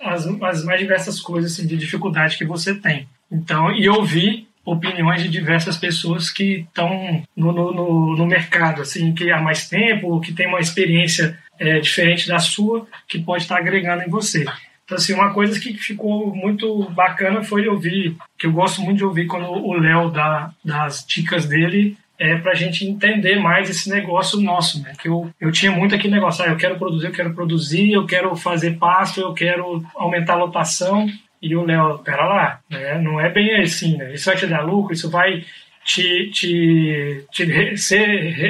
as, 0.00 0.26
as 0.26 0.64
mais 0.64 0.80
diversas 0.80 1.20
coisas 1.20 1.52
assim, 1.52 1.66
de 1.66 1.76
dificuldade 1.76 2.36
que 2.36 2.44
você 2.44 2.74
tem. 2.74 3.08
Então, 3.30 3.70
e 3.72 3.88
ouvir 3.88 4.48
opiniões 4.72 5.22
de 5.22 5.28
diversas 5.28 5.76
pessoas 5.76 6.30
que 6.30 6.66
estão 6.68 7.22
no, 7.36 7.52
no, 7.52 8.16
no, 8.16 8.26
mercado, 8.26 8.82
assim, 8.82 9.14
que 9.14 9.30
há 9.30 9.40
mais 9.40 9.68
tempo, 9.68 10.20
que 10.20 10.32
tem 10.32 10.46
uma 10.46 10.60
experiência 10.60 11.38
é, 11.58 11.80
diferente 11.80 12.28
da 12.28 12.38
sua, 12.38 12.86
que 13.08 13.18
pode 13.18 13.44
estar 13.44 13.56
agregando 13.56 14.02
em 14.02 14.10
você. 14.10 14.44
Então, 14.84 14.96
assim, 14.96 15.12
uma 15.12 15.32
coisa 15.32 15.58
que 15.60 15.74
ficou 15.74 16.34
muito 16.34 16.88
bacana 16.90 17.42
foi 17.42 17.66
ouvir, 17.68 18.16
que 18.38 18.46
eu 18.46 18.52
gosto 18.52 18.80
muito 18.80 18.98
de 18.98 19.04
ouvir 19.04 19.26
quando 19.26 19.46
o 19.50 19.74
Léo 19.74 20.10
dá 20.10 20.50
das 20.64 21.04
dicas 21.06 21.46
dele, 21.46 21.96
é 22.18 22.36
para 22.36 22.52
a 22.52 22.54
gente 22.54 22.84
entender 22.84 23.38
mais 23.38 23.70
esse 23.70 23.88
negócio 23.88 24.40
nosso, 24.40 24.82
né? 24.82 24.92
Que 25.00 25.08
eu, 25.08 25.30
eu 25.40 25.52
tinha 25.52 25.70
muito 25.70 25.94
aquele 25.94 26.14
negócio, 26.14 26.44
ah, 26.44 26.48
eu 26.48 26.56
quero 26.56 26.76
produzir, 26.76 27.06
eu 27.06 27.12
quero 27.12 27.34
produzir, 27.34 27.92
eu 27.92 28.06
quero 28.06 28.34
fazer 28.34 28.76
pasto, 28.78 29.20
eu 29.20 29.32
quero 29.32 29.84
aumentar 29.94 30.32
a 30.32 30.38
lotação. 30.38 31.06
E 31.40 31.54
o 31.54 31.64
Léo, 31.64 31.98
pera 31.98 32.24
lá, 32.24 32.60
né? 32.68 32.98
Não 32.98 33.20
é 33.20 33.30
bem 33.30 33.60
assim, 33.60 33.96
né? 33.96 34.12
Isso 34.14 34.26
vai 34.26 34.36
te 34.36 34.46
dar 34.46 34.62
lucro, 34.62 34.92
isso 34.92 35.10
vai 35.10 35.44
te, 35.88 36.30
te, 36.30 37.24
te 37.30 37.76
ser 37.78 38.06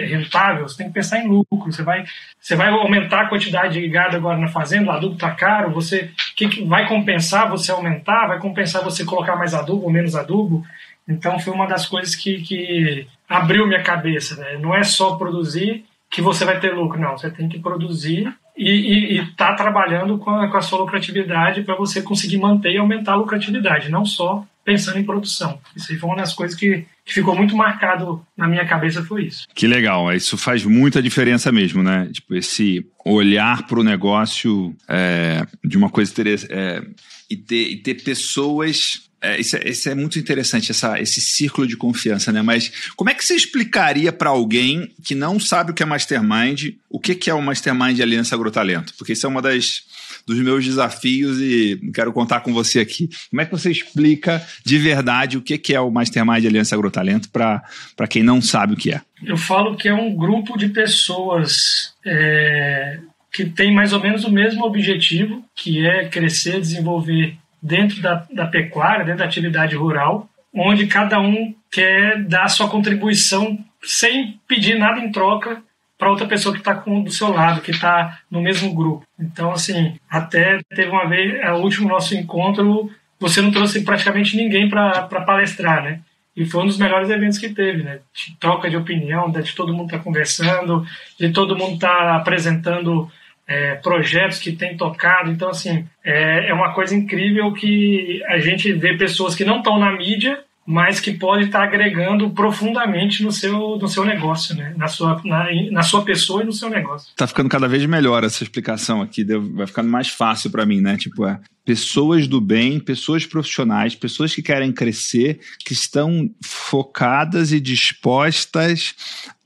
rentável, 0.06 0.68
você 0.68 0.78
tem 0.78 0.88
que 0.88 0.94
pensar 0.94 1.20
em 1.20 1.28
lucro. 1.28 1.70
Você 1.72 1.84
vai, 1.84 2.04
você 2.40 2.56
vai 2.56 2.68
aumentar 2.68 3.22
a 3.22 3.28
quantidade 3.28 3.80
de 3.80 3.88
gado 3.88 4.16
agora 4.16 4.36
na 4.36 4.48
fazenda, 4.48 4.90
o 4.90 4.92
adubo 4.92 5.14
está 5.14 5.30
caro, 5.30 5.72
você 5.72 6.10
que, 6.34 6.48
que 6.48 6.64
vai 6.64 6.88
compensar 6.88 7.48
você 7.48 7.70
aumentar, 7.70 8.26
vai 8.26 8.40
compensar 8.40 8.82
você 8.82 9.04
colocar 9.04 9.36
mais 9.36 9.54
adubo 9.54 9.84
ou 9.84 9.90
menos 9.90 10.16
adubo. 10.16 10.64
Então 11.06 11.38
foi 11.38 11.52
uma 11.52 11.66
das 11.66 11.86
coisas 11.86 12.16
que, 12.16 12.42
que 12.42 13.06
abriu 13.28 13.66
minha 13.66 13.82
cabeça. 13.82 14.34
Né? 14.36 14.58
Não 14.60 14.74
é 14.74 14.82
só 14.82 15.14
produzir 15.14 15.84
que 16.10 16.20
você 16.20 16.44
vai 16.44 16.58
ter 16.58 16.74
lucro, 16.74 17.00
não. 17.00 17.16
Você 17.16 17.30
tem 17.30 17.48
que 17.48 17.60
produzir 17.60 18.34
e 18.58 19.18
estar 19.20 19.50
tá 19.50 19.54
trabalhando 19.54 20.18
com 20.18 20.30
a, 20.30 20.48
com 20.48 20.56
a 20.56 20.62
sua 20.62 20.80
lucratividade 20.80 21.62
para 21.62 21.76
você 21.76 22.02
conseguir 22.02 22.38
manter 22.38 22.72
e 22.72 22.78
aumentar 22.78 23.12
a 23.12 23.16
lucratividade, 23.16 23.88
não 23.88 24.04
só 24.04 24.44
pensando 24.64 24.98
em 24.98 25.04
produção. 25.04 25.58
Isso 25.74 25.90
aí 25.90 25.98
foi 25.98 26.10
uma 26.10 26.16
das 26.18 26.34
coisas 26.34 26.58
que, 26.58 26.84
que 27.02 27.14
ficou 27.14 27.34
muito 27.34 27.56
marcado 27.56 28.22
na 28.36 28.46
minha 28.46 28.66
cabeça, 28.66 29.02
foi 29.02 29.24
isso. 29.24 29.46
Que 29.54 29.66
legal, 29.66 30.12
isso 30.12 30.36
faz 30.36 30.62
muita 30.64 31.00
diferença 31.00 31.50
mesmo, 31.50 31.82
né? 31.82 32.10
Tipo, 32.12 32.34
esse 32.34 32.84
olhar 33.02 33.66
para 33.66 33.80
o 33.80 33.84
negócio 33.84 34.76
é, 34.86 35.46
de 35.64 35.78
uma 35.78 35.88
coisa 35.88 36.12
é, 36.50 36.82
e, 37.30 37.36
ter, 37.36 37.70
e 37.70 37.76
ter 37.76 37.94
pessoas 38.02 39.07
é, 39.20 39.40
isso, 39.40 39.56
é, 39.56 39.68
isso, 39.68 39.88
é, 39.88 39.94
muito 39.94 40.18
interessante, 40.18 40.70
essa, 40.70 41.00
esse 41.00 41.20
círculo 41.20 41.66
de 41.66 41.76
confiança, 41.76 42.30
né? 42.30 42.40
Mas 42.40 42.70
como 42.96 43.10
é 43.10 43.14
que 43.14 43.24
você 43.24 43.34
explicaria 43.34 44.12
para 44.12 44.30
alguém 44.30 44.92
que 45.04 45.14
não 45.14 45.40
sabe 45.40 45.72
o 45.72 45.74
que 45.74 45.82
é 45.82 45.86
Mastermind, 45.86 46.74
o 46.88 47.00
que, 47.00 47.14
que 47.14 47.28
é 47.28 47.34
o 47.34 47.42
Mastermind 47.42 47.98
Aliança 48.00 48.34
Agrotalento? 48.34 48.94
Porque 48.96 49.12
isso 49.12 49.26
é 49.26 49.28
uma 49.28 49.42
das 49.42 49.82
dos 50.26 50.38
meus 50.40 50.64
desafios 50.64 51.40
e 51.40 51.80
quero 51.94 52.12
contar 52.12 52.40
com 52.40 52.52
você 52.52 52.80
aqui. 52.80 53.08
Como 53.30 53.40
é 53.40 53.46
que 53.46 53.50
você 53.50 53.70
explica 53.70 54.46
de 54.64 54.76
verdade 54.78 55.38
o 55.38 55.42
que 55.42 55.74
é 55.74 55.80
o 55.80 55.90
Mastermind 55.90 56.44
Aliança 56.44 56.74
Agrotalento 56.74 57.30
para 57.30 58.06
quem 58.08 58.22
não 58.22 58.42
sabe 58.42 58.74
o 58.74 58.76
que 58.76 58.92
é? 58.92 59.00
Eu 59.24 59.38
falo 59.38 59.74
que 59.76 59.88
é 59.88 59.94
um 59.94 60.14
grupo 60.14 60.56
de 60.58 60.68
pessoas 60.68 61.94
é, 62.04 62.98
que 63.32 63.46
tem 63.46 63.74
mais 63.74 63.92
ou 63.92 64.00
menos 64.00 64.24
o 64.24 64.30
mesmo 64.30 64.64
objetivo, 64.64 65.42
que 65.56 65.86
é 65.86 66.08
crescer, 66.08 66.60
desenvolver 66.60 67.36
dentro 67.62 68.00
da, 68.00 68.26
da 68.32 68.46
pecuária, 68.46 69.04
dentro 69.04 69.20
da 69.20 69.24
atividade 69.24 69.76
rural, 69.76 70.28
onde 70.54 70.86
cada 70.86 71.20
um 71.20 71.54
quer 71.70 72.22
dar 72.24 72.48
sua 72.48 72.68
contribuição 72.68 73.58
sem 73.82 74.40
pedir 74.48 74.78
nada 74.78 75.00
em 75.00 75.12
troca 75.12 75.62
para 75.98 76.10
outra 76.10 76.26
pessoa 76.26 76.54
que 76.54 76.60
está 76.60 76.72
do 76.72 77.10
seu 77.10 77.32
lado, 77.32 77.60
que 77.60 77.72
está 77.72 78.20
no 78.30 78.40
mesmo 78.40 78.72
grupo. 78.72 79.04
Então, 79.18 79.50
assim, 79.50 79.98
até 80.08 80.60
teve 80.70 80.90
uma 80.90 81.08
vez, 81.08 81.34
é, 81.40 81.50
o 81.52 81.56
último 81.56 81.88
nosso 81.88 82.14
encontro, 82.14 82.90
você 83.18 83.40
não 83.40 83.50
trouxe 83.50 83.84
praticamente 83.84 84.36
ninguém 84.36 84.68
para 84.68 85.02
palestrar, 85.02 85.82
né? 85.82 86.00
E 86.36 86.44
foi 86.44 86.62
um 86.62 86.66
dos 86.66 86.78
melhores 86.78 87.10
eventos 87.10 87.36
que 87.36 87.48
teve, 87.48 87.82
né? 87.82 87.98
De 88.14 88.36
troca 88.36 88.70
de 88.70 88.76
opinião, 88.76 89.28
de 89.28 89.54
todo 89.56 89.72
mundo 89.72 89.86
estar 89.86 89.98
tá 89.98 90.04
conversando, 90.04 90.86
de 91.18 91.30
todo 91.30 91.56
mundo 91.56 91.74
estar 91.74 91.88
tá 91.88 92.16
apresentando 92.16 93.10
é, 93.48 93.76
projetos 93.76 94.38
que 94.38 94.52
tem 94.52 94.76
tocado. 94.76 95.30
Então, 95.30 95.48
assim, 95.48 95.86
é, 96.04 96.50
é 96.50 96.54
uma 96.54 96.74
coisa 96.74 96.94
incrível 96.94 97.52
que 97.54 98.22
a 98.28 98.38
gente 98.38 98.70
vê 98.72 98.96
pessoas 98.96 99.34
que 99.34 99.44
não 99.44 99.58
estão 99.58 99.78
na 99.78 99.90
mídia, 99.90 100.44
mas 100.70 101.00
que 101.00 101.12
pode 101.12 101.44
estar 101.44 101.62
agregando 101.62 102.28
profundamente 102.28 103.22
no 103.22 103.32
seu, 103.32 103.78
no 103.78 103.88
seu 103.88 104.04
negócio, 104.04 104.54
né? 104.54 104.74
na, 104.76 104.86
sua, 104.86 105.18
na, 105.24 105.46
na 105.70 105.82
sua 105.82 106.04
pessoa 106.04 106.42
e 106.42 106.44
no 106.44 106.52
seu 106.52 106.68
negócio. 106.68 107.10
Tá 107.16 107.26
ficando 107.26 107.48
cada 107.48 107.66
vez 107.66 107.86
melhor 107.86 108.22
essa 108.22 108.42
explicação 108.42 109.00
aqui, 109.00 109.24
vai 109.24 109.66
ficando 109.66 109.88
mais 109.88 110.08
fácil 110.08 110.50
para 110.50 110.66
mim, 110.66 110.82
né? 110.82 110.98
Tipo, 110.98 111.24
é 111.24 111.40
pessoas 111.64 112.26
do 112.26 112.40
bem, 112.40 112.78
pessoas 112.78 113.24
profissionais, 113.24 113.94
pessoas 113.94 114.34
que 114.34 114.42
querem 114.42 114.72
crescer, 114.72 115.40
que 115.64 115.72
estão 115.72 116.30
focadas 116.42 117.50
e 117.52 117.60
dispostas 117.60 118.94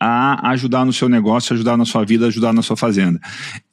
a 0.05 0.51
ajudar 0.51 0.85
no 0.85 0.93
seu 0.93 1.09
negócio, 1.09 1.55
ajudar 1.55 1.77
na 1.77 1.85
sua 1.85 2.05
vida, 2.05 2.27
ajudar 2.27 2.53
na 2.53 2.61
sua 2.61 2.77
fazenda. 2.77 3.21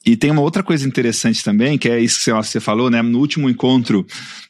E 0.06 0.16
tem 0.16 0.30
uma 0.30 0.42
outra 0.42 0.62
coisa 0.62 0.86
interessante 0.86 1.42
também, 1.42 1.76
que 1.76 1.88
é 1.88 1.98
isso 1.98 2.22
que 2.22 2.30
você 2.30 2.60
falou, 2.60 2.88
né? 2.88 3.02
No 3.02 3.18
último 3.18 3.50
encontro, 3.50 4.06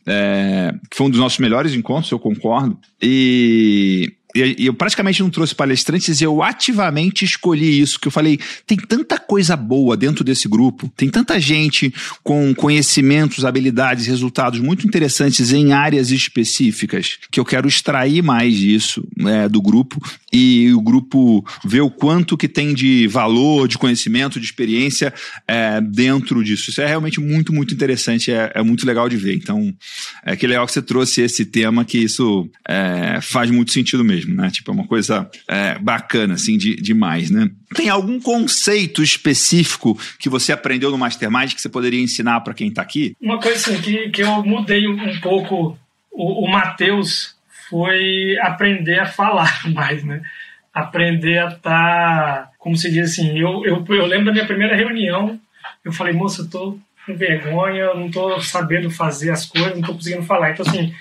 é, 0.07 0.75
que 0.91 0.97
foi 0.97 1.07
um 1.07 1.11
dos 1.11 1.19
nossos 1.19 1.39
melhores 1.39 1.73
encontros, 1.73 2.13
eu 2.13 2.19
concordo, 2.19 2.79
e 3.01 4.13
e 4.35 4.67
eu 4.67 4.75
praticamente 4.75 5.23
não 5.23 5.31
trouxe 5.31 5.55
palestrantes, 5.55 6.21
eu 6.23 6.43
ativamente 6.43 7.25
escolhi 7.25 7.81
isso, 7.81 7.99
que 7.99 8.07
eu 8.07 8.13
falei, 8.13 8.39
tem 8.67 8.79
tanta 8.79 9.19
coisa 9.19 9.57
boa 9.57 9.97
dentro 9.97 10.23
desse 10.23 10.49
grupo, 10.49 10.91
tem 10.97 11.09
tanta 11.09 11.41
gente 11.41 11.93
com 12.23 12.55
conhecimentos, 12.55 13.45
habilidades, 13.45 14.07
resultados 14.07 14.61
muito 14.61 14.87
interessantes 14.87 15.53
em 15.53 15.73
áreas 15.73 16.11
específicas, 16.11 17.19
que 17.31 17.41
eu 17.41 17.45
quero 17.45 17.67
extrair 17.67 18.23
mais 18.23 18.55
disso 18.55 19.05
é, 19.27 19.49
do 19.49 19.61
grupo 19.61 20.01
e 20.33 20.73
o 20.73 20.81
grupo 20.81 21.45
ver 21.65 21.81
o 21.81 21.91
quanto 21.91 22.37
que 22.37 22.49
tem 22.49 22.73
de 22.73 23.09
valor, 23.09 23.67
de 23.67 23.79
conhecimento, 23.79 24.39
de 24.39 24.47
experiência 24.47 25.13
é, 25.47 25.81
dentro 25.81 26.45
disso. 26.45 26.71
Isso 26.71 26.81
é 26.81 26.87
realmente 26.87 27.21
muito, 27.21 27.53
muito 27.53 27.75
interessante, 27.75 28.31
é, 28.31 28.53
é, 28.55 28.63
muito 28.63 28.87
legal 28.87 29.09
de 29.09 29.17
ver. 29.17 29.35
Então, 29.35 29.75
é 30.25 30.37
que 30.37 30.47
legal 30.47 30.67
que 30.67 30.73
você 30.73 30.83
trouxe 30.83 31.23
esse 31.23 31.45
tema, 31.45 31.85
que 31.85 31.99
isso 31.99 32.49
é, 32.69 33.19
faz 33.21 33.51
muito 33.51 33.73
sentido 33.73 34.05
mesmo 34.05 34.20
mesmo, 34.21 34.35
né? 34.35 34.51
Tipo, 34.51 34.71
é 34.71 34.75
uma 34.75 34.87
coisa 34.87 35.29
é, 35.49 35.79
bacana, 35.79 36.35
assim, 36.35 36.57
de, 36.57 36.77
demais, 36.77 37.31
né? 37.31 37.51
Tem 37.75 37.89
algum 37.89 38.21
conceito 38.21 39.03
específico 39.03 39.99
que 40.19 40.29
você 40.29 40.53
aprendeu 40.53 40.91
no 40.91 40.99
Mastermind 40.99 41.55
que 41.55 41.61
você 41.61 41.69
poderia 41.69 42.01
ensinar 42.01 42.41
para 42.41 42.55
quem 42.55 42.69
está 42.69 42.83
aqui? 42.83 43.17
Uma 43.21 43.39
coisa 43.41 43.57
assim, 43.57 43.81
que, 43.81 44.11
que 44.11 44.23
eu 44.23 44.45
mudei 44.45 44.87
um 44.87 45.21
pouco 45.21 45.79
o, 46.11 46.45
o 46.45 46.51
Matheus 46.51 47.37
foi 47.69 48.37
aprender 48.41 48.99
a 48.99 49.07
falar 49.07 49.63
mais, 49.73 50.05
né? 50.05 50.21
Aprender 50.73 51.39
a 51.39 51.49
estar, 51.49 51.61
tá, 51.63 52.51
como 52.59 52.77
se 52.77 52.91
diz 52.91 53.13
assim, 53.13 53.39
eu, 53.39 53.65
eu, 53.65 53.85
eu 53.89 54.07
lembro 54.07 54.27
da 54.27 54.33
minha 54.33 54.47
primeira 54.47 54.77
reunião, 54.77 55.39
eu 55.85 55.93
falei, 55.93 56.13
moça, 56.13 56.43
eu 56.43 56.51
tô 56.51 56.79
com 57.07 57.17
vergonha, 57.17 57.83
eu 57.83 57.99
não 57.99 58.11
tô 58.11 58.41
sabendo 58.41 58.91
fazer 58.91 59.31
as 59.31 59.47
coisas, 59.47 59.75
não 59.75 59.83
tô 59.83 59.95
conseguindo 59.95 60.23
falar. 60.23 60.53
Então, 60.53 60.67
assim, 60.67 60.95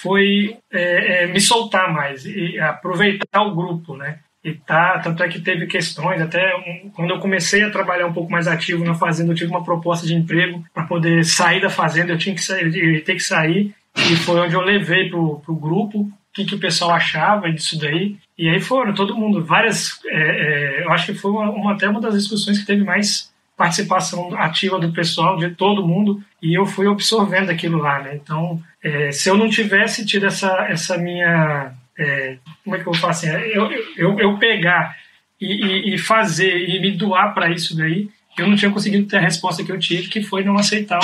foi 0.00 0.56
é, 0.72 1.24
é, 1.24 1.26
me 1.26 1.40
soltar 1.40 1.92
mais 1.92 2.24
e 2.24 2.58
aproveitar 2.58 3.42
o 3.42 3.54
grupo, 3.54 3.96
né? 3.96 4.18
E 4.44 4.54
tá, 4.54 4.98
tanto 4.98 5.22
é 5.22 5.28
que 5.28 5.40
teve 5.40 5.66
questões, 5.66 6.20
até 6.20 6.56
um, 6.56 6.90
quando 6.90 7.10
eu 7.10 7.20
comecei 7.20 7.62
a 7.62 7.70
trabalhar 7.70 8.06
um 8.06 8.12
pouco 8.12 8.30
mais 8.30 8.48
ativo 8.48 8.84
na 8.84 8.94
fazenda, 8.94 9.30
eu 9.30 9.36
tive 9.36 9.50
uma 9.50 9.62
proposta 9.62 10.04
de 10.04 10.14
emprego 10.14 10.64
para 10.74 10.84
poder 10.84 11.24
sair 11.24 11.60
da 11.60 11.70
fazenda, 11.70 12.12
eu 12.12 12.18
tinha 12.18 12.34
que 12.34 12.42
sair, 12.42 12.76
eu 12.76 12.94
ia 12.94 13.04
ter 13.04 13.14
que 13.14 13.22
sair, 13.22 13.72
e 13.96 14.16
foi 14.16 14.40
onde 14.40 14.54
eu 14.54 14.60
levei 14.60 15.08
pro, 15.08 15.38
pro 15.40 15.54
grupo 15.54 16.00
o 16.00 16.34
que, 16.34 16.44
que 16.44 16.54
o 16.54 16.60
pessoal 16.60 16.92
achava 16.92 17.52
disso 17.52 17.78
daí. 17.78 18.16
E 18.38 18.48
aí 18.48 18.58
foram 18.58 18.94
todo 18.94 19.14
mundo, 19.14 19.44
várias. 19.44 20.00
É, 20.06 20.80
é, 20.80 20.84
eu 20.84 20.90
acho 20.90 21.06
que 21.06 21.14
foi 21.14 21.30
uma, 21.30 21.50
uma, 21.50 21.72
até 21.74 21.88
uma 21.88 22.00
das 22.00 22.14
discussões 22.14 22.58
que 22.58 22.66
teve 22.66 22.82
mais 22.82 23.31
participação 23.56 24.34
ativa 24.36 24.78
do 24.78 24.92
pessoal, 24.92 25.36
de 25.36 25.50
todo 25.50 25.86
mundo, 25.86 26.22
e 26.42 26.56
eu 26.56 26.66
fui 26.66 26.88
absorvendo 26.88 27.50
aquilo 27.50 27.78
lá, 27.78 28.00
né? 28.00 28.14
Então, 28.14 28.62
é, 28.82 29.12
se 29.12 29.28
eu 29.28 29.36
não 29.36 29.48
tivesse 29.48 30.04
tido 30.04 30.26
essa, 30.26 30.66
essa 30.68 30.98
minha. 30.98 31.72
É, 31.98 32.38
como 32.64 32.74
é 32.74 32.80
que 32.80 32.86
eu 32.86 32.94
faço 32.94 33.26
assim? 33.26 33.36
Eu, 33.52 33.70
eu, 33.96 34.18
eu 34.18 34.38
pegar 34.38 34.96
e, 35.40 35.46
e, 35.46 35.94
e 35.94 35.98
fazer 35.98 36.56
e 36.68 36.80
me 36.80 36.92
doar 36.92 37.34
para 37.34 37.50
isso 37.50 37.76
daí, 37.76 38.08
eu 38.38 38.48
não 38.48 38.56
tinha 38.56 38.70
conseguido 38.70 39.06
ter 39.06 39.18
a 39.18 39.20
resposta 39.20 39.62
que 39.62 39.70
eu 39.70 39.78
tive, 39.78 40.08
que 40.08 40.22
foi 40.22 40.42
não 40.42 40.56
aceitar 40.56 40.98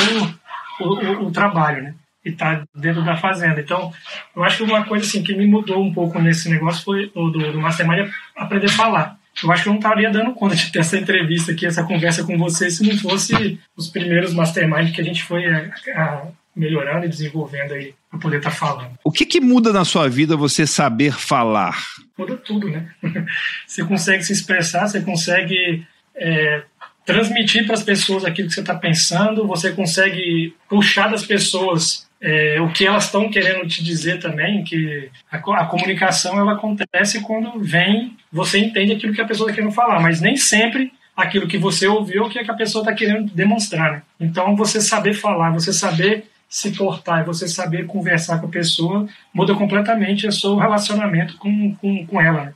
o, 0.81 0.85
o, 0.85 1.27
o 1.27 1.31
trabalho, 1.31 1.83
né? 1.83 1.95
E 2.25 2.33
tá 2.33 2.65
dentro 2.75 3.05
da 3.05 3.17
fazenda. 3.17 3.61
Então, 3.61 3.93
eu 4.35 4.43
acho 4.43 4.59
que 4.59 4.63
uma 4.65 4.85
coisa 4.85 5.05
assim 5.05 5.23
que 5.23 5.35
me 5.35 5.47
mudou 5.47 5.83
um 5.85 5.93
pouco 5.93 6.19
nesse 6.19 6.49
negócio 6.49 6.83
foi 6.83 7.11
do, 7.15 7.31
do 7.31 7.61
Mastermind 7.61 8.11
aprender 8.35 8.67
a 8.67 8.71
falar 8.73 9.18
eu 9.43 9.53
acho 9.53 9.63
que 9.63 9.69
eu 9.69 9.73
não 9.73 9.81
estaria 9.81 10.11
dando 10.11 10.35
conta 10.35 10.57
de 10.57 10.71
ter 10.71 10.81
essa 10.81 10.97
entrevista 10.97 11.53
aqui, 11.53 11.67
essa 11.67 11.85
conversa 11.85 12.25
com 12.25 12.37
você, 12.37 12.71
se 12.71 12.87
não 12.87 12.97
fosse 12.99 13.59
os 13.77 13.89
primeiros 13.89 14.33
mastermind 14.33 14.93
que 14.93 15.01
a 15.01 15.05
gente 15.05 15.23
foi 15.23 15.47
a, 15.47 15.71
a, 15.95 16.27
melhorando 16.55 17.07
e 17.07 17.09
desenvolvendo 17.09 17.75
aí 17.75 17.95
para 18.11 18.19
poder 18.19 18.39
estar 18.39 18.51
tá 18.51 18.57
falando. 18.57 18.99
O 19.05 19.13
que, 19.13 19.25
que 19.25 19.41
muda 19.41 19.73
na 19.73 19.85
sua 19.85 20.09
vida 20.09 20.37
você 20.37 20.67
saber 20.67 21.13
falar? 21.13 21.79
Muda 22.17 22.37
tudo, 22.37 22.69
né? 22.69 22.89
você 23.67 23.85
consegue 23.85 24.25
se 24.25 24.33
expressar, 24.33 24.89
você 24.89 25.01
consegue 25.01 25.87
é, 26.17 26.63
transmitir 27.05 27.65
para 27.65 27.75
as 27.75 27.83
pessoas 27.83 28.25
aquilo 28.25 28.49
que 28.49 28.55
você 28.55 28.61
está 28.61 28.75
pensando, 28.75 29.47
você 29.47 29.73
consegue 29.73 30.55
puxar 30.69 31.09
das 31.09 31.25
pessoas 31.25 32.08
é, 32.21 32.61
o 32.61 32.71
que 32.73 32.87
elas 32.87 33.05
estão 33.05 33.31
querendo 33.31 33.67
te 33.67 33.83
dizer 33.83 34.21
também, 34.21 34.65
que 34.65 35.11
a, 35.31 35.37
a, 35.37 35.67
comunicação 35.67 36.39
ela 36.39 36.55
acontece 36.55 37.21
quando 37.21 37.61
vem, 37.61 38.17
você 38.33 38.59
entende 38.59 38.93
aquilo 38.93 39.15
que 39.15 39.21
a 39.21 39.27
pessoa 39.27 39.49
está 39.49 39.57
querendo 39.61 39.75
falar, 39.75 40.01
mas 40.01 40.21
nem 40.21 40.37
sempre 40.37 40.93
aquilo 41.17 41.49
que 41.49 41.59
você 41.59 41.87
ouviu 41.87 42.25
é 42.25 42.27
o 42.27 42.31
que 42.31 42.39
a 42.39 42.55
pessoa 42.55 42.83
está 42.83 42.95
querendo 42.95 43.33
demonstrar. 43.33 43.93
Né? 43.93 44.03
Então, 44.21 44.55
você 44.55 44.81
saber 44.81 45.15
falar, 45.15 45.51
você 45.51 45.73
saber 45.73 46.25
se 46.49 46.71
portar, 46.73 47.25
você 47.25 47.47
saber 47.47 47.87
conversar 47.87 48.39
com 48.39 48.47
a 48.47 48.51
pessoa, 48.51 49.07
muda 49.35 49.55
completamente 49.55 50.27
o 50.27 50.33
seu 50.33 50.57
relacionamento 50.57 51.37
com, 51.37 51.75
com, 51.75 52.07
com 52.07 52.21
ela. 52.21 52.47
Né? 52.47 52.55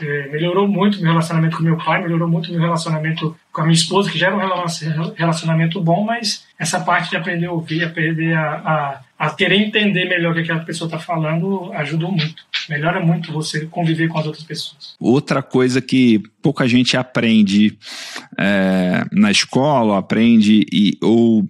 É, 0.00 0.28
melhorou 0.28 0.68
muito 0.68 1.00
meu 1.00 1.10
relacionamento 1.10 1.56
com 1.56 1.62
meu 1.62 1.76
pai, 1.76 2.02
melhorou 2.02 2.28
muito 2.28 2.50
meu 2.50 2.60
relacionamento 2.60 3.36
com 3.52 3.62
a 3.62 3.64
minha 3.64 3.74
esposa, 3.74 4.10
que 4.10 4.18
já 4.18 4.28
era 4.28 4.36
um 4.36 5.12
relacionamento 5.16 5.80
bom, 5.80 6.04
mas 6.04 6.46
essa 6.58 6.80
parte 6.80 7.10
de 7.10 7.16
aprender 7.16 7.46
a 7.46 7.52
ouvir, 7.52 7.84
aprender 7.84 8.34
a, 8.34 9.00
a, 9.18 9.26
a 9.26 9.30
querer 9.30 9.56
entender 9.56 10.04
melhor 10.04 10.32
o 10.32 10.34
que 10.34 10.42
aquela 10.42 10.60
pessoa 10.60 10.86
está 10.86 10.98
falando, 10.98 11.72
ajudou 11.74 12.12
muito. 12.12 12.44
Melhora 12.68 13.04
muito 13.04 13.32
você 13.32 13.66
conviver 13.66 14.08
com 14.08 14.18
as 14.18 14.26
outras 14.26 14.44
pessoas. 14.44 14.94
Outra 15.00 15.42
coisa 15.42 15.80
que 15.80 16.22
pouca 16.42 16.68
gente 16.68 16.96
aprende 16.96 17.76
é, 18.38 19.04
na 19.10 19.30
escola, 19.30 19.98
aprende 19.98 20.66
e, 20.72 20.96
ou 21.02 21.48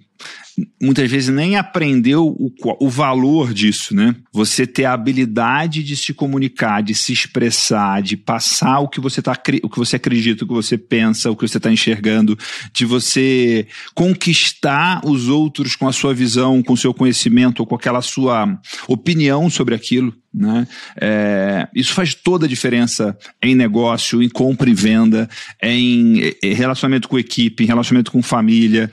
muitas 0.81 1.09
vezes 1.09 1.29
nem 1.29 1.55
aprendeu 1.55 2.27
o, 2.27 2.51
o 2.79 2.89
valor 2.89 3.53
disso, 3.53 3.95
né? 3.95 4.15
Você 4.31 4.65
ter 4.65 4.85
a 4.85 4.93
habilidade 4.93 5.83
de 5.83 5.95
se 5.95 6.13
comunicar, 6.13 6.81
de 6.81 6.93
se 6.93 7.13
expressar, 7.13 8.01
de 8.01 8.17
passar 8.17 8.79
o 8.79 8.87
que 8.87 8.99
você 8.99 9.21
tá, 9.21 9.37
o 9.63 9.69
que 9.69 9.77
você 9.77 9.95
acredita, 9.95 10.43
o 10.43 10.47
que 10.47 10.53
você 10.53 10.77
pensa, 10.77 11.31
o 11.31 11.35
que 11.35 11.47
você 11.47 11.57
está 11.57 11.71
enxergando, 11.71 12.37
de 12.73 12.85
você 12.85 13.67
conquistar 13.93 15.01
os 15.05 15.27
outros 15.27 15.75
com 15.75 15.87
a 15.87 15.93
sua 15.93 16.13
visão, 16.13 16.61
com 16.61 16.73
o 16.73 16.77
seu 16.77 16.93
conhecimento, 16.93 17.61
ou 17.61 17.65
com 17.65 17.75
aquela 17.75 18.01
sua 18.01 18.59
opinião 18.87 19.49
sobre 19.49 19.75
aquilo. 19.75 20.13
Né? 20.31 20.67
É, 21.01 21.67
isso 21.73 21.93
faz 21.93 22.13
toda 22.13 22.45
a 22.45 22.49
diferença 22.49 23.17
em 23.41 23.55
negócio, 23.55 24.21
em 24.21 24.29
compra 24.29 24.69
e 24.69 24.73
venda, 24.75 25.27
em 25.61 26.35
relacionamento 26.41 27.09
com 27.09 27.17
equipe, 27.17 27.63
em 27.63 27.67
relacionamento 27.67 28.11
com 28.11 28.21
família 28.21 28.91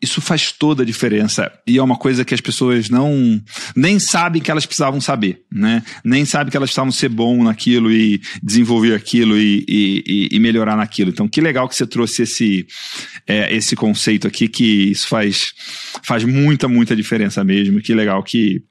isso 0.00 0.20
faz 0.20 0.52
toda 0.52 0.82
a 0.82 0.86
diferença 0.86 1.50
e 1.66 1.78
é 1.78 1.82
uma 1.82 1.96
coisa 1.96 2.24
que 2.24 2.34
as 2.34 2.40
pessoas 2.40 2.90
não 2.90 3.42
nem 3.74 3.98
sabem 3.98 4.42
que 4.42 4.50
elas 4.50 4.66
precisavam 4.66 5.00
saber, 5.00 5.42
né? 5.50 5.82
Nem 6.04 6.24
sabem 6.24 6.50
que 6.50 6.56
elas 6.56 6.68
precisavam 6.68 6.92
ser 6.92 7.08
bom 7.08 7.42
naquilo 7.42 7.90
e 7.90 8.20
desenvolver 8.42 8.94
aquilo 8.94 9.38
e, 9.38 9.64
e, 9.66 10.28
e 10.32 10.38
melhorar 10.38 10.76
naquilo. 10.76 11.10
Então, 11.10 11.28
que 11.28 11.40
legal 11.40 11.68
que 11.68 11.74
você 11.74 11.86
trouxe 11.86 12.22
esse 12.22 12.66
é, 13.26 13.54
esse 13.54 13.74
conceito 13.74 14.26
aqui 14.26 14.48
que 14.48 14.90
isso 14.90 15.08
faz 15.08 15.52
faz 16.02 16.24
muita 16.24 16.68
muita 16.68 16.94
diferença 16.94 17.42
mesmo. 17.42 17.80
Que 17.80 17.94
legal 17.94 18.22
que 18.22 18.62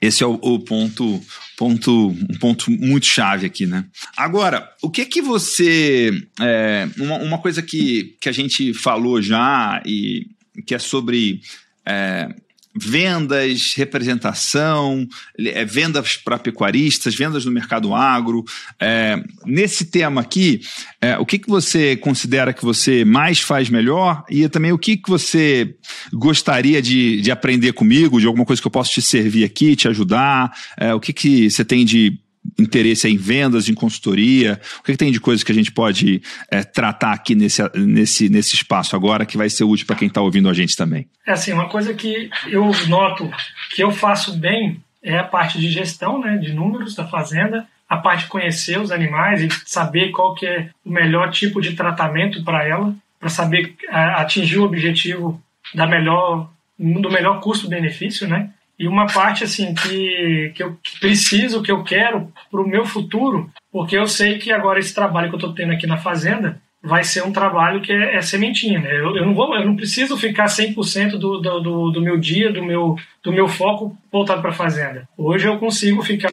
esse 0.00 0.22
é 0.22 0.26
o, 0.26 0.38
o 0.42 0.58
ponto 0.60 1.20
ponto 1.56 2.08
um 2.08 2.38
ponto 2.38 2.70
muito 2.70 3.04
chave 3.04 3.44
aqui, 3.44 3.66
né? 3.66 3.84
Agora, 4.16 4.66
o 4.80 4.90
que 4.90 5.04
que 5.04 5.20
você 5.20 6.10
é, 6.40 6.88
uma, 6.96 7.18
uma 7.18 7.38
coisa 7.38 7.60
que, 7.60 8.16
que 8.18 8.30
a 8.30 8.32
gente 8.32 8.72
falou 8.72 9.20
já 9.20 9.82
e 9.84 10.26
que 10.66 10.74
é 10.74 10.78
sobre 10.78 11.40
é, 11.86 12.28
vendas, 12.74 13.74
representação, 13.76 15.06
é, 15.38 15.64
vendas 15.64 16.16
para 16.16 16.38
pecuaristas, 16.38 17.14
vendas 17.14 17.44
no 17.44 17.50
mercado 17.50 17.94
agro. 17.94 18.44
É, 18.78 19.22
nesse 19.44 19.86
tema 19.86 20.20
aqui, 20.20 20.60
é, 21.00 21.18
o 21.18 21.26
que, 21.26 21.38
que 21.38 21.48
você 21.48 21.96
considera 21.96 22.52
que 22.52 22.64
você 22.64 23.04
mais 23.04 23.40
faz 23.40 23.68
melhor 23.68 24.24
e 24.30 24.48
também 24.48 24.72
o 24.72 24.78
que, 24.78 24.96
que 24.96 25.10
você 25.10 25.74
gostaria 26.12 26.80
de, 26.80 27.20
de 27.20 27.30
aprender 27.30 27.72
comigo, 27.72 28.20
de 28.20 28.26
alguma 28.26 28.44
coisa 28.44 28.62
que 28.62 28.68
eu 28.68 28.72
possa 28.72 28.92
te 28.92 29.02
servir 29.02 29.44
aqui, 29.44 29.74
te 29.74 29.88
ajudar? 29.88 30.52
É, 30.76 30.94
o 30.94 31.00
que, 31.00 31.12
que 31.12 31.50
você 31.50 31.64
tem 31.64 31.84
de 31.84 32.18
interesse 32.58 33.08
em 33.08 33.16
vendas, 33.16 33.68
em 33.68 33.74
consultoria? 33.74 34.60
O 34.80 34.82
que, 34.82 34.92
que 34.92 34.98
tem 34.98 35.12
de 35.12 35.20
coisas 35.20 35.42
que 35.44 35.52
a 35.52 35.54
gente 35.54 35.72
pode 35.72 36.22
é, 36.50 36.62
tratar 36.62 37.12
aqui 37.12 37.34
nesse, 37.34 37.62
nesse, 37.74 38.28
nesse 38.28 38.54
espaço 38.54 38.96
agora 38.96 39.26
que 39.26 39.36
vai 39.36 39.48
ser 39.48 39.64
útil 39.64 39.86
para 39.86 39.96
quem 39.96 40.08
está 40.08 40.20
ouvindo 40.20 40.48
a 40.48 40.52
gente 40.52 40.76
também? 40.76 41.08
É 41.26 41.32
assim, 41.32 41.52
uma 41.52 41.68
coisa 41.68 41.94
que 41.94 42.30
eu 42.48 42.70
noto 42.88 43.30
que 43.74 43.82
eu 43.82 43.90
faço 43.90 44.36
bem 44.36 44.82
é 45.02 45.18
a 45.18 45.24
parte 45.24 45.58
de 45.58 45.70
gestão, 45.70 46.20
né, 46.20 46.36
de 46.36 46.52
números 46.52 46.94
da 46.94 47.06
fazenda, 47.06 47.66
a 47.88 47.96
parte 47.96 48.24
de 48.24 48.30
conhecer 48.30 48.78
os 48.78 48.92
animais 48.92 49.42
e 49.42 49.48
saber 49.66 50.10
qual 50.10 50.34
que 50.34 50.46
é 50.46 50.70
o 50.84 50.90
melhor 50.90 51.30
tipo 51.30 51.60
de 51.60 51.72
tratamento 51.72 52.44
para 52.44 52.66
ela, 52.66 52.94
para 53.18 53.28
saber 53.28 53.74
atingir 53.90 54.58
o 54.58 54.64
objetivo 54.64 55.42
da 55.74 55.86
melhor 55.86 56.50
do 56.78 57.10
melhor 57.10 57.40
custo-benefício, 57.40 58.26
né? 58.26 58.50
E 58.80 58.88
uma 58.88 59.06
parte 59.06 59.44
assim 59.44 59.74
que, 59.74 60.52
que 60.54 60.62
eu 60.62 60.78
preciso, 60.98 61.62
que 61.62 61.70
eu 61.70 61.84
quero 61.84 62.32
para 62.50 62.62
o 62.62 62.66
meu 62.66 62.86
futuro, 62.86 63.50
porque 63.70 63.94
eu 63.94 64.06
sei 64.06 64.38
que 64.38 64.50
agora 64.50 64.78
esse 64.78 64.94
trabalho 64.94 65.28
que 65.28 65.34
eu 65.34 65.38
estou 65.38 65.52
tendo 65.52 65.74
aqui 65.74 65.86
na 65.86 65.98
fazenda 65.98 66.58
vai 66.82 67.04
ser 67.04 67.22
um 67.22 67.30
trabalho 67.30 67.82
que 67.82 67.92
é, 67.92 68.16
é 68.16 68.22
sementinha. 68.22 68.78
Né? 68.80 68.90
Eu, 68.90 69.14
eu, 69.14 69.26
não 69.26 69.34
vou, 69.34 69.54
eu 69.54 69.66
não 69.66 69.76
preciso 69.76 70.16
ficar 70.16 70.46
100% 70.46 71.18
do, 71.18 71.38
do, 71.42 71.60
do, 71.60 71.90
do 71.90 72.00
meu 72.00 72.16
dia, 72.16 72.50
do 72.50 72.64
meu, 72.64 72.96
do 73.22 73.30
meu 73.30 73.46
foco 73.46 73.94
voltado 74.10 74.40
para 74.40 74.48
a 74.48 74.54
fazenda. 74.54 75.06
Hoje 75.14 75.46
eu 75.46 75.58
consigo 75.58 76.02
ficar 76.02 76.32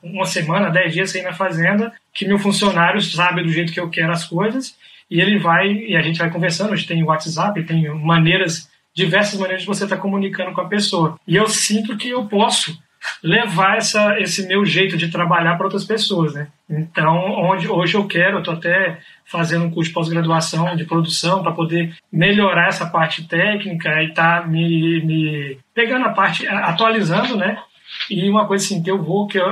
uma 0.00 0.24
semana, 0.24 0.70
dez 0.70 0.94
dias 0.94 1.10
sem 1.10 1.24
na 1.24 1.32
fazenda, 1.32 1.92
que 2.14 2.24
meu 2.24 2.38
funcionário 2.38 3.00
sabe 3.00 3.42
do 3.42 3.50
jeito 3.50 3.72
que 3.72 3.80
eu 3.80 3.90
quero 3.90 4.12
as 4.12 4.24
coisas 4.24 4.76
e 5.10 5.20
ele 5.20 5.36
vai 5.36 5.72
e 5.72 5.96
a 5.96 6.00
gente 6.00 6.20
vai 6.20 6.30
conversando. 6.30 6.74
A 6.74 6.76
gente 6.76 6.86
tem 6.86 7.02
WhatsApp, 7.02 7.60
tem 7.64 7.92
maneiras 7.92 8.70
diversas 8.94 9.38
maneiras 9.38 9.62
de 9.62 9.68
você 9.68 9.84
estar 9.84 9.96
tá 9.96 10.02
comunicando 10.02 10.52
com 10.52 10.60
a 10.60 10.68
pessoa. 10.68 11.18
E 11.26 11.36
eu 11.36 11.48
sinto 11.48 11.96
que 11.96 12.10
eu 12.10 12.26
posso 12.26 12.76
levar 13.22 13.76
essa, 13.76 14.18
esse 14.20 14.46
meu 14.46 14.64
jeito 14.64 14.96
de 14.96 15.08
trabalhar 15.08 15.56
para 15.56 15.66
outras 15.66 15.84
pessoas, 15.84 16.34
né? 16.34 16.48
Então, 16.70 17.16
onde 17.16 17.68
hoje 17.68 17.96
eu 17.96 18.06
quero, 18.06 18.36
eu 18.36 18.38
estou 18.38 18.54
até 18.54 19.00
fazendo 19.24 19.64
um 19.64 19.70
curso 19.70 19.88
de 19.88 19.94
pós-graduação 19.94 20.76
de 20.76 20.84
produção 20.84 21.42
para 21.42 21.52
poder 21.52 21.94
melhorar 22.12 22.68
essa 22.68 22.86
parte 22.86 23.26
técnica 23.26 24.02
e 24.02 24.12
tá 24.12 24.44
me, 24.46 25.02
me 25.04 25.58
pegando 25.74 26.06
a 26.06 26.10
parte, 26.10 26.46
atualizando, 26.46 27.36
né? 27.36 27.58
E 28.10 28.28
uma 28.28 28.46
coisa 28.46 28.64
assim 28.64 28.82
que 28.82 28.90
eu 28.90 29.02
vou, 29.02 29.26
que 29.26 29.38
é 29.38 29.44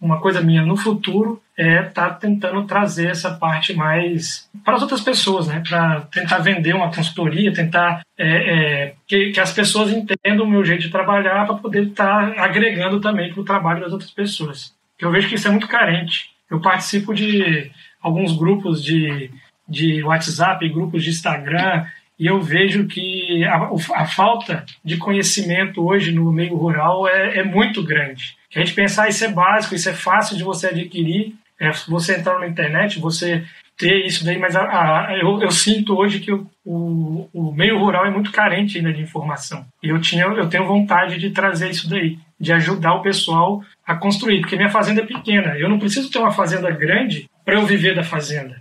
uma 0.00 0.20
coisa 0.20 0.40
minha 0.40 0.62
no 0.64 0.76
futuro, 0.76 1.42
é 1.56 1.86
estar 1.88 2.10
tá 2.10 2.14
tentando 2.14 2.64
trazer 2.64 3.10
essa 3.10 3.30
parte 3.32 3.74
mais 3.74 4.48
para 4.64 4.76
as 4.76 4.82
outras 4.82 5.00
pessoas, 5.00 5.48
né? 5.48 5.62
Para 5.68 6.02
tentar 6.02 6.38
vender 6.38 6.74
uma 6.74 6.92
consultoria, 6.92 7.52
tentar 7.52 8.02
é, 8.16 8.26
é, 8.26 8.94
que, 9.06 9.30
que, 9.30 9.40
as 9.40 9.52
pessoas 9.52 9.90
entendam 9.92 10.46
o 10.46 10.50
meu 10.50 10.64
jeito 10.64 10.82
de 10.82 10.90
trabalhar 10.90 11.46
para 11.46 11.56
poder 11.56 11.88
estar 11.88 12.34
tá 12.34 12.44
agregando 12.44 13.00
também 13.00 13.32
para 13.32 13.40
o 13.40 13.44
trabalho 13.44 13.80
das 13.80 13.92
outras 13.92 14.10
pessoas. 14.10 14.72
Eu 14.98 15.10
vejo 15.10 15.28
que 15.28 15.34
isso 15.34 15.48
é 15.48 15.50
muito 15.50 15.68
carente. 15.68 16.30
Eu 16.50 16.60
participo 16.60 17.14
de 17.14 17.70
alguns 18.00 18.36
grupos 18.36 18.82
de, 18.82 19.30
de 19.68 20.02
WhatsApp, 20.02 20.68
grupos 20.68 21.04
de 21.04 21.10
Instagram, 21.10 21.84
e 22.18 22.26
eu 22.26 22.40
vejo 22.40 22.86
que 22.86 23.44
a, 23.44 23.70
a, 23.94 24.06
falta 24.06 24.64
de 24.84 24.96
conhecimento 24.96 25.86
hoje 25.86 26.10
no 26.10 26.32
meio 26.32 26.56
rural 26.56 27.08
é, 27.08 27.38
é 27.38 27.44
muito 27.44 27.82
grande. 27.82 28.36
A 28.54 28.58
gente 28.58 28.74
pensar 28.74 29.04
ah, 29.04 29.08
isso 29.08 29.24
é 29.24 29.28
básico, 29.28 29.74
isso 29.74 29.88
é 29.88 29.94
fácil 29.94 30.36
de 30.36 30.42
você 30.42 30.68
adquirir, 30.68 31.34
é 31.60 31.70
você 31.86 32.16
entrar 32.16 32.40
na 32.40 32.48
internet, 32.48 32.98
você 32.98 33.44
ter 33.76 34.04
isso 34.04 34.24
daí, 34.24 34.38
mas 34.38 34.56
a, 34.56 34.62
a, 34.62 35.16
eu, 35.16 35.40
eu, 35.40 35.50
sinto 35.52 35.96
hoje 35.96 36.18
que 36.18 36.32
o, 36.32 36.44
o, 36.64 37.28
o, 37.32 37.52
meio 37.52 37.78
rural 37.78 38.04
é 38.04 38.10
muito 38.10 38.32
carente 38.32 38.76
ainda 38.76 38.92
de 38.92 39.00
informação. 39.00 39.64
E 39.80 39.88
eu, 39.88 40.00
tinha, 40.00 40.24
eu 40.24 40.48
tenho 40.48 40.66
vontade 40.66 41.16
de 41.18 41.30
trazer 41.30 41.70
isso 41.70 41.88
daí, 41.88 42.18
de 42.40 42.52
ajudar 42.52 42.94
o 42.94 43.02
pessoal 43.02 43.62
a 43.86 43.94
construir, 43.94 44.40
porque 44.40 44.56
minha 44.56 44.68
fazenda 44.68 45.02
é 45.02 45.06
pequena. 45.06 45.56
Eu 45.56 45.68
não 45.68 45.78
preciso 45.78 46.10
ter 46.10 46.18
uma 46.18 46.32
fazenda 46.32 46.68
grande 46.72 47.30
para 47.44 47.54
eu 47.54 47.64
viver 47.64 47.94
da 47.94 48.02
fazenda 48.02 48.60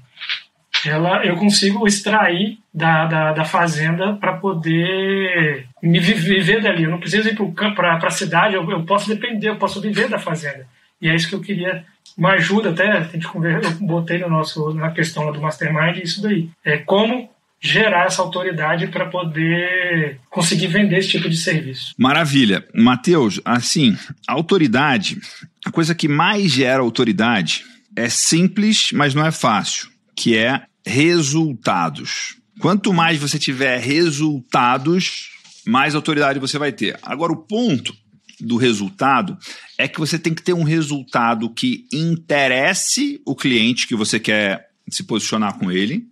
ela 0.89 1.25
eu 1.25 1.35
consigo 1.35 1.87
extrair 1.87 2.59
da, 2.73 3.05
da, 3.05 3.33
da 3.33 3.45
fazenda 3.45 4.13
para 4.13 4.33
poder 4.33 5.65
me 5.81 5.99
viver 5.99 6.61
dali. 6.61 6.83
Eu 6.83 6.91
não 6.91 6.99
preciso 6.99 7.29
ir 7.29 7.35
para 7.75 7.97
a 7.97 8.11
cidade, 8.11 8.55
eu, 8.55 8.69
eu 8.69 8.83
posso 8.83 9.07
depender, 9.07 9.49
eu 9.49 9.57
posso 9.57 9.81
viver 9.81 10.09
da 10.09 10.19
fazenda. 10.19 10.67
E 11.01 11.09
é 11.09 11.15
isso 11.15 11.29
que 11.29 11.35
eu 11.35 11.41
queria 11.41 11.85
uma 12.17 12.31
ajuda 12.31 12.71
até, 12.71 12.91
a 12.91 13.01
gente 13.03 13.27
conversa, 13.27 13.69
eu 13.69 13.87
botei 13.87 14.17
no 14.17 14.29
nosso, 14.29 14.73
na 14.73 14.89
questão 14.89 15.31
do 15.31 15.41
Mastermind 15.41 15.97
isso 15.97 16.21
daí. 16.21 16.49
É 16.65 16.77
como 16.77 17.29
gerar 17.59 18.05
essa 18.05 18.21
autoridade 18.21 18.87
para 18.87 19.05
poder 19.05 20.19
conseguir 20.29 20.67
vender 20.67 20.97
esse 20.97 21.09
tipo 21.09 21.29
de 21.29 21.37
serviço. 21.37 21.93
Maravilha. 21.97 22.65
Matheus, 22.73 23.41
assim, 23.43 23.95
autoridade, 24.27 25.17
a 25.65 25.71
coisa 25.71 25.93
que 25.93 26.07
mais 26.07 26.51
gera 26.51 26.81
autoridade 26.81 27.63
é 27.95 28.09
simples, 28.09 28.89
mas 28.93 29.13
não 29.13 29.25
é 29.25 29.31
fácil 29.31 29.89
que 30.17 30.35
é 30.35 30.63
resultados. 30.87 32.37
Quanto 32.59 32.93
mais 32.93 33.19
você 33.19 33.37
tiver 33.37 33.79
resultados, 33.79 35.29
mais 35.65 35.93
autoridade 35.93 36.39
você 36.39 36.57
vai 36.57 36.71
ter. 36.71 36.97
Agora, 37.03 37.33
o 37.33 37.37
ponto 37.37 37.95
do 38.39 38.57
resultado 38.57 39.37
é 39.77 39.87
que 39.87 39.99
você 39.99 40.17
tem 40.17 40.33
que 40.33 40.41
ter 40.41 40.53
um 40.53 40.63
resultado 40.63 41.49
que 41.49 41.85
interesse 41.91 43.21
o 43.25 43.35
cliente 43.35 43.87
que 43.87 43.95
você 43.95 44.19
quer 44.19 44.69
se 44.89 45.03
posicionar 45.03 45.57
com 45.57 45.71
ele. 45.71 46.07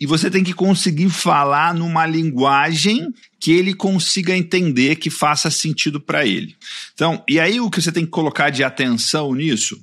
E 0.00 0.06
você 0.06 0.30
tem 0.30 0.42
que 0.42 0.54
conseguir 0.54 1.10
falar 1.10 1.74
numa 1.74 2.06
linguagem 2.06 3.12
que 3.38 3.52
ele 3.52 3.74
consiga 3.74 4.36
entender, 4.36 4.96
que 4.96 5.10
faça 5.10 5.50
sentido 5.50 6.00
para 6.00 6.24
ele. 6.24 6.56
Então, 6.94 7.22
e 7.28 7.38
aí 7.38 7.60
o 7.60 7.70
que 7.70 7.82
você 7.82 7.92
tem 7.92 8.04
que 8.04 8.10
colocar 8.10 8.50
de 8.50 8.64
atenção 8.64 9.34
nisso 9.34 9.78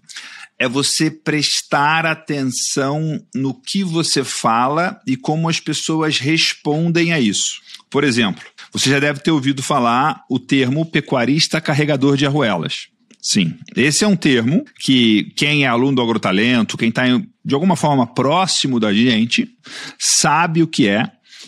é 0.59 0.67
você 0.67 1.09
prestar 1.09 2.05
atenção 2.05 3.23
no 3.33 3.53
que 3.53 3.81
você 3.81 4.25
fala 4.25 4.99
e 5.07 5.15
como 5.15 5.47
as 5.47 5.61
pessoas 5.61 6.19
respondem 6.19 7.13
a 7.13 7.19
isso. 7.19 7.61
Por 7.89 8.03
exemplo, 8.03 8.43
você 8.71 8.89
já 8.89 8.99
deve 8.99 9.21
ter 9.21 9.31
ouvido 9.31 9.63
falar 9.63 10.23
o 10.29 10.37
termo 10.37 10.85
pecuarista 10.85 11.61
carregador 11.61 12.17
de 12.17 12.25
arruelas. 12.25 12.89
Sim, 13.21 13.53
esse 13.75 14.03
é 14.03 14.07
um 14.07 14.15
termo 14.15 14.63
que 14.79 15.31
quem 15.35 15.63
é 15.63 15.67
aluno 15.67 15.95
do 15.95 16.01
agrotalento, 16.01 16.77
quem 16.77 16.89
está 16.89 17.03
de 17.43 17.53
alguma 17.53 17.75
forma 17.75 18.05
próximo 18.05 18.79
da 18.79 18.93
gente, 18.93 19.49
sabe 19.97 20.61
o 20.61 20.67
que 20.67 20.87
é, 20.87 21.03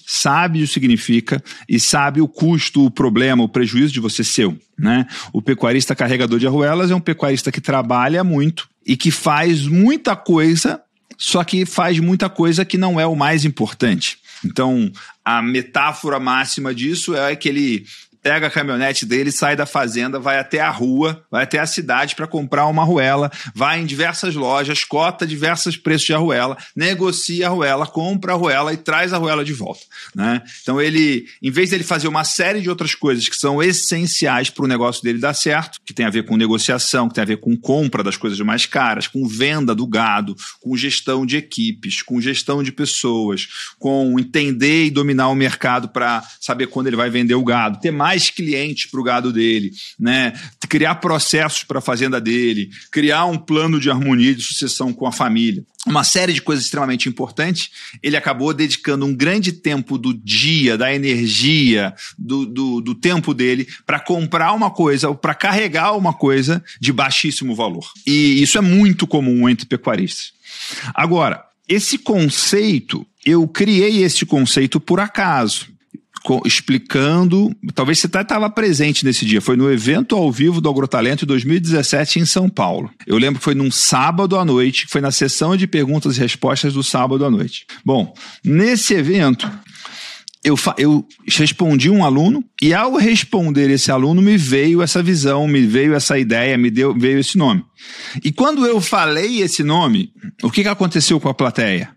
sabe 0.05 0.59
o 0.59 0.67
que 0.67 0.73
significa 0.73 1.41
e 1.69 1.79
sabe 1.79 2.19
o 2.19 2.27
custo, 2.27 2.85
o 2.85 2.91
problema, 2.91 3.43
o 3.43 3.49
prejuízo 3.49 3.93
de 3.93 4.01
você 4.01 4.23
ser. 4.23 4.53
Né? 4.77 5.05
O 5.31 5.41
pecuarista 5.41 5.95
carregador 5.95 6.39
de 6.39 6.47
arruelas 6.47 6.91
é 6.91 6.95
um 6.95 6.99
pecuarista 6.99 7.51
que 7.51 7.61
trabalha 7.61 8.23
muito 8.23 8.70
e 8.85 8.97
que 8.97 9.11
faz 9.11 9.65
muita 9.65 10.15
coisa, 10.15 10.81
só 11.17 11.43
que 11.43 11.65
faz 11.65 11.99
muita 11.99 12.29
coisa 12.29 12.65
que 12.65 12.77
não 12.77 12.99
é 12.99 13.05
o 13.05 13.15
mais 13.15 13.45
importante. 13.45 14.17
Então, 14.43 14.91
a 15.23 15.41
metáfora 15.41 16.19
máxima 16.19 16.73
disso 16.73 17.15
é 17.15 17.35
que 17.35 17.47
ele 17.47 17.85
pega 18.21 18.47
a 18.47 18.51
caminhonete 18.51 19.05
dele, 19.05 19.31
sai 19.31 19.55
da 19.55 19.65
fazenda, 19.65 20.19
vai 20.19 20.37
até 20.37 20.59
a 20.59 20.69
rua, 20.69 21.23
vai 21.29 21.43
até 21.43 21.59
a 21.59 21.65
cidade 21.65 22.15
para 22.15 22.27
comprar 22.27 22.67
uma 22.67 22.83
arruela, 22.83 23.31
vai 23.55 23.79
em 23.79 23.85
diversas 23.85 24.35
lojas, 24.35 24.83
cota 24.83 25.25
diversos 25.25 25.75
preços 25.75 26.05
de 26.07 26.13
arruela, 26.13 26.57
negocia 26.75 27.47
a 27.47 27.49
arruela, 27.49 27.87
compra 27.87 28.33
a 28.33 28.35
arruela 28.35 28.73
e 28.73 28.77
traz 28.77 29.11
a 29.11 29.15
arruela 29.15 29.43
de 29.43 29.53
volta. 29.53 29.81
Né? 30.15 30.41
Então 30.61 30.79
ele, 30.79 31.25
em 31.41 31.51
vez 31.51 31.71
dele 31.71 31.83
fazer 31.83 32.07
uma 32.07 32.23
série 32.23 32.61
de 32.61 32.69
outras 32.69 32.93
coisas 32.93 33.27
que 33.27 33.35
são 33.35 33.61
essenciais 33.61 34.49
para 34.49 34.65
o 34.65 34.67
negócio 34.67 35.01
dele 35.03 35.19
dar 35.19 35.33
certo, 35.33 35.79
que 35.85 35.93
tem 35.93 36.05
a 36.05 36.09
ver 36.09 36.25
com 36.25 36.37
negociação, 36.37 37.07
que 37.07 37.15
tem 37.15 37.23
a 37.23 37.27
ver 37.27 37.37
com 37.37 37.57
compra 37.57 38.03
das 38.03 38.17
coisas 38.17 38.39
mais 38.41 38.65
caras, 38.65 39.07
com 39.07 39.27
venda 39.27 39.73
do 39.73 39.87
gado, 39.87 40.35
com 40.59 40.75
gestão 40.77 41.25
de 41.25 41.37
equipes, 41.37 42.01
com 42.01 42.21
gestão 42.21 42.61
de 42.61 42.71
pessoas, 42.71 43.47
com 43.79 44.19
entender 44.19 44.85
e 44.85 44.91
dominar 44.91 45.29
o 45.29 45.35
mercado 45.35 45.89
para 45.89 46.23
saber 46.39 46.67
quando 46.67 46.87
ele 46.87 46.95
vai 46.95 47.09
vender 47.09 47.35
o 47.35 47.43
gado, 47.43 47.79
ter 47.79 47.91
mais 47.91 48.10
mais 48.11 48.29
clientes 48.29 48.91
para 48.91 48.99
o 48.99 49.03
gado 49.03 49.31
dele, 49.31 49.71
né? 49.97 50.33
criar 50.67 50.95
processos 50.95 51.63
para 51.63 51.79
a 51.79 51.81
fazenda 51.81 52.19
dele, 52.19 52.69
criar 52.91 53.25
um 53.25 53.37
plano 53.37 53.79
de 53.79 53.89
harmonia 53.89 54.31
e 54.31 54.35
de 54.35 54.43
sucessão 54.43 54.91
com 54.91 55.07
a 55.07 55.13
família. 55.13 55.65
Uma 55.87 56.03
série 56.03 56.33
de 56.33 56.41
coisas 56.41 56.65
extremamente 56.65 57.07
importantes. 57.07 57.69
Ele 58.03 58.17
acabou 58.17 58.53
dedicando 58.53 59.05
um 59.05 59.15
grande 59.15 59.53
tempo 59.53 59.97
do 59.97 60.13
dia, 60.13 60.77
da 60.77 60.93
energia, 60.93 61.93
do, 62.19 62.45
do, 62.45 62.81
do 62.81 62.95
tempo 62.95 63.33
dele 63.33 63.67
para 63.85 63.99
comprar 63.99 64.51
uma 64.51 64.69
coisa, 64.69 65.13
para 65.15 65.33
carregar 65.33 65.95
uma 65.97 66.13
coisa 66.13 66.63
de 66.79 66.91
baixíssimo 66.91 67.55
valor. 67.55 67.89
E 68.05 68.41
isso 68.41 68.57
é 68.57 68.61
muito 68.61 69.07
comum 69.07 69.47
entre 69.47 69.65
pecuaristas. 69.65 70.33
Agora, 70.93 71.43
esse 71.67 71.97
conceito, 71.97 73.07
eu 73.25 73.47
criei 73.47 74.03
esse 74.03 74.25
conceito 74.25 74.79
por 74.79 74.99
acaso 74.99 75.70
explicando. 76.45 77.55
Talvez 77.73 77.99
você 77.99 78.07
estava 78.07 78.49
presente 78.49 79.03
nesse 79.03 79.25
dia. 79.25 79.41
Foi 79.41 79.55
no 79.55 79.71
evento 79.71 80.15
ao 80.15 80.31
vivo 80.31 80.61
do 80.61 80.69
Agrotalento 80.69 81.25
em 81.25 81.27
2017 81.27 82.19
em 82.19 82.25
São 82.25 82.49
Paulo. 82.49 82.89
Eu 83.05 83.17
lembro 83.17 83.39
que 83.39 83.43
foi 83.43 83.55
num 83.55 83.71
sábado 83.71 84.37
à 84.37 84.45
noite, 84.45 84.85
foi 84.87 85.01
na 85.01 85.11
sessão 85.11 85.57
de 85.57 85.67
perguntas 85.67 86.17
e 86.17 86.19
respostas 86.19 86.73
do 86.73 86.83
sábado 86.83 87.25
à 87.25 87.31
noite. 87.31 87.65
Bom, 87.83 88.13
nesse 88.43 88.93
evento. 88.93 89.49
Eu, 90.43 90.55
eu 90.75 91.05
respondi 91.27 91.87
um 91.87 92.03
aluno 92.03 92.43
e 92.59 92.73
ao 92.73 92.95
responder 92.95 93.69
esse 93.69 93.91
aluno 93.91 94.23
me 94.23 94.37
veio 94.37 94.81
essa 94.81 95.03
visão, 95.03 95.47
me 95.47 95.67
veio 95.67 95.93
essa 95.93 96.17
ideia, 96.17 96.57
me 96.57 96.71
deu, 96.71 96.97
veio 96.97 97.19
esse 97.19 97.37
nome. 97.37 97.63
E 98.23 98.31
quando 98.31 98.65
eu 98.65 98.81
falei 98.81 99.43
esse 99.43 99.63
nome, 99.63 100.11
o 100.41 100.49
que, 100.49 100.63
que 100.63 100.67
aconteceu 100.67 101.19
com 101.19 101.29
a 101.29 101.33
plateia? 101.33 101.95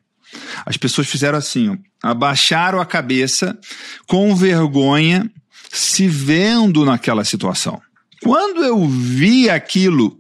As 0.67 0.77
pessoas 0.77 1.07
fizeram 1.07 1.39
assim, 1.39 1.71
ó, 1.71 1.77
abaixaram 2.05 2.83
a 2.83 2.85
cabeça 2.85 3.59
com 4.07 4.37
vergonha, 4.37 5.31
se 5.73 6.07
vendo 6.07 6.85
naquela 6.85 7.25
situação. 7.25 7.81
Quando 8.23 8.63
eu 8.63 8.87
vi 8.87 9.49
aquilo, 9.49 10.19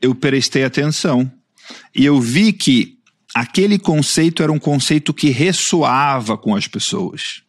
eu 0.00 0.14
prestei 0.14 0.64
atenção 0.64 1.30
e 1.94 2.06
eu 2.06 2.18
vi 2.18 2.54
que 2.54 2.94
aquele 3.34 3.78
conceito 3.78 4.42
era 4.42 4.50
um 4.50 4.58
conceito 4.58 5.12
que 5.12 5.28
ressoava 5.28 6.38
com 6.38 6.56
as 6.56 6.66
pessoas. 6.66 7.42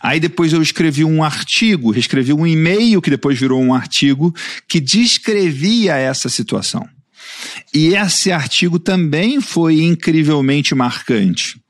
Aí 0.00 0.20
depois 0.20 0.52
eu 0.52 0.60
escrevi 0.60 1.02
um 1.02 1.24
artigo, 1.24 1.96
escrevi 1.96 2.32
um 2.32 2.46
e-mail 2.46 3.00
que 3.00 3.10
depois 3.10 3.38
virou 3.40 3.60
um 3.60 3.72
artigo 3.72 4.34
que 4.68 4.80
descrevia 4.80 5.96
essa 5.96 6.28
situação. 6.28 6.86
E 7.72 7.94
esse 7.94 8.30
artigo 8.30 8.78
também 8.78 9.40
foi 9.40 9.80
incrivelmente 9.80 10.74
marcante. 10.74 11.63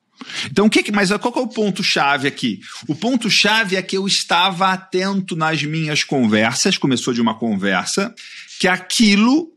Então, 0.50 0.66
o 0.66 0.70
que, 0.70 0.90
mas 0.92 1.10
qual 1.10 1.32
que 1.32 1.38
é 1.38 1.42
o 1.42 1.48
ponto-chave 1.48 2.28
aqui? 2.28 2.60
O 2.88 2.94
ponto-chave 2.94 3.76
é 3.76 3.82
que 3.82 3.96
eu 3.96 4.06
estava 4.06 4.72
atento 4.72 5.36
nas 5.36 5.62
minhas 5.62 6.04
conversas, 6.04 6.78
começou 6.78 7.12
de 7.12 7.20
uma 7.20 7.34
conversa, 7.34 8.14
que 8.58 8.68
aquilo 8.68 9.48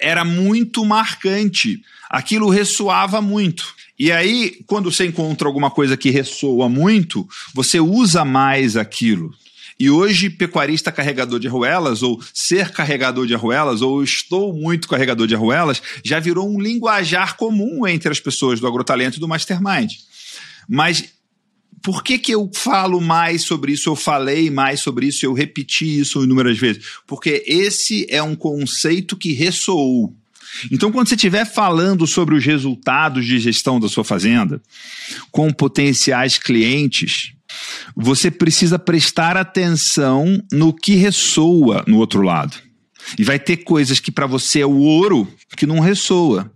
era 0.00 0.24
muito 0.24 0.84
marcante, 0.84 1.82
aquilo 2.08 2.48
ressoava 2.48 3.20
muito. 3.20 3.74
E 3.98 4.12
aí, 4.12 4.60
quando 4.66 4.92
você 4.92 5.06
encontra 5.06 5.48
alguma 5.48 5.70
coisa 5.70 5.96
que 5.96 6.10
ressoa 6.10 6.68
muito, 6.68 7.28
você 7.52 7.80
usa 7.80 8.24
mais 8.24 8.76
aquilo. 8.76 9.34
E 9.80 9.88
hoje, 9.88 10.28
pecuarista 10.28 10.90
carregador 10.90 11.38
de 11.38 11.46
arruelas, 11.46 12.02
ou 12.02 12.20
ser 12.34 12.72
carregador 12.72 13.26
de 13.26 13.34
arruelas, 13.34 13.80
ou 13.80 14.02
estou 14.02 14.52
muito 14.52 14.88
carregador 14.88 15.26
de 15.26 15.36
arruelas, 15.36 15.80
já 16.04 16.18
virou 16.18 16.48
um 16.48 16.60
linguajar 16.60 17.36
comum 17.36 17.86
entre 17.86 18.10
as 18.10 18.18
pessoas 18.18 18.58
do 18.58 18.66
agrotalento 18.66 19.18
e 19.18 19.20
do 19.20 19.28
mastermind. 19.28 19.92
Mas 20.68 21.04
por 21.82 22.02
que, 22.02 22.18
que 22.18 22.32
eu 22.32 22.50
falo 22.52 23.00
mais 23.00 23.42
sobre 23.42 23.72
isso, 23.72 23.88
eu 23.88 23.96
falei 23.96 24.50
mais 24.50 24.80
sobre 24.80 25.06
isso, 25.06 25.24
eu 25.24 25.32
repeti 25.32 26.00
isso 26.00 26.24
inúmeras 26.24 26.58
vezes? 26.58 26.84
Porque 27.06 27.44
esse 27.46 28.04
é 28.10 28.22
um 28.22 28.34
conceito 28.34 29.16
que 29.16 29.32
ressoou. 29.32 30.12
Então, 30.72 30.90
quando 30.90 31.08
você 31.08 31.14
estiver 31.14 31.44
falando 31.44 32.06
sobre 32.06 32.34
os 32.34 32.44
resultados 32.44 33.24
de 33.24 33.38
gestão 33.38 33.78
da 33.78 33.88
sua 33.88 34.02
fazenda 34.02 34.60
com 35.30 35.52
potenciais 35.52 36.36
clientes, 36.36 37.32
você 37.96 38.30
precisa 38.30 38.78
prestar 38.78 39.36
atenção 39.36 40.42
no 40.52 40.72
que 40.72 40.94
ressoa 40.94 41.84
no 41.86 41.98
outro 41.98 42.22
lado. 42.22 42.56
E 43.18 43.24
vai 43.24 43.38
ter 43.38 43.58
coisas 43.58 44.00
que 44.00 44.10
para 44.10 44.26
você 44.26 44.60
é 44.60 44.66
o 44.66 44.76
ouro 44.76 45.26
que 45.56 45.66
não 45.66 45.80
ressoa. 45.80 46.50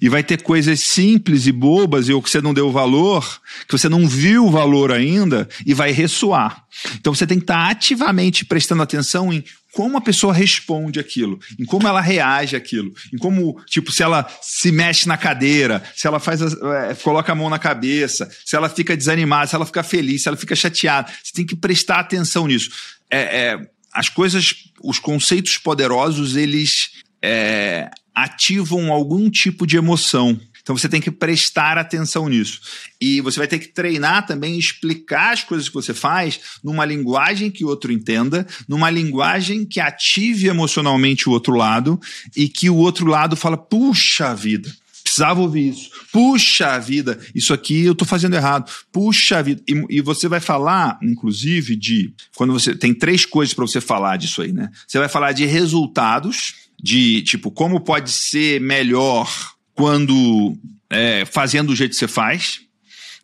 E 0.00 0.08
vai 0.08 0.22
ter 0.22 0.42
coisas 0.42 0.80
simples 0.80 1.46
e 1.46 1.52
bobas 1.52 2.08
e 2.08 2.12
ou 2.12 2.22
que 2.22 2.30
você 2.30 2.40
não 2.40 2.54
deu 2.54 2.70
valor, 2.70 3.40
que 3.66 3.76
você 3.76 3.88
não 3.88 4.06
viu 4.06 4.46
o 4.46 4.50
valor 4.50 4.90
ainda 4.90 5.48
e 5.64 5.74
vai 5.74 5.92
ressoar. 5.92 6.64
Então 6.94 7.14
você 7.14 7.26
tem 7.26 7.38
que 7.38 7.44
estar 7.44 7.70
ativamente 7.70 8.44
prestando 8.44 8.82
atenção 8.82 9.32
em 9.32 9.44
como 9.76 9.98
a 9.98 10.00
pessoa 10.00 10.32
responde 10.32 10.98
aquilo, 10.98 11.38
em 11.60 11.66
como 11.66 11.86
ela 11.86 12.00
reage 12.00 12.56
aquilo, 12.56 12.94
em 13.12 13.18
como, 13.18 13.62
tipo, 13.66 13.92
se 13.92 14.02
ela 14.02 14.26
se 14.40 14.72
mexe 14.72 15.06
na 15.06 15.18
cadeira, 15.18 15.82
se 15.94 16.06
ela 16.06 16.18
faz, 16.18 16.40
é, 16.40 16.94
coloca 17.02 17.30
a 17.30 17.34
mão 17.34 17.50
na 17.50 17.58
cabeça, 17.58 18.26
se 18.42 18.56
ela 18.56 18.70
fica 18.70 18.96
desanimada, 18.96 19.46
se 19.46 19.54
ela 19.54 19.66
fica 19.66 19.82
feliz, 19.82 20.22
se 20.22 20.28
ela 20.28 20.36
fica 20.38 20.56
chateada. 20.56 21.12
Você 21.22 21.30
tem 21.34 21.44
que 21.44 21.54
prestar 21.54 22.00
atenção 22.00 22.46
nisso. 22.46 22.70
É, 23.10 23.18
é, 23.18 23.70
as 23.92 24.08
coisas, 24.08 24.54
os 24.82 24.98
conceitos 24.98 25.58
poderosos, 25.58 26.36
eles 26.36 26.92
é, 27.20 27.90
ativam 28.14 28.90
algum 28.90 29.28
tipo 29.28 29.66
de 29.66 29.76
emoção. 29.76 30.40
Então 30.66 30.76
você 30.76 30.88
tem 30.88 31.00
que 31.00 31.12
prestar 31.12 31.78
atenção 31.78 32.28
nisso. 32.28 32.60
E 33.00 33.20
você 33.20 33.38
vai 33.38 33.46
ter 33.46 33.60
que 33.60 33.68
treinar 33.68 34.26
também, 34.26 34.58
explicar 34.58 35.32
as 35.32 35.44
coisas 35.44 35.68
que 35.68 35.74
você 35.76 35.94
faz 35.94 36.40
numa 36.60 36.84
linguagem 36.84 37.52
que 37.52 37.64
o 37.64 37.68
outro 37.68 37.92
entenda, 37.92 38.44
numa 38.66 38.90
linguagem 38.90 39.64
que 39.64 39.78
ative 39.78 40.48
emocionalmente 40.48 41.28
o 41.28 41.32
outro 41.32 41.54
lado 41.54 42.00
e 42.34 42.48
que 42.48 42.68
o 42.68 42.74
outro 42.74 43.06
lado 43.06 43.36
fala: 43.36 43.56
puxa 43.56 44.34
vida. 44.34 44.68
Precisava 45.04 45.40
ouvir 45.40 45.68
isso. 45.68 45.88
Puxa 46.10 46.80
vida, 46.80 47.16
isso 47.32 47.54
aqui 47.54 47.84
eu 47.84 47.92
estou 47.92 48.06
fazendo 48.06 48.34
errado. 48.34 48.68
Puxa 48.90 49.40
vida. 49.40 49.62
E, 49.68 49.98
e, 49.98 50.00
você 50.00 50.26
vai 50.26 50.40
falar, 50.40 50.98
inclusive, 51.00 51.76
de. 51.76 52.12
Quando 52.34 52.52
você. 52.52 52.74
Tem 52.74 52.92
três 52.92 53.24
coisas 53.24 53.54
para 53.54 53.64
você 53.64 53.80
falar 53.80 54.16
disso 54.16 54.42
aí, 54.42 54.52
né? 54.52 54.68
Você 54.84 54.98
vai 54.98 55.08
falar 55.08 55.30
de 55.30 55.46
resultados, 55.46 56.54
de 56.82 57.22
tipo, 57.22 57.52
como 57.52 57.78
pode 57.78 58.10
ser 58.10 58.60
melhor 58.60 59.54
quando 59.76 60.56
é, 60.90 61.24
fazendo 61.24 61.68
do 61.68 61.76
jeito 61.76 61.92
que 61.92 61.98
você 61.98 62.08
faz. 62.08 62.60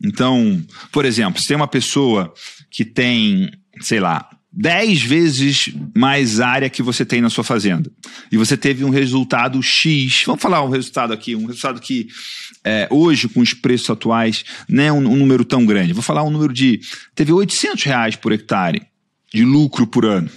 Então, 0.03 0.63
por 0.93 1.05
exemplo, 1.05 1.41
se 1.41 1.49
tem 1.49 1.57
uma 1.57 1.69
pessoa 1.69 2.33
que 2.71 2.85
tem, 2.85 3.51
sei 3.81 4.01
lá, 4.01 4.29
10 4.53 5.03
vezes 5.03 5.73
mais 5.97 6.39
área 6.39 6.69
que 6.69 6.83
você 6.83 7.07
tem 7.07 7.23
na 7.23 7.31
sua 7.31 7.43
fazenda. 7.43 7.91
E 8.31 8.37
você 8.37 8.57
teve 8.57 8.85
um 8.85 8.91
resultado 8.91 9.63
X. 9.63 10.25
Vamos 10.27 10.43
falar 10.43 10.63
um 10.63 10.69
resultado 10.69 11.13
aqui, 11.13 11.35
um 11.35 11.47
resultado 11.47 11.81
que 11.81 12.09
é, 12.63 12.87
hoje, 12.91 13.29
com 13.29 13.41
os 13.41 13.55
preços 13.55 13.89
atuais, 13.89 14.45
não 14.69 14.83
é 14.83 14.93
um, 14.93 14.99
um, 14.99 15.17
número 15.17 15.45
tão 15.45 15.65
grande. 15.65 15.95
Vou 15.95 16.03
falar 16.03 16.23
um 16.23 16.31
número 16.31 16.53
de. 16.53 16.81
Teve 17.15 17.33
800 17.33 17.83
reais 17.85 18.17
por 18.17 18.31
hectare 18.31 18.83
de 19.33 19.43
lucro 19.43 19.87
por 19.87 20.05
ano. 20.05 20.29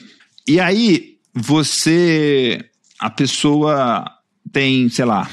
E 0.47 0.59
aí, 0.59 1.17
você. 1.33 2.63
A 2.97 3.09
pessoa 3.09 4.09
tem, 4.53 4.87
sei 4.87 5.03
lá, 5.03 5.29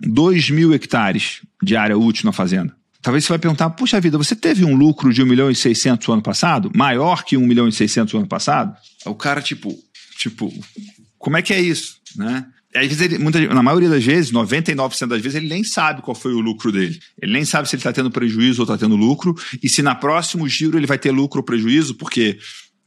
2 0.00 0.50
mil 0.50 0.72
hectares 0.72 1.40
de 1.62 1.76
área 1.76 1.96
útil 1.96 2.26
na 2.26 2.32
fazenda. 2.32 2.74
Talvez 3.02 3.24
você 3.24 3.30
vai 3.30 3.38
perguntar, 3.38 3.70
puxa 3.70 4.00
vida, 4.00 4.18
você 4.18 4.36
teve 4.36 4.64
um 4.64 4.74
lucro 4.74 5.12
de 5.12 5.22
1 5.22 5.26
milhão 5.26 5.50
e 5.50 5.54
600 5.54 6.06
no 6.06 6.14
ano 6.14 6.22
passado? 6.22 6.70
Maior 6.74 7.24
que 7.24 7.36
1 7.36 7.46
milhão 7.46 7.66
e 7.66 7.72
600 7.72 8.12
no 8.12 8.20
ano 8.20 8.28
passado? 8.28 8.76
O 9.06 9.14
cara, 9.14 9.40
tipo, 9.40 9.74
tipo, 10.18 10.52
como 11.18 11.36
é 11.36 11.42
que 11.42 11.54
é 11.54 11.60
isso? 11.60 11.96
Né? 12.16 12.44
Às 12.74 12.86
vezes 12.86 13.00
ele, 13.00 13.18
muita, 13.18 13.40
na 13.52 13.62
maioria 13.62 13.88
das 13.88 14.04
vezes, 14.04 14.30
99% 14.30 15.06
das 15.06 15.20
vezes, 15.20 15.34
ele 15.34 15.48
nem 15.48 15.64
sabe 15.64 16.02
qual 16.02 16.14
foi 16.14 16.32
o 16.34 16.40
lucro 16.40 16.70
dele. 16.70 17.00
Ele 17.20 17.32
nem 17.32 17.44
sabe 17.44 17.68
se 17.68 17.74
ele 17.74 17.80
está 17.80 17.92
tendo 17.92 18.10
prejuízo 18.10 18.60
ou 18.60 18.64
está 18.64 18.78
tendo 18.78 18.96
lucro, 18.96 19.34
e 19.62 19.68
se 19.68 19.82
na 19.82 19.94
próximo 19.94 20.46
giro 20.46 20.78
ele 20.78 20.86
vai 20.86 20.98
ter 20.98 21.10
lucro 21.10 21.40
ou 21.40 21.44
prejuízo, 21.44 21.94
porque 21.94 22.38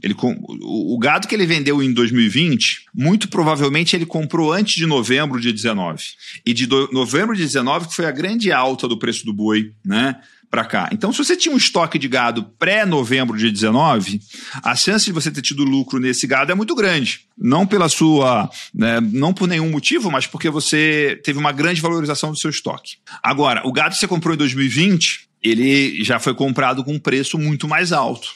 ele, 0.03 0.13
o 0.19 0.97
gado 0.99 1.29
que 1.29 1.33
ele 1.33 1.45
vendeu 1.45 1.81
em 1.81 1.93
2020, 1.93 2.87
muito 2.93 3.29
provavelmente 3.29 3.95
ele 3.95 4.05
comprou 4.05 4.51
antes 4.51 4.75
de 4.75 4.85
novembro 4.85 5.39
de 5.39 5.53
19. 5.53 6.03
E 6.45 6.53
de 6.53 6.65
do, 6.65 6.89
novembro 6.91 7.33
de 7.33 7.41
19 7.41 7.87
que 7.87 7.95
foi 7.95 8.05
a 8.05 8.11
grande 8.11 8.51
alta 8.51 8.85
do 8.85 8.99
preço 8.99 9.25
do 9.25 9.31
boi, 9.31 9.71
né? 9.83 10.17
Para 10.51 10.65
cá. 10.65 10.89
Então, 10.91 11.11
se 11.11 11.17
você 11.17 11.35
tinha 11.35 11.55
um 11.55 11.57
estoque 11.57 11.97
de 11.97 12.07
gado 12.07 12.43
pré-novembro 12.59 13.35
de 13.35 13.49
19, 13.49 14.19
a 14.61 14.75
chance 14.75 15.05
de 15.05 15.11
você 15.11 15.31
ter 15.31 15.41
tido 15.41 15.63
lucro 15.63 15.99
nesse 15.99 16.27
gado 16.27 16.51
é 16.51 16.55
muito 16.55 16.75
grande. 16.75 17.21
Não 17.35 17.65
pela 17.65 17.89
sua. 17.89 18.51
Né, 18.71 18.99
não 19.01 19.33
por 19.33 19.47
nenhum 19.47 19.71
motivo, 19.71 20.11
mas 20.11 20.27
porque 20.27 20.51
você 20.51 21.19
teve 21.23 21.39
uma 21.39 21.51
grande 21.51 21.81
valorização 21.81 22.29
do 22.29 22.37
seu 22.37 22.51
estoque. 22.51 22.97
Agora, 23.23 23.65
o 23.65 23.71
gado 23.71 23.95
que 23.95 23.99
você 23.99 24.07
comprou 24.07 24.35
em 24.35 24.37
2020, 24.37 25.27
ele 25.41 26.03
já 26.03 26.19
foi 26.19 26.35
comprado 26.35 26.83
com 26.83 26.93
um 26.93 26.99
preço 26.99 27.39
muito 27.39 27.67
mais 27.67 27.91
alto. 27.91 28.29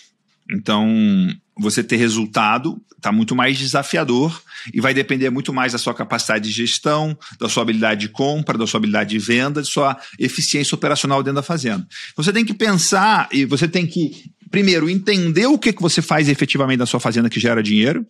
Então, 0.50 0.88
você 1.60 1.84
ter 1.84 1.98
resultado 1.98 2.82
está 2.96 3.12
muito 3.12 3.36
mais 3.36 3.58
desafiador 3.58 4.42
e 4.74 4.82
vai 4.82 4.94
depender 4.94 5.30
muito 5.30 5.54
mais 5.54 5.72
da 5.72 5.78
sua 5.78 5.94
capacidade 5.94 6.50
de 6.50 6.52
gestão, 6.52 7.18
da 7.40 7.48
sua 7.48 7.64
habilidade 7.64 8.02
de 8.02 8.10
compra, 8.10 8.58
da 8.58 8.66
sua 8.66 8.80
habilidade 8.80 9.12
de 9.12 9.20
venda, 9.20 9.62
de 9.62 9.70
sua 9.70 9.98
eficiência 10.18 10.76
operacional 10.76 11.22
dentro 11.22 11.36
da 11.36 11.44
fazenda. 11.44 11.88
Você 12.16 12.34
tem 12.34 12.44
que 12.44 12.54
pensar 12.54 13.30
e 13.32 13.46
você 13.46 13.68
tem 13.68 13.86
que 13.86 14.32
primeiro, 14.50 14.90
entender 14.90 15.46
o 15.46 15.58
que, 15.58 15.74
que 15.74 15.82
você 15.82 16.02
faz 16.02 16.30
efetivamente 16.30 16.80
na 16.80 16.86
sua 16.86 17.00
fazenda 17.00 17.30
que 17.30 17.40
gera 17.40 17.62
dinheiro 17.62 18.06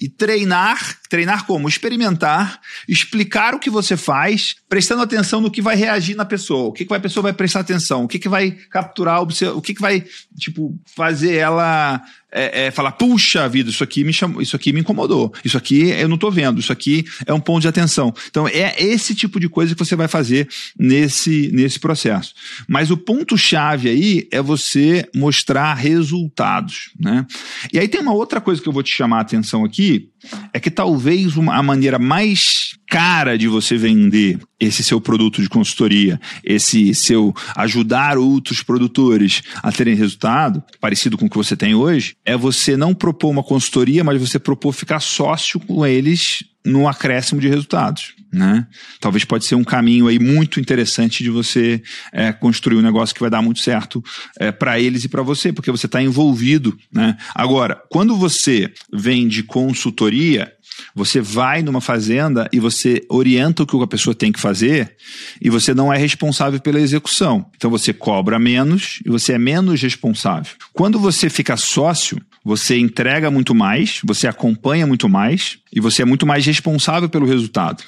e 0.00 0.08
treinar, 0.08 0.98
treinar 1.08 1.46
como? 1.46 1.68
Experimentar, 1.68 2.60
explicar 2.88 3.54
o 3.54 3.58
que 3.58 3.70
você 3.70 3.96
faz, 3.96 4.56
prestando 4.68 5.02
atenção 5.02 5.40
no 5.40 5.50
que 5.50 5.62
vai 5.62 5.76
reagir 5.76 6.16
na 6.16 6.24
pessoa, 6.24 6.68
o 6.68 6.72
que, 6.72 6.84
que 6.84 6.94
a 6.94 7.00
pessoa 7.00 7.22
vai 7.22 7.32
prestar 7.32 7.60
atenção, 7.60 8.04
o 8.04 8.08
que, 8.08 8.18
que 8.18 8.28
vai 8.28 8.50
capturar, 8.70 9.22
o 9.22 9.62
que, 9.62 9.74
que 9.74 9.80
vai, 9.80 10.04
tipo, 10.38 10.78
fazer 10.94 11.34
ela 11.34 12.02
é, 12.32 12.66
é, 12.66 12.70
falar, 12.70 12.92
puxa 12.92 13.48
vida, 13.48 13.70
isso 13.70 13.82
aqui 13.82 14.04
me 14.04 14.12
chamou, 14.12 14.40
isso 14.40 14.54
aqui 14.54 14.72
me 14.72 14.80
incomodou, 14.80 15.32
isso 15.44 15.56
aqui 15.56 15.90
eu 15.90 16.08
não 16.08 16.14
estou 16.14 16.30
vendo, 16.30 16.60
isso 16.60 16.72
aqui 16.72 17.04
é 17.26 17.32
um 17.32 17.40
ponto 17.40 17.62
de 17.62 17.68
atenção. 17.68 18.12
Então, 18.28 18.46
é 18.46 18.74
esse 18.82 19.14
tipo 19.14 19.40
de 19.40 19.48
coisa 19.48 19.74
que 19.74 19.84
você 19.84 19.96
vai 19.96 20.08
fazer 20.08 20.48
nesse, 20.78 21.50
nesse 21.52 21.78
processo. 21.78 22.34
Mas 22.68 22.90
o 22.90 22.96
ponto-chave 22.96 23.88
aí 23.88 24.28
é 24.30 24.40
você 24.40 25.08
mostrar 25.14 25.74
resultados. 25.74 26.90
Né? 26.98 27.26
E 27.72 27.78
aí 27.78 27.88
tem 27.88 28.00
uma 28.00 28.14
outra 28.14 28.40
coisa 28.40 28.60
que 28.62 28.68
eu 28.68 28.72
vou 28.72 28.82
te 28.82 28.92
chamar 28.92 29.18
a 29.18 29.22
atenção 29.22 29.64
aqui, 29.64 30.08
é 30.52 30.60
que 30.60 30.70
talvez 30.70 31.36
uma, 31.36 31.56
a 31.56 31.62
maneira 31.62 31.98
mais 31.98 32.78
cara 32.90 33.38
de 33.38 33.46
você 33.46 33.76
vender 33.76 34.40
esse 34.58 34.82
seu 34.82 35.00
produto 35.00 35.40
de 35.40 35.48
consultoria, 35.48 36.20
esse 36.44 36.92
seu 36.92 37.32
ajudar 37.56 38.18
outros 38.18 38.64
produtores 38.64 39.42
a 39.62 39.70
terem 39.70 39.94
resultado 39.94 40.62
parecido 40.80 41.16
com 41.16 41.26
o 41.26 41.30
que 41.30 41.36
você 41.36 41.56
tem 41.56 41.72
hoje, 41.72 42.16
é 42.26 42.36
você 42.36 42.76
não 42.76 42.92
propor 42.92 43.30
uma 43.30 43.44
consultoria, 43.44 44.02
mas 44.02 44.20
você 44.20 44.40
propor 44.40 44.72
ficar 44.72 44.98
sócio 44.98 45.60
com 45.60 45.86
eles 45.86 46.44
no 46.66 46.88
acréscimo 46.88 47.40
de 47.40 47.48
resultados. 47.48 48.12
Né? 48.32 48.66
Talvez 49.00 49.24
pode 49.24 49.44
ser 49.44 49.54
um 49.54 49.64
caminho 49.64 50.06
aí 50.06 50.18
muito 50.18 50.60
interessante 50.60 51.22
de 51.22 51.30
você 51.30 51.82
é, 52.12 52.32
construir 52.32 52.76
um 52.76 52.82
negócio 52.82 53.14
que 53.14 53.20
vai 53.20 53.30
dar 53.30 53.42
muito 53.42 53.60
certo 53.60 54.02
é, 54.38 54.52
para 54.52 54.78
eles 54.78 55.04
e 55.04 55.08
para 55.08 55.22
você, 55.22 55.52
porque 55.52 55.70
você 55.70 55.86
está 55.86 56.02
envolvido. 56.02 56.76
Né? 56.92 57.16
Agora, 57.34 57.80
quando 57.90 58.16
você 58.16 58.72
vende 58.92 59.42
consultoria, 59.42 60.52
você 60.94 61.20
vai 61.20 61.62
numa 61.62 61.80
fazenda 61.80 62.48
e 62.52 62.58
você 62.58 63.04
orienta 63.08 63.62
o 63.62 63.66
que 63.66 63.80
a 63.80 63.86
pessoa 63.86 64.14
tem 64.14 64.32
que 64.32 64.40
fazer 64.40 64.96
e 65.40 65.50
você 65.50 65.74
não 65.74 65.92
é 65.92 65.98
responsável 65.98 66.60
pela 66.60 66.80
execução. 66.80 67.46
Então 67.56 67.70
você 67.70 67.92
cobra 67.92 68.38
menos 68.38 69.00
e 69.04 69.10
você 69.10 69.34
é 69.34 69.38
menos 69.38 69.80
responsável. 69.80 70.52
Quando 70.72 70.98
você 70.98 71.28
fica 71.28 71.56
sócio, 71.56 72.20
você 72.44 72.78
entrega 72.78 73.30
muito 73.30 73.54
mais, 73.54 74.00
você 74.04 74.26
acompanha 74.26 74.86
muito 74.86 75.08
mais 75.08 75.58
e 75.72 75.80
você 75.80 76.02
é 76.02 76.04
muito 76.04 76.26
mais 76.26 76.44
responsável 76.46 77.08
pelo 77.08 77.26
resultado. 77.26 77.82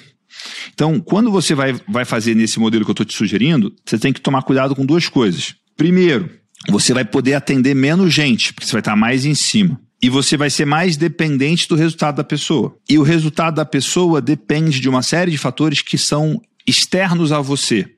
Então, 0.72 0.98
quando 0.98 1.30
você 1.30 1.54
vai, 1.54 1.74
vai 1.88 2.04
fazer 2.04 2.34
nesse 2.34 2.58
modelo 2.58 2.84
que 2.84 2.90
eu 2.90 2.94
estou 2.94 3.06
te 3.06 3.14
sugerindo, 3.14 3.72
você 3.84 3.98
tem 3.98 4.12
que 4.12 4.20
tomar 4.20 4.42
cuidado 4.42 4.74
com 4.74 4.84
duas 4.84 5.08
coisas. 5.08 5.54
Primeiro, 5.76 6.28
você 6.68 6.94
vai 6.94 7.04
poder 7.04 7.34
atender 7.34 7.74
menos 7.74 8.12
gente, 8.12 8.52
porque 8.52 8.66
você 8.66 8.72
vai 8.72 8.80
estar 8.80 8.96
mais 8.96 9.24
em 9.24 9.34
cima 9.34 9.80
e 10.02 10.10
você 10.10 10.36
vai 10.36 10.50
ser 10.50 10.64
mais 10.64 10.96
dependente 10.96 11.68
do 11.68 11.76
resultado 11.76 12.16
da 12.16 12.24
pessoa. 12.24 12.76
E 12.88 12.98
o 12.98 13.02
resultado 13.02 13.54
da 13.54 13.64
pessoa 13.64 14.20
depende 14.20 14.80
de 14.80 14.88
uma 14.88 15.02
série 15.02 15.30
de 15.30 15.38
fatores 15.38 15.80
que 15.80 15.96
são 15.96 16.42
externos 16.66 17.30
a 17.30 17.40
você. 17.40 17.88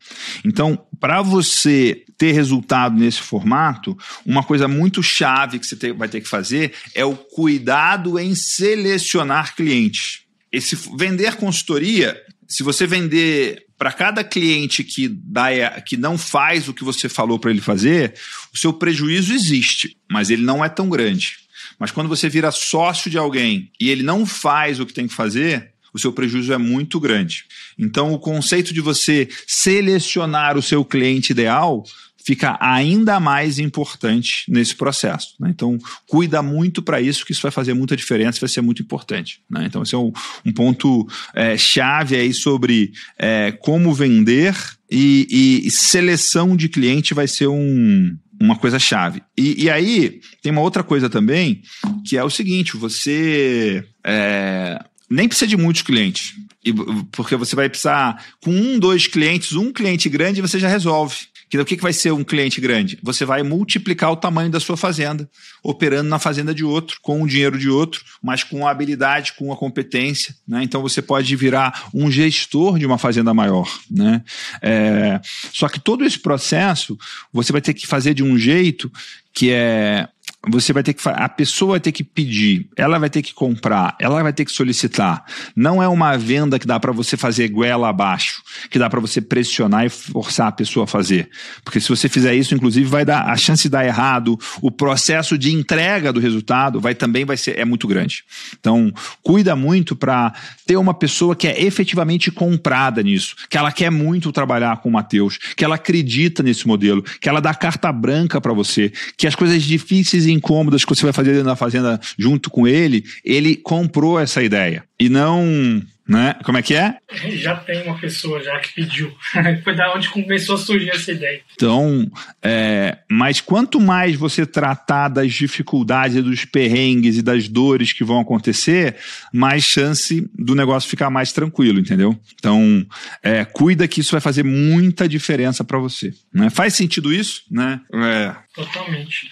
Então, 0.45 0.79
para 1.01 1.23
você 1.23 2.05
ter 2.19 2.33
resultado 2.33 2.97
nesse 2.97 3.21
formato, 3.21 3.97
uma 4.25 4.43
coisa 4.43 4.69
muito 4.69 5.03
chave 5.03 5.59
que 5.59 5.67
você 5.67 5.93
vai 5.93 6.09
ter 6.09 6.21
que 6.21 6.29
fazer 6.29 6.75
é 6.95 7.05
o 7.05 7.17
cuidado 7.17 8.19
em 8.19 8.35
selecionar 8.35 9.57
clientes. 9.57 10.21
Esse 10.53 10.77
vender 10.97 11.37
consultoria, 11.37 12.17
se 12.47 12.63
você 12.63 12.87
vender 12.87 13.65
para 13.77 13.93
cada 13.93 14.23
cliente 14.23 14.85
que, 14.85 15.09
dá, 15.09 15.49
que 15.81 15.97
não 15.97 16.17
faz 16.17 16.69
o 16.69 16.75
que 16.75 16.85
você 16.85 17.09
falou 17.09 17.39
para 17.39 17.51
ele 17.51 17.61
fazer, 17.61 18.15
o 18.53 18.59
seu 18.59 18.73
prejuízo 18.73 19.33
existe, 19.35 19.97
mas 20.11 20.31
ele 20.31 20.43
não 20.43 20.65
é 20.65 20.69
tão 20.69 20.89
grande. 20.89 21.44
Mas 21.79 21.91
quando 21.91 22.09
você 22.09 22.29
vira 22.29 22.51
sócio 22.51 23.11
de 23.11 23.19
alguém 23.19 23.71
e 23.81 23.91
ele 23.91 24.03
não 24.03 24.25
faz 24.25 24.81
o 24.81 24.87
que 24.87 24.93
tem 24.93 25.07
que 25.07 25.15
fazer, 25.15 25.71
o 25.93 25.99
seu 25.99 26.13
prejuízo 26.13 26.53
é 26.53 26.59
muito 26.59 26.99
grande. 26.99 27.45
Então, 27.79 28.13
o 28.13 28.19
conceito 28.19 28.75
de 28.75 28.81
você 28.81 29.29
selecionar 29.47 30.57
o 30.57 30.63
seu 30.63 30.85
cliente 30.85 31.31
ideal 31.31 31.85
fica 32.25 32.57
ainda 32.59 33.21
mais 33.21 33.59
importante 33.59 34.45
nesse 34.49 34.75
processo. 34.75 35.35
Né? 35.39 35.51
Então, 35.51 35.79
cuida 36.07 36.43
muito 36.43 36.83
para 36.83 37.01
isso, 37.01 37.25
que 37.25 37.33
isso 37.33 37.43
vai 37.43 37.51
fazer 37.51 37.75
muita 37.75 37.95
diferença, 37.95 38.41
vai 38.41 38.49
ser 38.49 38.63
muito 38.63 38.83
importante. 38.83 39.43
Né? 39.49 39.65
Então, 39.67 39.83
esse 39.83 39.95
é 39.95 39.99
um, 39.99 40.11
um 40.45 40.53
ponto 40.53 41.07
é, 41.35 41.57
chave 41.59 42.17
aí 42.17 42.33
sobre 42.33 42.93
é, 43.19 43.53
como 43.53 43.93
vender 43.93 44.57
e, 44.91 45.65
e, 45.67 45.71
seleção 45.71 46.57
de 46.57 46.69
cliente 46.69 47.15
vai 47.15 47.29
ser 47.29 47.49
um, 47.49 48.17
uma 48.41 48.57
coisa 48.57 48.79
chave. 48.79 49.23
E, 49.37 49.65
e, 49.65 49.71
aí, 49.71 50.21
tem 50.43 50.53
uma 50.53 50.61
outra 50.61 50.83
coisa 50.83 51.09
também, 51.09 51.63
que 52.05 52.17
é 52.17 52.25
o 52.25 52.31
seguinte: 52.31 52.77
você 52.77 53.85
é, 54.03 54.83
nem 55.09 55.29
precisa 55.29 55.47
de 55.47 55.57
muitos 55.57 55.83
clientes. 55.83 56.35
E, 56.65 56.73
porque 57.13 57.37
você 57.37 57.55
vai 57.55 57.69
precisar, 57.69 58.25
com 58.43 58.51
um, 58.51 58.79
dois 58.79 59.07
clientes, 59.07 59.53
um 59.53 59.73
cliente 59.73 60.09
grande, 60.09 60.43
você 60.43 60.59
já 60.59 60.69
resolve. 60.69 61.17
Que, 61.55 61.75
o 61.75 61.77
que, 61.77 61.83
vai 61.83 61.93
ser 61.93 62.13
um 62.13 62.25
cliente 62.25 62.61
grande? 62.61 62.99
Você 63.01 63.25
vai 63.25 63.43
multiplicar 63.45 64.11
o 64.11 64.17
tamanho 64.17 64.51
da 64.51 64.59
sua 64.59 64.77
fazenda, 64.77 65.29
operando 65.63 66.09
na 66.09 66.19
fazenda 66.19 66.53
de 66.53 66.65
outro, 66.65 66.99
com 67.01 67.23
o 67.23 67.29
dinheiro 67.29 67.57
de 67.57 67.69
outro, 67.69 68.05
mas 68.21 68.43
com 68.43 68.67
a 68.67 68.71
habilidade, 68.73 69.35
com 69.35 69.53
a 69.53 69.57
competência. 69.57 70.35
Né? 70.49 70.65
Então 70.65 70.83
você 70.83 71.01
pode 71.01 71.37
virar 71.37 71.89
um 71.95 72.11
gestor 72.11 72.77
de 72.77 72.85
uma 72.85 72.99
fazenda 72.99 73.33
maior. 73.33 73.71
Né? 73.89 74.23
É, 74.61 75.21
só 75.53 75.69
que 75.69 75.79
todo 75.79 76.05
esse 76.05 76.19
processo 76.19 76.99
você 77.33 77.53
vai 77.53 77.61
ter 77.61 77.73
que 77.73 77.87
fazer 77.87 78.15
de 78.15 78.25
um 78.25 78.37
jeito 78.37 78.91
que 79.33 79.51
é 79.53 80.09
você 80.49 80.73
vai 80.73 80.83
ter 80.83 80.93
que 80.93 81.01
a 81.09 81.29
pessoa 81.29 81.73
vai 81.73 81.81
ter 81.81 81.93
que 81.93 82.05
pedir, 82.05 82.69
ela 82.77 82.99
vai 82.99 83.09
ter 83.09 83.23
que 83.23 83.33
comprar, 83.33 83.97
ela 84.01 84.23
vai 84.23 84.33
ter 84.33 84.45
que 84.45 84.53
solicitar. 84.53 85.25
Não 85.57 85.83
é 85.83 85.89
uma 85.89 86.17
venda 86.17 86.59
que 86.59 86.67
dá 86.67 86.79
para 86.79 86.93
você 86.93 87.17
fazer 87.17 87.49
goela 87.49 87.89
abaixo, 87.89 88.43
que 88.71 88.79
dá 88.79 88.89
para 88.91 89.01
você 89.01 89.21
pressionar 89.21 89.85
e 89.85 89.89
forçar 89.89 90.49
a 90.49 90.53
pessoa 90.53 90.85
a 90.85 90.87
fazer. 90.87 91.29
Porque 91.65 91.81
se 91.81 91.89
você 91.89 92.09
fizer 92.09 92.35
isso, 92.35 92.55
inclusive 92.55 92.87
vai 92.87 93.05
dar 93.05 93.29
a 93.29 93.37
chance 93.37 93.65
de 93.65 93.69
dar 93.71 93.85
errado, 93.85 94.39
o 94.61 94.71
processo 94.71 95.39
de 95.39 95.53
entrega 95.53 96.13
do 96.13 96.21
resultado 96.21 96.81
vai 96.81 96.95
também 96.95 97.25
vai 97.25 97.37
ser 97.37 97.59
é 97.59 97.65
muito 97.65 97.87
grande. 97.87 98.25
Então, 98.59 98.93
cuida 99.23 99.57
muito 99.57 99.97
para 99.97 100.33
ter 100.67 100.77
uma 100.77 100.95
pessoa 100.95 101.35
que 101.35 101.47
é 101.47 101.63
efetivamente 101.63 102.31
comprada 102.31 103.03
nisso, 103.03 103.35
que 103.49 103.57
ela 103.57 103.73
quer 103.73 103.91
muito 103.91 104.33
trabalhar 104.33 104.79
com 104.79 104.89
o 104.89 104.93
Mateus, 104.93 105.39
que 105.57 105.65
ela 105.65 105.77
acredita 105.77 106.43
nesse 106.43 106.67
modelo, 106.67 107.03
que 107.21 107.29
ela 107.29 107.41
dá 107.41 107.55
carta 107.55 107.91
branca 107.93 108.41
para 108.41 108.53
você, 108.53 108.93
que 109.17 109.27
as 109.27 109.35
coisas 109.35 109.63
difíceis 109.63 110.27
e 110.27 110.34
incômodas 110.35 110.85
que 110.85 110.95
você 110.95 111.03
vai 111.03 111.13
fazer 111.13 111.43
na 111.43 111.57
fazenda 111.57 112.01
junto 112.19 112.51
com 112.51 112.67
ele, 112.67 113.05
ele 113.25 113.57
comprou 113.57 114.19
essa 114.19 114.43
ideia. 114.43 114.85
E 114.99 115.09
não 115.09 115.83
né? 116.07 116.37
Como 116.45 116.59
é 116.59 116.63
que 116.63 116.75
é? 116.75 116.99
Já 117.37 117.57
tem 117.57 117.83
uma 117.83 117.99
pessoa 117.99 118.43
já 118.43 118.59
que 118.61 118.75
pediu. 118.75 119.13
Foi 119.65 119.75
da 119.75 119.95
onde 119.95 120.09
começou 120.11 120.57
a 120.57 120.59
surgir 120.59 120.91
essa 120.91 121.13
ideia. 121.13 121.41
Então, 121.55 122.11
é, 122.43 122.99
mas 123.11 123.41
quanto 123.41 123.81
mais 123.81 124.15
você 124.15 124.45
tratar 124.45 125.09
das 125.09 125.33
dificuldades, 125.33 126.23
dos 126.23 126.45
perrengues 126.45 127.17
e 127.17 127.23
das 127.23 127.49
dores 127.49 127.93
que 127.93 128.05
vão 128.05 128.21
acontecer, 128.21 128.97
mais 129.33 129.65
chance 129.65 130.29
do 130.39 130.55
negócio 130.55 130.91
ficar 130.91 131.09
mais 131.09 131.33
tranquilo, 131.33 131.81
entendeu? 131.81 132.19
Então, 132.35 132.87
é, 133.23 133.45
cuida 133.45 133.89
que 133.89 134.01
isso 134.01 134.13
vai 134.13 134.21
fazer 134.21 134.45
muita 134.45 135.09
diferença 135.09 135.65
para 135.65 135.79
você. 135.79 136.13
Né? 136.33 136.51
Faz 136.51 136.75
sentido 136.75 137.13
isso, 137.13 137.45
né? 137.51 137.81
É. 137.93 138.35
Totalmente 138.55 139.31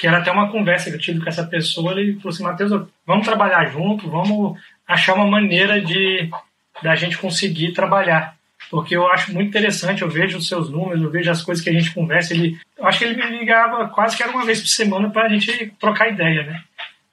que 0.00 0.06
era 0.06 0.16
até 0.16 0.32
uma 0.32 0.50
conversa 0.50 0.88
que 0.88 0.96
eu 0.96 1.00
tive 1.00 1.20
com 1.20 1.28
essa 1.28 1.44
pessoa, 1.44 1.92
ele 1.92 2.14
falou 2.14 2.30
assim, 2.30 2.42
Matheus, 2.42 2.86
vamos 3.06 3.26
trabalhar 3.26 3.66
junto, 3.66 4.08
vamos 4.08 4.58
achar 4.88 5.12
uma 5.12 5.26
maneira 5.26 5.78
de 5.78 6.30
da 6.82 6.96
gente 6.96 7.18
conseguir 7.18 7.72
trabalhar. 7.72 8.34
Porque 8.70 8.96
eu 8.96 9.06
acho 9.12 9.30
muito 9.34 9.48
interessante, 9.48 10.00
eu 10.00 10.08
vejo 10.08 10.38
os 10.38 10.48
seus 10.48 10.70
números, 10.70 11.02
eu 11.02 11.10
vejo 11.10 11.30
as 11.30 11.42
coisas 11.42 11.62
que 11.62 11.68
a 11.68 11.72
gente 11.74 11.92
conversa. 11.92 12.32
Ele, 12.32 12.58
eu 12.78 12.86
acho 12.86 12.98
que 12.98 13.04
ele 13.04 13.22
me 13.22 13.38
ligava 13.38 13.88
quase 13.88 14.16
que 14.16 14.22
era 14.22 14.32
uma 14.32 14.46
vez 14.46 14.62
por 14.62 14.68
semana 14.68 15.10
para 15.10 15.26
a 15.26 15.28
gente 15.28 15.70
trocar 15.78 16.08
ideia, 16.08 16.44
né? 16.44 16.62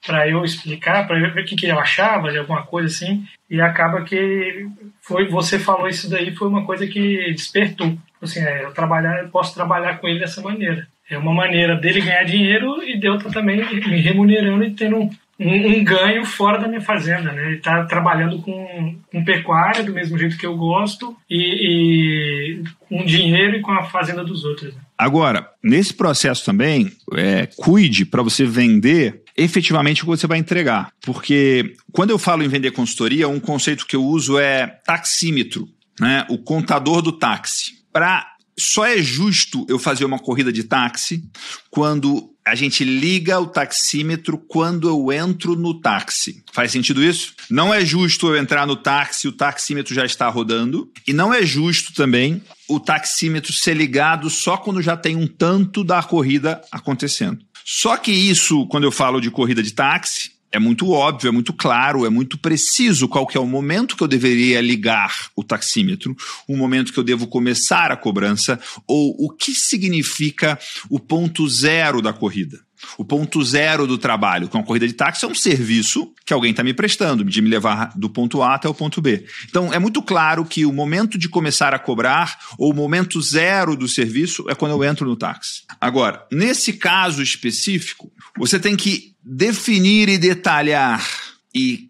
Para 0.06 0.26
eu 0.26 0.42
explicar, 0.42 1.06
para 1.06 1.18
ver 1.18 1.42
o 1.42 1.44
que, 1.44 1.56
que 1.56 1.66
eu 1.66 1.78
achava 1.78 2.32
de 2.32 2.38
alguma 2.38 2.62
coisa 2.62 2.88
assim. 2.88 3.22
E 3.50 3.60
acaba 3.60 4.02
que 4.02 4.66
foi 5.02 5.28
você 5.28 5.58
falou 5.58 5.88
isso 5.88 6.08
daí, 6.08 6.34
foi 6.34 6.48
uma 6.48 6.64
coisa 6.64 6.86
que 6.86 7.32
despertou. 7.32 7.98
Assim, 8.22 8.40
é, 8.40 8.64
eu 8.64 8.72
trabalhar, 8.72 9.22
eu 9.22 9.28
posso 9.28 9.54
trabalhar 9.54 9.98
com 9.98 10.08
ele 10.08 10.20
dessa 10.20 10.40
maneira. 10.40 10.88
É 11.10 11.16
uma 11.16 11.32
maneira 11.32 11.74
dele 11.74 12.00
ganhar 12.00 12.24
dinheiro 12.24 12.82
e 12.82 12.98
de 12.98 13.08
outra 13.08 13.30
também 13.30 13.56
me 13.56 14.00
remunerando 14.00 14.64
e 14.64 14.72
tendo 14.72 14.96
um, 14.96 15.10
um, 15.40 15.68
um, 15.68 15.84
ganho 15.84 16.24
fora 16.24 16.58
da 16.58 16.68
minha 16.68 16.80
fazenda, 16.80 17.32
né? 17.32 17.46
Ele 17.46 17.56
está 17.56 17.84
trabalhando 17.84 18.42
com, 18.42 18.96
com 19.10 19.24
pecuária 19.24 19.82
do 19.82 19.92
mesmo 19.92 20.18
jeito 20.18 20.36
que 20.36 20.44
eu 20.44 20.56
gosto 20.56 21.16
e, 21.30 21.38
e 21.38 22.64
com 22.80 23.04
dinheiro 23.04 23.56
e 23.56 23.60
com 23.62 23.72
a 23.72 23.84
fazenda 23.84 24.22
dos 24.22 24.44
outros. 24.44 24.74
Né? 24.74 24.80
Agora, 24.98 25.48
nesse 25.62 25.94
processo 25.94 26.44
também, 26.44 26.90
é, 27.14 27.48
cuide 27.56 28.04
para 28.04 28.22
você 28.22 28.44
vender 28.44 29.22
efetivamente 29.36 30.02
o 30.02 30.04
que 30.04 30.10
você 30.10 30.26
vai 30.26 30.38
entregar. 30.38 30.90
Porque 31.02 31.74
quando 31.92 32.10
eu 32.10 32.18
falo 32.18 32.42
em 32.42 32.48
vender 32.48 32.72
consultoria, 32.72 33.28
um 33.28 33.40
conceito 33.40 33.86
que 33.86 33.96
eu 33.96 34.04
uso 34.04 34.38
é 34.38 34.66
taxímetro, 34.84 35.68
né? 36.00 36.26
o 36.28 36.36
contador 36.36 37.00
do 37.00 37.12
táxi. 37.12 37.78
Para 37.92 38.26
só 38.58 38.84
é 38.84 38.98
justo 38.98 39.64
eu 39.68 39.78
fazer 39.78 40.04
uma 40.04 40.18
corrida 40.18 40.52
de 40.52 40.64
táxi 40.64 41.22
quando 41.70 42.34
a 42.44 42.54
gente 42.54 42.82
liga 42.82 43.38
o 43.38 43.46
taxímetro 43.46 44.38
quando 44.38 44.88
eu 44.88 45.12
entro 45.12 45.54
no 45.54 45.78
táxi. 45.80 46.42
Faz 46.50 46.72
sentido 46.72 47.04
isso? 47.04 47.34
Não 47.50 47.72
é 47.72 47.84
justo 47.84 48.28
eu 48.28 48.36
entrar 48.36 48.66
no 48.66 48.74
táxi 48.74 49.28
o 49.28 49.32
taxímetro 49.32 49.94
já 49.94 50.04
está 50.04 50.28
rodando. 50.28 50.90
E 51.06 51.12
não 51.12 51.32
é 51.32 51.44
justo 51.44 51.92
também 51.92 52.42
o 52.66 52.80
taxímetro 52.80 53.52
ser 53.52 53.74
ligado 53.74 54.30
só 54.30 54.56
quando 54.56 54.80
já 54.80 54.96
tem 54.96 55.14
um 55.14 55.26
tanto 55.26 55.84
da 55.84 56.02
corrida 56.02 56.60
acontecendo. 56.72 57.38
Só 57.64 57.98
que 57.98 58.10
isso, 58.10 58.66
quando 58.68 58.84
eu 58.84 58.92
falo 58.92 59.20
de 59.20 59.30
corrida 59.30 59.62
de 59.62 59.72
táxi, 59.72 60.30
é 60.50 60.58
muito 60.58 60.90
óbvio, 60.90 61.28
é 61.28 61.32
muito 61.32 61.52
claro, 61.52 62.06
é 62.06 62.10
muito 62.10 62.38
preciso 62.38 63.08
qual 63.08 63.26
que 63.26 63.36
é 63.36 63.40
o 63.40 63.46
momento 63.46 63.96
que 63.96 64.02
eu 64.02 64.08
deveria 64.08 64.60
ligar 64.60 65.30
o 65.36 65.44
taxímetro, 65.44 66.16
o 66.46 66.56
momento 66.56 66.92
que 66.92 66.98
eu 66.98 67.04
devo 67.04 67.26
começar 67.26 67.90
a 67.90 67.96
cobrança, 67.96 68.58
ou 68.86 69.14
o 69.18 69.30
que 69.30 69.52
significa 69.52 70.58
o 70.88 70.98
ponto 70.98 71.48
zero 71.48 72.00
da 72.00 72.12
corrida. 72.12 72.67
O 72.96 73.04
ponto 73.04 73.42
zero 73.42 73.86
do 73.86 73.98
trabalho, 73.98 74.48
é 74.52 74.56
uma 74.56 74.64
corrida 74.64 74.86
de 74.86 74.92
táxi, 74.92 75.24
é 75.24 75.28
um 75.28 75.34
serviço 75.34 76.12
que 76.24 76.32
alguém 76.32 76.50
está 76.50 76.62
me 76.62 76.74
prestando, 76.74 77.24
de 77.24 77.42
me 77.42 77.48
levar 77.48 77.92
do 77.96 78.08
ponto 78.08 78.42
A 78.42 78.54
até 78.54 78.68
o 78.68 78.74
ponto 78.74 79.00
B. 79.00 79.24
Então, 79.48 79.72
é 79.72 79.78
muito 79.78 80.02
claro 80.02 80.44
que 80.44 80.64
o 80.64 80.72
momento 80.72 81.18
de 81.18 81.28
começar 81.28 81.74
a 81.74 81.78
cobrar, 81.78 82.38
ou 82.58 82.72
o 82.72 82.74
momento 82.74 83.20
zero 83.20 83.76
do 83.76 83.88
serviço, 83.88 84.48
é 84.48 84.54
quando 84.54 84.72
eu 84.72 84.84
entro 84.84 85.06
no 85.06 85.16
táxi. 85.16 85.62
Agora, 85.80 86.26
nesse 86.30 86.74
caso 86.74 87.22
específico, 87.22 88.12
você 88.36 88.58
tem 88.58 88.76
que 88.76 89.14
definir 89.22 90.08
e 90.08 90.18
detalhar 90.18 91.06
e 91.54 91.88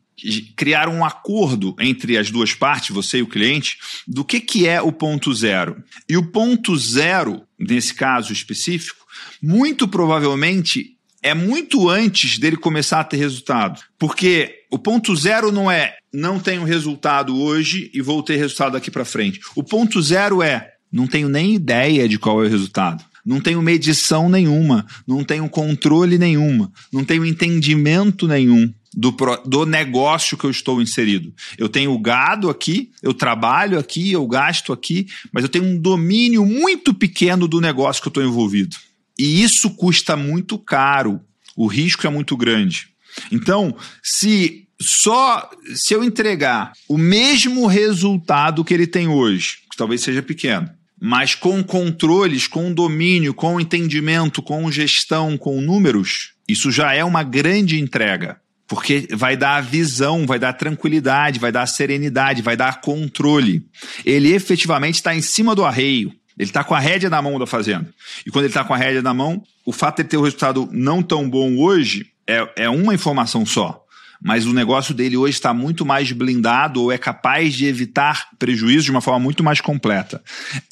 criar 0.57 0.89
um 0.89 1.05
acordo 1.05 1.77
entre 1.79 2.17
as 2.17 2.31
duas 2.31 2.53
partes, 2.55 2.95
você 2.95 3.19
e 3.19 3.23
o 3.23 3.29
cliente, 3.29 3.79
do 4.07 4.25
que, 4.25 4.41
que 4.41 4.67
é 4.67 4.81
o 4.83 4.91
ponto 4.91 5.33
zero. 5.33 5.83
E 6.09 6.17
o 6.17 6.27
ponto 6.27 6.77
zero, 6.77 7.43
nesse 7.59 7.95
caso 7.95 8.33
específico, 8.33 8.98
muito 9.43 9.87
provavelmente 9.89 10.97
é 11.23 11.35
muito 11.35 11.89
antes 11.89 12.39
dele 12.39 12.57
começar 12.57 13.01
a 13.01 13.05
ter 13.05 13.17
resultado. 13.17 13.81
Porque 13.99 14.65
o 14.71 14.79
ponto 14.79 15.15
zero 15.17 15.51
não 15.51 15.71
é 15.71 15.97
não 16.13 16.39
tenho 16.39 16.65
resultado 16.65 17.37
hoje 17.37 17.91
e 17.93 18.01
vou 18.01 18.23
ter 18.23 18.37
resultado 18.37 18.73
daqui 18.73 18.91
para 18.91 19.05
frente. 19.05 19.41
O 19.55 19.63
ponto 19.63 20.01
zero 20.01 20.43
é 20.43 20.73
não 20.91 21.07
tenho 21.07 21.29
nem 21.29 21.55
ideia 21.55 22.09
de 22.09 22.19
qual 22.19 22.43
é 22.43 22.47
o 22.47 22.51
resultado 22.51 23.05
não 23.29 23.43
tenho 23.43 23.61
medição 23.61 24.27
nenhuma, 24.31 24.87
não 25.07 25.23
tenho 25.23 25.47
controle 25.51 26.17
nenhuma, 26.17 26.73
não 26.91 27.05
tenho 27.05 27.27
entendimento 27.27 28.27
nenhum 28.27 28.73
do, 28.95 29.15
do 29.45 29.67
negócio 29.67 30.37
que 30.37 30.45
eu 30.45 30.51
estou 30.51 30.81
inserido. 30.81 31.33
Eu 31.59 31.69
tenho 31.69 31.97
gado 31.99 32.49
aqui, 32.49 32.91
eu 33.03 33.13
trabalho 33.13 33.79
aqui, 33.79 34.13
eu 34.13 34.27
gasto 34.27 34.73
aqui, 34.73 35.07
mas 35.31 35.43
eu 35.43 35.49
tenho 35.51 35.67
um 35.67 35.79
domínio 35.79 36.47
muito 36.47 36.95
pequeno 36.95 37.47
do 37.47 37.61
negócio 37.61 38.01
que 38.01 38.09
eu 38.09 38.11
estou 38.11 38.25
envolvido. 38.25 38.77
E 39.19 39.43
isso 39.43 39.71
custa 39.71 40.17
muito 40.17 40.59
caro, 40.59 41.21
o 41.57 41.67
risco 41.67 42.07
é 42.07 42.11
muito 42.11 42.37
grande. 42.37 42.89
Então, 43.33 43.77
se 44.03 44.69
só 44.81 45.51
se 45.75 45.93
eu 45.93 46.05
entregar 46.05 46.73
o 46.89 46.97
mesmo 46.97 47.67
resultado 47.67 48.65
que 48.65 48.73
ele 48.73 48.87
tem 48.87 49.09
hoje, 49.09 49.59
que 49.71 49.77
talvez 49.77 50.03
seja 50.03 50.23
pequeno, 50.23 50.71
mas 51.01 51.35
com 51.35 51.63
controles, 51.63 52.47
com 52.47 52.73
domínio, 52.73 53.35
com 53.35 53.61
entendimento, 53.61 54.43
com 54.43 54.71
gestão, 54.71 55.37
com 55.37 55.61
números, 55.61 56.33
isso 56.49 56.71
já 56.71 56.95
é 56.95 57.05
uma 57.05 57.23
grande 57.23 57.79
entrega. 57.79 58.41
Porque 58.67 59.09
vai 59.13 59.35
dar 59.35 59.63
visão, 59.63 60.27
vai 60.27 60.39
dar 60.39 60.53
tranquilidade, 60.53 61.39
vai 61.39 61.51
dar 61.51 61.67
serenidade, 61.67 62.43
vai 62.43 62.57
dar 62.57 62.83
controle. 62.83 63.65
Ele 64.05 64.35
efetivamente 64.35 64.97
está 64.97 65.15
em 65.15 65.23
cima 65.23 65.55
do 65.55 65.65
arreio. 65.65 66.13
Ele 66.39 66.49
está 66.49 66.63
com 66.63 66.75
a 66.75 66.79
rédea 66.79 67.11
na 67.11 67.21
mão 67.21 67.39
da 67.39 67.47
fazenda. 67.47 67.89
E 68.25 68.31
quando 68.31 68.45
ele 68.45 68.51
está 68.51 68.65
com 68.65 68.75
a 68.75 68.77
rédea 68.77 69.03
na 69.03 69.13
mão, 69.13 69.43
o 69.67 69.73
fato 69.73 70.03
de 70.03 70.09
ter 70.09 70.17
um 70.17 70.23
resultado 70.23 70.69
não 70.73 71.03
tão 71.03 71.29
bom 71.29 71.57
hoje 71.57 72.07
é, 72.27 72.49
é 72.57 72.71
uma 72.71 72.95
informação 72.95 73.45
só 73.45 73.85
mas 74.21 74.47
o 74.47 74.53
negócio 74.53 74.93
dele 74.93 75.17
hoje 75.17 75.35
está 75.35 75.55
muito 75.55 75.87
mais 75.87 76.11
blindado 76.11 76.83
ou 76.83 76.93
é 76.93 76.99
capaz 76.99 77.55
de 77.55 77.67
evitar 77.67 78.29
prejuízos 78.39 78.85
de 78.85 78.91
uma 78.91 79.01
forma 79.01 79.21
muito 79.21 79.45
mais 79.45 79.61
completa. 79.61 80.23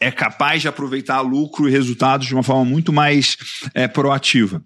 É 0.00 0.10
capaz 0.10 0.62
de 0.62 0.68
aproveitar 0.68 1.20
lucro 1.20 1.68
e 1.68 1.72
resultados 1.72 2.26
de 2.26 2.34
uma 2.34 2.42
forma 2.42 2.64
muito 2.64 2.92
mais 2.92 3.36
é, 3.72 3.86
proativa. 3.86 4.62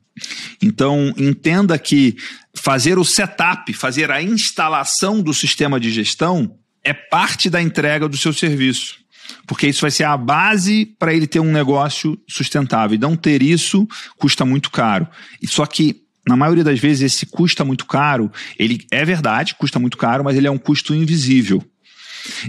Então, 0.62 1.12
entenda 1.16 1.78
que 1.78 2.16
fazer 2.54 2.98
o 2.98 3.04
setup, 3.04 3.72
fazer 3.74 4.10
a 4.10 4.22
instalação 4.22 5.20
do 5.20 5.34
sistema 5.34 5.78
de 5.78 5.90
gestão 5.90 6.56
é 6.82 6.94
parte 6.94 7.50
da 7.50 7.60
entrega 7.60 8.08
do 8.08 8.16
seu 8.16 8.32
serviço. 8.32 8.98
Porque 9.46 9.66
isso 9.66 9.80
vai 9.80 9.90
ser 9.90 10.04
a 10.04 10.16
base 10.16 10.86
para 10.98 11.14
ele 11.14 11.26
ter 11.26 11.40
um 11.40 11.52
negócio 11.52 12.18
sustentável. 12.28 12.94
E 12.94 12.98
não 12.98 13.16
ter 13.16 13.42
isso 13.42 13.86
custa 14.16 14.44
muito 14.44 14.70
caro. 14.70 15.06
E 15.42 15.46
só 15.46 15.66
que 15.66 16.02
na 16.26 16.36
maioria 16.36 16.64
das 16.64 16.78
vezes 16.78 17.12
esse 17.12 17.26
custa 17.26 17.64
muito 17.64 17.86
caro, 17.86 18.30
ele 18.58 18.86
é 18.90 19.04
verdade, 19.04 19.54
custa 19.54 19.78
muito 19.78 19.96
caro, 19.96 20.22
mas 20.24 20.36
ele 20.36 20.46
é 20.46 20.50
um 20.50 20.58
custo 20.58 20.94
invisível. 20.94 21.64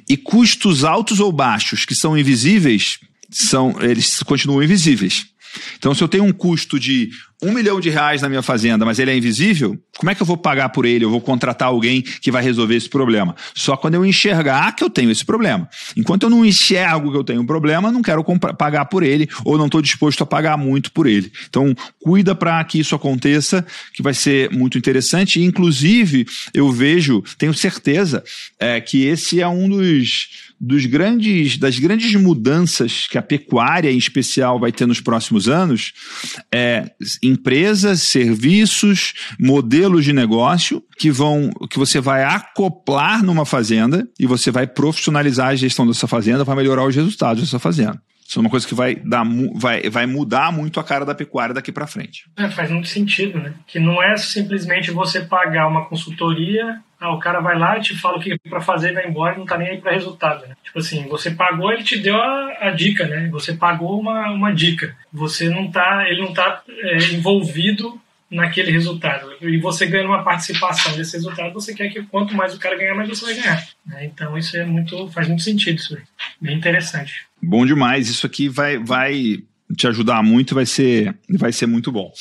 E 0.08 0.18
custos 0.18 0.84
altos 0.84 1.20
ou 1.20 1.32
baixos 1.32 1.86
que 1.86 1.96
são 1.96 2.18
invisíveis, 2.18 3.00
são 3.30 3.76
eles 3.82 4.22
continuam 4.24 4.62
invisíveis. 4.62 5.28
Então, 5.78 5.94
se 5.94 6.04
eu 6.04 6.08
tenho 6.08 6.24
um 6.24 6.32
custo 6.32 6.80
de 6.80 7.10
um 7.42 7.52
milhão 7.52 7.80
de 7.80 7.90
reais 7.90 8.22
na 8.22 8.30
minha 8.30 8.42
fazenda, 8.42 8.86
mas 8.86 9.00
ele 9.00 9.12
é 9.12 9.18
invisível, 9.18 9.78
como 9.98 10.10
é 10.10 10.16
que 10.16 10.22
eu 10.22 10.26
vou 10.26 10.38
pagar 10.38 10.70
por 10.70 10.86
ele? 10.86 11.06
Eu 11.06 11.10
vou 11.10 11.22
contratar 11.22 11.68
alguém 11.68 12.02
que 12.02 12.32
vai 12.32 12.44
resolver 12.44 12.76
esse 12.76 12.90
problema. 12.90 13.36
Só 13.56 13.76
quando 13.76 13.96
eu 13.96 14.06
enxergar 14.06 14.76
que 14.76 14.84
eu 14.84 14.90
tenho 14.90 15.12
esse 15.12 15.26
problema. 15.26 15.68
Enquanto 15.96 16.24
eu 16.24 16.30
não 16.30 16.46
enxergo 16.46 17.12
que 17.12 17.18
eu 17.18 17.24
tenho 17.24 17.42
um 17.42 17.46
problema, 17.46 17.92
não 17.92 18.02
quero 18.02 18.24
pagar 18.58 18.86
por 18.86 19.04
ele 19.04 19.28
ou 19.44 19.58
não 19.58 19.66
estou 19.66 19.82
disposto 19.82 20.24
a 20.24 20.26
pagar 20.26 20.58
muito 20.58 20.92
por 20.92 21.08
ele. 21.08 21.32
Então, 21.50 21.76
cuida 22.00 22.36
para 22.36 22.64
que 22.64 22.80
isso 22.80 22.96
aconteça, 22.96 23.66
que 23.94 24.02
vai 24.02 24.14
ser 24.14 24.52
muito 24.52 24.78
interessante. 24.78 25.42
Inclusive, 25.42 26.26
eu 26.54 26.72
vejo, 26.72 27.24
tenho 27.38 27.54
certeza, 27.54 28.24
é, 28.60 28.80
que 28.80 29.06
esse 29.06 29.42
é 29.42 29.48
um 29.48 29.68
dos 29.68 30.51
dos 30.64 30.86
grandes, 30.86 31.58
das 31.58 31.80
grandes 31.80 32.14
mudanças 32.14 33.08
que 33.08 33.18
a 33.18 33.22
pecuária, 33.22 33.92
em 33.92 33.98
especial, 33.98 34.60
vai 34.60 34.72
ter 34.72 34.86
nos 34.86 35.02
próximos 35.02 35.50
anos, 35.50 35.92
é 36.54 36.92
empresas, 37.24 38.04
serviços, 38.04 39.14
modelos 39.40 40.06
de 40.06 40.14
negócio 40.14 40.84
que 41.00 41.10
vão, 41.10 41.50
que 41.68 41.80
você 41.80 42.00
vai 42.00 42.24
acoplar 42.24 43.24
numa 43.24 43.44
fazenda 43.44 44.08
e 44.20 44.28
você 44.28 44.52
vai 44.52 44.68
profissionalizar 44.68 45.48
a 45.48 45.56
gestão 45.56 45.88
dessa 45.88 46.06
fazenda, 46.06 46.44
vai 46.44 46.56
melhorar 46.56 46.86
os 46.86 46.96
resultados 46.96 47.42
dessa 47.42 47.58
fazenda. 47.58 48.00
Isso 48.32 48.40
é 48.40 48.44
uma 48.44 48.50
coisa 48.50 48.66
que 48.66 48.74
vai, 48.74 48.96
dar, 48.96 49.26
vai, 49.56 49.90
vai 49.90 50.06
mudar 50.06 50.54
muito 50.54 50.80
a 50.80 50.84
cara 50.86 51.04
da 51.04 51.14
pecuária 51.14 51.54
daqui 51.54 51.70
para 51.70 51.86
frente. 51.86 52.30
É, 52.38 52.50
faz 52.50 52.72
muito 52.72 52.88
sentido, 52.88 53.38
né? 53.38 53.54
Que 53.68 53.78
não 53.78 54.02
é 54.02 54.16
simplesmente 54.16 54.90
você 54.90 55.20
pagar 55.20 55.68
uma 55.68 55.84
consultoria 55.84 56.80
ah, 56.98 57.14
o 57.14 57.20
cara 57.20 57.42
vai 57.42 57.58
lá 57.58 57.80
te 57.80 57.98
fala 57.98 58.18
o 58.18 58.22
que 58.22 58.34
é 58.34 58.38
para 58.48 58.62
fazer 58.62 58.94
vai 58.94 59.08
embora 59.08 59.34
e 59.34 59.40
não 59.40 59.46
tá 59.46 59.58
nem 59.58 59.70
aí 59.70 59.82
para 59.82 59.92
resultado. 59.92 60.48
Né? 60.48 60.56
Tipo 60.64 60.78
assim, 60.78 61.08
você 61.08 61.32
pagou, 61.32 61.74
ele 61.74 61.84
te 61.84 61.98
deu 61.98 62.16
a, 62.16 62.68
a, 62.68 62.70
dica, 62.70 63.08
né? 63.08 63.28
Você 63.32 63.54
pagou 63.54 64.00
uma, 64.00 64.30
uma 64.30 64.54
dica. 64.54 64.96
Você 65.12 65.50
não 65.50 65.70
tá, 65.70 66.08
ele 66.08 66.22
não 66.22 66.32
tá 66.32 66.62
é, 66.70 66.98
envolvido 67.12 68.00
naquele 68.30 68.72
resultado. 68.72 69.30
E 69.42 69.58
você 69.58 69.88
ganha 69.88 70.08
uma 70.08 70.24
participação 70.24 70.96
desse 70.96 71.18
resultado, 71.18 71.54
você 71.54 71.74
quer 71.74 71.90
que 71.90 72.04
quanto 72.04 72.36
mais 72.36 72.56
o 72.56 72.60
cara 72.60 72.78
ganhar, 72.78 72.96
mais 72.96 73.10
você 73.10 73.26
vai 73.26 73.34
ganhar. 73.34 73.68
Né? 73.86 74.06
Então 74.06 74.38
isso 74.38 74.56
é 74.56 74.64
muito, 74.64 75.10
faz 75.10 75.28
muito 75.28 75.42
sentido 75.42 75.80
isso 75.80 75.98
aí. 75.98 76.04
Bem 76.40 76.56
interessante. 76.56 77.26
Bom 77.42 77.66
demais. 77.66 78.08
Isso 78.08 78.26
aqui 78.26 78.48
vai, 78.48 78.78
vai 78.78 79.44
te 79.76 79.88
ajudar 79.88 80.22
muito, 80.24 80.56
vai 80.56 80.66
ser, 80.66 81.18
vai 81.30 81.52
ser 81.52 81.66
muito 81.66 81.92
bom. 81.92 82.12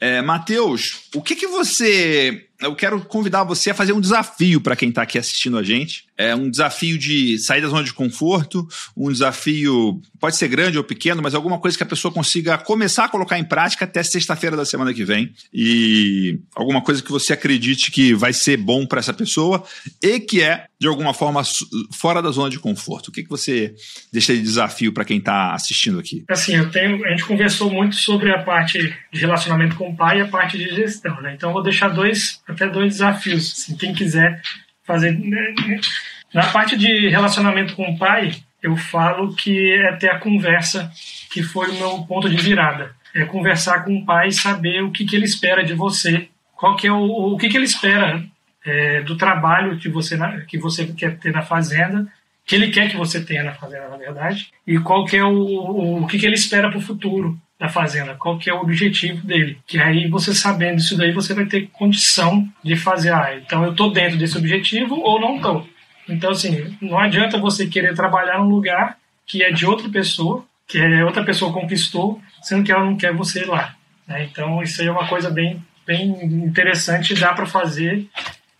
É, 0.00 0.22
Matheus, 0.22 1.08
o 1.14 1.22
que 1.22 1.36
que 1.36 1.46
você 1.46 2.46
eu 2.62 2.74
quero 2.74 3.00
convidar 3.00 3.44
você 3.44 3.70
a 3.70 3.74
fazer 3.74 3.92
um 3.92 4.00
desafio 4.00 4.60
para 4.60 4.76
quem 4.76 4.88
está 4.88 5.02
aqui 5.02 5.18
assistindo 5.18 5.58
a 5.58 5.62
gente. 5.62 6.04
É 6.16 6.34
um 6.34 6.48
desafio 6.48 6.96
de 6.98 7.38
sair 7.38 7.60
da 7.60 7.68
zona 7.68 7.82
de 7.82 7.92
conforto, 7.92 8.66
um 8.96 9.10
desafio, 9.10 10.00
pode 10.20 10.36
ser 10.36 10.46
grande 10.48 10.78
ou 10.78 10.84
pequeno, 10.84 11.22
mas 11.22 11.34
alguma 11.34 11.58
coisa 11.58 11.76
que 11.76 11.82
a 11.82 11.86
pessoa 11.86 12.12
consiga 12.12 12.56
começar 12.58 13.06
a 13.06 13.08
colocar 13.08 13.38
em 13.38 13.44
prática 13.44 13.84
até 13.84 14.02
sexta-feira 14.02 14.56
da 14.56 14.64
semana 14.64 14.94
que 14.94 15.04
vem. 15.04 15.32
E 15.52 16.38
alguma 16.54 16.80
coisa 16.80 17.02
que 17.02 17.10
você 17.10 17.32
acredite 17.32 17.90
que 17.90 18.14
vai 18.14 18.32
ser 18.32 18.56
bom 18.56 18.86
para 18.86 19.00
essa 19.00 19.12
pessoa 19.12 19.64
e 20.00 20.20
que 20.20 20.42
é, 20.42 20.66
de 20.78 20.86
alguma 20.86 21.12
forma, 21.12 21.42
fora 21.92 22.22
da 22.22 22.30
zona 22.30 22.50
de 22.50 22.58
conforto. 22.58 23.08
O 23.08 23.12
que, 23.12 23.22
que 23.22 23.30
você 23.30 23.74
deixa 24.12 24.34
de 24.34 24.42
desafio 24.42 24.92
para 24.92 25.04
quem 25.04 25.18
está 25.18 25.54
assistindo 25.54 25.98
aqui? 25.98 26.24
Assim, 26.28 26.54
eu 26.54 26.70
tenho, 26.70 27.04
a 27.04 27.10
gente 27.10 27.24
conversou 27.24 27.70
muito 27.70 27.96
sobre 27.96 28.30
a 28.30 28.42
parte 28.42 28.78
de 29.12 29.20
relacionamento 29.20 29.76
com 29.76 29.90
o 29.90 29.96
pai 29.96 30.18
e 30.18 30.20
a 30.22 30.28
parte 30.28 30.56
de 30.56 30.68
gestão, 30.68 31.20
né? 31.20 31.34
Então, 31.34 31.50
eu 31.50 31.54
vou 31.54 31.62
deixar 31.62 31.88
dois 31.88 32.40
até 32.52 32.68
dois 32.68 32.94
desafios. 32.94 33.66
Quem 33.78 33.92
quiser 33.92 34.40
fazer. 34.84 35.12
Né, 35.12 35.54
na 36.32 36.46
parte 36.46 36.76
de 36.76 37.08
relacionamento 37.08 37.74
com 37.74 37.84
o 37.90 37.98
pai, 37.98 38.32
eu 38.62 38.76
falo 38.76 39.34
que 39.34 39.72
é 39.72 39.92
ter 39.96 40.10
a 40.10 40.18
conversa 40.18 40.90
que 41.30 41.42
foi 41.42 41.68
o 41.70 41.74
meu 41.74 42.02
ponto 42.04 42.28
de 42.28 42.36
virada. 42.36 42.94
É 43.14 43.24
conversar 43.24 43.84
com 43.84 43.96
o 43.96 44.04
pai 44.04 44.28
e 44.28 44.32
saber 44.32 44.82
o 44.82 44.90
que, 44.90 45.04
que 45.04 45.14
ele 45.14 45.26
espera 45.26 45.62
de 45.62 45.74
você, 45.74 46.28
qual 46.54 46.76
que 46.76 46.86
é 46.86 46.92
o, 46.92 47.34
o 47.34 47.36
que, 47.36 47.48
que 47.48 47.56
ele 47.56 47.66
espera 47.66 48.24
é, 48.64 49.02
do 49.02 49.16
trabalho 49.16 49.78
que 49.78 49.88
você, 49.88 50.16
que 50.48 50.56
você 50.56 50.86
quer 50.86 51.18
ter 51.18 51.32
na 51.32 51.42
fazenda, 51.42 52.06
que 52.46 52.54
ele 52.54 52.70
quer 52.70 52.88
que 52.90 52.96
você 52.96 53.22
tenha 53.22 53.42
na 53.42 53.52
fazenda, 53.52 53.88
na 53.88 53.96
verdade, 53.96 54.50
e 54.66 54.78
qual 54.78 55.04
que 55.04 55.16
é 55.16 55.24
o, 55.24 55.30
o, 55.30 56.02
o 56.02 56.06
que, 56.06 56.18
que 56.18 56.24
ele 56.24 56.34
espera 56.34 56.70
para 56.70 56.78
o 56.78 56.82
futuro 56.82 57.38
da 57.62 57.68
fazenda, 57.68 58.16
qual 58.16 58.36
que 58.36 58.50
é 58.50 58.52
o 58.52 58.60
objetivo 58.60 59.24
dele. 59.24 59.56
Que 59.68 59.78
aí 59.78 60.08
você 60.08 60.34
sabendo 60.34 60.78
isso 60.78 60.96
daí, 60.96 61.12
você 61.12 61.32
vai 61.32 61.46
ter 61.46 61.68
condição 61.68 62.44
de 62.60 62.74
fazer, 62.74 63.14
ah, 63.14 63.36
então 63.36 63.62
eu 63.62 63.70
estou 63.70 63.92
dentro 63.92 64.18
desse 64.18 64.36
objetivo 64.36 64.96
ou 64.96 65.20
não 65.20 65.36
estou. 65.36 65.68
Então, 66.08 66.32
assim, 66.32 66.76
não 66.82 66.98
adianta 66.98 67.38
você 67.38 67.68
querer 67.68 67.94
trabalhar 67.94 68.38
num 68.38 68.48
lugar 68.48 68.98
que 69.24 69.44
é 69.44 69.52
de 69.52 69.64
outra 69.64 69.88
pessoa, 69.88 70.44
que 70.66 70.76
é 70.76 71.04
outra 71.04 71.22
pessoa 71.22 71.52
conquistou, 71.52 72.20
sendo 72.42 72.64
que 72.64 72.72
ela 72.72 72.84
não 72.84 72.96
quer 72.96 73.14
você 73.14 73.44
lá. 73.44 73.76
Né? 74.08 74.24
Então, 74.24 74.60
isso 74.60 74.82
aí 74.82 74.88
é 74.88 74.90
uma 74.90 75.06
coisa 75.06 75.30
bem, 75.30 75.64
bem 75.86 76.10
interessante, 76.24 77.14
dá 77.14 77.32
para 77.32 77.46
fazer, 77.46 78.08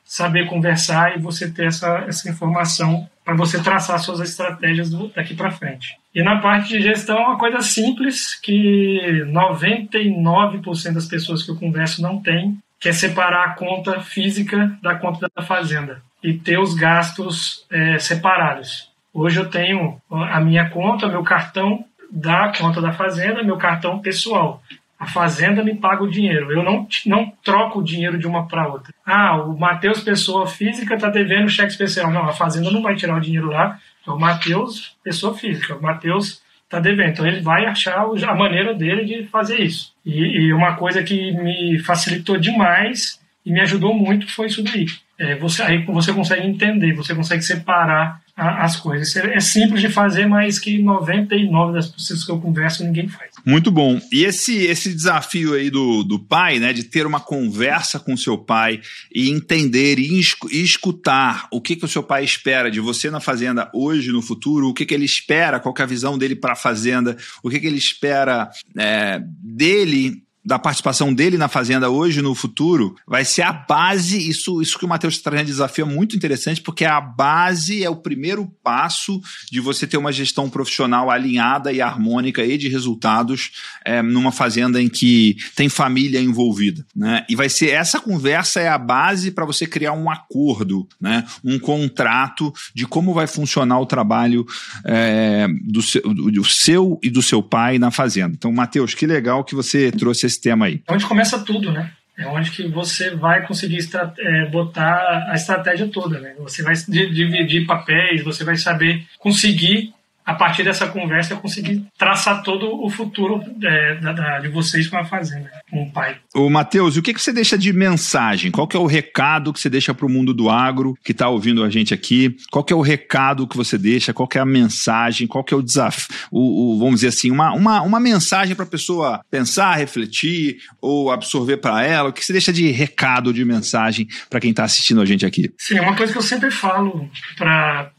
saber 0.04 0.46
conversar 0.46 1.16
e 1.16 1.20
você 1.20 1.50
ter 1.50 1.66
essa, 1.66 2.04
essa 2.06 2.30
informação 2.30 3.10
para 3.24 3.34
você 3.34 3.62
traçar 3.62 3.98
suas 3.98 4.20
estratégias 4.20 4.90
daqui 5.14 5.34
para 5.34 5.50
frente. 5.50 5.96
E 6.14 6.22
na 6.22 6.40
parte 6.40 6.68
de 6.70 6.82
gestão 6.82 7.16
é 7.18 7.26
uma 7.26 7.38
coisa 7.38 7.60
simples 7.60 8.34
que 8.34 9.24
99% 9.26 10.92
das 10.92 11.06
pessoas 11.06 11.42
que 11.42 11.50
eu 11.50 11.56
converso 11.56 12.02
não 12.02 12.20
tem, 12.20 12.58
que 12.80 12.88
é 12.88 12.92
separar 12.92 13.44
a 13.46 13.54
conta 13.54 14.00
física 14.00 14.76
da 14.82 14.96
conta 14.96 15.30
da 15.34 15.42
fazenda 15.42 16.02
e 16.22 16.34
ter 16.34 16.58
os 16.58 16.74
gastos 16.74 17.64
é, 17.70 17.98
separados. 17.98 18.90
Hoje 19.14 19.38
eu 19.38 19.48
tenho 19.48 20.00
a 20.10 20.40
minha 20.40 20.68
conta, 20.68 21.06
meu 21.06 21.22
cartão 21.22 21.84
da 22.10 22.52
conta 22.52 22.80
da 22.80 22.92
fazenda, 22.92 23.42
meu 23.42 23.56
cartão 23.56 24.00
pessoal. 24.00 24.62
A 25.02 25.06
fazenda 25.08 25.64
me 25.64 25.74
paga 25.74 26.04
o 26.04 26.08
dinheiro. 26.08 26.52
Eu 26.52 26.62
não, 26.62 26.86
não 27.06 27.32
troco 27.42 27.80
o 27.80 27.82
dinheiro 27.82 28.16
de 28.16 28.24
uma 28.24 28.46
para 28.46 28.68
outra. 28.68 28.94
Ah, 29.04 29.36
o 29.42 29.58
Matheus, 29.58 29.98
pessoa 29.98 30.46
física, 30.46 30.94
está 30.94 31.08
devendo 31.08 31.48
cheque 31.48 31.72
especial. 31.72 32.08
Não, 32.12 32.22
a 32.22 32.32
fazenda 32.32 32.70
não 32.70 32.80
vai 32.80 32.94
tirar 32.94 33.16
o 33.16 33.20
dinheiro 33.20 33.48
lá. 33.48 33.80
É 34.06 34.10
o 34.12 34.16
Matheus, 34.16 34.96
pessoa 35.02 35.36
física. 35.36 35.74
O 35.74 35.82
Matheus 35.82 36.40
está 36.62 36.78
devendo. 36.78 37.08
Então 37.08 37.26
ele 37.26 37.40
vai 37.40 37.66
achar 37.66 37.98
a 37.98 38.34
maneira 38.36 38.74
dele 38.74 39.04
de 39.04 39.26
fazer 39.26 39.58
isso. 39.60 39.92
E, 40.06 40.20
e, 40.20 40.52
uma 40.52 40.76
coisa 40.76 41.02
que 41.02 41.32
me 41.32 41.80
facilitou 41.80 42.38
demais 42.38 43.20
e 43.44 43.50
me 43.50 43.60
ajudou 43.60 43.92
muito 43.92 44.32
foi 44.32 44.46
isso 44.46 44.62
daí. 44.62 44.86
É, 45.22 45.36
você, 45.36 45.62
aí 45.62 45.84
você 45.84 46.12
consegue 46.12 46.44
entender, 46.44 46.94
você 46.94 47.14
consegue 47.14 47.42
separar 47.42 48.20
a, 48.36 48.64
as 48.64 48.74
coisas. 48.74 49.14
É, 49.14 49.36
é 49.36 49.40
simples 49.40 49.80
de 49.80 49.88
fazer, 49.88 50.26
mas 50.26 50.58
que 50.58 50.82
99 50.82 51.74
das 51.74 51.86
pessoas 51.86 52.24
que 52.24 52.32
eu 52.32 52.40
converso 52.40 52.82
ninguém 52.82 53.06
faz. 53.06 53.30
Muito 53.46 53.70
bom. 53.70 54.00
E 54.10 54.24
esse, 54.24 54.64
esse 54.64 54.92
desafio 54.92 55.54
aí 55.54 55.70
do, 55.70 56.02
do 56.02 56.18
pai, 56.18 56.58
né, 56.58 56.72
de 56.72 56.82
ter 56.82 57.06
uma 57.06 57.20
conversa 57.20 58.00
com 58.00 58.16
seu 58.16 58.36
pai 58.36 58.80
e 59.14 59.30
entender 59.30 60.00
e, 60.00 60.20
e 60.50 60.60
escutar 60.60 61.46
o 61.52 61.60
que, 61.60 61.76
que 61.76 61.84
o 61.84 61.88
seu 61.88 62.02
pai 62.02 62.24
espera 62.24 62.68
de 62.68 62.80
você 62.80 63.08
na 63.08 63.20
fazenda 63.20 63.70
hoje, 63.72 64.10
no 64.10 64.22
futuro, 64.22 64.70
o 64.70 64.74
que, 64.74 64.84
que 64.84 64.92
ele 64.92 65.04
espera, 65.04 65.60
qual 65.60 65.72
é 65.78 65.82
a 65.82 65.86
visão 65.86 66.18
dele 66.18 66.34
para 66.34 66.54
a 66.54 66.56
fazenda, 66.56 67.16
o 67.44 67.48
que, 67.48 67.60
que 67.60 67.66
ele 67.68 67.78
espera 67.78 68.50
é, 68.76 69.22
dele 69.40 70.20
da 70.44 70.58
participação 70.58 71.14
dele 71.14 71.38
na 71.38 71.48
Fazenda 71.48 71.88
hoje 71.88 72.20
no 72.20 72.34
futuro 72.34 72.96
vai 73.06 73.24
ser 73.24 73.42
a 73.42 73.52
base. 73.52 74.28
Isso, 74.28 74.60
isso 74.60 74.78
que 74.78 74.84
o 74.84 74.88
Matheus 74.88 75.14
está 75.14 75.30
trazendo 75.30 75.46
de 75.46 75.52
desafio 75.52 75.86
é 75.86 75.88
muito 75.88 76.16
interessante, 76.16 76.60
porque 76.60 76.84
a 76.84 77.00
base 77.00 77.84
é 77.84 77.88
o 77.88 77.96
primeiro 77.96 78.46
passo 78.62 79.20
de 79.50 79.60
você 79.60 79.86
ter 79.86 79.96
uma 79.96 80.12
gestão 80.12 80.50
profissional 80.50 81.10
alinhada 81.10 81.72
e 81.72 81.80
harmônica 81.80 82.44
e 82.44 82.58
de 82.58 82.68
resultados 82.68 83.52
é, 83.84 84.02
numa 84.02 84.32
fazenda 84.32 84.82
em 84.82 84.88
que 84.88 85.36
tem 85.54 85.68
família 85.68 86.20
envolvida. 86.20 86.84
Né? 86.94 87.24
E 87.28 87.36
vai 87.36 87.48
ser 87.48 87.70
essa 87.70 88.00
conversa 88.00 88.60
é 88.60 88.68
a 88.68 88.78
base 88.78 89.30
para 89.30 89.44
você 89.44 89.66
criar 89.66 89.92
um 89.92 90.10
acordo, 90.10 90.88
né? 91.00 91.24
um 91.44 91.58
contrato 91.58 92.52
de 92.74 92.86
como 92.86 93.14
vai 93.14 93.26
funcionar 93.26 93.78
o 93.78 93.86
trabalho 93.86 94.44
é, 94.84 95.46
do, 95.62 95.82
seu, 95.82 96.02
do 96.02 96.44
seu 96.44 96.98
e 97.02 97.10
do 97.10 97.22
seu 97.22 97.42
pai 97.42 97.78
na 97.78 97.90
fazenda. 97.90 98.34
Então, 98.36 98.52
Matheus, 98.52 98.94
que 98.94 99.06
legal 99.06 99.44
que 99.44 99.54
você 99.54 99.92
trouxe 99.92 100.31
tema 100.40 100.66
aí? 100.66 100.82
É 100.86 100.92
onde 100.92 101.06
começa 101.06 101.38
tudo, 101.38 101.72
né? 101.72 101.90
É 102.16 102.26
onde 102.26 102.50
que 102.50 102.68
você 102.68 103.14
vai 103.14 103.46
conseguir 103.46 103.78
é, 104.18 104.46
botar 104.50 105.28
a 105.30 105.34
estratégia 105.34 105.88
toda, 105.88 106.20
né? 106.20 106.34
Você 106.38 106.62
vai 106.62 106.74
dividir 106.74 107.66
papéis, 107.66 108.22
você 108.22 108.44
vai 108.44 108.56
saber 108.56 109.04
conseguir 109.18 109.94
a 110.24 110.34
partir 110.34 110.62
dessa 110.62 110.86
conversa, 110.86 111.34
eu 111.34 111.38
consegui 111.38 111.84
traçar 111.98 112.42
todo 112.42 112.82
o 112.82 112.88
futuro 112.88 113.42
é, 113.62 113.96
da, 113.96 114.12
da, 114.12 114.38
de 114.40 114.48
vocês 114.48 114.86
com 114.86 114.96
a 114.96 115.04
fazenda, 115.04 115.50
com 115.70 115.82
o 115.82 115.92
pai. 115.92 116.16
Ô, 116.34 116.48
Matheus, 116.48 116.96
e 116.96 117.00
o 117.00 117.02
que, 117.02 117.12
que 117.12 117.20
você 117.20 117.32
deixa 117.32 117.58
de 117.58 117.72
mensagem? 117.72 118.50
Qual 118.50 118.66
que 118.66 118.76
é 118.76 118.80
o 118.80 118.86
recado 118.86 119.52
que 119.52 119.60
você 119.60 119.68
deixa 119.68 119.92
para 119.92 120.06
o 120.06 120.08
mundo 120.08 120.32
do 120.32 120.48
agro 120.48 120.96
que 121.04 121.12
está 121.12 121.28
ouvindo 121.28 121.64
a 121.64 121.70
gente 121.70 121.92
aqui? 121.92 122.36
Qual 122.50 122.64
que 122.64 122.72
é 122.72 122.76
o 122.76 122.80
recado 122.80 123.46
que 123.46 123.56
você 123.56 123.76
deixa? 123.76 124.12
Qual 124.12 124.28
que 124.28 124.38
é 124.38 124.40
a 124.40 124.46
mensagem? 124.46 125.26
Qual 125.26 125.42
que 125.42 125.52
é 125.52 125.56
o 125.56 125.62
desafio? 125.62 126.14
O, 126.30 126.74
o 126.74 126.78
vamos 126.78 126.96
dizer 126.96 127.08
assim, 127.08 127.30
uma, 127.30 127.52
uma, 127.52 127.82
uma 127.82 128.00
mensagem 128.00 128.54
para 128.54 128.64
a 128.64 128.68
pessoa 128.68 129.20
pensar, 129.30 129.76
refletir 129.76 130.58
ou 130.80 131.10
absorver 131.10 131.56
para 131.56 131.82
ela? 131.82 132.10
O 132.10 132.12
que 132.12 132.24
você 132.24 132.32
deixa 132.32 132.52
de 132.52 132.70
recado, 132.70 133.32
de 133.32 133.44
mensagem 133.44 134.06
para 134.30 134.40
quem 134.40 134.50
está 134.50 134.64
assistindo 134.64 135.00
a 135.00 135.04
gente 135.04 135.26
aqui? 135.26 135.52
Sim, 135.58 135.78
é 135.78 135.82
uma 135.82 135.96
coisa 135.96 136.12
que 136.12 136.18
eu 136.18 136.22
sempre 136.22 136.50
falo 136.50 137.10
para 137.36 137.90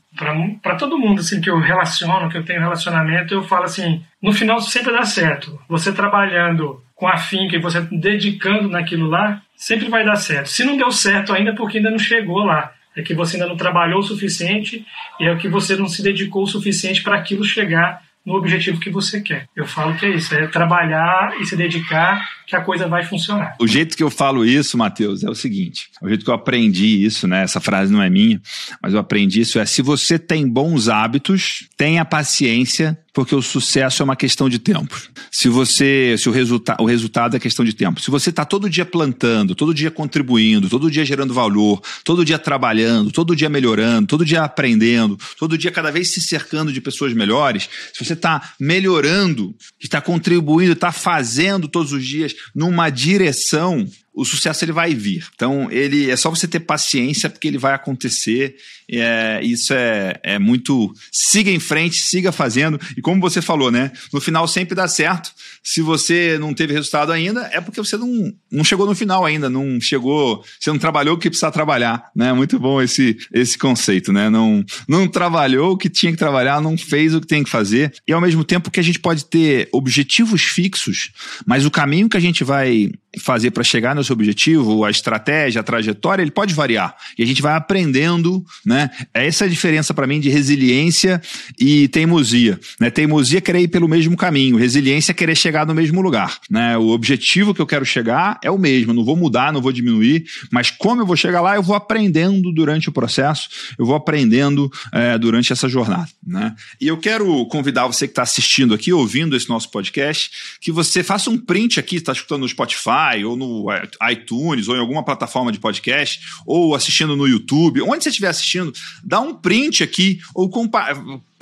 para 0.62 0.76
todo 0.76 0.98
mundo 0.98 1.20
assim 1.20 1.42
que 1.42 1.50
eu 1.50 1.60
relaciono, 1.60 2.30
que 2.30 2.38
eu 2.38 2.46
tenho 2.46 2.62
relacionamento, 2.62 3.34
eu 3.34 3.44
falo 3.44 3.64
assim, 3.64 4.04
no 4.22 4.32
final 4.32 4.60
sempre 4.62 4.94
dá 4.94 5.04
certo. 5.04 5.60
Você 5.68 5.92
trabalhando 5.92 6.84
com 6.96 7.08
afinco 7.08 7.56
e 7.56 7.62
você 7.62 7.82
dedicando 7.92 8.70
naquilo 8.70 9.08
lá, 9.08 9.42
sempre 9.56 9.90
vai 9.90 10.06
dar 10.06 10.16
certo. 10.16 10.50
Se 10.50 10.64
não 10.64 10.78
deu 10.78 10.92
certo 10.92 11.34
ainda, 11.34 11.52
é 11.52 11.56
porque 11.56 11.78
ainda 11.78 11.92
não 11.92 12.00
chegou 12.00 12.44
lá. 12.44 12.72
É 12.96 13.02
que 13.02 13.16
você 13.16 13.38
ainda 13.38 13.50
não 13.50 13.58
trabalhou 13.58 14.00
o 14.00 14.04
suficiente 14.04 14.86
e 15.20 15.28
é 15.28 15.36
que 15.36 15.48
você 15.48 15.76
não 15.76 15.88
se 15.88 16.04
dedicou 16.04 16.44
o 16.44 16.48
suficiente 16.48 17.02
para 17.02 17.18
aquilo 17.18 17.44
chegar 17.44 18.04
no 18.26 18.36
objetivo 18.36 18.80
que 18.80 18.90
você 18.90 19.22
quer. 19.22 19.48
Eu 19.56 19.68
falo 19.68 19.96
que 19.98 20.06
é 20.06 20.16
isso, 20.16 20.34
é 20.34 20.48
trabalhar 20.48 21.36
e 21.40 21.46
se 21.46 21.56
dedicar 21.56 22.26
que 22.48 22.56
a 22.56 22.62
coisa 22.62 22.88
vai 22.88 23.04
funcionar. 23.04 23.56
O 23.60 23.68
jeito 23.68 23.98
que 23.98 24.04
eu 24.04 24.10
falo 24.10 24.46
isso, 24.46 24.78
Matheus, 24.78 25.24
é 25.24 25.30
o 25.30 25.36
seguinte: 25.36 25.90
o 26.02 26.08
jeito 26.08 26.24
que 26.24 26.30
eu 26.30 26.36
aprendi 26.36 27.04
isso, 27.04 27.28
né? 27.28 27.44
Essa 27.44 27.60
frase 27.60 27.92
não 27.92 28.02
é 28.02 28.10
minha, 28.10 28.42
mas 28.82 28.94
eu 28.94 29.00
aprendi 29.00 29.42
isso 29.42 29.60
é: 29.60 29.66
se 29.66 29.82
você 29.82 30.18
tem 30.18 30.48
bons 30.48 30.88
hábitos, 30.88 31.68
tenha 31.78 32.06
paciência 32.06 32.98
porque 33.14 33.36
o 33.36 33.42
sucesso 33.42 34.02
é 34.02 34.04
uma 34.04 34.16
questão 34.16 34.50
de 34.50 34.58
tempo. 34.58 35.00
Se 35.32 35.48
você, 35.48 36.16
se 36.18 36.28
o, 36.28 36.32
resulta, 36.32 36.76
o 36.80 36.86
resultado 36.86 37.38
é 37.38 37.40
questão 37.40 37.64
de 37.64 37.74
tempo. 37.74 38.02
Se 38.02 38.10
você 38.10 38.32
está 38.32 38.44
todo 38.44 38.68
dia 38.68 38.86
plantando, 38.86 39.54
todo 39.54 39.74
dia 39.74 39.92
contribuindo, 39.92 40.68
todo 40.68 40.90
dia 40.90 41.06
gerando 41.06 41.34
valor, 41.34 41.80
todo 42.04 42.26
dia 42.26 42.40
trabalhando, 42.40 43.12
todo 43.12 43.36
dia 43.36 43.50
melhorando, 43.50 44.08
todo 44.08 44.26
dia 44.26 44.42
aprendendo, 44.44 45.18
todo 45.38 45.58
dia 45.58 45.72
cada 45.72 45.92
vez 45.92 46.12
se 46.12 46.22
cercando 46.22 46.74
de 46.74 46.82
pessoas 46.82 47.14
melhores, 47.14 47.70
se 47.94 48.04
você 48.04 48.14
está 48.14 48.54
melhorando, 48.60 49.56
está 49.80 50.02
contribuindo, 50.02 50.74
está 50.74 50.92
fazendo 50.92 51.68
todos 51.68 51.94
os 51.94 52.04
dias 52.04 52.34
numa 52.56 52.90
direção 52.90 53.88
o 54.14 54.24
sucesso 54.24 54.64
ele 54.64 54.72
vai 54.72 54.94
vir. 54.94 55.28
Então, 55.34 55.68
ele 55.72 56.10
é 56.12 56.16
só 56.16 56.30
você 56.30 56.48
ter 56.48 56.60
paciência 56.60 57.30
porque 57.30 57.48
ele 57.48 57.58
vai 57.58 57.74
acontecer. 57.74 58.56
É, 58.90 59.40
isso 59.44 59.74
é, 59.74 60.20
é 60.22 60.40
muito. 60.40 60.94
Siga 61.12 61.50
em 61.50 61.60
frente, 61.60 62.02
siga 62.02 62.32
fazendo. 62.32 62.80
E 62.96 63.02
como 63.02 63.20
você 63.20 63.42
falou, 63.42 63.72
né? 63.72 63.92
No 64.12 64.22
final 64.22 64.48
sempre 64.48 64.76
dá 64.76 64.88
certo. 64.88 65.32
Se 65.64 65.82
você 65.82 66.38
não 66.40 66.54
teve 66.54 66.74
resultado 66.74 67.12
ainda, 67.12 67.50
é 67.52 67.60
porque 67.60 67.80
você 67.80 67.98
não, 67.98 68.32
não 68.52 68.64
chegou 68.64 68.86
no 68.86 68.94
final 68.94 69.26
ainda, 69.26 69.50
não 69.50 69.82
chegou, 69.82 70.44
você 70.60 70.70
não 70.70 70.78
trabalhou 70.78 71.16
o 71.16 71.18
que 71.18 71.30
precisa 71.30 71.52
trabalhar, 71.52 72.12
né? 72.16 72.32
Muito 72.34 72.60
bom 72.60 72.82
esse, 72.82 73.18
esse 73.34 73.58
conceito, 73.58 74.14
né? 74.14 74.30
Não, 74.30 74.64
não 74.88 75.08
trabalhou 75.08 75.74
o 75.74 75.78
que 75.78 75.90
tinha 75.90 76.12
que 76.12 76.18
trabalhar, 76.18 76.62
não 76.62 76.78
fez 76.78 77.16
o 77.16 77.22
que 77.22 77.28
tem 77.28 77.44
que 77.44 77.50
fazer. 77.50 77.94
E 78.08 78.14
ao 78.14 78.22
mesmo 78.22 78.44
tempo 78.44 78.70
que 78.70 78.80
a 78.80 78.84
gente 78.84 79.00
pode 79.00 79.26
ter 79.26 79.70
objetivos 79.72 80.44
fixos, 80.44 81.12
mas 81.46 81.66
o 81.66 81.72
caminho 81.72 82.10
que 82.10 82.18
a 82.18 82.22
gente 82.22 82.44
vai 82.44 82.92
fazer 83.20 83.52
para 83.52 83.64
chegar 83.64 83.96
no 83.96 84.04
seu 84.04 84.14
objetivo, 84.14 84.84
a 84.84 84.90
estratégia, 84.90 85.62
a 85.62 85.64
trajetória, 85.64 86.22
ele 86.22 86.32
pode 86.32 86.54
variar. 86.54 86.96
E 87.18 87.24
a 87.24 87.26
gente 87.26 87.42
vai 87.42 87.56
aprendendo, 87.56 88.44
né? 88.66 88.90
Essa 89.14 89.46
é 89.46 89.48
a 89.48 89.50
diferença 89.50 89.94
para 89.94 90.08
mim 90.08 90.20
de 90.20 90.30
resiliência 90.30 91.22
e 91.60 91.88
teimosia. 91.88 92.60
Né? 92.80 92.90
Teimosia 92.90 93.38
é 93.38 93.42
querer 93.42 93.62
ir 93.62 93.68
pelo 93.68 93.88
mesmo 93.88 94.18
caminho, 94.18 94.58
resiliência 94.58 95.12
é 95.12 95.14
querer 95.14 95.36
chegar 95.36 95.66
no 95.66 95.74
mesmo 95.74 96.02
lugar. 96.02 96.40
Né? 96.50 96.78
O 96.78 96.90
objetivo 96.90 97.54
que 97.54 97.62
eu 97.62 97.68
quero 97.68 97.86
chegar 97.86 98.40
é 98.44 98.50
o 98.50 98.58
mesmo, 98.58 98.94
não 98.94 99.04
vou 99.04 99.16
mudar, 99.16 99.54
não 99.54 99.62
vou 99.62 99.72
diminuir, 99.72 100.26
mas 100.52 100.72
como 100.72 101.02
eu 101.02 101.06
vou 101.06 101.16
chegar 101.16 101.42
lá, 101.42 101.56
eu 101.56 101.64
vou 101.64 101.76
aprendendo 101.76 102.52
durante 102.52 102.90
o 102.90 102.92
processo, 102.92 103.50
eu 103.78 103.86
vou 103.86 103.96
aprendendo 103.96 104.72
é, 104.92 105.18
durante 105.18 105.54
essa 105.54 105.68
jornada. 105.68 106.10
Né? 106.26 106.56
E 106.80 106.88
eu 106.88 106.98
quero 106.98 107.46
convidar 107.48 107.88
você 107.88 108.08
que 108.08 108.12
está 108.12 108.24
assistindo 108.24 108.74
aqui, 108.74 108.92
ouvindo 108.92 109.36
esse 109.36 109.50
nosso 109.50 109.70
podcast, 109.70 110.32
que 110.60 110.72
você 110.72 111.04
faça 111.04 111.30
um 111.30 111.38
print 111.38 111.80
aqui, 111.80 111.98
está 111.98 112.12
escutando 112.12 112.42
no 112.42 112.50
Spotify, 112.50 113.03
Spotify, 113.04 113.24
ou 113.26 113.36
no 113.36 113.66
iTunes, 114.10 114.68
ou 114.68 114.76
em 114.76 114.80
alguma 114.80 115.04
plataforma 115.04 115.52
de 115.52 115.60
podcast, 115.60 116.22
ou 116.46 116.76
assistindo 116.76 117.16
no 117.16 117.28
YouTube, 117.28 117.82
onde 117.82 118.04
você 118.04 118.10
estiver 118.10 118.30
assistindo, 118.30 118.74
dá 119.04 119.20
um 119.20 119.34
print 119.34 119.84
aqui, 119.84 120.20
ou 120.34 120.50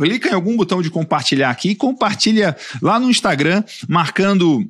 clica 0.01 0.29
em 0.29 0.33
algum 0.33 0.57
botão 0.57 0.81
de 0.81 0.89
compartilhar 0.89 1.51
aqui 1.51 1.75
compartilha 1.75 2.55
lá 2.81 2.99
no 2.99 3.09
Instagram, 3.09 3.63
marcando 3.87 4.63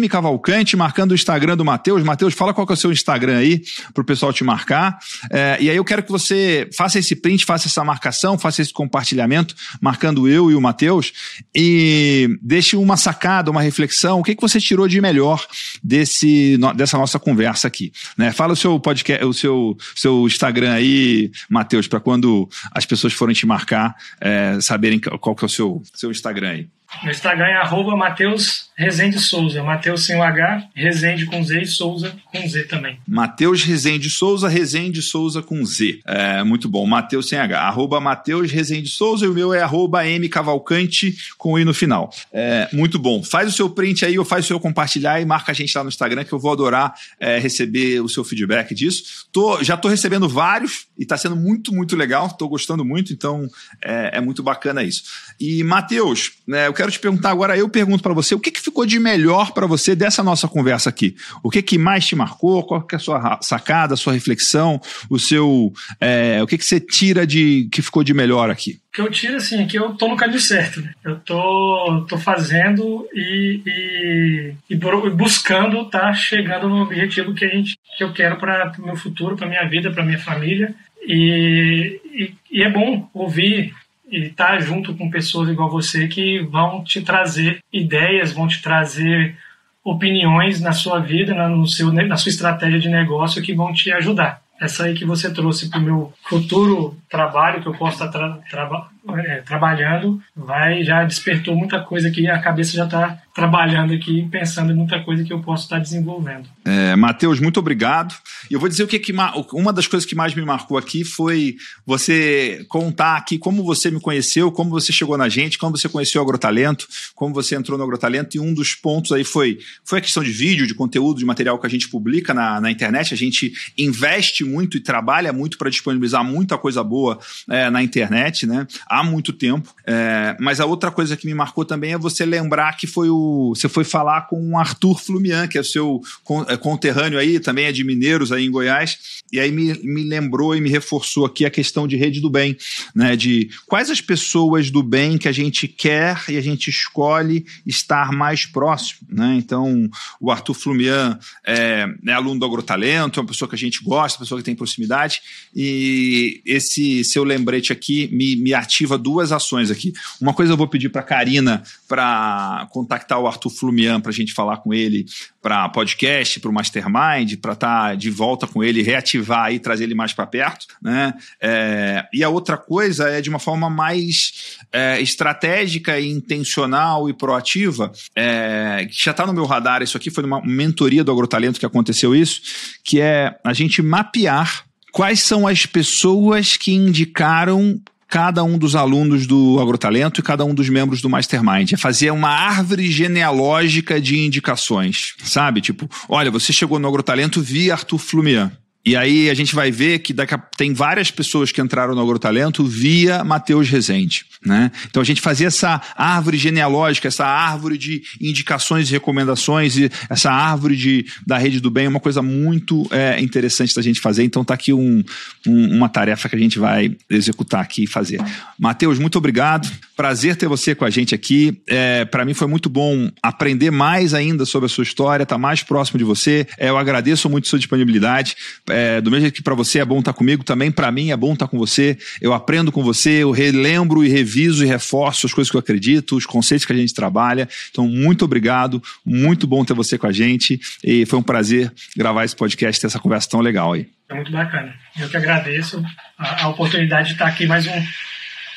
mcavalcante, 0.00 0.76
marcando 0.76 1.12
o 1.12 1.14
Instagram 1.14 1.56
do 1.56 1.64
Matheus. 1.64 2.02
Matheus, 2.02 2.34
fala 2.34 2.54
qual 2.54 2.66
que 2.66 2.72
é 2.72 2.74
o 2.74 2.76
seu 2.76 2.92
Instagram 2.92 3.38
aí, 3.38 3.62
para 3.92 4.02
o 4.02 4.04
pessoal 4.04 4.32
te 4.32 4.44
marcar. 4.44 4.98
É, 5.30 5.56
e 5.60 5.70
aí 5.70 5.76
eu 5.76 5.84
quero 5.84 6.02
que 6.02 6.10
você 6.10 6.68
faça 6.76 6.98
esse 6.98 7.16
print, 7.16 7.44
faça 7.44 7.66
essa 7.68 7.82
marcação, 7.84 8.38
faça 8.38 8.62
esse 8.62 8.72
compartilhamento, 8.72 9.54
marcando 9.80 10.28
eu 10.28 10.50
e 10.50 10.54
o 10.54 10.60
Matheus, 10.60 11.12
e 11.54 12.28
deixe 12.40 12.76
uma 12.76 12.96
sacada, 12.96 13.50
uma 13.50 13.62
reflexão, 13.62 14.20
o 14.20 14.22
que, 14.22 14.34
que 14.34 14.42
você 14.42 14.60
tirou 14.60 14.86
de 14.86 15.00
melhor 15.00 15.44
desse, 15.82 16.58
dessa 16.76 16.96
nossa 16.96 17.18
conversa 17.18 17.68
aqui. 17.68 17.92
Né? 18.16 18.32
Fala 18.32 18.52
o 18.52 18.56
seu 18.56 18.78
podcast, 18.78 19.24
o 19.24 19.32
seu, 19.32 19.76
seu 19.94 20.26
Instagram 20.26 20.72
aí, 20.72 21.30
Matheus, 21.48 21.86
para 21.86 22.00
quando 22.00 22.48
as 22.72 22.86
pessoas 22.86 23.12
forem 23.12 23.34
te 23.34 23.46
marcar. 23.46 23.94
É, 24.20 24.51
saberem 24.60 25.00
qual 25.00 25.34
que 25.34 25.44
é 25.44 25.46
o 25.46 25.48
seu, 25.48 25.82
seu 25.94 26.10
Instagram 26.10 26.50
aí. 26.50 26.68
Meu 27.02 27.10
Instagram 27.10 27.46
é 27.46 27.56
arroba 27.56 27.96
Mateus 27.96 28.70
Rezende 28.76 29.18
Souza. 29.18 29.62
Mateus 29.62 30.06
sem 30.06 30.16
o 30.16 30.22
H, 30.22 30.68
Rezende 30.74 31.26
com 31.26 31.42
Z 31.42 31.62
e 31.62 31.66
Souza 31.66 32.14
com 32.24 32.48
Z 32.48 32.64
também. 32.64 32.98
Mateus 33.06 33.62
Rezende 33.62 34.08
Souza, 34.08 34.48
Rezende 34.48 35.02
Souza 35.02 35.42
com 35.42 35.64
Z. 35.64 36.00
É, 36.06 36.42
muito 36.42 36.68
bom. 36.68 36.86
Mateus 36.86 37.28
sem 37.28 37.38
H. 37.38 37.60
Arroba 37.60 38.00
Mateus 38.00 38.50
Rezende 38.50 38.88
Souza 38.88 39.26
e 39.26 39.28
o 39.28 39.34
meu 39.34 39.52
é 39.52 39.62
arroba 39.62 40.06
M 40.06 40.28
Cavalcante 40.28 41.16
com 41.36 41.58
I 41.58 41.64
no 41.64 41.74
final. 41.74 42.10
É, 42.32 42.68
muito 42.72 42.98
bom. 42.98 43.22
Faz 43.22 43.48
o 43.48 43.52
seu 43.52 43.68
print 43.68 44.04
aí 44.04 44.18
ou 44.18 44.24
faz 44.24 44.44
o 44.44 44.48
seu 44.48 44.60
compartilhar 44.60 45.20
e 45.20 45.24
marca 45.24 45.52
a 45.52 45.54
gente 45.54 45.76
lá 45.76 45.84
no 45.84 45.90
Instagram 45.90 46.24
que 46.24 46.32
eu 46.32 46.38
vou 46.38 46.52
adorar 46.52 46.94
é, 47.20 47.38
receber 47.38 48.00
o 48.00 48.08
seu 48.08 48.24
feedback 48.24 48.74
disso. 48.74 49.26
Tô, 49.32 49.62
já 49.62 49.76
tô 49.76 49.88
recebendo 49.88 50.28
vários 50.28 50.86
e 50.98 51.04
tá 51.04 51.16
sendo 51.16 51.36
muito, 51.36 51.74
muito 51.74 51.94
legal. 51.94 52.30
Tô 52.30 52.48
gostando 52.48 52.84
muito, 52.84 53.12
então 53.12 53.48
é, 53.82 54.18
é 54.18 54.20
muito 54.20 54.42
bacana 54.42 54.82
isso. 54.82 55.02
E, 55.40 55.62
Mateus, 55.64 56.32
né, 56.46 56.66
eu 56.66 56.72
quero 56.72 56.90
te 56.90 56.98
perguntar 56.98 57.30
agora, 57.30 57.56
eu 57.56 57.68
pergunto 57.68 58.02
para 58.02 58.14
você, 58.14 58.34
o 58.34 58.40
que, 58.40 58.50
que 58.50 58.60
ficou 58.60 58.86
de 58.86 58.98
melhor 58.98 59.52
para 59.52 59.66
você 59.66 59.94
dessa 59.94 60.22
nossa 60.22 60.48
conversa 60.48 60.88
aqui? 60.88 61.14
O 61.42 61.50
que, 61.50 61.62
que 61.62 61.78
mais 61.78 62.06
te 62.06 62.16
marcou? 62.16 62.64
Qual 62.64 62.82
que 62.82 62.94
é 62.94 62.96
a 62.96 63.00
sua 63.00 63.38
sacada, 63.42 63.94
a 63.94 63.96
sua 63.96 64.12
reflexão, 64.12 64.80
o 65.08 65.18
seu. 65.18 65.72
É, 66.00 66.42
o 66.42 66.46
que, 66.46 66.58
que 66.58 66.64
você 66.64 66.80
tira 66.80 67.26
de 67.26 67.68
que 67.70 67.82
ficou 67.82 68.04
de 68.04 68.14
melhor 68.14 68.50
aqui? 68.50 68.80
O 68.90 68.94
que 68.94 69.00
eu 69.00 69.10
tiro, 69.10 69.36
assim, 69.36 69.62
é 69.62 69.66
que 69.66 69.78
eu 69.78 69.94
tô 69.94 70.08
no 70.08 70.16
caminho 70.16 70.40
certo. 70.40 70.80
Né? 70.80 70.92
Eu 71.04 71.18
tô, 71.20 72.06
tô 72.08 72.18
fazendo 72.18 73.08
e, 73.14 73.62
e, 73.66 74.54
e 74.70 75.10
buscando 75.10 75.82
estar 75.82 76.00
tá 76.00 76.14
chegando 76.14 76.68
no 76.68 76.82
objetivo 76.82 77.34
que, 77.34 77.44
a 77.44 77.48
gente, 77.48 77.76
que 77.96 78.04
eu 78.04 78.12
quero 78.12 78.36
para 78.36 78.72
o 78.78 78.84
meu 78.84 78.96
futuro, 78.96 79.36
para 79.36 79.48
minha 79.48 79.66
vida, 79.66 79.90
para 79.90 80.04
minha 80.04 80.18
família. 80.18 80.74
E, 81.04 82.00
e, 82.12 82.34
e, 82.50 82.62
é 82.62 82.70
bom 82.70 83.08
ouvir 83.12 83.74
e 84.12 84.26
estar 84.26 84.58
tá 84.58 84.60
junto 84.60 84.94
com 84.94 85.10
pessoas 85.10 85.48
igual 85.48 85.70
você 85.70 86.06
que 86.06 86.40
vão 86.40 86.84
te 86.84 87.00
trazer 87.00 87.60
ideias, 87.72 88.32
vão 88.32 88.46
te 88.46 88.60
trazer 88.60 89.36
opiniões 89.82 90.60
na 90.60 90.72
sua 90.72 91.00
vida, 91.00 91.34
na, 91.34 91.48
no 91.48 91.66
seu, 91.66 91.90
na 91.90 92.16
sua 92.16 92.30
estratégia 92.30 92.78
de 92.78 92.88
negócio 92.88 93.42
que 93.42 93.54
vão 93.54 93.72
te 93.72 93.90
ajudar. 93.90 94.42
Essa 94.60 94.84
aí 94.84 94.94
que 94.94 95.04
você 95.04 95.32
trouxe 95.32 95.68
para 95.68 95.80
o 95.80 95.82
meu 95.82 96.12
futuro 96.22 96.96
trabalho, 97.08 97.60
que 97.60 97.66
eu 97.66 97.74
posso 97.74 97.94
estar 97.94 98.06
tá 98.06 98.38
tra, 98.48 98.66
tra, 98.66 98.88
é, 99.16 99.36
trabalhando, 99.42 100.20
vai 100.34 100.84
já 100.84 101.04
despertou 101.04 101.56
muita 101.56 101.80
coisa 101.80 102.10
que 102.10 102.28
a 102.28 102.38
cabeça 102.38 102.76
já 102.76 102.84
está 102.84 103.18
trabalhando 103.34 103.94
aqui, 103.94 104.28
pensando 104.30 104.72
em 104.72 104.76
muita 104.76 105.00
coisa 105.00 105.24
que 105.24 105.32
eu 105.32 105.40
posso 105.40 105.64
estar 105.64 105.78
desenvolvendo. 105.78 106.48
É, 106.64 106.94
Matheus, 106.94 107.40
muito 107.40 107.58
obrigado. 107.58 108.14
E 108.50 108.54
eu 108.54 108.60
vou 108.60 108.68
dizer 108.68 108.84
o 108.84 108.86
que, 108.86 108.98
que 108.98 109.12
uma 109.52 109.72
das 109.72 109.86
coisas 109.86 110.06
que 110.06 110.14
mais 110.14 110.34
me 110.34 110.42
marcou 110.44 110.76
aqui 110.76 111.02
foi 111.02 111.56
você 111.86 112.64
contar 112.68 113.16
aqui 113.16 113.38
como 113.38 113.64
você 113.64 113.90
me 113.90 114.00
conheceu, 114.00 114.52
como 114.52 114.70
você 114.70 114.92
chegou 114.92 115.16
na 115.16 115.28
gente, 115.28 115.58
como 115.58 115.76
você 115.76 115.88
conheceu 115.88 116.20
o 116.20 116.24
Agrotalento, 116.24 116.86
como 117.14 117.34
você 117.34 117.56
entrou 117.56 117.78
no 117.78 117.84
Agrotalento. 117.84 118.36
E 118.36 118.40
um 118.40 118.52
dos 118.52 118.74
pontos 118.74 119.12
aí 119.12 119.24
foi, 119.24 119.58
foi 119.84 119.98
a 119.98 120.02
questão 120.02 120.22
de 120.22 120.30
vídeo, 120.30 120.66
de 120.66 120.74
conteúdo, 120.74 121.18
de 121.18 121.24
material 121.24 121.58
que 121.58 121.66
a 121.66 121.70
gente 121.70 121.88
publica 121.88 122.34
na, 122.34 122.60
na 122.60 122.70
internet. 122.70 123.14
A 123.14 123.16
gente 123.16 123.52
investe 123.78 124.44
muito 124.44 124.76
e 124.76 124.80
trabalha 124.80 125.32
muito 125.32 125.56
para 125.56 125.70
disponibilizar 125.70 126.22
muita 126.22 126.58
coisa 126.58 126.84
boa 126.84 127.18
é, 127.48 127.70
na 127.70 127.82
internet, 127.82 128.46
né? 128.46 128.66
Há 128.92 129.02
muito 129.02 129.32
tempo. 129.32 129.74
É, 129.86 130.36
mas 130.38 130.60
a 130.60 130.66
outra 130.66 130.90
coisa 130.90 131.16
que 131.16 131.24
me 131.24 131.32
marcou 131.32 131.64
também 131.64 131.94
é 131.94 131.98
você 131.98 132.26
lembrar 132.26 132.76
que 132.76 132.86
foi 132.86 133.08
o 133.08 133.54
você 133.56 133.66
foi 133.66 133.84
falar 133.84 134.28
com 134.28 134.50
o 134.50 134.58
Arthur 134.58 135.00
Flumian, 135.00 135.48
que 135.48 135.56
é 135.56 135.62
seu 135.62 136.02
é, 136.46 136.58
conterrâneo 136.58 137.18
aí, 137.18 137.40
também 137.40 137.64
é 137.64 137.72
de 137.72 137.82
Mineiros 137.84 138.30
aí 138.30 138.44
em 138.44 138.50
Goiás, 138.50 139.22
e 139.32 139.40
aí 139.40 139.50
me, 139.50 139.72
me 139.82 140.04
lembrou 140.04 140.54
e 140.54 140.60
me 140.60 140.68
reforçou 140.68 141.24
aqui 141.24 141.46
a 141.46 141.50
questão 141.50 141.88
de 141.88 141.96
rede 141.96 142.20
do 142.20 142.28
bem, 142.28 142.54
né? 142.94 143.16
De 143.16 143.48
quais 143.66 143.88
as 143.88 144.02
pessoas 144.02 144.70
do 144.70 144.82
bem 144.82 145.16
que 145.16 145.26
a 145.26 145.32
gente 145.32 145.66
quer 145.66 146.22
e 146.28 146.36
a 146.36 146.42
gente 146.42 146.68
escolhe 146.68 147.46
estar 147.66 148.12
mais 148.12 148.44
próximo, 148.44 149.08
né? 149.08 149.36
Então, 149.38 149.88
o 150.20 150.30
Arthur 150.30 150.52
Flumian 150.52 151.18
é, 151.46 151.86
é 152.06 152.12
aluno 152.12 152.40
do 152.40 152.44
Agrotalento, 152.44 153.18
é 153.18 153.22
uma 153.22 153.28
pessoa 153.28 153.48
que 153.48 153.54
a 153.54 153.58
gente 153.58 153.82
gosta, 153.82 154.18
pessoa 154.18 154.38
que 154.38 154.44
tem 154.44 154.54
proximidade, 154.54 155.22
e 155.56 156.42
esse 156.44 157.02
seu 157.04 157.24
lembrete 157.24 157.72
aqui 157.72 158.10
me, 158.12 158.36
me 158.36 158.52
ativa 158.52 158.81
duas 158.98 159.32
ações 159.32 159.70
aqui. 159.70 159.92
Uma 160.20 160.32
coisa 160.32 160.52
eu 160.52 160.56
vou 160.56 160.68
pedir 160.68 160.88
para 160.88 161.02
Karina 161.02 161.62
para 161.88 162.66
contactar 162.70 162.92
contactar 162.92 163.18
o 163.18 163.26
Arthur 163.26 163.50
Flumian 163.50 164.00
para 164.00 164.10
a 164.10 164.14
gente 164.14 164.32
falar 164.32 164.58
com 164.58 164.72
ele 164.72 165.06
para 165.40 165.68
podcast, 165.68 166.38
para 166.38 166.50
o 166.50 166.52
Mastermind, 166.52 167.36
para 167.40 167.52
estar 167.52 167.88
tá 167.88 167.94
de 167.94 168.10
volta 168.10 168.46
com 168.46 168.62
ele, 168.62 168.82
reativar 168.82 169.52
e 169.52 169.58
trazer 169.58 169.84
ele 169.84 169.94
mais 169.94 170.12
para 170.12 170.26
perto. 170.26 170.66
Né? 170.80 171.14
É, 171.40 172.04
e 172.12 172.22
a 172.22 172.28
outra 172.28 172.56
coisa 172.56 173.08
é 173.08 173.20
de 173.20 173.28
uma 173.28 173.38
forma 173.38 173.68
mais 173.68 174.58
é, 174.72 175.00
estratégica 175.00 175.98
e 175.98 176.10
intencional 176.10 177.08
e 177.08 177.12
proativa, 177.12 177.90
é, 178.14 178.86
que 178.88 179.04
já 179.04 179.10
está 179.10 179.26
no 179.26 179.32
meu 179.32 179.46
radar, 179.46 179.82
isso 179.82 179.96
aqui 179.96 180.10
foi 180.10 180.22
numa 180.22 180.40
mentoria 180.42 181.02
do 181.02 181.10
Agrotalento 181.10 181.58
que 181.58 181.66
aconteceu 181.66 182.14
isso, 182.14 182.40
que 182.84 183.00
é 183.00 183.36
a 183.44 183.52
gente 183.52 183.82
mapear 183.82 184.64
quais 184.92 185.22
são 185.22 185.46
as 185.46 185.66
pessoas 185.66 186.56
que 186.56 186.72
indicaram 186.72 187.80
cada 188.12 188.44
um 188.44 188.58
dos 188.58 188.76
alunos 188.76 189.26
do 189.26 189.58
Agrotalento 189.58 190.20
e 190.20 190.22
cada 190.22 190.44
um 190.44 190.54
dos 190.54 190.68
membros 190.68 191.00
do 191.00 191.08
Mastermind. 191.08 191.72
É 191.72 191.78
fazer 191.78 192.10
uma 192.10 192.28
árvore 192.28 192.90
genealógica 192.90 193.98
de 193.98 194.18
indicações, 194.18 195.14
sabe? 195.24 195.62
Tipo, 195.62 195.88
olha, 196.10 196.30
você 196.30 196.52
chegou 196.52 196.78
no 196.78 196.86
Agrotalento 196.86 197.40
via 197.40 197.72
Arthur 197.72 197.96
Flumian. 197.96 198.52
E 198.84 198.96
aí 198.96 199.30
a 199.30 199.34
gente 199.34 199.54
vai 199.54 199.70
ver 199.70 200.00
que 200.00 200.12
daqui 200.12 200.34
a, 200.34 200.38
tem 200.38 200.74
várias 200.74 201.10
pessoas 201.10 201.52
que 201.52 201.60
entraram 201.60 201.94
no 201.94 202.00
Agrotalento 202.00 202.64
via 202.64 203.22
Matheus 203.22 203.68
Rezende. 203.68 204.24
Né? 204.44 204.72
Então 204.90 205.00
a 205.00 205.04
gente 205.04 205.20
fazia 205.20 205.46
essa 205.46 205.80
árvore 205.96 206.36
genealógica, 206.36 207.06
essa 207.06 207.24
árvore 207.24 207.78
de 207.78 208.02
indicações 208.20 208.88
e 208.88 208.92
recomendações, 208.92 209.76
e 209.76 209.88
essa 210.10 210.32
árvore 210.32 210.76
de, 210.76 211.06
da 211.24 211.38
rede 211.38 211.60
do 211.60 211.70
bem, 211.70 211.86
é 211.86 211.88
uma 211.88 212.00
coisa 212.00 212.20
muito 212.20 212.84
é, 212.90 213.20
interessante 213.20 213.72
da 213.74 213.82
gente 213.82 214.00
fazer. 214.00 214.24
Então 214.24 214.44
tá 214.44 214.54
aqui 214.54 214.72
um, 214.72 215.04
um, 215.46 215.76
uma 215.76 215.88
tarefa 215.88 216.28
que 216.28 216.34
a 216.34 216.38
gente 216.38 216.58
vai 216.58 216.96
executar 217.08 217.60
aqui 217.60 217.84
e 217.84 217.86
fazer. 217.86 218.20
Matheus, 218.58 218.98
muito 218.98 219.16
obrigado. 219.16 219.70
Prazer 219.96 220.34
ter 220.34 220.48
você 220.48 220.74
com 220.74 220.84
a 220.84 220.90
gente 220.90 221.14
aqui. 221.14 221.56
É, 221.68 222.04
Para 222.04 222.24
mim 222.24 222.34
foi 222.34 222.48
muito 222.48 222.68
bom 222.68 223.08
aprender 223.22 223.70
mais 223.70 224.12
ainda 224.12 224.44
sobre 224.44 224.66
a 224.66 224.68
sua 224.68 224.82
história, 224.82 225.22
estar 225.22 225.36
tá 225.36 225.38
mais 225.38 225.62
próximo 225.62 225.98
de 225.98 226.04
você. 226.04 226.48
É, 226.58 226.68
eu 226.68 226.76
agradeço 226.76 227.30
muito 227.30 227.46
a 227.46 227.48
sua 227.48 227.58
disponibilidade. 227.60 228.34
É, 228.72 229.00
do 229.00 229.10
mesmo 229.10 229.22
jeito 229.22 229.34
que 229.34 229.42
para 229.42 229.54
você 229.54 229.78
é 229.78 229.84
bom 229.84 229.98
estar 229.98 230.12
tá 230.12 230.18
comigo, 230.18 230.42
também 230.42 230.70
para 230.70 230.90
mim 230.90 231.10
é 231.10 231.16
bom 231.16 231.32
estar 231.32 231.46
tá 231.46 231.50
com 231.50 231.58
você. 231.58 231.96
Eu 232.20 232.32
aprendo 232.32 232.72
com 232.72 232.82
você, 232.82 233.22
eu 233.22 233.30
relembro 233.30 234.04
e 234.04 234.08
reviso 234.08 234.64
e 234.64 234.66
reforço 234.66 235.26
as 235.26 235.32
coisas 235.32 235.50
que 235.50 235.56
eu 235.56 235.60
acredito, 235.60 236.16
os 236.16 236.26
conceitos 236.26 236.64
que 236.64 236.72
a 236.72 236.76
gente 236.76 236.94
trabalha. 236.94 237.48
Então, 237.70 237.86
muito 237.86 238.24
obrigado, 238.24 238.82
muito 239.04 239.46
bom 239.46 239.64
ter 239.64 239.74
você 239.74 239.98
com 239.98 240.06
a 240.06 240.12
gente 240.12 240.60
e 240.82 241.04
foi 241.06 241.18
um 241.18 241.22
prazer 241.22 241.72
gravar 241.96 242.24
esse 242.24 242.34
podcast, 242.34 242.80
ter 242.80 242.86
essa 242.86 242.98
conversa 242.98 243.28
tão 243.28 243.40
legal 243.40 243.72
aí. 243.72 243.88
É 244.08 244.14
muito 244.14 244.32
bacana. 244.32 244.74
Eu 244.98 245.08
que 245.08 245.16
agradeço 245.16 245.82
a, 246.18 246.44
a 246.44 246.48
oportunidade 246.48 247.08
de 247.08 247.14
estar 247.14 247.26
aqui 247.26 247.46
mais 247.46 247.66
um, 247.66 247.82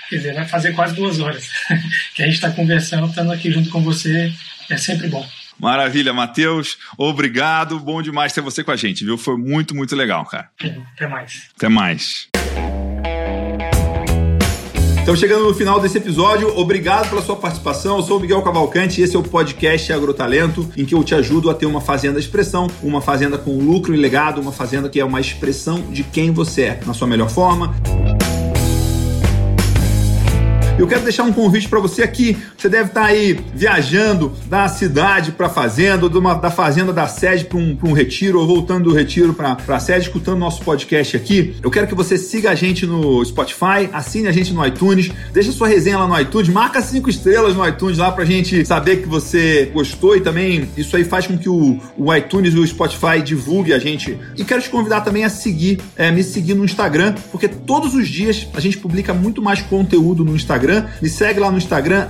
quer 0.10 0.18
dizer, 0.18 0.34
vai 0.34 0.46
fazer 0.46 0.74
quase 0.74 0.96
duas 0.96 1.20
horas 1.20 1.50
que 2.14 2.24
a 2.24 2.26
gente 2.26 2.36
está 2.36 2.52
conversando, 2.52 3.08
estando 3.08 3.32
aqui 3.32 3.52
junto 3.52 3.70
com 3.70 3.82
você, 3.82 4.34
é 4.70 4.78
sempre 4.78 5.08
bom. 5.08 5.26
Maravilha, 5.60 6.14
Matheus. 6.14 6.78
Obrigado. 6.98 7.80
Bom 7.80 8.02
demais 8.02 8.34
ter 8.34 8.42
você 8.42 8.64
com 8.64 8.72
a 8.72 8.76
gente, 8.76 9.06
viu? 9.06 9.18
Foi 9.18 9.38
muito, 9.38 9.76
muito 9.76 9.96
legal, 9.96 10.26
cara. 10.26 10.50
Até 10.96 11.08
mais. 11.08 11.50
Até 11.56 11.70
mais. 11.70 12.30
Então, 15.06 15.16
chegando 15.16 15.44
no 15.44 15.54
final 15.54 15.80
desse 15.80 16.00
episódio, 16.00 16.58
obrigado 16.58 17.10
pela 17.10 17.22
sua 17.22 17.36
participação. 17.36 17.98
Eu 17.98 18.04
sou 18.04 18.18
o 18.18 18.20
Miguel 18.20 18.42
Cavalcante 18.42 19.00
e 19.00 19.04
esse 19.04 19.16
é 19.16 19.20
o 19.20 19.22
podcast 19.22 19.94
Agrotalento, 19.94 20.68
em 20.76 20.84
que 20.84 20.96
eu 20.96 21.04
te 21.04 21.14
ajudo 21.14 21.48
a 21.48 21.54
ter 21.54 21.68
uma 21.68 21.80
fazenda 21.80 22.20
expressão, 22.20 22.66
uma 22.82 23.00
fazenda 23.00 23.38
com 23.38 23.56
lucro 23.60 23.94
e 23.94 23.98
legado, 23.98 24.42
uma 24.42 24.52
fazenda 24.52 24.90
que 24.90 25.00
é 25.00 25.06
uma 25.06 25.22
expressão 25.22 25.80
de 25.92 26.04
quem 26.04 26.32
você 26.32 26.64
é, 26.64 26.80
na 26.88 26.94
sua 26.96 27.08
melhor 27.08 27.30
forma. 27.30 27.76
Eu 30.78 30.88
quero 30.88 31.04
deixar 31.04 31.24
um 31.24 31.32
convite 31.32 31.70
para 31.70 31.80
você 31.80 32.04
aqui. 32.04 32.38
Você 32.58 32.68
deve 32.68 32.90
estar 32.90 33.04
tá 33.04 33.08
aí 33.08 33.40
viajando 33.54 34.34
da 34.48 34.68
cidade 34.68 35.32
para 35.32 35.48
a 35.48 35.50
fazenda, 35.50 36.06
ou 36.06 36.12
uma, 36.20 36.34
da 36.34 36.52
fazenda 36.52 36.92
da 36.92 37.08
sede 37.08 37.46
para 37.46 37.58
um, 37.58 37.78
um, 37.82 37.94
retiro, 37.94 38.42
ou 38.42 38.46
voltando 38.46 38.90
do 38.90 38.94
retiro 38.94 39.34
para 39.34 39.58
a 39.70 39.80
sede, 39.80 40.08
escutando 40.08 40.38
nosso 40.38 40.62
podcast 40.64 41.16
aqui. 41.16 41.56
Eu 41.64 41.72
quero 41.72 41.88
que 41.88 41.96
você 41.96 42.18
siga 42.18 42.52
a 42.52 42.56
gente 42.56 42.86
no 42.86 43.24
Spotify, 43.24 43.90
assine 43.94 44.28
a 44.28 44.34
gente 44.34 44.54
no 44.54 44.66
iTunes, 44.68 45.10
deixa 45.32 45.54
sua 45.54 45.70
resenha 45.70 45.98
lá 45.98 46.08
no 46.08 46.20
iTunes, 46.20 46.50
marca 46.50 46.82
cinco 46.82 47.10
estrelas 47.10 47.56
no 47.56 47.66
iTunes 47.66 47.98
lá 47.98 48.12
para 48.12 48.24
a 48.24 48.28
gente 48.28 48.66
saber 48.66 48.98
que 48.98 49.08
você 49.08 49.72
gostou 49.74 50.18
e 50.18 50.20
também 50.20 50.68
isso 50.76 50.98
aí 50.98 51.06
faz 51.06 51.26
com 51.26 51.38
que 51.38 51.48
o, 51.48 51.80
o 51.98 52.14
iTunes 52.14 52.54
e 52.54 52.60
o 52.60 52.68
Spotify 52.68 53.22
divulgue 53.24 53.72
a 53.72 53.80
gente. 53.80 54.20
E 54.36 54.44
quero 54.44 54.62
te 54.62 54.70
convidar 54.70 55.02
também 55.02 55.24
a 55.24 55.30
seguir, 55.30 55.80
é, 55.96 56.12
me 56.12 56.22
seguir 56.22 56.54
no 56.54 56.66
Instagram, 56.66 57.16
porque 57.32 57.48
todos 57.48 57.94
os 57.96 58.10
dias 58.10 58.46
a 58.54 58.60
gente 58.60 58.78
publica 58.78 59.14
muito 59.14 59.42
mais 59.42 59.62
conteúdo 59.62 60.26
no 60.26 60.36
Instagram 60.36 60.65
Instagram. 60.66 60.86
Me 61.02 61.10
segue 61.10 61.40
lá 61.40 61.52
no 61.52 61.58
Instagram, 61.58 62.08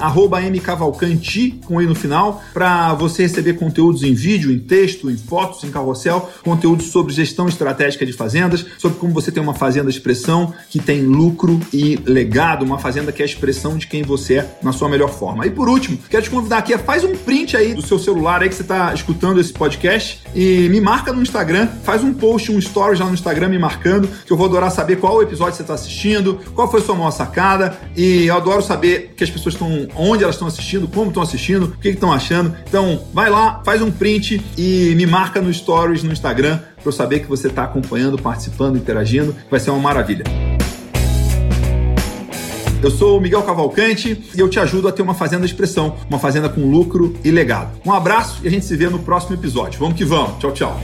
mcavalcanti, 0.52 1.60
com 1.65 1.80
aí 1.80 1.86
no 1.86 1.95
final, 1.95 2.41
para 2.53 2.94
você 2.94 3.23
receber 3.23 3.53
conteúdos 3.53 4.03
em 4.03 4.14
vídeo, 4.14 4.52
em 4.52 4.60
texto, 4.60 5.10
em 5.10 5.18
fotos, 5.18 5.64
em 5.64 5.72
carrossel, 5.72 6.30
conteúdos 6.44 6.88
sobre 6.88 7.14
gestão 7.14 7.48
estratégica 7.48 8.06
de 8.06 8.14
fazendas, 8.14 8.65
sobre 8.77 8.98
como 8.98 9.14
você 9.14 9.32
tem 9.32 9.44
uma 9.44 9.53
fazenda 9.53 9.90
de 9.90 9.98
expressão 9.98 10.53
que 10.69 10.80
tem 10.80 11.02
lucro 11.02 11.60
e 11.73 11.98
legado, 12.06 12.64
uma 12.64 12.80
fazenda 12.80 13.11
que 13.11 13.22
é 13.22 13.26
a 13.26 13.27
expressão 13.27 13.77
de 13.77 13.88
quem 13.88 14.03
você 14.03 14.36
é 14.36 14.57
na 14.61 14.72
sua 14.72 14.90
melhor 14.90 15.10
forma. 15.10 15.45
E 15.45 15.49
por 15.49 15.68
último, 15.68 15.98
quero 16.10 16.23
te 16.23 16.30
convidar 16.30 16.60
aqui, 16.60 16.77
faz 16.77 17.03
um 17.03 17.15
print 17.15 17.57
aí 17.57 17.73
do 17.73 17.82
seu 17.82 17.99
celular 17.99 18.41
aí 18.41 18.49
que 18.49 18.56
você 18.56 18.61
está 18.61 18.94
escutando 18.94 19.40
esse 19.40 19.52
podcast 19.52 20.22
e 20.34 20.69
me 20.69 20.80
marca 20.80 21.11
no 21.11 21.22
Instagram, 21.22 21.68
faz 21.84 22.03
um 22.03 22.14
post, 22.14 22.52
um 22.52 22.60
story 22.60 22.95
já 22.95 23.06
no 23.06 23.14
Instagram 23.14 23.49
me 23.49 23.60
marcando, 23.60 24.07
que 24.26 24.32
eu 24.32 24.38
vou 24.38 24.48
adorar 24.48 24.72
saber 24.72 24.98
qual 24.98 25.22
episódio 25.22 25.56
você 25.56 25.61
está 25.61 25.73
assistindo, 25.73 26.40
qual 26.53 26.69
foi 26.69 26.82
sua 26.82 26.95
maior 26.95 27.11
sacada 27.11 27.77
e 27.95 28.26
eu 28.26 28.36
adoro 28.46 28.62
saber 28.62 29.14
que 29.18 29.24
as 29.24 29.30
pessoas 29.30 29.56
estão, 29.56 29.88
onde 29.96 30.24
elas 30.24 30.36
estão 30.36 30.48
assistindo, 30.48 30.88
como 30.88 31.08
estão 31.08 31.24
assistindo, 31.24 31.64
o 31.66 31.72
que 31.72 31.90
estão 31.90 32.14
achando. 32.14 32.56
Então, 32.68 33.02
vai 33.12 33.30
lá, 33.30 33.62
faz 33.66 33.82
um 33.82 33.90
print 33.90 34.40
e 34.56 34.94
me 34.96 35.08
marca 35.08 35.42
no 35.42 35.52
Stories 35.52 36.04
no 36.04 36.14
Instagram 36.14 36.60
para 36.76 36.86
eu 36.86 36.92
saber 36.92 37.22
que 37.22 37.28
você 37.28 37.48
está 37.48 37.64
acompanhando, 37.64 38.22
participando, 38.22 38.78
interagindo. 38.78 39.36
Vai 39.50 39.60
ser 39.60 39.72
uma 39.72 39.80
maravilha. 39.80 40.24
Eu 42.84 42.92
sou 42.92 43.18
o 43.18 43.22
Miguel 43.22 43.42
Cavalcante 43.42 44.24
e 44.36 44.40
eu 44.40 44.48
te 44.48 44.60
ajudo 44.60 44.88
a 44.88 44.92
ter 44.92 45.02
uma 45.02 45.16
fazenda 45.16 45.44
de 45.44 45.52
expressão, 45.52 45.96
uma 46.08 46.20
fazenda 46.20 46.48
com 46.48 46.70
lucro 46.70 47.16
e 47.24 47.32
legado. 47.32 47.80
Um 47.84 47.92
abraço 47.92 48.42
e 48.44 48.48
a 48.48 48.52
gente 48.52 48.66
se 48.66 48.76
vê 48.76 48.88
no 48.90 49.00
próximo 49.00 49.36
episódio. 49.36 49.80
Vamos 49.80 49.98
que 49.98 50.06
vamos. 50.06 50.38
Tchau, 50.38 50.52
tchau. 50.52 50.80